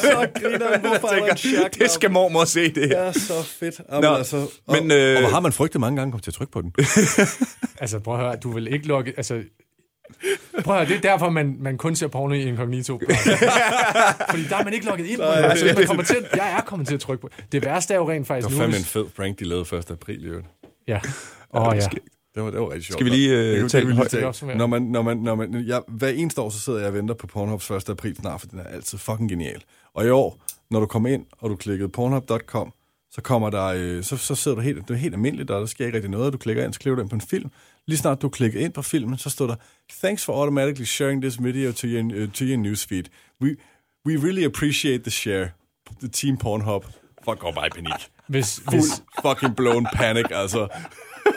så 0.00 0.28
griner 0.40 0.78
hvorfor 0.78 1.08
er 1.08 1.18
der 1.24 1.30
en 1.32 1.36
share 1.36 1.68
det 1.78 1.90
skal 1.90 2.10
mormor 2.10 2.44
se, 2.44 2.64
det 2.64 2.74
Det 2.74 2.88
her. 2.88 2.96
er 2.98 3.12
så 3.12 3.42
fedt. 3.42 3.80
Jamen, 3.92 4.02
Nå, 4.10 4.14
altså, 4.16 4.36
og, 4.66 4.76
men, 4.82 4.90
øh, 4.90 5.14
og 5.16 5.20
hvor 5.22 5.30
har 5.30 5.40
man 5.40 5.52
frygtet 5.52 5.80
mange 5.80 5.96
gange 5.96 6.08
at 6.08 6.12
komme 6.12 6.22
til 6.22 6.30
at 6.30 6.34
trykke 6.34 6.52
på 6.52 6.60
den? 6.62 6.72
Altså, 7.80 7.98
prøv 7.98 8.14
at 8.14 8.20
høre, 8.20 8.36
du 8.36 8.52
vil 8.52 8.72
ikke 8.74 8.86
lukke... 8.86 9.12
Altså, 9.16 9.34
prøv 10.64 10.76
at 10.76 10.86
høre, 10.86 10.88
det 10.98 11.06
er 11.06 11.10
derfor, 11.10 11.30
man, 11.30 11.56
man 11.60 11.76
kun 11.78 11.96
ser 11.96 12.06
porno 12.08 12.34
i 12.34 12.42
incognito. 12.42 13.00
Fordi 14.30 14.42
der 14.48 14.56
er 14.56 14.64
man 14.64 14.72
ikke 14.72 14.86
logget 14.86 15.06
ind. 15.06 15.16
på 15.18 15.22
det. 15.24 15.30
altså, 15.30 15.74
man 15.76 15.86
kommer 15.86 16.02
til, 16.02 16.16
at- 16.16 16.36
jeg 16.36 16.52
er 16.58 16.60
kommet 16.60 16.88
til 16.88 16.94
at 16.94 17.00
trykke 17.00 17.22
på. 17.22 17.28
Det 17.52 17.64
værste 17.64 17.94
er 17.94 17.98
jo 17.98 18.10
rent 18.10 18.26
faktisk 18.26 18.48
Det 18.48 18.58
var 18.58 18.64
nu. 18.66 18.72
fandme 18.72 18.78
en 18.78 18.84
fed 18.84 19.04
prank, 19.16 19.38
de 19.38 19.44
lavede 19.44 19.76
1. 19.76 19.90
april 19.90 20.24
i 20.24 20.26
øvrigt. 20.26 20.46
ja. 20.88 21.00
Åh, 21.54 21.66
oh, 21.68 21.76
ja. 21.76 21.80
Det 22.34 22.42
var, 22.42 22.50
det 22.50 22.60
var 22.60 22.66
rigtig 22.70 22.84
sjovt. 22.84 22.92
Skal 22.94 23.04
vi 23.04 23.10
lige, 23.10 23.30
øh, 23.38 23.58
kan- 23.60 23.68
tage 23.68 23.86
det 23.86 24.34
tage. 24.34 24.58
Når 24.58 24.66
man, 24.66 24.82
når 24.82 25.02
man, 25.02 25.16
når 25.16 25.34
man, 25.34 25.64
jeg, 25.66 25.82
hver 25.88 26.08
eneste 26.08 26.40
år, 26.40 26.50
så 26.50 26.60
sidder 26.60 26.78
jeg 26.78 26.88
og 26.88 26.94
venter 26.94 27.14
på 27.14 27.26
Pornhubs 27.26 27.70
1. 27.70 27.88
april 27.88 28.16
snart, 28.16 28.40
for 28.40 28.46
den 28.48 28.58
er 28.58 28.64
altid 28.64 28.98
fucking 28.98 29.28
genial. 29.30 29.62
Og 29.94 30.06
i 30.06 30.10
år, 30.10 30.38
når 30.70 30.80
du 30.80 30.86
kommer 30.86 31.08
ind, 31.08 31.26
og 31.38 31.50
du 31.50 31.56
klikker 31.56 31.86
pornhub.com, 31.88 32.72
så 33.10 33.20
kommer 33.22 33.50
der, 33.50 33.64
øh, 33.64 34.02
så, 34.02 34.16
så 34.16 34.34
sidder 34.34 34.54
du 34.54 34.60
helt, 34.60 34.88
det 34.88 34.94
er 34.94 34.98
helt 34.98 35.14
almindeligt, 35.14 35.50
og 35.50 35.60
der 35.60 35.66
sker 35.66 35.86
ikke 35.86 35.96
rigtig 35.96 36.10
noget. 36.10 36.32
Du 36.32 36.38
klikker 36.38 36.64
ind, 36.64 36.72
så 36.72 36.80
klikker 36.80 36.94
du 36.96 37.02
ind 37.02 37.10
på 37.10 37.14
en 37.16 37.20
film. 37.20 37.50
Lige 37.86 37.98
snart 37.98 38.22
du 38.22 38.28
klikker 38.28 38.60
ind 38.60 38.72
på 38.72 38.82
filmen, 38.82 39.18
så 39.18 39.30
står 39.30 39.46
der, 39.46 39.54
Thanks 40.02 40.24
for 40.24 40.32
automatically 40.40 40.84
sharing 40.84 41.22
this 41.22 41.42
video 41.42 41.72
to 41.72 41.86
your, 41.86 42.22
uh, 42.22 42.32
to 42.32 42.44
your 42.44 42.56
newsfeed. 42.56 43.04
We, 43.42 43.56
we 44.06 44.16
really 44.26 44.44
appreciate 44.44 45.02
the 45.02 45.10
share. 45.10 45.48
The 46.00 46.08
team 46.08 46.36
Pornhub. 46.36 46.84
Fuck, 47.24 47.38
går 47.38 47.52
bare 47.52 47.66
i 47.66 47.70
panik. 47.70 48.08
Hvis, 48.28 48.60
Fuld 48.60 48.74
hvis, 48.74 49.02
fucking 49.22 49.56
blown 49.56 49.86
panic, 49.92 50.24
altså. 50.30 50.68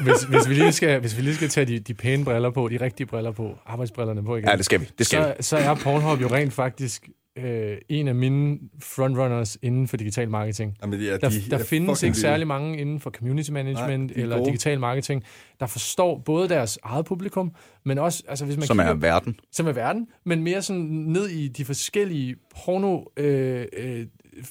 hvis, 0.01 0.23
hvis, 0.23 0.49
vi 0.49 0.53
lige 0.53 0.71
skal, 0.71 0.99
hvis 0.99 1.17
vi 1.17 1.21
lige 1.21 1.35
skal 1.35 1.49
tage 1.49 1.65
de, 1.65 1.79
de 1.79 1.93
pæne 1.93 2.25
briller 2.25 2.49
på, 2.49 2.67
de 2.67 2.77
rigtige 2.81 3.07
briller 3.07 3.31
på, 3.31 3.57
arbejdsbrillerne 3.65 4.23
på 4.23 4.35
igen, 4.37 4.49
Ja, 4.49 4.55
det 4.55 4.65
skal 4.65 4.79
vi. 4.79 4.89
Det 4.97 5.05
skal 5.05 5.19
vi. 5.19 5.43
så, 5.43 5.49
så 5.49 5.57
er 5.57 5.75
Pornhub 5.75 6.21
jo 6.21 6.27
rent 6.27 6.53
faktisk 6.53 7.09
øh, 7.37 7.77
en 7.89 8.07
af 8.07 8.15
mine 8.15 8.59
frontrunners 8.83 9.57
inden 9.61 9.87
for 9.87 9.97
digital 9.97 10.29
marketing. 10.29 10.77
Jamen, 10.81 11.01
ja, 11.01 11.17
Der, 11.17 11.29
de 11.29 11.35
der 11.49 11.57
er 11.57 11.63
findes 11.63 12.03
ikke 12.03 12.17
særlig 12.17 12.47
mange 12.47 12.77
inden 12.77 12.99
for 12.99 13.09
community 13.09 13.49
management 13.51 14.03
Nej, 14.11 14.19
er 14.19 14.23
eller 14.23 14.37
gode. 14.37 14.47
digital 14.47 14.79
marketing, 14.79 15.23
der 15.59 15.65
forstår 15.65 16.17
både 16.25 16.49
deres 16.49 16.79
eget 16.83 17.05
publikum, 17.05 17.51
men 17.85 17.97
også, 17.97 18.23
altså 18.27 18.45
hvis 18.45 18.57
man 18.57 18.67
Som 18.67 18.77
kigger, 18.77 18.91
er 18.93 18.95
verden. 18.95 19.39
som 19.51 19.67
er 19.67 19.71
verden, 19.71 20.07
men 20.25 20.43
mere 20.43 20.61
sådan 20.61 20.81
ned 20.83 21.27
i 21.27 21.47
de 21.47 21.65
forskellige 21.65 22.35
porno, 22.65 23.01
øh, 23.17 23.65
øh, 23.77 24.05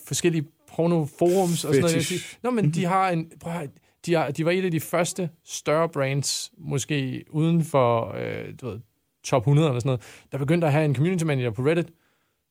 forskellige 0.07 0.45
pornoforums 0.77 1.65
og 1.65 1.75
sådan 1.75 1.81
noget. 1.81 1.95
Jeg 1.95 2.03
siger, 2.03 2.21
Nå, 2.43 2.51
men 2.51 2.71
de 2.71 2.85
har 2.85 3.11
en, 3.11 3.31
prøv 3.41 3.53
at, 3.53 3.71
de, 4.07 4.15
har, 4.15 4.31
de 4.31 4.45
var 4.45 4.51
et 4.51 4.65
af 4.65 4.71
de 4.71 4.81
første 4.81 5.29
større 5.45 5.89
brands, 5.89 6.53
måske 6.59 7.25
uden 7.31 7.65
for 7.65 8.15
øh, 8.19 8.55
du 8.61 8.69
ved, 8.71 8.81
top 9.25 9.43
100 9.43 9.69
eller 9.69 9.81
sådan 9.81 9.89
noget, 9.89 10.01
der 10.33 10.39
begyndte 10.39 10.67
at 10.67 10.73
have 10.73 10.85
en 10.85 10.95
community 10.95 11.25
manager 11.25 11.51
på 11.51 11.63
Reddit, 11.63 11.87
der 11.87 11.93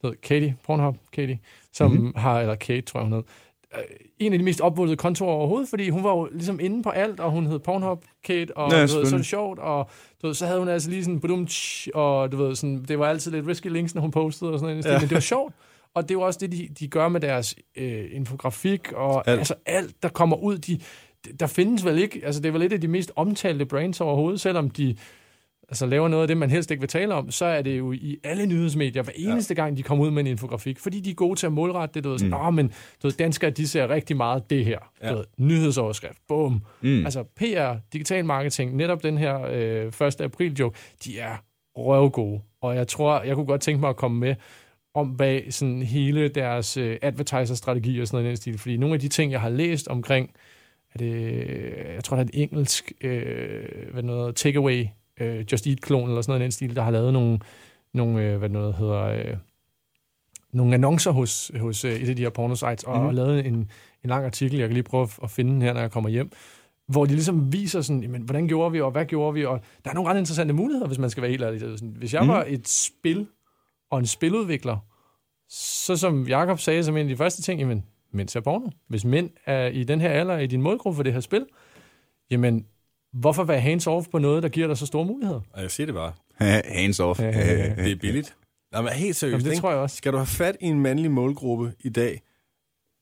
hedder 0.06 0.20
Katie, 0.24 0.56
Pornhub 0.66 0.98
Katie, 1.14 1.40
som 1.74 1.92
Mhm. 1.92 2.00
mm-hmm. 2.00 2.14
har, 2.16 2.40
eller 2.42 2.56
Kate, 2.56 2.82
tror 2.82 3.00
jeg 3.00 3.04
hun 3.06 3.14
hed, 3.14 3.24
øh, 3.76 3.82
en 4.20 4.34
af 4.34 4.40
de 4.40 4.46
mest 4.46 4.62
opvågede 4.62 4.96
kontorer 4.96 5.36
overhovedet, 5.36 5.70
fordi 5.70 5.90
hun 5.90 6.04
var 6.04 6.10
jo 6.12 6.30
ligesom 6.32 6.60
inde 6.60 6.84
på 6.84 6.90
alt, 6.90 7.20
og 7.20 7.32
hun 7.32 7.46
hed 7.48 7.60
Pornhub 7.60 8.04
Kate, 8.24 8.58
og 8.58 8.72
Ja, 8.72 8.86
du 8.88 8.98
ved, 8.98 9.06
så 9.06 9.18
det 9.18 9.26
sjovt, 9.26 9.60
og 9.60 9.90
du 10.22 10.28
ved, 10.28 10.34
så 10.34 10.46
havde 10.46 10.60
hun 10.60 10.70
altså 10.70 10.90
lige 10.90 11.04
sådan, 11.04 11.46
tsch, 11.46 11.88
og 11.94 12.32
du 12.32 12.38
ved, 12.38 12.56
sådan, 12.56 12.86
det 12.88 13.00
var 13.00 13.08
altid 13.08 13.32
lidt 13.32 13.48
risky 13.48 13.68
links, 13.68 13.96
når 13.96 14.02
hun 14.02 14.12
postede 14.12 14.52
og 14.52 14.60
sådan 14.60 14.76
noget, 14.76 14.86
ja. 14.86 14.92
men 15.00 15.02
det 15.10 15.12
var 15.16 15.20
sjovt. 15.20 15.54
Og 15.94 16.04
det 16.04 16.12
er 16.12 16.16
jo 16.16 16.22
også 16.22 16.40
det, 16.42 16.52
de, 16.52 16.70
de 16.80 16.88
gør 16.88 17.08
med 17.10 17.22
deres 17.22 17.56
øh, 17.76 18.06
infografik, 18.12 18.92
og 18.92 19.28
alt. 19.30 19.38
altså 19.40 19.56
alt, 19.66 20.04
der 20.04 20.10
kommer 20.10 20.38
ud, 20.38 20.58
de, 20.58 20.80
der 21.40 21.48
findes 21.48 21.86
vel 21.86 21.98
ikke, 21.98 22.22
altså 22.26 22.42
det 22.42 22.48
er 22.48 22.52
vel 22.54 22.62
et 22.62 22.74
af 22.74 22.82
de 22.82 22.88
mest 22.88 23.12
omtalte 23.16 23.66
brands 23.66 24.02
overhovedet, 24.02 24.42
selvom 24.42 24.70
de 24.70 24.96
altså 25.70 25.86
laver 25.86 26.08
noget 26.08 26.24
af 26.24 26.28
det, 26.28 26.38
man 26.38 26.50
helst 26.50 26.72
ikke 26.72 26.82
vil 26.82 26.90
tale 26.90 27.14
om, 27.14 27.32
så 27.32 27.46
er 27.46 27.62
det 27.62 27.78
jo 27.78 27.92
i 27.92 28.18
alle 28.24 28.46
nyhedsmedier, 28.46 29.04
hver 29.04 29.14
eneste 29.16 29.54
ja. 29.58 29.64
gang, 29.64 29.78
de 29.78 29.84
kommer 29.84 30.06
ud 30.06 30.12
med 30.12 30.22
en 30.22 30.28
infografik, 30.28 30.80
fordi 30.80 31.00
de 31.00 31.10
er 31.10 31.14
gode 31.14 31.40
til 31.40 31.46
at 31.46 31.54
målrette 31.54 31.94
det, 31.94 32.04
du 32.04 32.10
ved, 32.10 32.20
sådan, 32.20 32.50
mm. 32.50 32.56
men 32.56 32.68
du 32.68 33.08
ved, 33.08 33.12
danskere, 33.12 33.50
de 33.50 33.68
ser 33.68 33.90
rigtig 33.90 34.18
meget 34.18 34.50
det 34.50 34.66
her, 34.66 34.80
ja. 35.04 35.10
du 35.10 35.16
ved, 35.16 35.26
nyhedsoverskrift, 35.38 36.18
bum. 36.28 36.62
Mm. 36.82 37.06
Altså 37.06 37.24
PR, 37.24 37.76
digital 37.94 38.26
marketing, 38.26 38.76
netop 38.76 39.04
den 39.04 39.18
her 39.18 39.42
øh, 40.02 40.08
1. 40.08 40.22
april 40.22 40.54
joke, 40.54 40.80
de 41.06 41.20
er 41.20 41.36
røvgode, 41.78 42.42
og 42.62 42.76
jeg 42.76 42.88
tror, 42.88 43.22
jeg 43.22 43.36
kunne 43.36 43.46
godt 43.46 43.62
tænke 43.62 43.82
mig 43.82 43.90
at 43.90 43.96
komme 43.96 44.20
med 44.20 44.36
om 44.94 45.18
bag 45.18 45.54
sådan 45.54 45.82
hele 45.82 46.28
deres 46.28 46.78
øh, 46.78 46.98
advertiser-strategi 47.02 48.00
og 48.02 48.08
sådan 48.08 48.16
noget 48.16 48.26
i 48.26 48.30
den 48.30 48.38
stil, 48.38 48.58
fordi 48.58 48.78
nogle 48.78 48.94
af 48.94 49.00
de 49.00 49.08
ting, 49.08 49.32
jeg 49.32 49.42
har 49.42 49.50
læst 49.50 49.88
omkring, 49.88 50.32
er 50.94 50.98
det, 50.98 51.42
jeg 51.96 52.04
tror, 52.04 52.16
der 52.16 52.24
er 52.24 52.28
et 52.28 52.42
engelsk, 52.42 52.92
øh, 53.02 53.64
hvad 53.94 54.04
noget, 54.04 54.36
takeaway 54.36 54.86
øh, 55.20 55.46
Just 55.52 55.68
Eat-klon 55.68 56.10
eller 56.10 56.22
sådan 56.22 56.32
noget 56.32 56.42
i 56.42 56.44
den 56.44 56.52
stil, 56.52 56.76
der 56.76 56.82
har 56.82 56.92
lavet 56.92 57.14
nogle, 57.14 57.40
nogle 57.94 58.24
øh, 58.24 58.38
hvad 58.38 58.50
noget 58.50 58.76
hedder, 58.76 59.04
øh, 59.04 59.38
nogle 60.54 60.74
annoncer 60.74 61.12
hos, 61.12 61.52
hos 61.60 61.86
øh, 61.86 61.92
et 61.92 62.10
af 62.10 62.16
de 62.16 62.22
her 62.22 62.30
pornosites, 62.30 62.84
og, 62.84 63.00
mm. 63.00 63.06
og 63.06 63.14
lavet 63.14 63.46
en, 63.46 63.56
en 63.56 63.70
lang 64.10 64.26
artikel, 64.26 64.60
jeg 64.60 64.68
kan 64.68 64.74
lige 64.74 64.84
prøve 64.84 65.08
at 65.24 65.32
finde 65.32 65.52
den 65.52 65.62
her, 65.62 65.74
når 65.74 65.82
jeg 65.82 65.92
kommer 65.92 66.10
hjem, 66.10 66.32
hvor 66.88 67.06
de 67.06 67.12
ligesom 67.12 67.54
viser 67.54 67.82
sådan, 67.82 68.02
jamen, 68.02 68.22
hvordan 68.22 68.48
gjorde 68.48 68.72
vi, 68.72 68.82
og 68.82 68.92
hvad 68.92 69.06
gjorde 69.06 69.34
vi, 69.34 69.46
og 69.46 69.62
der 69.84 69.90
er 69.90 69.94
nogle 69.94 70.10
ret 70.10 70.18
interessante 70.18 70.54
muligheder, 70.54 70.88
hvis 70.88 71.00
man 71.00 71.10
skal 71.10 71.22
være 71.22 71.32
helt 71.32 71.44
ærlig. 71.44 71.62
Hvis 71.82 72.14
jeg 72.14 72.22
mm. 72.22 72.28
var 72.28 72.46
et 72.48 72.68
spil 72.68 73.28
og 73.92 74.00
en 74.00 74.06
spiludvikler, 74.06 74.78
så 75.50 75.98
som 75.98 76.28
Jakob 76.28 76.60
sagde 76.60 76.84
som 76.84 76.98
en 76.98 77.06
af 77.06 77.10
de 77.10 77.18
første 77.18 77.42
ting, 77.42 77.60
jamen, 77.60 77.84
mænd 78.12 78.30
ser 78.30 78.40
porno. 78.40 78.70
Hvis 78.88 79.06
mænd 79.06 79.30
er 79.46 79.68
i 79.68 79.84
den 79.84 80.02
her 80.02 80.10
alder 80.10 80.38
i 80.38 80.48
din 80.48 80.62
målgruppe 80.62 80.96
for 80.96 81.04
det 81.04 81.14
her 81.14 81.20
spil, 81.20 81.46
jamen, 82.32 82.66
Hvorfor 83.20 83.44
være 83.44 83.62
hands-off 83.62 84.10
på 84.12 84.20
noget, 84.20 84.44
der 84.44 84.50
giver 84.50 84.68
dig 84.68 84.78
så 84.78 84.86
store 84.86 85.06
muligheder? 85.06 85.42
Og 85.54 85.62
jeg 85.62 85.72
siger 85.72 85.86
det 85.86 85.96
bare. 85.96 86.14
hands-off. 86.80 87.22
det 87.22 87.92
er 87.92 87.96
billigt. 87.96 88.36
Jamen, 88.76 88.94
helt 88.94 89.16
seriøst, 89.16 89.44
Jamen, 89.44 89.52
det 89.52 89.62
tror 89.62 89.70
jeg 89.70 89.80
også. 89.80 89.96
Skal 89.96 90.12
du 90.12 90.18
have 90.18 90.28
fat 90.28 90.58
i 90.62 90.66
en 90.66 90.80
mandlig 90.80 91.12
målgruppe 91.12 91.74
i 91.80 91.90
dag, 91.90 92.22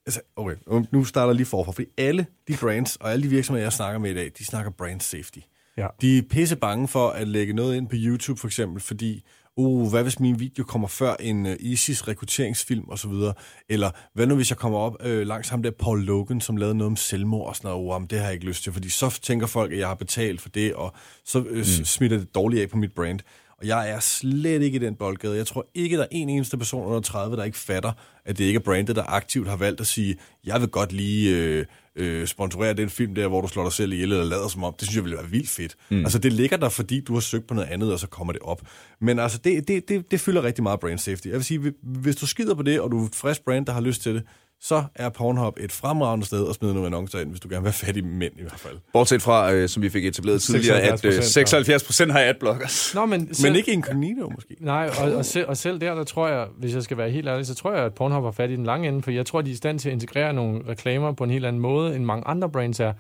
altså, 0.06 0.22
okay, 0.36 0.56
nu 0.92 1.04
starter 1.04 1.28
jeg 1.28 1.36
lige 1.36 1.46
forfra, 1.46 1.72
fordi 1.72 1.88
alle 1.98 2.26
de 2.48 2.58
brands 2.60 2.96
og 2.96 3.12
alle 3.12 3.24
de 3.24 3.30
virksomheder, 3.30 3.66
jeg 3.66 3.74
snakker 3.74 4.00
med 4.00 4.12
i 4.12 4.14
dag, 4.14 4.32
de 4.38 4.46
snakker 4.46 4.72
brand 4.72 5.02
safety. 5.02 5.40
Ja. 5.78 5.88
De 6.02 6.18
er 6.18 6.22
pisse 6.30 6.56
bange 6.56 6.88
for 6.88 7.10
at 7.10 7.28
lægge 7.28 7.54
noget 7.54 7.76
ind 7.76 7.88
på 7.88 7.96
YouTube 7.98 8.40
for 8.40 8.48
eksempel, 8.48 8.82
fordi 8.82 9.24
uh, 9.58 9.90
hvad 9.90 10.04
hvis 10.04 10.20
min 10.20 10.40
video 10.40 10.64
kommer 10.64 10.88
før 10.88 11.16
en 11.20 11.46
uh, 11.46 11.52
ISIS 11.60 12.08
rekrutteringsfilm 12.08 12.84
og 12.88 13.00
så 13.00 13.08
videre, 13.08 13.34
eller 13.70 13.92
hvad 14.14 14.28
nu 14.28 14.36
hvis 14.36 14.50
jeg 14.50 14.58
kommer 14.58 14.80
op 14.80 14.96
uh, 15.06 15.22
langs 15.22 15.50
ham 15.50 15.64
der 15.64 15.72
Paul 15.72 16.06
Logan, 16.06 16.42
som 16.42 16.58
lavede 16.58 16.76
noget 16.76 16.92
om 16.92 16.96
selvmord 16.96 17.48
og 17.48 17.56
sådan 17.56 17.72
noget, 17.72 18.02
uh, 18.02 18.08
det 18.10 18.18
har 18.20 18.26
jeg 18.26 18.34
ikke 18.34 18.46
lyst 18.46 18.64
til, 18.64 18.74
fordi 18.74 18.90
så 18.90 19.20
tænker 19.22 19.48
folk, 19.48 19.72
at 19.72 19.80
jeg 19.80 19.88
har 19.88 19.96
betalt 19.96 20.42
for 20.42 20.50
det, 20.50 20.74
og 20.74 20.94
så 21.26 21.40
uh, 21.40 21.58
mm. 21.58 21.64
smitter 21.64 22.18
det 22.18 22.36
dårligt 22.36 22.62
af 22.62 22.70
på 22.70 22.78
mit 22.78 22.94
brand. 22.96 23.20
Og 23.64 23.68
jeg 23.68 23.90
er 23.90 24.00
slet 24.00 24.62
ikke 24.62 24.76
i 24.76 24.80
den 24.80 24.96
boldgade. 24.96 25.38
Jeg 25.38 25.48
tror 25.48 25.68
ikke, 25.74 25.98
der 25.98 26.04
er 26.04 26.08
en 26.12 26.30
eneste 26.30 26.58
person 26.58 26.86
under 26.86 27.00
30, 27.00 27.38
der 27.38 27.44
ikke 27.44 27.58
fatter, 27.58 27.92
at 28.26 28.38
det 28.38 28.44
ikke 28.44 28.58
er 28.58 28.64
brandet, 28.64 28.96
der 28.96 29.04
aktivt 29.04 29.48
har 29.48 29.58
valgt 29.58 29.82
at 29.82 29.88
sige, 29.88 30.16
jeg 30.46 30.62
vil 30.62 30.70
godt 30.70 30.92
lige 30.92 31.38
øh, 31.38 31.66
øh, 31.96 32.28
sponsorere 32.28 32.74
den 32.74 32.90
film 32.90 33.16
der, 33.16 33.28
hvor 33.28 33.42
du 33.42 33.48
slår 33.48 33.64
dig 33.64 33.72
selv 33.74 33.94
ihjel 33.94 34.12
eller 34.12 34.26
lader 34.26 34.48
som 34.48 34.64
om. 34.64 34.74
Det 34.80 34.88
synes 34.88 34.96
jeg 34.96 35.04
ville 35.04 35.18
være 35.18 35.30
vildt 35.30 35.50
fedt. 35.50 35.76
Mm. 35.90 36.00
Altså, 36.00 36.20
det 36.20 36.34
ligger 36.34 36.58
der, 36.58 36.70
fordi 36.70 37.02
du 37.02 37.14
har 37.14 37.20
søgt 37.20 37.48
på 37.48 37.54
noget 37.54 37.68
andet, 37.68 37.94
og 37.94 38.00
så 38.00 38.08
kommer 38.08 38.34
det 38.34 38.42
op. 38.42 38.62
Men 39.02 39.20
altså, 39.20 39.38
det, 39.38 39.68
det, 39.68 39.90
det, 39.90 40.12
det 40.12 40.20
fylder 40.20 40.44
rigtig 40.44 40.64
meget 40.64 40.80
brand 40.80 41.00
safety. 41.00 41.28
Jeg 41.28 41.36
vil 41.36 41.44
sige, 41.44 41.74
hvis 41.82 42.16
du 42.16 42.28
skider 42.28 42.56
på 42.56 42.64
det, 42.64 42.82
og 42.82 42.92
du 42.92 43.02
er 43.04 43.08
et 43.08 43.16
frisk 43.16 43.46
brand, 43.46 43.66
der 43.66 43.74
har 43.74 43.82
lyst 43.82 44.02
til 44.02 44.16
det, 44.16 44.24
så 44.64 44.84
er 44.96 45.10
Pornhub 45.10 45.58
et 45.60 45.72
fremragende 45.72 46.26
sted 46.26 46.50
at 46.50 46.56
smide 46.56 46.74
nogle 46.74 46.86
annoncer 46.86 47.20
ind, 47.20 47.30
hvis 47.30 47.40
du 47.40 47.48
gerne 47.50 47.62
vil 47.62 47.66
være 47.66 47.74
fattig 47.74 48.06
mænd 48.06 48.34
i 48.38 48.42
hvert 48.42 48.60
fald. 48.60 48.78
Bortset 48.94 49.22
fra, 49.22 49.54
øh, 49.54 49.70
som 49.70 49.84
vi 49.84 49.90
fik 49.90 50.06
etableret 50.06 50.42
tidligere, 50.42 50.82
at 50.82 51.06
øh, 51.06 51.24
76 51.24 51.84
procent 51.84 52.12
har 52.12 52.20
adblockers. 52.20 52.96
Nå, 52.96 53.06
men, 53.06 53.34
selv, 53.34 53.52
men 53.52 53.58
ikke 53.58 53.74
incognito 53.74 54.30
måske. 54.30 54.56
Nej, 54.60 54.90
og, 55.02 55.12
og, 55.14 55.26
selv, 55.26 55.48
og 55.48 55.58
selv 55.58 55.82
der, 55.82 55.96
der 55.96 56.04
tror 56.04 56.28
jeg, 56.28 56.48
hvis 56.58 56.76
jeg 56.76 56.84
skal 56.84 56.98
være 56.98 57.10
helt 57.10 57.28
ærlig, 57.28 57.46
så 57.46 57.56
tror 57.56 57.74
jeg, 57.74 57.86
at 57.86 57.94
Pornhub 57.94 58.24
har 58.24 58.32
fat 58.32 58.50
i 58.50 58.56
den 58.56 58.66
lange 58.66 58.88
ende, 58.88 59.02
for 59.02 59.12
jeg 59.12 59.26
tror, 59.26 59.42
de 59.42 59.50
er 59.50 59.54
i 59.54 59.58
stand 59.58 59.80
til 59.80 59.90
at 59.90 59.94
integrere 59.94 60.34
nogle 60.34 60.62
reklamer 60.68 61.12
på 61.12 61.24
en 61.24 61.30
helt 61.30 61.46
anden 61.46 61.62
måde, 61.62 61.96
end 61.96 62.06
mange 62.06 62.28
andre 62.28 62.50
brands 62.50 62.80
er. 62.80 62.94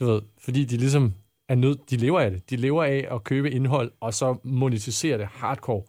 Du 0.00 0.06
ved, 0.06 0.22
fordi 0.38 0.64
de 0.64 0.76
ligesom 0.76 1.12
er 1.48 1.54
nødt, 1.54 1.90
de 1.90 1.96
lever 1.96 2.20
af 2.20 2.30
det. 2.30 2.50
De 2.50 2.56
lever 2.56 2.84
af 2.84 3.08
at 3.10 3.24
købe 3.24 3.50
indhold, 3.50 3.90
og 4.00 4.14
så 4.14 4.36
monetisere 4.44 5.18
det 5.18 5.26
hardcore. 5.26 5.82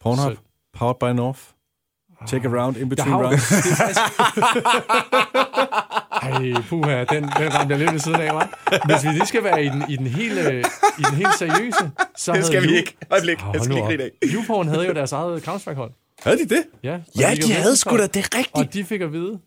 Pornhub, 0.00 0.32
så, 0.32 0.38
powered 0.78 0.96
by 1.00 1.16
North. 1.16 1.40
Take 2.26 2.48
a 2.48 2.50
round 2.50 2.76
in 2.76 2.88
between 2.88 3.14
rounds. 3.14 3.52
Ej, 6.22 6.62
puha, 6.68 7.04
den, 7.04 7.22
den 7.22 7.54
ramte 7.54 7.72
jeg 7.72 7.78
lidt 7.78 7.92
ved 7.92 7.98
siden 7.98 8.20
af, 8.20 8.28
hva'? 8.28 8.46
Hvis 8.86 9.04
vi 9.04 9.08
lige 9.08 9.26
skal 9.26 9.44
være 9.44 9.64
i 9.64 9.68
den, 9.68 9.84
i 9.88 9.96
den, 9.96 10.06
hele, 10.06 10.60
i 10.98 11.02
den 11.10 11.16
helt 11.16 11.34
seriøse, 11.38 11.90
så 12.16 12.32
Det 12.32 12.44
skal 12.44 12.62
vi 12.62 12.76
ikke. 12.76 12.96
Øjeblik, 13.10 13.38
oh, 13.46 13.50
jeg 13.54 13.62
skal 13.62 13.74
lige 13.74 13.86
grine 13.86 14.02
af. 14.02 14.64
Havde 14.68 14.86
jo 14.86 14.92
deres 14.92 15.12
eget 15.12 15.42
Counter-Strike-hold. 15.42 15.92
Havde 16.22 16.38
de 16.38 16.48
det? 16.48 16.64
Ja, 16.82 16.98
ja 17.18 17.34
de, 17.36 17.42
de 17.42 17.52
havde 17.52 17.76
sgu 17.76 17.96
da, 17.96 18.06
det 18.06 18.16
rigtigt. 18.16 18.50
Og 18.54 18.74
de 18.74 18.84
fik 18.84 19.00
at 19.00 19.12
vide, 19.12 19.38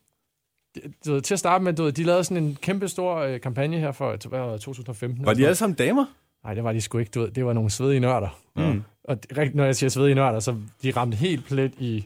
du 1.05 1.13
ved, 1.13 1.21
til 1.21 1.34
at 1.34 1.39
starte 1.39 1.63
med, 1.63 1.73
du 1.73 1.84
ved, 1.84 1.91
de 1.91 2.03
lavede 2.03 2.23
sådan 2.23 2.43
en 2.43 2.57
kæmpe 2.61 2.88
stor 2.88 3.17
øh, 3.17 3.41
kampagne 3.41 3.80
her 3.80 3.91
for 3.91 4.28
hvad, 4.30 4.59
2015. 4.59 5.26
Var 5.26 5.34
de 5.34 5.45
alle 5.45 5.55
sammen 5.55 5.76
damer? 5.76 6.05
Nej, 6.43 6.53
det 6.53 6.63
var 6.63 6.73
de 6.73 6.82
sgu 6.82 6.97
ikke. 6.97 7.11
Du 7.15 7.21
ved, 7.21 7.32
det 7.32 7.45
var 7.45 7.53
nogle 7.53 7.69
svedige 7.69 7.99
nørder. 7.99 8.39
Mm. 8.55 8.84
Og 9.03 9.17
når 9.53 9.65
jeg 9.65 9.76
siger 9.76 9.89
svedige 9.89 10.15
nørder, 10.15 10.39
så 10.39 10.55
de 10.84 10.91
ramte 10.91 11.17
helt 11.17 11.45
plet 11.45 11.73
i 11.78 12.05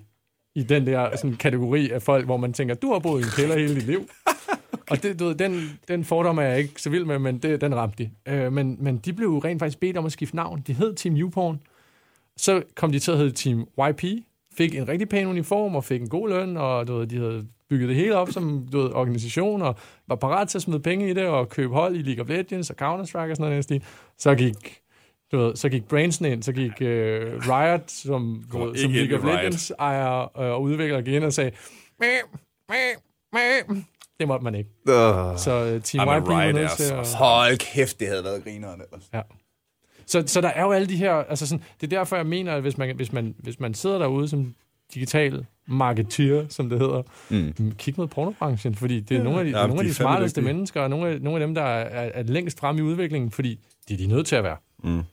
i 0.55 0.63
den 0.63 0.87
der 0.87 1.17
sådan, 1.17 1.35
kategori 1.35 1.89
af 1.89 2.01
folk, 2.01 2.25
hvor 2.25 2.37
man 2.37 2.53
tænker, 2.53 2.75
du 2.75 2.91
har 2.91 2.99
boet 2.99 3.21
i 3.21 3.23
en 3.23 3.29
kælder 3.35 3.57
hele 3.57 3.75
dit 3.75 3.85
liv. 3.85 4.09
Og 4.89 5.03
det, 5.03 5.19
du 5.19 5.25
ved, 5.25 5.35
den, 5.35 5.79
den 5.87 6.05
fordom 6.05 6.37
er 6.37 6.41
jeg 6.41 6.59
ikke 6.59 6.81
så 6.81 6.89
vild 6.89 7.05
med, 7.05 7.19
men 7.19 7.37
det, 7.37 7.61
den 7.61 7.75
ramte 7.75 8.03
de. 8.03 8.33
Øh, 8.33 8.53
men, 8.53 8.77
men 8.79 8.97
de 8.97 9.13
blev 9.13 9.27
jo 9.27 9.39
rent 9.39 9.59
faktisk 9.59 9.79
bedt 9.79 9.97
om 9.97 10.05
at 10.05 10.11
skifte 10.11 10.35
navn. 10.35 10.63
De 10.67 10.73
hed 10.73 10.95
Team 10.95 11.15
Uporn. 11.23 11.59
Så 12.37 12.63
kom 12.75 12.91
de 12.91 12.99
til 12.99 13.11
at 13.11 13.17
hedde 13.17 13.31
Team 13.31 13.67
YP, 13.89 14.03
fik 14.57 14.75
en 14.75 14.87
rigtig 14.87 15.09
pæn 15.09 15.27
uniform 15.27 15.75
og 15.75 15.83
fik 15.83 16.01
en 16.01 16.09
god 16.09 16.29
løn, 16.29 16.57
og 16.57 16.87
du 16.87 16.97
ved, 16.97 17.07
de 17.07 17.17
havde 17.17 17.47
bygget 17.69 17.89
det 17.89 17.95
hele 17.95 18.15
op 18.15 18.31
som 18.31 18.67
du 18.71 18.77
ved, 18.77 18.91
organisation, 18.93 19.61
og 19.61 19.75
var 20.07 20.15
parat 20.15 20.47
til 20.47 20.57
at 20.57 20.61
smide 20.61 20.79
penge 20.79 21.09
i 21.09 21.13
det, 21.13 21.25
og 21.25 21.49
købe 21.49 21.73
hold 21.73 21.95
i 21.95 22.01
League 22.01 22.23
of 22.23 22.29
Legends 22.29 22.69
og 22.69 22.75
Counter-Strike 22.81 23.31
og 23.31 23.35
sådan 23.35 23.65
noget. 23.69 23.83
Så 24.17 24.35
gik 24.35 24.81
du 25.31 25.37
ved, 25.37 25.55
så 25.55 25.69
gik 25.69 25.87
Branson 25.87 26.25
ind, 26.25 26.43
så 26.43 26.51
gik 26.51 26.71
uh, 26.71 26.87
Riot, 27.49 27.91
som, 27.91 28.43
ved, 28.53 28.77
som 28.77 28.91
League 28.91 29.17
of 29.17 29.23
Legends 29.23 29.71
ejer 29.79 30.37
uh, 30.37 30.43
og 30.43 30.61
udvikler 30.61 30.97
igen 30.97 31.23
og 31.23 31.33
sagde, 31.33 31.51
mæh, 31.99 32.09
mæh, 32.69 32.77
mæh. 33.33 33.77
det 34.19 34.27
måtte 34.27 34.43
man 34.43 34.55
ikke. 34.55 34.69
Uh, 34.87 35.37
så 35.37 35.73
uh, 35.75 35.81
Team 35.81 36.09
White 36.09 36.27
var 36.27 36.51
nødt 36.51 36.71
til 36.71 36.93
at... 36.93 37.13
Hold 37.13 37.57
kæft, 37.57 37.99
det 37.99 38.07
havde 38.07 38.23
været 38.23 38.43
grineren 38.43 38.81
ellers. 38.81 39.09
Ja. 39.13 39.21
Så, 40.05 40.23
så 40.27 40.41
der 40.41 40.47
er 40.47 40.63
jo 40.63 40.71
alle 40.71 40.87
de 40.87 40.95
her, 40.95 41.13
altså 41.13 41.47
sådan, 41.47 41.63
det 41.81 41.93
er 41.93 41.97
derfor, 41.97 42.15
jeg 42.15 42.25
mener, 42.25 42.55
at 42.55 42.61
hvis 42.61 42.77
man, 42.77 42.95
hvis 42.95 43.13
man, 43.13 43.35
hvis 43.37 43.59
man 43.59 43.73
sidder 43.73 43.97
derude 43.97 44.27
som 44.27 44.55
digital 44.93 45.45
marketeer, 45.67 46.45
som 46.49 46.69
det 46.69 46.79
hedder, 46.79 47.03
mm. 47.29 47.71
kig 47.77 47.93
mod 47.97 48.07
pornobranchen, 48.07 48.75
fordi 48.75 48.99
det 48.99 49.15
er 49.15 49.19
ja. 49.19 49.23
nogle 49.23 49.39
af 49.39 49.45
de, 49.45 49.51
ja, 49.51 49.67
nogle 49.67 49.73
de, 49.73 49.79
af 49.79 49.85
de 49.85 49.93
smarteste 49.93 50.41
mennesker, 50.41 50.81
og 50.81 50.89
nogle 50.89 51.09
af, 51.09 51.21
nogle 51.21 51.41
af 51.41 51.47
dem, 51.47 51.55
der 51.55 51.61
er, 51.61 52.03
er, 52.03 52.11
er 52.13 52.23
længst 52.23 52.59
frem 52.59 52.77
i 52.77 52.81
udviklingen, 52.81 53.31
fordi 53.31 53.59
det 53.87 53.93
er 53.93 53.97
de 53.97 54.07
nødt 54.07 54.27
til 54.27 54.35
at 54.35 54.43
være. 54.43 54.57
Mm. 54.83 55.03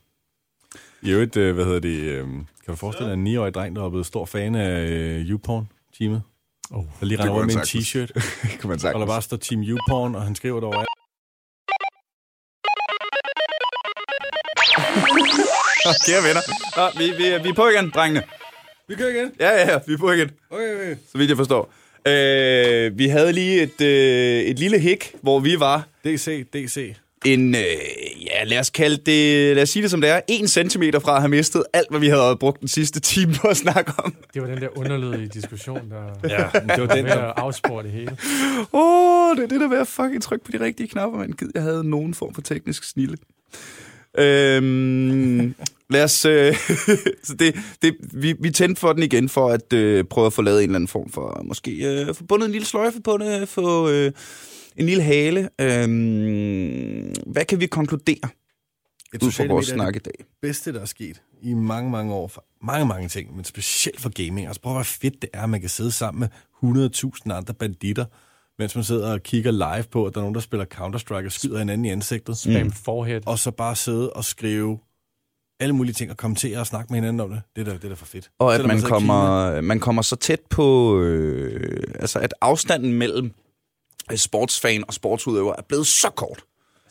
I 1.01 1.11
øvrigt, 1.11 1.37
øh, 1.37 1.55
hvad 1.55 1.65
hedder 1.65 1.79
det, 1.79 1.97
øh, 1.97 2.23
kan 2.27 2.45
du 2.67 2.75
forestille 2.75 3.11
dig 3.11 3.17
en 3.17 3.27
9-årig 3.27 3.53
dreng, 3.53 3.75
der 3.75 3.85
er 3.85 3.89
blevet 3.89 4.05
stor 4.05 4.25
fan 4.25 4.55
af 4.55 4.87
øh, 4.87 5.29
YouPorn-teamet? 5.29 6.21
Oh, 6.71 6.85
der 6.99 7.05
lige 7.05 7.19
render 7.19 7.33
rundt 7.33 7.53
med 7.53 7.55
en 7.55 7.61
t-shirt. 7.61 8.11
kan 8.59 8.69
man 8.69 8.79
og 8.93 8.99
der 8.99 9.05
bare 9.05 9.21
står 9.21 9.37
Team 9.37 9.63
YouPorn, 9.63 10.15
og 10.15 10.21
han 10.21 10.35
skriver 10.35 10.59
derovre. 10.59 10.85
Kære 16.05 16.23
venner. 16.27 16.41
Nå, 16.77 16.99
vi, 16.99 17.05
vi, 17.17 17.43
vi 17.43 17.49
er 17.49 17.53
på 17.53 17.67
igen, 17.67 17.89
drengene. 17.89 18.23
Vi 18.87 18.95
kører 18.95 19.09
igen? 19.09 19.31
Ja, 19.39 19.49
ja, 19.49 19.71
ja, 19.71 19.79
vi 19.87 19.93
er 19.93 19.97
på 19.97 20.11
igen. 20.11 20.29
Okay, 20.49 20.75
okay. 20.75 20.95
Så 21.11 21.17
vidt 21.17 21.29
jeg 21.29 21.37
forstår. 21.37 21.73
Øh, 22.07 22.97
vi 22.97 23.07
havde 23.07 23.33
lige 23.33 23.61
et, 23.61 23.81
øh, 23.81 24.41
et 24.41 24.59
lille 24.59 24.79
hik, 24.79 25.15
hvor 25.21 25.39
vi 25.39 25.59
var... 25.59 25.87
DC, 26.05 26.47
DC 26.53 26.95
en, 27.33 27.55
øh, 27.55 27.61
ja, 28.25 28.43
lad 28.43 28.59
os 28.59 28.69
kalde 28.69 28.97
det, 28.97 29.55
lad 29.55 29.63
os 29.63 29.69
sige 29.69 29.83
det 29.83 29.91
som 29.91 30.01
det 30.01 30.09
er, 30.09 30.21
en 30.27 30.47
centimeter 30.47 30.99
fra 30.99 31.15
at 31.15 31.21
have 31.21 31.29
mistet 31.29 31.63
alt, 31.73 31.89
hvad 31.89 31.99
vi 31.99 32.07
havde 32.07 32.37
brugt 32.39 32.59
den 32.59 32.67
sidste 32.67 32.99
time 32.99 33.33
på 33.33 33.47
at 33.47 33.57
snakke 33.57 33.91
om. 33.97 34.15
Det 34.33 34.41
var 34.41 34.47
den 34.47 34.61
der 34.61 34.77
underlydige 34.77 35.27
diskussion, 35.27 35.91
der 35.91 36.29
ja, 36.29 36.59
det 36.75 36.87
var 36.87 36.95
den, 36.95 37.05
der 37.05 37.17
afspurgte 37.17 37.89
det 37.89 37.99
hele. 37.99 38.17
Åh, 38.73 39.29
oh, 39.29 39.37
det 39.37 39.43
er 39.43 39.47
det 39.47 39.61
der 39.61 39.67
med 39.67 39.77
at 39.77 39.87
fucking 39.87 40.21
trykke 40.21 40.45
på 40.45 40.51
de 40.51 40.59
rigtige 40.59 40.87
knapper, 40.87 41.19
man 41.19 41.31
gid, 41.31 41.49
jeg 41.53 41.63
havde 41.63 41.89
nogen 41.89 42.13
form 42.13 42.33
for 42.33 42.41
teknisk 42.41 42.83
snille. 42.83 43.17
Øhm, 44.17 45.55
lad 45.89 46.03
os... 46.03 46.25
Øh, 46.25 46.55
så 47.27 47.33
det, 47.39 47.55
det, 47.81 47.95
vi, 48.13 48.35
vi 48.39 48.51
tændte 48.51 48.79
for 48.79 48.93
den 48.93 49.03
igen 49.03 49.29
for 49.29 49.49
at 49.49 49.73
øh, 49.73 50.03
prøve 50.03 50.27
at 50.27 50.33
få 50.33 50.41
lavet 50.41 50.63
en 50.63 50.69
eller 50.69 50.75
anden 50.75 50.87
form 50.87 51.09
for... 51.09 51.41
Måske 51.43 51.71
øh, 51.71 52.15
få 52.15 52.23
bundet 52.23 52.45
en 52.45 52.51
lille 52.51 52.67
sløjfe 52.67 53.01
på 53.01 53.17
det, 53.17 53.49
få... 53.49 53.89
Øh, 53.89 54.11
en 54.77 54.85
lille 54.85 55.03
hale. 55.03 55.49
Øhm, 55.61 57.13
hvad 57.25 57.45
kan 57.45 57.59
vi 57.59 57.67
konkludere 57.67 58.29
Et 59.13 59.23
ud 59.23 59.31
fra 59.31 59.45
vores 59.47 59.67
snak 59.67 59.95
i 59.95 59.99
dag? 59.99 60.13
Det 60.17 60.25
bedste, 60.41 60.73
der 60.73 60.81
er 60.81 60.85
sket 60.85 61.21
i 61.41 61.53
mange, 61.53 61.91
mange 61.91 62.13
år. 62.13 62.27
For 62.27 62.45
mange, 62.61 62.85
mange 62.85 63.09
ting, 63.09 63.35
men 63.35 63.45
specielt 63.45 63.99
for 63.99 64.09
gaming. 64.09 64.47
Altså 64.47 64.61
prøv 64.61 64.71
at 64.71 64.77
hvor 64.77 64.83
fedt 64.83 65.21
det 65.21 65.29
er, 65.33 65.43
at 65.43 65.49
man 65.49 65.61
kan 65.61 65.69
sidde 65.69 65.91
sammen 65.91 66.19
med 66.19 66.89
100.000 66.91 67.33
andre 67.33 67.53
banditter, 67.53 68.05
mens 68.59 68.75
man 68.75 68.83
sidder 68.83 69.13
og 69.13 69.23
kigger 69.23 69.51
live 69.51 69.83
på, 69.91 70.05
at 70.05 70.13
der 70.13 70.19
er 70.19 70.23
nogen, 70.23 70.35
der 70.35 70.41
spiller 70.41 70.65
Counter-Strike 70.73 71.25
og 71.25 71.31
skyder 71.31 71.59
hinanden 71.59 71.85
i 71.85 71.89
ansigtet. 71.89 72.37
Spam 72.37 72.65
mm. 72.65 72.71
forehead. 72.71 73.21
Og 73.25 73.39
så 73.39 73.51
bare 73.51 73.75
sidde 73.75 74.13
og 74.13 74.25
skrive 74.25 74.79
alle 75.59 75.75
mulige 75.75 75.93
ting 75.93 76.11
og 76.11 76.17
kommentere 76.17 76.59
og 76.59 76.67
snakke 76.67 76.93
med 76.93 77.01
hinanden 77.01 77.19
om 77.19 77.29
det. 77.29 77.41
Det 77.55 77.61
er 77.61 77.65
da, 77.65 77.73
det 77.73 77.83
er 77.83 77.87
da 77.89 77.95
for 77.95 78.05
fedt. 78.05 78.31
Og 78.39 78.55
at 78.55 78.65
man 78.65 78.77
er 78.77 78.81
kommer, 78.81 79.61
man 79.61 79.79
kommer 79.79 80.01
så 80.01 80.15
tæt 80.15 80.39
på... 80.49 80.99
Øh, 81.01 81.93
altså, 81.99 82.19
at 82.19 82.33
afstanden 82.41 82.93
mellem 82.93 83.33
sportsfan 84.15 84.83
og 84.87 84.93
sportsudøver 84.93 85.53
er 85.57 85.61
blevet 85.61 85.87
så 85.87 86.09
kort. 86.09 86.43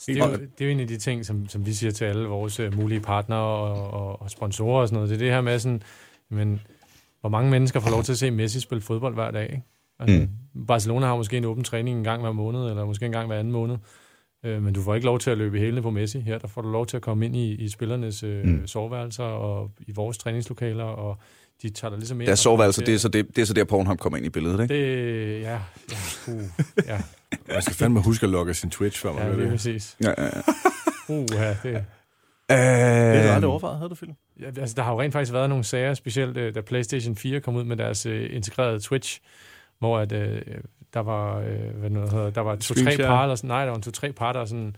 Det 0.06 0.18
er, 0.18 0.28
jo, 0.28 0.32
det 0.32 0.60
er 0.60 0.64
jo 0.64 0.70
en 0.70 0.80
af 0.80 0.86
de 0.86 0.96
ting, 0.96 1.26
som, 1.26 1.48
som 1.48 1.66
vi 1.66 1.72
siger 1.72 1.90
til 1.90 2.04
alle 2.04 2.28
vores 2.28 2.60
uh, 2.60 2.74
mulige 2.74 3.00
partnere 3.00 3.40
og, 3.40 3.90
og, 3.90 4.22
og 4.22 4.30
sponsorer 4.30 4.80
og 4.80 4.88
sådan 4.88 4.94
noget. 4.94 5.10
Det 5.10 5.16
er 5.16 5.18
det 5.18 5.30
her 5.30 5.40
med 5.40 5.58
sådan, 5.58 5.82
men, 6.30 6.60
hvor 7.20 7.30
mange 7.30 7.50
mennesker 7.50 7.80
får 7.80 7.90
lov 7.90 8.02
til 8.02 8.12
at 8.12 8.18
se 8.18 8.30
Messi 8.30 8.60
spille 8.60 8.82
fodbold 8.82 9.14
hver 9.14 9.30
dag. 9.30 9.42
Ikke? 9.42 9.62
Altså, 9.98 10.26
mm. 10.54 10.66
Barcelona 10.66 11.06
har 11.06 11.16
måske 11.16 11.36
en 11.36 11.44
åben 11.44 11.64
træning 11.64 11.98
en 11.98 12.04
gang 12.04 12.22
hver 12.22 12.32
måned, 12.32 12.68
eller 12.68 12.84
måske 12.84 13.06
en 13.06 13.12
gang 13.12 13.26
hver 13.26 13.38
anden 13.38 13.52
måned. 13.52 13.76
Øh, 14.44 14.62
men 14.62 14.74
du 14.74 14.82
får 14.82 14.94
ikke 14.94 15.06
lov 15.06 15.18
til 15.18 15.30
at 15.30 15.38
løbe 15.38 15.58
hælene 15.58 15.82
på 15.82 15.90
Messi. 15.90 16.20
Her 16.20 16.38
der 16.38 16.48
får 16.48 16.62
du 16.62 16.70
lov 16.70 16.86
til 16.86 16.96
at 16.96 17.02
komme 17.02 17.26
ind 17.26 17.36
i, 17.36 17.54
i 17.54 17.68
spillernes 17.68 18.22
øh, 18.22 18.44
mm. 18.44 18.66
soveværelser 18.66 19.24
og 19.24 19.70
i 19.86 19.92
vores 19.92 20.18
træningslokaler, 20.18 20.84
og 20.84 21.18
de 21.62 21.70
tager 21.70 21.90
dig 21.90 21.98
ligesom 21.98 22.20
ind. 22.20 22.26
Deres 22.26 22.40
soveværelse, 22.40 22.80
det 22.86 22.94
er 22.94 22.98
så, 22.98 23.08
det, 23.08 23.36
det 23.36 23.42
er 23.42 23.46
så 23.46 23.54
der 23.54 23.64
Pornhub 23.64 23.98
kommer 23.98 24.16
ind 24.16 24.26
i 24.26 24.30
billedet, 24.30 24.60
ikke? 24.60 24.74
Det, 24.74 25.40
ja, 25.42 25.58
ja, 25.90 26.32
uh, 26.32 26.42
ja, 26.86 27.00
Man 27.52 27.62
skal 27.62 27.74
fandme 27.74 28.00
huske 28.02 28.24
at 28.24 28.30
logge 28.30 28.54
sin 28.54 28.70
Twitch, 28.70 29.00
før 29.02 29.12
man 29.12 29.22
ja, 29.22 29.28
gør 29.28 29.32
det 29.34 29.40
er 29.40 29.44
det. 29.44 29.52
præcis. 29.52 29.96
Ja, 30.02 30.12
ja, 30.18 30.24
ja. 30.24 30.30
Uh, 31.08 31.26
ja, 31.32 31.48
det, 31.62 31.62
Det 31.62 32.58
har 32.58 33.22
du 33.22 33.28
Øh, 33.28 33.34
aldrig 33.34 33.50
overvejet, 33.50 33.78
havde 33.78 33.90
du, 33.90 33.94
Philip? 33.94 34.16
Ja, 34.40 34.46
altså, 34.46 34.74
der 34.76 34.82
har 34.82 34.92
jo 34.92 35.00
rent 35.00 35.12
faktisk 35.12 35.32
været 35.32 35.48
nogle 35.48 35.64
sager, 35.64 35.94
specielt 35.94 36.36
øh, 36.36 36.54
da 36.54 36.60
PlayStation 36.60 37.16
4 37.16 37.40
kom 37.40 37.56
ud 37.56 37.64
med 37.64 37.76
deres 37.76 38.06
øh, 38.06 38.36
integrerede 38.36 38.80
Twitch, 38.80 39.20
hvor 39.78 39.98
at, 39.98 40.12
øh, 40.12 40.42
der 40.94 41.00
var, 41.00 41.38
øh, 41.38 41.46
hvad 41.46 41.90
det 41.90 41.92
nu 41.92 42.00
hedder, 42.00 42.30
der 42.30 42.40
var 42.40 42.56
to-tre 42.56 42.96
par, 42.96 43.22
eller 43.22 43.34
sådan, 43.34 43.48
nej, 43.48 43.64
der 43.64 43.70
var 43.72 43.78
to-tre 43.78 44.12
par, 44.12 44.32
der 44.32 44.44
sådan, 44.44 44.76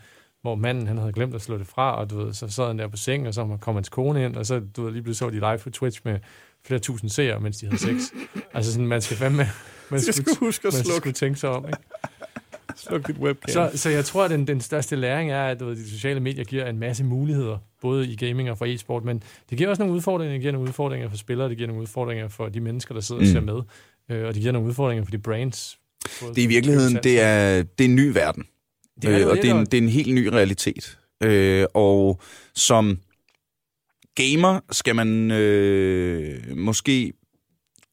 hvor 0.48 0.56
manden 0.56 0.86
han 0.86 0.98
havde 0.98 1.12
glemt 1.12 1.34
at 1.34 1.42
slå 1.42 1.58
det 1.58 1.66
fra, 1.66 1.96
og 1.98 2.10
du 2.10 2.24
ved, 2.24 2.34
så 2.34 2.48
sad 2.48 2.66
han 2.66 2.78
der 2.78 2.88
på 2.88 2.96
sengen, 2.96 3.26
og 3.26 3.34
så 3.34 3.58
kom 3.60 3.74
hans 3.74 3.88
kone 3.88 4.24
ind, 4.24 4.36
og 4.36 4.46
så 4.46 4.60
du 4.76 4.84
ved, 4.84 4.92
lige 4.92 5.02
pludselig 5.02 5.30
så 5.40 5.46
de 5.46 5.52
live 5.52 5.58
på 5.58 5.70
Twitch 5.70 6.00
med 6.04 6.18
flere 6.66 6.80
tusind 6.80 7.10
seere, 7.10 7.40
mens 7.40 7.56
de 7.56 7.66
havde 7.66 7.78
sex. 7.78 8.12
altså 8.54 8.72
sådan, 8.72 8.86
man 8.86 9.02
skal 9.02 9.16
fandme, 9.16 9.48
man 9.90 10.00
skulle, 10.00 10.14
skal 10.14 10.36
huske 10.40 10.68
at 10.68 10.74
man 10.74 10.84
slukke, 10.84 10.96
skulle 10.98 11.12
tænke 11.12 11.38
sig 11.40 11.50
om, 11.50 11.66
ikke? 11.66 11.78
sluk 12.76 13.06
dit 13.06 13.18
webcam. 13.18 13.52
Så, 13.52 13.70
så 13.74 13.90
jeg 13.90 14.04
tror, 14.04 14.24
at 14.24 14.30
den, 14.30 14.46
den 14.46 14.60
største 14.60 14.96
læring 14.96 15.30
er, 15.30 15.44
at 15.44 15.60
du 15.60 15.66
ved, 15.66 15.76
de 15.76 15.90
sociale 15.90 16.20
medier 16.20 16.44
giver 16.44 16.66
en 16.66 16.78
masse 16.78 17.04
muligheder, 17.04 17.58
både 17.82 18.08
i 18.08 18.16
gaming 18.16 18.50
og 18.50 18.58
for 18.58 18.66
e-sport, 18.66 19.04
men 19.04 19.22
det 19.50 19.58
giver 19.58 19.70
også 19.70 19.82
nogle 19.82 19.94
udfordringer. 19.94 20.32
Det 20.32 20.40
giver 20.40 20.52
nogle 20.52 20.68
udfordringer 20.68 21.08
for 21.08 21.16
spillere, 21.16 21.48
det 21.48 21.56
giver 21.56 21.66
nogle 21.66 21.82
udfordringer 21.82 22.28
for 22.28 22.48
de 22.48 22.60
mennesker, 22.60 22.94
der 22.94 23.00
sidder 23.00 23.20
og 23.20 23.26
Mm. 23.26 23.32
ser 23.32 23.40
med, 23.40 23.62
øh, 24.10 24.26
og 24.28 24.34
det 24.34 24.40
giver 24.42 24.52
nogle 24.52 24.68
udfordringer 24.68 25.04
for 25.04 25.10
de 25.10 25.18
brands. 25.18 25.78
det 26.20 26.38
er 26.38 26.42
i 26.42 26.46
virkeligheden, 26.46 26.94
det 27.02 27.20
er, 27.20 27.62
det 27.62 27.84
er 27.84 27.88
en 27.88 27.96
ny 27.96 28.12
verden. 28.12 28.44
Det 29.02 29.10
er 29.10 29.20
øh, 29.20 29.26
og 29.26 29.36
det 29.36 29.50
er, 29.50 29.54
en, 29.54 29.66
det 29.66 29.74
er 29.74 29.82
en 29.82 29.88
helt 29.88 30.14
ny 30.14 30.26
realitet. 30.26 30.98
Øh, 31.22 31.66
og 31.74 32.20
som 32.54 32.98
gamer 34.14 34.60
skal 34.70 34.96
man 34.96 35.30
øh, 35.30 36.56
måske 36.56 37.12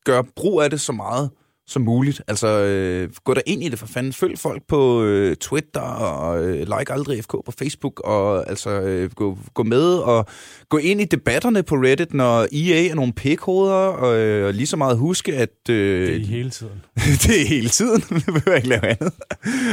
gøre 0.06 0.24
brug 0.24 0.62
af 0.62 0.70
det 0.70 0.82
så 0.82 0.92
meget 0.92 1.32
som 1.68 1.82
muligt. 1.82 2.22
Altså, 2.28 2.48
øh, 2.48 3.10
gå 3.24 3.34
der 3.34 3.42
ind 3.46 3.64
i 3.64 3.70
det 3.70 3.80
for 3.80 3.88
fanden. 3.88 4.14
Følg 4.14 4.40
folk 4.40 4.62
på 4.68 5.04
øh, 5.04 5.36
Twitter 5.36 5.80
og 5.82 6.44
øh, 6.44 6.54
like 6.60 6.94
aldrig 6.94 7.24
FK 7.24 7.32
på 7.32 7.54
Facebook 7.60 8.00
og 8.04 8.50
altså 8.50 8.70
øh, 8.70 9.12
gå, 9.12 9.38
gå 9.54 9.64
med 9.64 9.94
og 9.98 10.26
gå 10.70 10.78
ind 10.78 11.02
i 11.02 11.06
debatterne 11.06 11.64
på 11.64 11.76
Reddit, 11.76 12.14
når 12.14 12.40
EA 12.52 12.90
er 12.90 12.96
nogle 12.96 13.14
pikhoveder 13.14 13.74
og, 13.76 14.18
øh, 14.18 14.48
og 14.48 14.54
lige 14.54 14.68
så 14.68 14.78
meget 14.78 14.98
huske, 14.98 15.34
at 15.36 15.70
øh, 15.70 16.08
Det 16.08 16.16
er 16.22 16.26
hele 16.38 16.50
tiden. 16.50 16.82
det 16.96 17.42
er 17.42 17.48
hele 17.48 17.70
tiden. 17.70 18.04
Vi 18.16 18.32
behøver 18.32 18.56
ikke 18.56 18.68
lave 18.70 18.86
andet. 18.86 19.14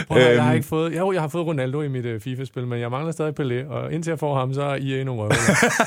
Prøv, 0.08 0.18
at 0.18 0.24
høre, 0.24 0.32
jeg 0.34 0.42
har 0.42 0.50
Øhm. 0.50 0.56
ikke 0.56 0.66
fået, 0.68 0.96
jo, 0.98 1.12
jeg 1.12 1.20
har 1.20 1.28
fået 1.28 1.46
Ronaldo 1.46 1.82
i 1.82 1.88
mit 1.88 2.06
uh, 2.06 2.20
FIFA-spil, 2.20 2.66
men 2.66 2.80
jeg 2.80 2.90
mangler 2.90 3.12
stadig 3.12 3.40
Pelé, 3.40 3.68
og 3.72 3.92
indtil 3.92 4.10
jeg 4.10 4.18
får 4.18 4.38
ham, 4.38 4.54
så 4.54 4.62
er 4.62 4.74
EA 4.80 5.04
nogle 5.04 5.20
røver. 5.22 5.32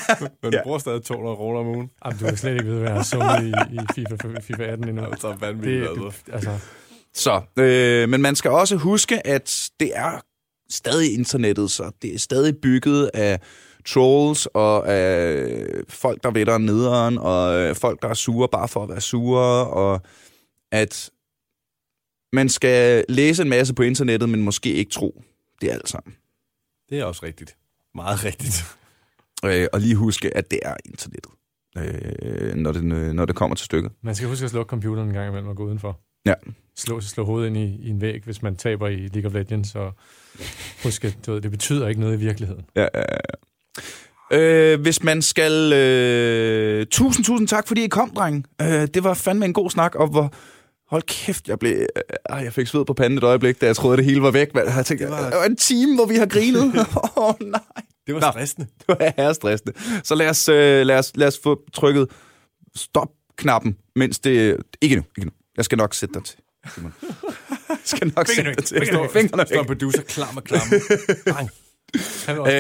Men 0.43 0.51
du 0.51 0.57
bruger 0.63 0.77
stadig 0.79 1.03
200 1.03 1.35
kroner 1.35 1.59
om 1.59 1.67
ugen. 1.67 1.89
Jamen, 2.05 2.19
du 2.19 2.25
kan 2.25 2.37
slet 2.37 2.51
ikke 2.51 2.65
vide, 2.65 2.79
hvad 2.79 2.89
jeg 2.89 2.95
har 3.21 3.41
i, 3.41 3.49
i 3.75 3.79
FIFA, 3.95 4.39
FIFA 4.41 4.63
18 4.63 4.89
endnu. 4.89 5.03
Så 5.19 5.27
er 5.27 5.35
vanvittigt, 5.39 5.94
Det, 5.95 6.33
altså. 6.33 6.59
Så, 7.13 7.41
øh, 7.59 8.09
men 8.09 8.21
man 8.21 8.35
skal 8.35 8.51
også 8.51 8.75
huske, 8.75 9.27
at 9.27 9.69
det 9.79 9.91
er 9.97 10.21
stadig 10.69 11.13
internettet, 11.13 11.71
så 11.71 11.91
det 12.01 12.15
er 12.15 12.19
stadig 12.19 12.57
bygget 12.57 13.11
af 13.13 13.39
trolls 13.85 14.45
og 14.45 14.93
af 14.93 15.57
folk, 15.89 16.23
der 16.23 16.31
ved 16.31 16.59
nederen, 16.59 17.17
og 17.17 17.55
øh, 17.55 17.75
folk, 17.75 18.01
der 18.01 18.09
er 18.09 18.13
sure 18.13 18.47
bare 18.47 18.67
for 18.67 18.83
at 18.83 18.89
være 18.89 19.01
sure, 19.01 19.67
og 19.67 20.01
at 20.71 21.09
man 22.33 22.49
skal 22.49 23.05
læse 23.09 23.41
en 23.41 23.49
masse 23.49 23.73
på 23.73 23.83
internettet, 23.83 24.29
men 24.29 24.41
måske 24.41 24.73
ikke 24.73 24.91
tro. 24.91 25.23
Det 25.61 25.69
er 25.69 25.73
alt 25.73 25.89
sammen. 25.89 26.15
Det 26.89 26.99
er 26.99 27.05
også 27.05 27.25
rigtigt. 27.25 27.57
Meget 27.95 28.23
rigtigt. 28.23 28.63
Øh, 29.45 29.67
og 29.73 29.79
lige 29.79 29.95
huske, 29.95 30.37
at 30.37 30.51
det 30.51 30.59
er 30.61 30.75
internettet, 30.85 31.31
øh, 31.77 32.55
når, 32.55 32.71
det, 32.71 32.83
når 33.15 33.25
det 33.25 33.35
kommer 33.35 33.55
til 33.55 33.65
stykket. 33.65 33.91
man 34.01 34.15
skal 34.15 34.29
huske 34.29 34.43
at 34.43 34.51
slukke 34.51 34.69
computeren 34.69 35.07
en 35.07 35.13
gang 35.13 35.27
imellem 35.27 35.49
og 35.49 35.55
gå 35.55 35.63
udenfor. 35.63 35.99
Ja. 36.25 36.33
Slå, 36.77 37.01
slå 37.01 37.25
hovedet 37.25 37.47
ind 37.47 37.57
i, 37.57 37.77
i 37.81 37.89
en 37.89 38.01
væg, 38.01 38.21
hvis 38.25 38.41
man 38.41 38.55
taber 38.55 38.87
i 38.87 38.95
League 38.95 39.25
of 39.25 39.33
Legends, 39.33 39.75
og 39.75 39.93
husk, 40.83 41.05
at 41.05 41.17
du 41.25 41.33
ved, 41.33 41.41
det 41.41 41.51
betyder 41.51 41.87
ikke 41.87 42.01
noget 42.01 42.15
i 42.15 42.19
virkeligheden. 42.19 42.65
Ja, 42.75 42.87
ja, 42.93 42.99
ja. 42.99 43.17
Øh, 44.31 44.81
hvis 44.81 45.03
man 45.03 45.21
skal... 45.21 45.73
Øh, 45.73 46.85
tusind, 46.91 47.25
tusind 47.25 47.47
tak, 47.47 47.67
fordi 47.67 47.83
I 47.83 47.87
kom, 47.87 48.09
dreng. 48.09 48.45
Øh, 48.61 48.67
det 48.67 49.03
var 49.03 49.13
fandme 49.13 49.45
en 49.45 49.53
god 49.53 49.69
snak, 49.69 49.95
og 49.95 50.07
hvor... 50.07 50.33
Hold 50.89 51.01
kæft, 51.01 51.47
jeg 51.47 51.59
blev... 51.59 51.73
Øh, 51.73 52.43
jeg 52.43 52.53
fik 52.53 52.67
sved 52.67 52.85
på 52.85 52.93
panden 52.93 53.17
et 53.17 53.23
øjeblik, 53.23 53.61
da 53.61 53.65
jeg 53.65 53.75
troede, 53.75 53.97
det 53.97 54.05
hele 54.05 54.21
var 54.21 54.31
væk. 54.31 54.53
Jeg 54.55 54.85
tænkte, 54.85 55.05
det 55.05 55.11
var 55.11 55.45
en 55.45 55.55
time, 55.55 55.95
hvor 55.95 56.05
vi 56.05 56.15
har 56.15 56.25
grinet. 56.25 56.63
Åh, 57.17 57.27
oh, 57.27 57.33
nej. 57.41 57.61
Det 58.07 58.15
var 58.15 58.21
Nå. 58.21 58.31
stressende. 58.31 58.67
Det 58.79 58.87
var 58.87 59.13
herrestressende. 59.17 59.73
Så 60.03 60.15
lad 60.15 60.29
os, 60.29 60.49
øh, 60.49 60.85
lad, 60.85 60.97
os, 60.99 61.11
lad 61.15 61.27
os 61.27 61.39
få 61.43 61.61
trykket 61.73 62.07
stop-knappen, 62.75 63.77
mens 63.95 64.19
det... 64.19 64.57
Ikke 64.81 64.95
nu, 64.95 65.03
ikke 65.17 65.25
nu. 65.25 65.31
Jeg 65.57 65.65
skal 65.65 65.77
nok 65.77 65.93
sætte 65.93 66.13
dig 66.13 66.23
til. 66.25 66.37
Simon. 66.75 66.93
Jeg 67.69 67.77
skal 67.83 68.13
nok 68.15 68.27
sætte 68.27 68.53
dig 68.55 68.63
til. 68.63 68.77
Fingrene 68.79 69.01
væk. 69.01 69.11
Fingrene 69.11 69.45
Står 69.47 69.57
væk. 69.57 69.67
producer 69.67 70.01
klar 70.01 70.31
med 70.31 70.41
klam. 70.41 70.61
Var 72.27 72.41
også, 72.41 72.53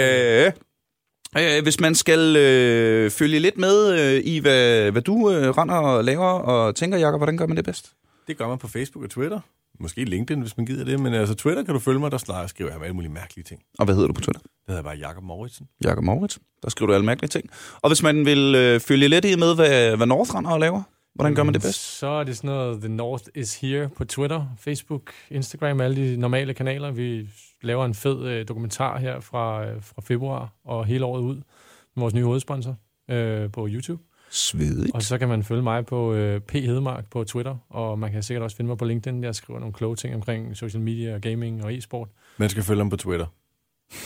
Øh, 1.37 1.55
øh, 1.57 1.63
hvis 1.63 1.79
man 1.79 1.95
skal 1.95 2.35
øh, 2.35 3.11
følge 3.11 3.39
lidt 3.39 3.57
med 3.57 3.99
øh, 3.99 4.21
i, 4.25 4.39
hvad, 4.39 4.91
hvad 4.91 5.01
du 5.01 5.31
øh, 5.31 5.49
render 5.49 5.75
og 5.75 6.03
laver 6.03 6.25
og 6.27 6.75
tænker, 6.75 6.97
Jacob, 6.97 7.19
hvordan 7.19 7.37
gør 7.37 7.45
man 7.47 7.57
det 7.57 7.65
bedst? 7.65 7.91
Det 8.27 8.37
gør 8.37 8.47
man 8.47 8.57
på 8.57 8.67
Facebook 8.67 9.03
og 9.03 9.09
Twitter. 9.09 9.39
Måske 9.79 10.05
LinkedIn, 10.05 10.41
hvis 10.41 10.57
man 10.57 10.65
gider 10.65 10.85
det. 10.85 10.99
Men 10.99 11.13
altså 11.13 11.35
Twitter 11.35 11.63
kan 11.63 11.73
du 11.73 11.79
følge 11.79 11.99
mig, 11.99 12.11
der 12.11 12.17
slager, 12.17 12.47
skriver 12.47 12.71
jeg 12.71 12.79
med 12.79 12.85
alle 12.85 12.95
mulige 12.95 13.11
mærkelige 13.11 13.43
ting. 13.43 13.61
Og 13.79 13.85
hvad 13.85 13.95
hedder 13.95 14.07
du 14.07 14.13
på 14.13 14.21
Twitter? 14.21 14.41
Det 14.41 14.49
hedder 14.67 14.83
bare 14.83 14.95
Jakob 14.95 15.23
Mauritsen. 15.23 15.67
Jacob 15.83 16.03
Moritz. 16.03 16.37
Der 16.63 16.69
skriver 16.69 16.87
du 16.87 16.93
alle 16.93 17.05
mærkelige 17.05 17.29
ting. 17.29 17.49
Og 17.81 17.89
hvis 17.89 18.03
man 18.03 18.25
vil 18.25 18.55
øh, 18.55 18.79
følge 18.79 19.07
lidt 19.07 19.25
i 19.25 19.35
med, 19.35 19.55
hvad, 19.55 19.97
hvad 19.97 20.07
North 20.07 20.35
render 20.35 20.51
og 20.51 20.59
laver, 20.59 20.83
hvordan 21.15 21.35
gør 21.35 21.43
man 21.43 21.53
det 21.53 21.61
bedst? 21.61 21.97
Så 21.97 22.07
er 22.07 22.23
det 22.23 22.37
sådan 22.37 22.47
noget, 22.47 22.79
The 22.79 22.89
North 22.89 23.23
is 23.35 23.61
Here 23.61 23.89
på 23.89 24.05
Twitter, 24.05 24.45
Facebook, 24.59 25.11
Instagram, 25.29 25.81
alle 25.81 25.95
de 25.95 26.17
normale 26.17 26.53
kanaler. 26.53 26.91
Vi 26.91 27.27
laver 27.61 27.85
en 27.85 27.93
fed 27.93 28.27
øh, 28.27 28.47
dokumentar 28.47 28.99
her 28.99 29.19
fra, 29.19 29.65
øh, 29.65 29.83
fra 29.83 30.01
februar 30.01 30.53
og 30.65 30.85
hele 30.85 31.05
året 31.05 31.21
ud 31.21 31.35
med 31.35 32.01
vores 32.01 32.13
nye 32.13 32.23
hovedsponsor 32.23 32.75
øh, 33.09 33.51
på 33.51 33.67
YouTube. 33.69 34.03
Svedigt. 34.35 34.95
Og 34.95 35.03
så 35.03 35.17
kan 35.17 35.27
man 35.27 35.43
følge 35.43 35.61
mig 35.61 35.85
på 35.85 36.13
øh, 36.13 36.41
P. 36.41 36.51
Hedemark 36.51 37.05
på 37.11 37.23
Twitter, 37.23 37.55
og 37.69 37.99
man 37.99 38.11
kan 38.11 38.23
sikkert 38.23 38.43
også 38.43 38.57
finde 38.57 38.67
mig 38.69 38.77
på 38.77 38.85
LinkedIn. 38.85 39.23
Jeg 39.23 39.35
skriver 39.35 39.59
nogle 39.59 39.73
kloge 39.73 39.95
ting 39.95 40.15
omkring 40.15 40.57
social 40.57 40.81
media, 40.83 41.17
gaming 41.17 41.63
og 41.63 41.73
e-sport. 41.77 42.07
Man 42.37 42.49
skal 42.49 42.63
følge 42.63 42.79
ham 42.79 42.89
på 42.89 42.97
Twitter. 42.97 43.25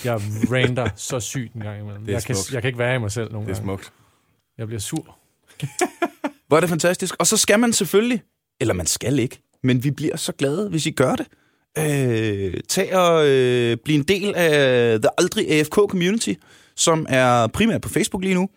Jeg 0.05 0.21
rander 0.51 0.89
så 0.95 1.19
sygt 1.19 1.53
en 1.53 1.61
gang 1.61 1.79
imellem. 1.81 2.07
Jeg, 2.09 2.23
kan, 2.23 2.35
jeg 2.53 2.61
kan 2.61 2.67
ikke 2.69 2.79
være 2.79 2.95
i 2.95 2.99
mig 2.99 3.11
selv 3.11 3.31
nogen 3.31 3.47
Det 3.47 3.53
er 3.53 3.55
gange. 3.57 3.65
smukt. 3.67 3.93
Jeg 4.57 4.67
bliver 4.67 4.79
sur. 4.79 5.17
Hvor 6.47 6.57
er 6.57 6.61
det 6.61 6.69
fantastisk. 6.69 7.15
Og 7.19 7.27
så 7.27 7.37
skal 7.37 7.59
man 7.59 7.73
selvfølgelig, 7.73 8.21
eller 8.61 8.73
man 8.73 8.85
skal 8.85 9.19
ikke, 9.19 9.41
men 9.63 9.83
vi 9.83 9.91
bliver 9.91 10.17
så 10.17 10.31
glade, 10.33 10.69
hvis 10.69 10.85
I 10.85 10.91
gør 10.91 11.15
det. 11.15 11.27
Øh, 11.77 12.53
tag 12.69 12.95
og 12.97 13.27
øh, 13.27 13.77
blive 13.77 13.97
en 13.97 14.03
del 14.03 14.33
af 14.35 14.99
The 15.01 15.09
Aldrig 15.17 15.51
AFK 15.51 15.73
Community, 15.89 16.33
som 16.75 17.05
er 17.09 17.47
primært 17.47 17.81
på 17.81 17.89
Facebook 17.89 18.23
lige 18.23 18.35
nu. 18.35 18.49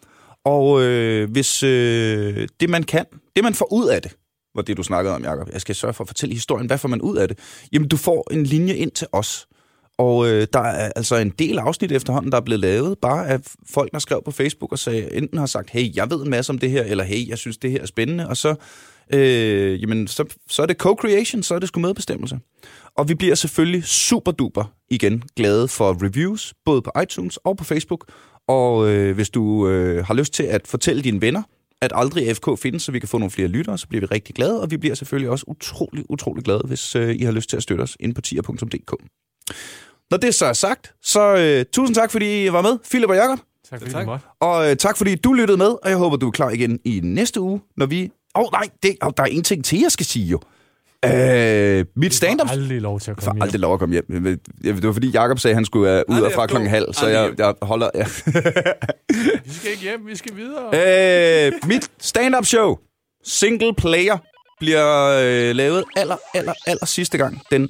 Og 0.44 0.82
øh, 0.82 1.31
hvis 1.31 1.62
øh, 1.62 2.48
det 2.60 2.70
man 2.70 2.82
kan, 2.82 3.05
det 3.36 3.44
man 3.44 3.55
får 3.55 3.73
ud 3.73 3.89
af 3.89 4.02
det, 4.02 4.16
var 4.55 4.62
det 4.62 4.77
du 4.77 4.82
snakkede 4.82 5.14
om, 5.14 5.24
Jacob. 5.24 5.48
Jeg 5.52 5.60
skal 5.60 5.74
sørge 5.74 5.94
for 5.94 6.05
at 6.05 6.09
fortælle 6.09 6.35
historien. 6.35 6.66
Hvad 6.66 6.78
får 6.78 6.89
man 6.89 7.01
ud 7.01 7.16
af 7.16 7.28
det? 7.28 7.39
Jamen, 7.73 7.89
du 7.89 7.97
får 7.97 8.32
en 8.32 8.44
linje 8.44 8.74
ind 8.74 8.90
til 8.90 9.06
os. 9.12 9.47
Og 9.98 10.28
øh, 10.28 10.47
der 10.52 10.60
er 10.60 10.93
altså 10.97 11.16
en 11.16 11.31
del 11.31 11.59
afsnit 11.59 11.93
efterhånden, 11.93 12.32
der 12.32 12.39
er 12.39 12.43
blevet 12.43 12.60
lavet, 12.60 12.98
bare 12.98 13.28
af 13.28 13.40
folk, 13.70 13.93
der 13.93 13.98
skrev 13.98 14.23
på 14.24 14.31
Facebook 14.31 14.73
og 14.73 14.78
sagde, 14.78 15.14
enten 15.14 15.39
har 15.39 15.47
sagt, 15.47 15.70
hey, 15.70 15.97
jeg 15.97 16.10
ved 16.10 16.23
en 16.23 16.31
masse 16.31 16.51
om 16.51 16.59
det 16.59 16.70
her, 16.70 16.82
eller 16.82 17.05
hey, 17.05 17.28
jeg 17.28 17.39
synes, 17.39 17.59
det 17.59 17.70
her 17.70 17.81
er 17.81 17.86
spændende, 17.86 18.28
og 18.28 18.36
så, 18.36 18.55
øh, 19.14 19.82
jamen, 19.82 20.09
så, 20.09 20.24
så 20.48 20.62
er 20.62 20.66
det 20.66 20.77
co-creation, 20.82 21.43
så 21.43 21.55
er 21.55 21.59
det 21.59 21.69
sgu 21.69 21.81
medbestemmelse. 21.81 22.39
Og 22.97 23.09
vi 23.09 23.14
bliver 23.14 23.35
selvfølgelig 23.35 23.85
super 23.85 24.32
duper 24.32 24.73
igen 24.90 25.23
glade 25.36 25.69
for 25.69 26.05
reviews, 26.05 26.55
både 26.64 26.82
på 26.82 26.90
iTunes 27.02 27.36
og 27.36 27.56
på 27.56 27.64
Facebook. 27.64 28.05
Og 28.48 28.89
øh, 28.89 29.14
hvis 29.14 29.31
du 29.31 29.69
øh, 29.69 30.05
har 30.06 30.14
lyst 30.14 30.32
til 30.32 30.43
at 30.43 30.66
fortælle 30.66 31.02
dine 31.02 31.20
venner, 31.20 31.43
at 31.81 31.93
aldrig 31.94 32.36
FK 32.36 32.48
findes, 32.59 32.82
så 32.82 32.93
vi 32.93 32.98
kan 32.98 33.09
få 33.09 33.19
nogle 33.19 33.31
flere 33.31 33.48
lyttere, 33.48 33.78
så 33.78 33.89
bliver 33.89 34.01
vi 34.01 34.06
rigtig 34.06 34.35
glade, 34.35 34.60
og 34.62 34.70
vi 34.70 34.77
bliver 34.77 34.94
selvfølgelig 34.94 35.31
også 35.31 35.44
utrolig, 35.48 36.05
utrolig 36.10 36.44
glade, 36.44 36.62
hvis 36.64 36.97
øh, 36.97 37.14
I 37.16 37.23
har 37.23 37.32
lyst 37.32 37.51
til 37.51 37.56
at 37.56 37.62
støtte 37.62 37.82
os 37.82 37.97
ind 38.01 38.14
på 38.14 38.20
tier.dk. 38.20 38.94
Når 40.10 40.19
det 40.19 40.35
så 40.35 40.47
er 40.47 40.52
sagt, 40.52 40.94
så 41.02 41.36
øh, 41.36 41.64
tusind 41.73 41.94
tak, 41.94 42.10
fordi 42.10 42.44
I 42.44 42.52
var 42.52 42.62
med, 42.62 42.78
Philip 42.90 43.10
og 43.10 43.16
Jacob. 43.16 43.39
Tak 43.70 43.81
fordi 43.81 43.93
Tak. 43.93 44.20
Og 44.40 44.70
øh, 44.70 44.77
tak 44.77 44.97
fordi 44.97 45.14
du 45.14 45.32
lyttede 45.32 45.59
med, 45.59 45.66
og 45.66 45.90
jeg 45.90 45.97
håber, 45.97 46.16
du 46.16 46.27
er 46.27 46.31
klar 46.31 46.51
igen 46.51 46.81
i 46.85 47.01
næste 47.05 47.40
uge, 47.40 47.60
når 47.77 47.86
vi... 47.86 48.10
Åh, 48.35 48.43
oh, 48.43 48.48
nej, 48.52 48.69
det, 48.82 48.97
oh, 49.02 49.12
der 49.16 49.23
er 49.23 49.27
en 49.27 49.43
ting 49.43 49.64
til, 49.64 49.81
jeg 49.81 49.93
skal 49.93 50.06
sige 50.06 50.27
jo. 50.27 50.40
Øh, 51.05 51.85
mit 51.97 52.15
stand-up... 52.15 52.47
Jeg 52.47 52.55
har 52.57 52.62
aldrig 52.62 52.81
lov 52.81 53.01
til 53.01 53.11
at 53.11 53.16
komme 53.16 53.35
hjem. 53.37 53.43
aldrig 53.43 53.61
lov 53.61 53.73
at 53.73 53.79
komme 53.79 53.93
hjem. 53.93 54.39
Det 54.62 54.85
var 54.85 54.93
fordi, 54.93 55.11
Jacob 55.11 55.39
sagde, 55.39 55.53
at 55.53 55.57
han 55.57 55.65
skulle 55.65 56.05
uh, 56.09 56.16
ud 56.16 56.23
af 56.23 56.33
fra 56.33 56.47
klokken 56.47 56.70
halv, 56.70 56.95
så 56.95 57.07
jeg, 57.07 57.31
jeg 57.39 57.55
holder... 57.62 57.91
Ja. 57.95 58.05
Vi 59.45 59.53
skal 59.53 59.70
ikke 59.70 59.83
hjem, 59.83 60.07
vi 60.07 60.16
skal 60.16 60.37
videre. 60.37 61.47
øh, 61.47 61.53
mit 61.66 61.91
stand-up 62.01 62.45
show, 62.45 62.77
Single 63.24 63.74
Player, 63.74 64.19
bliver 64.61 65.09
øh, 65.23 65.55
lavet 65.57 65.85
aller, 65.97 66.16
aller, 66.35 66.53
aller 66.66 66.87
sidste 66.87 67.19
gang 67.19 67.41
den 67.51 67.69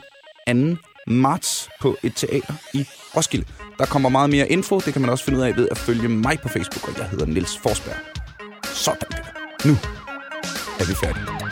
2. 0.77 0.83
marts 1.07 1.69
på 1.81 1.97
et 2.03 2.13
teater 2.17 2.55
i 2.75 2.87
Roskilde. 3.17 3.47
Der 3.79 3.87
kommer 3.87 4.09
meget 4.09 4.31
mere 4.31 4.49
info, 4.49 4.81
det 4.81 4.93
kan 4.93 5.03
man 5.03 5.11
også 5.11 5.25
finde 5.25 5.39
ud 5.39 5.45
af 5.45 5.57
ved 5.57 5.69
at 5.71 5.79
følge 5.79 6.09
mig 6.09 6.39
på 6.43 6.49
Facebook, 6.49 6.89
og 6.89 6.99
jeg 6.99 7.09
hedder 7.09 7.27
Niels 7.27 7.59
Forsberg. 7.63 7.97
Sådan 8.65 9.01
der. 9.11 9.17
Nu 9.69 9.73
er 10.81 10.85
vi 10.89 10.95
færdige. 10.95 11.52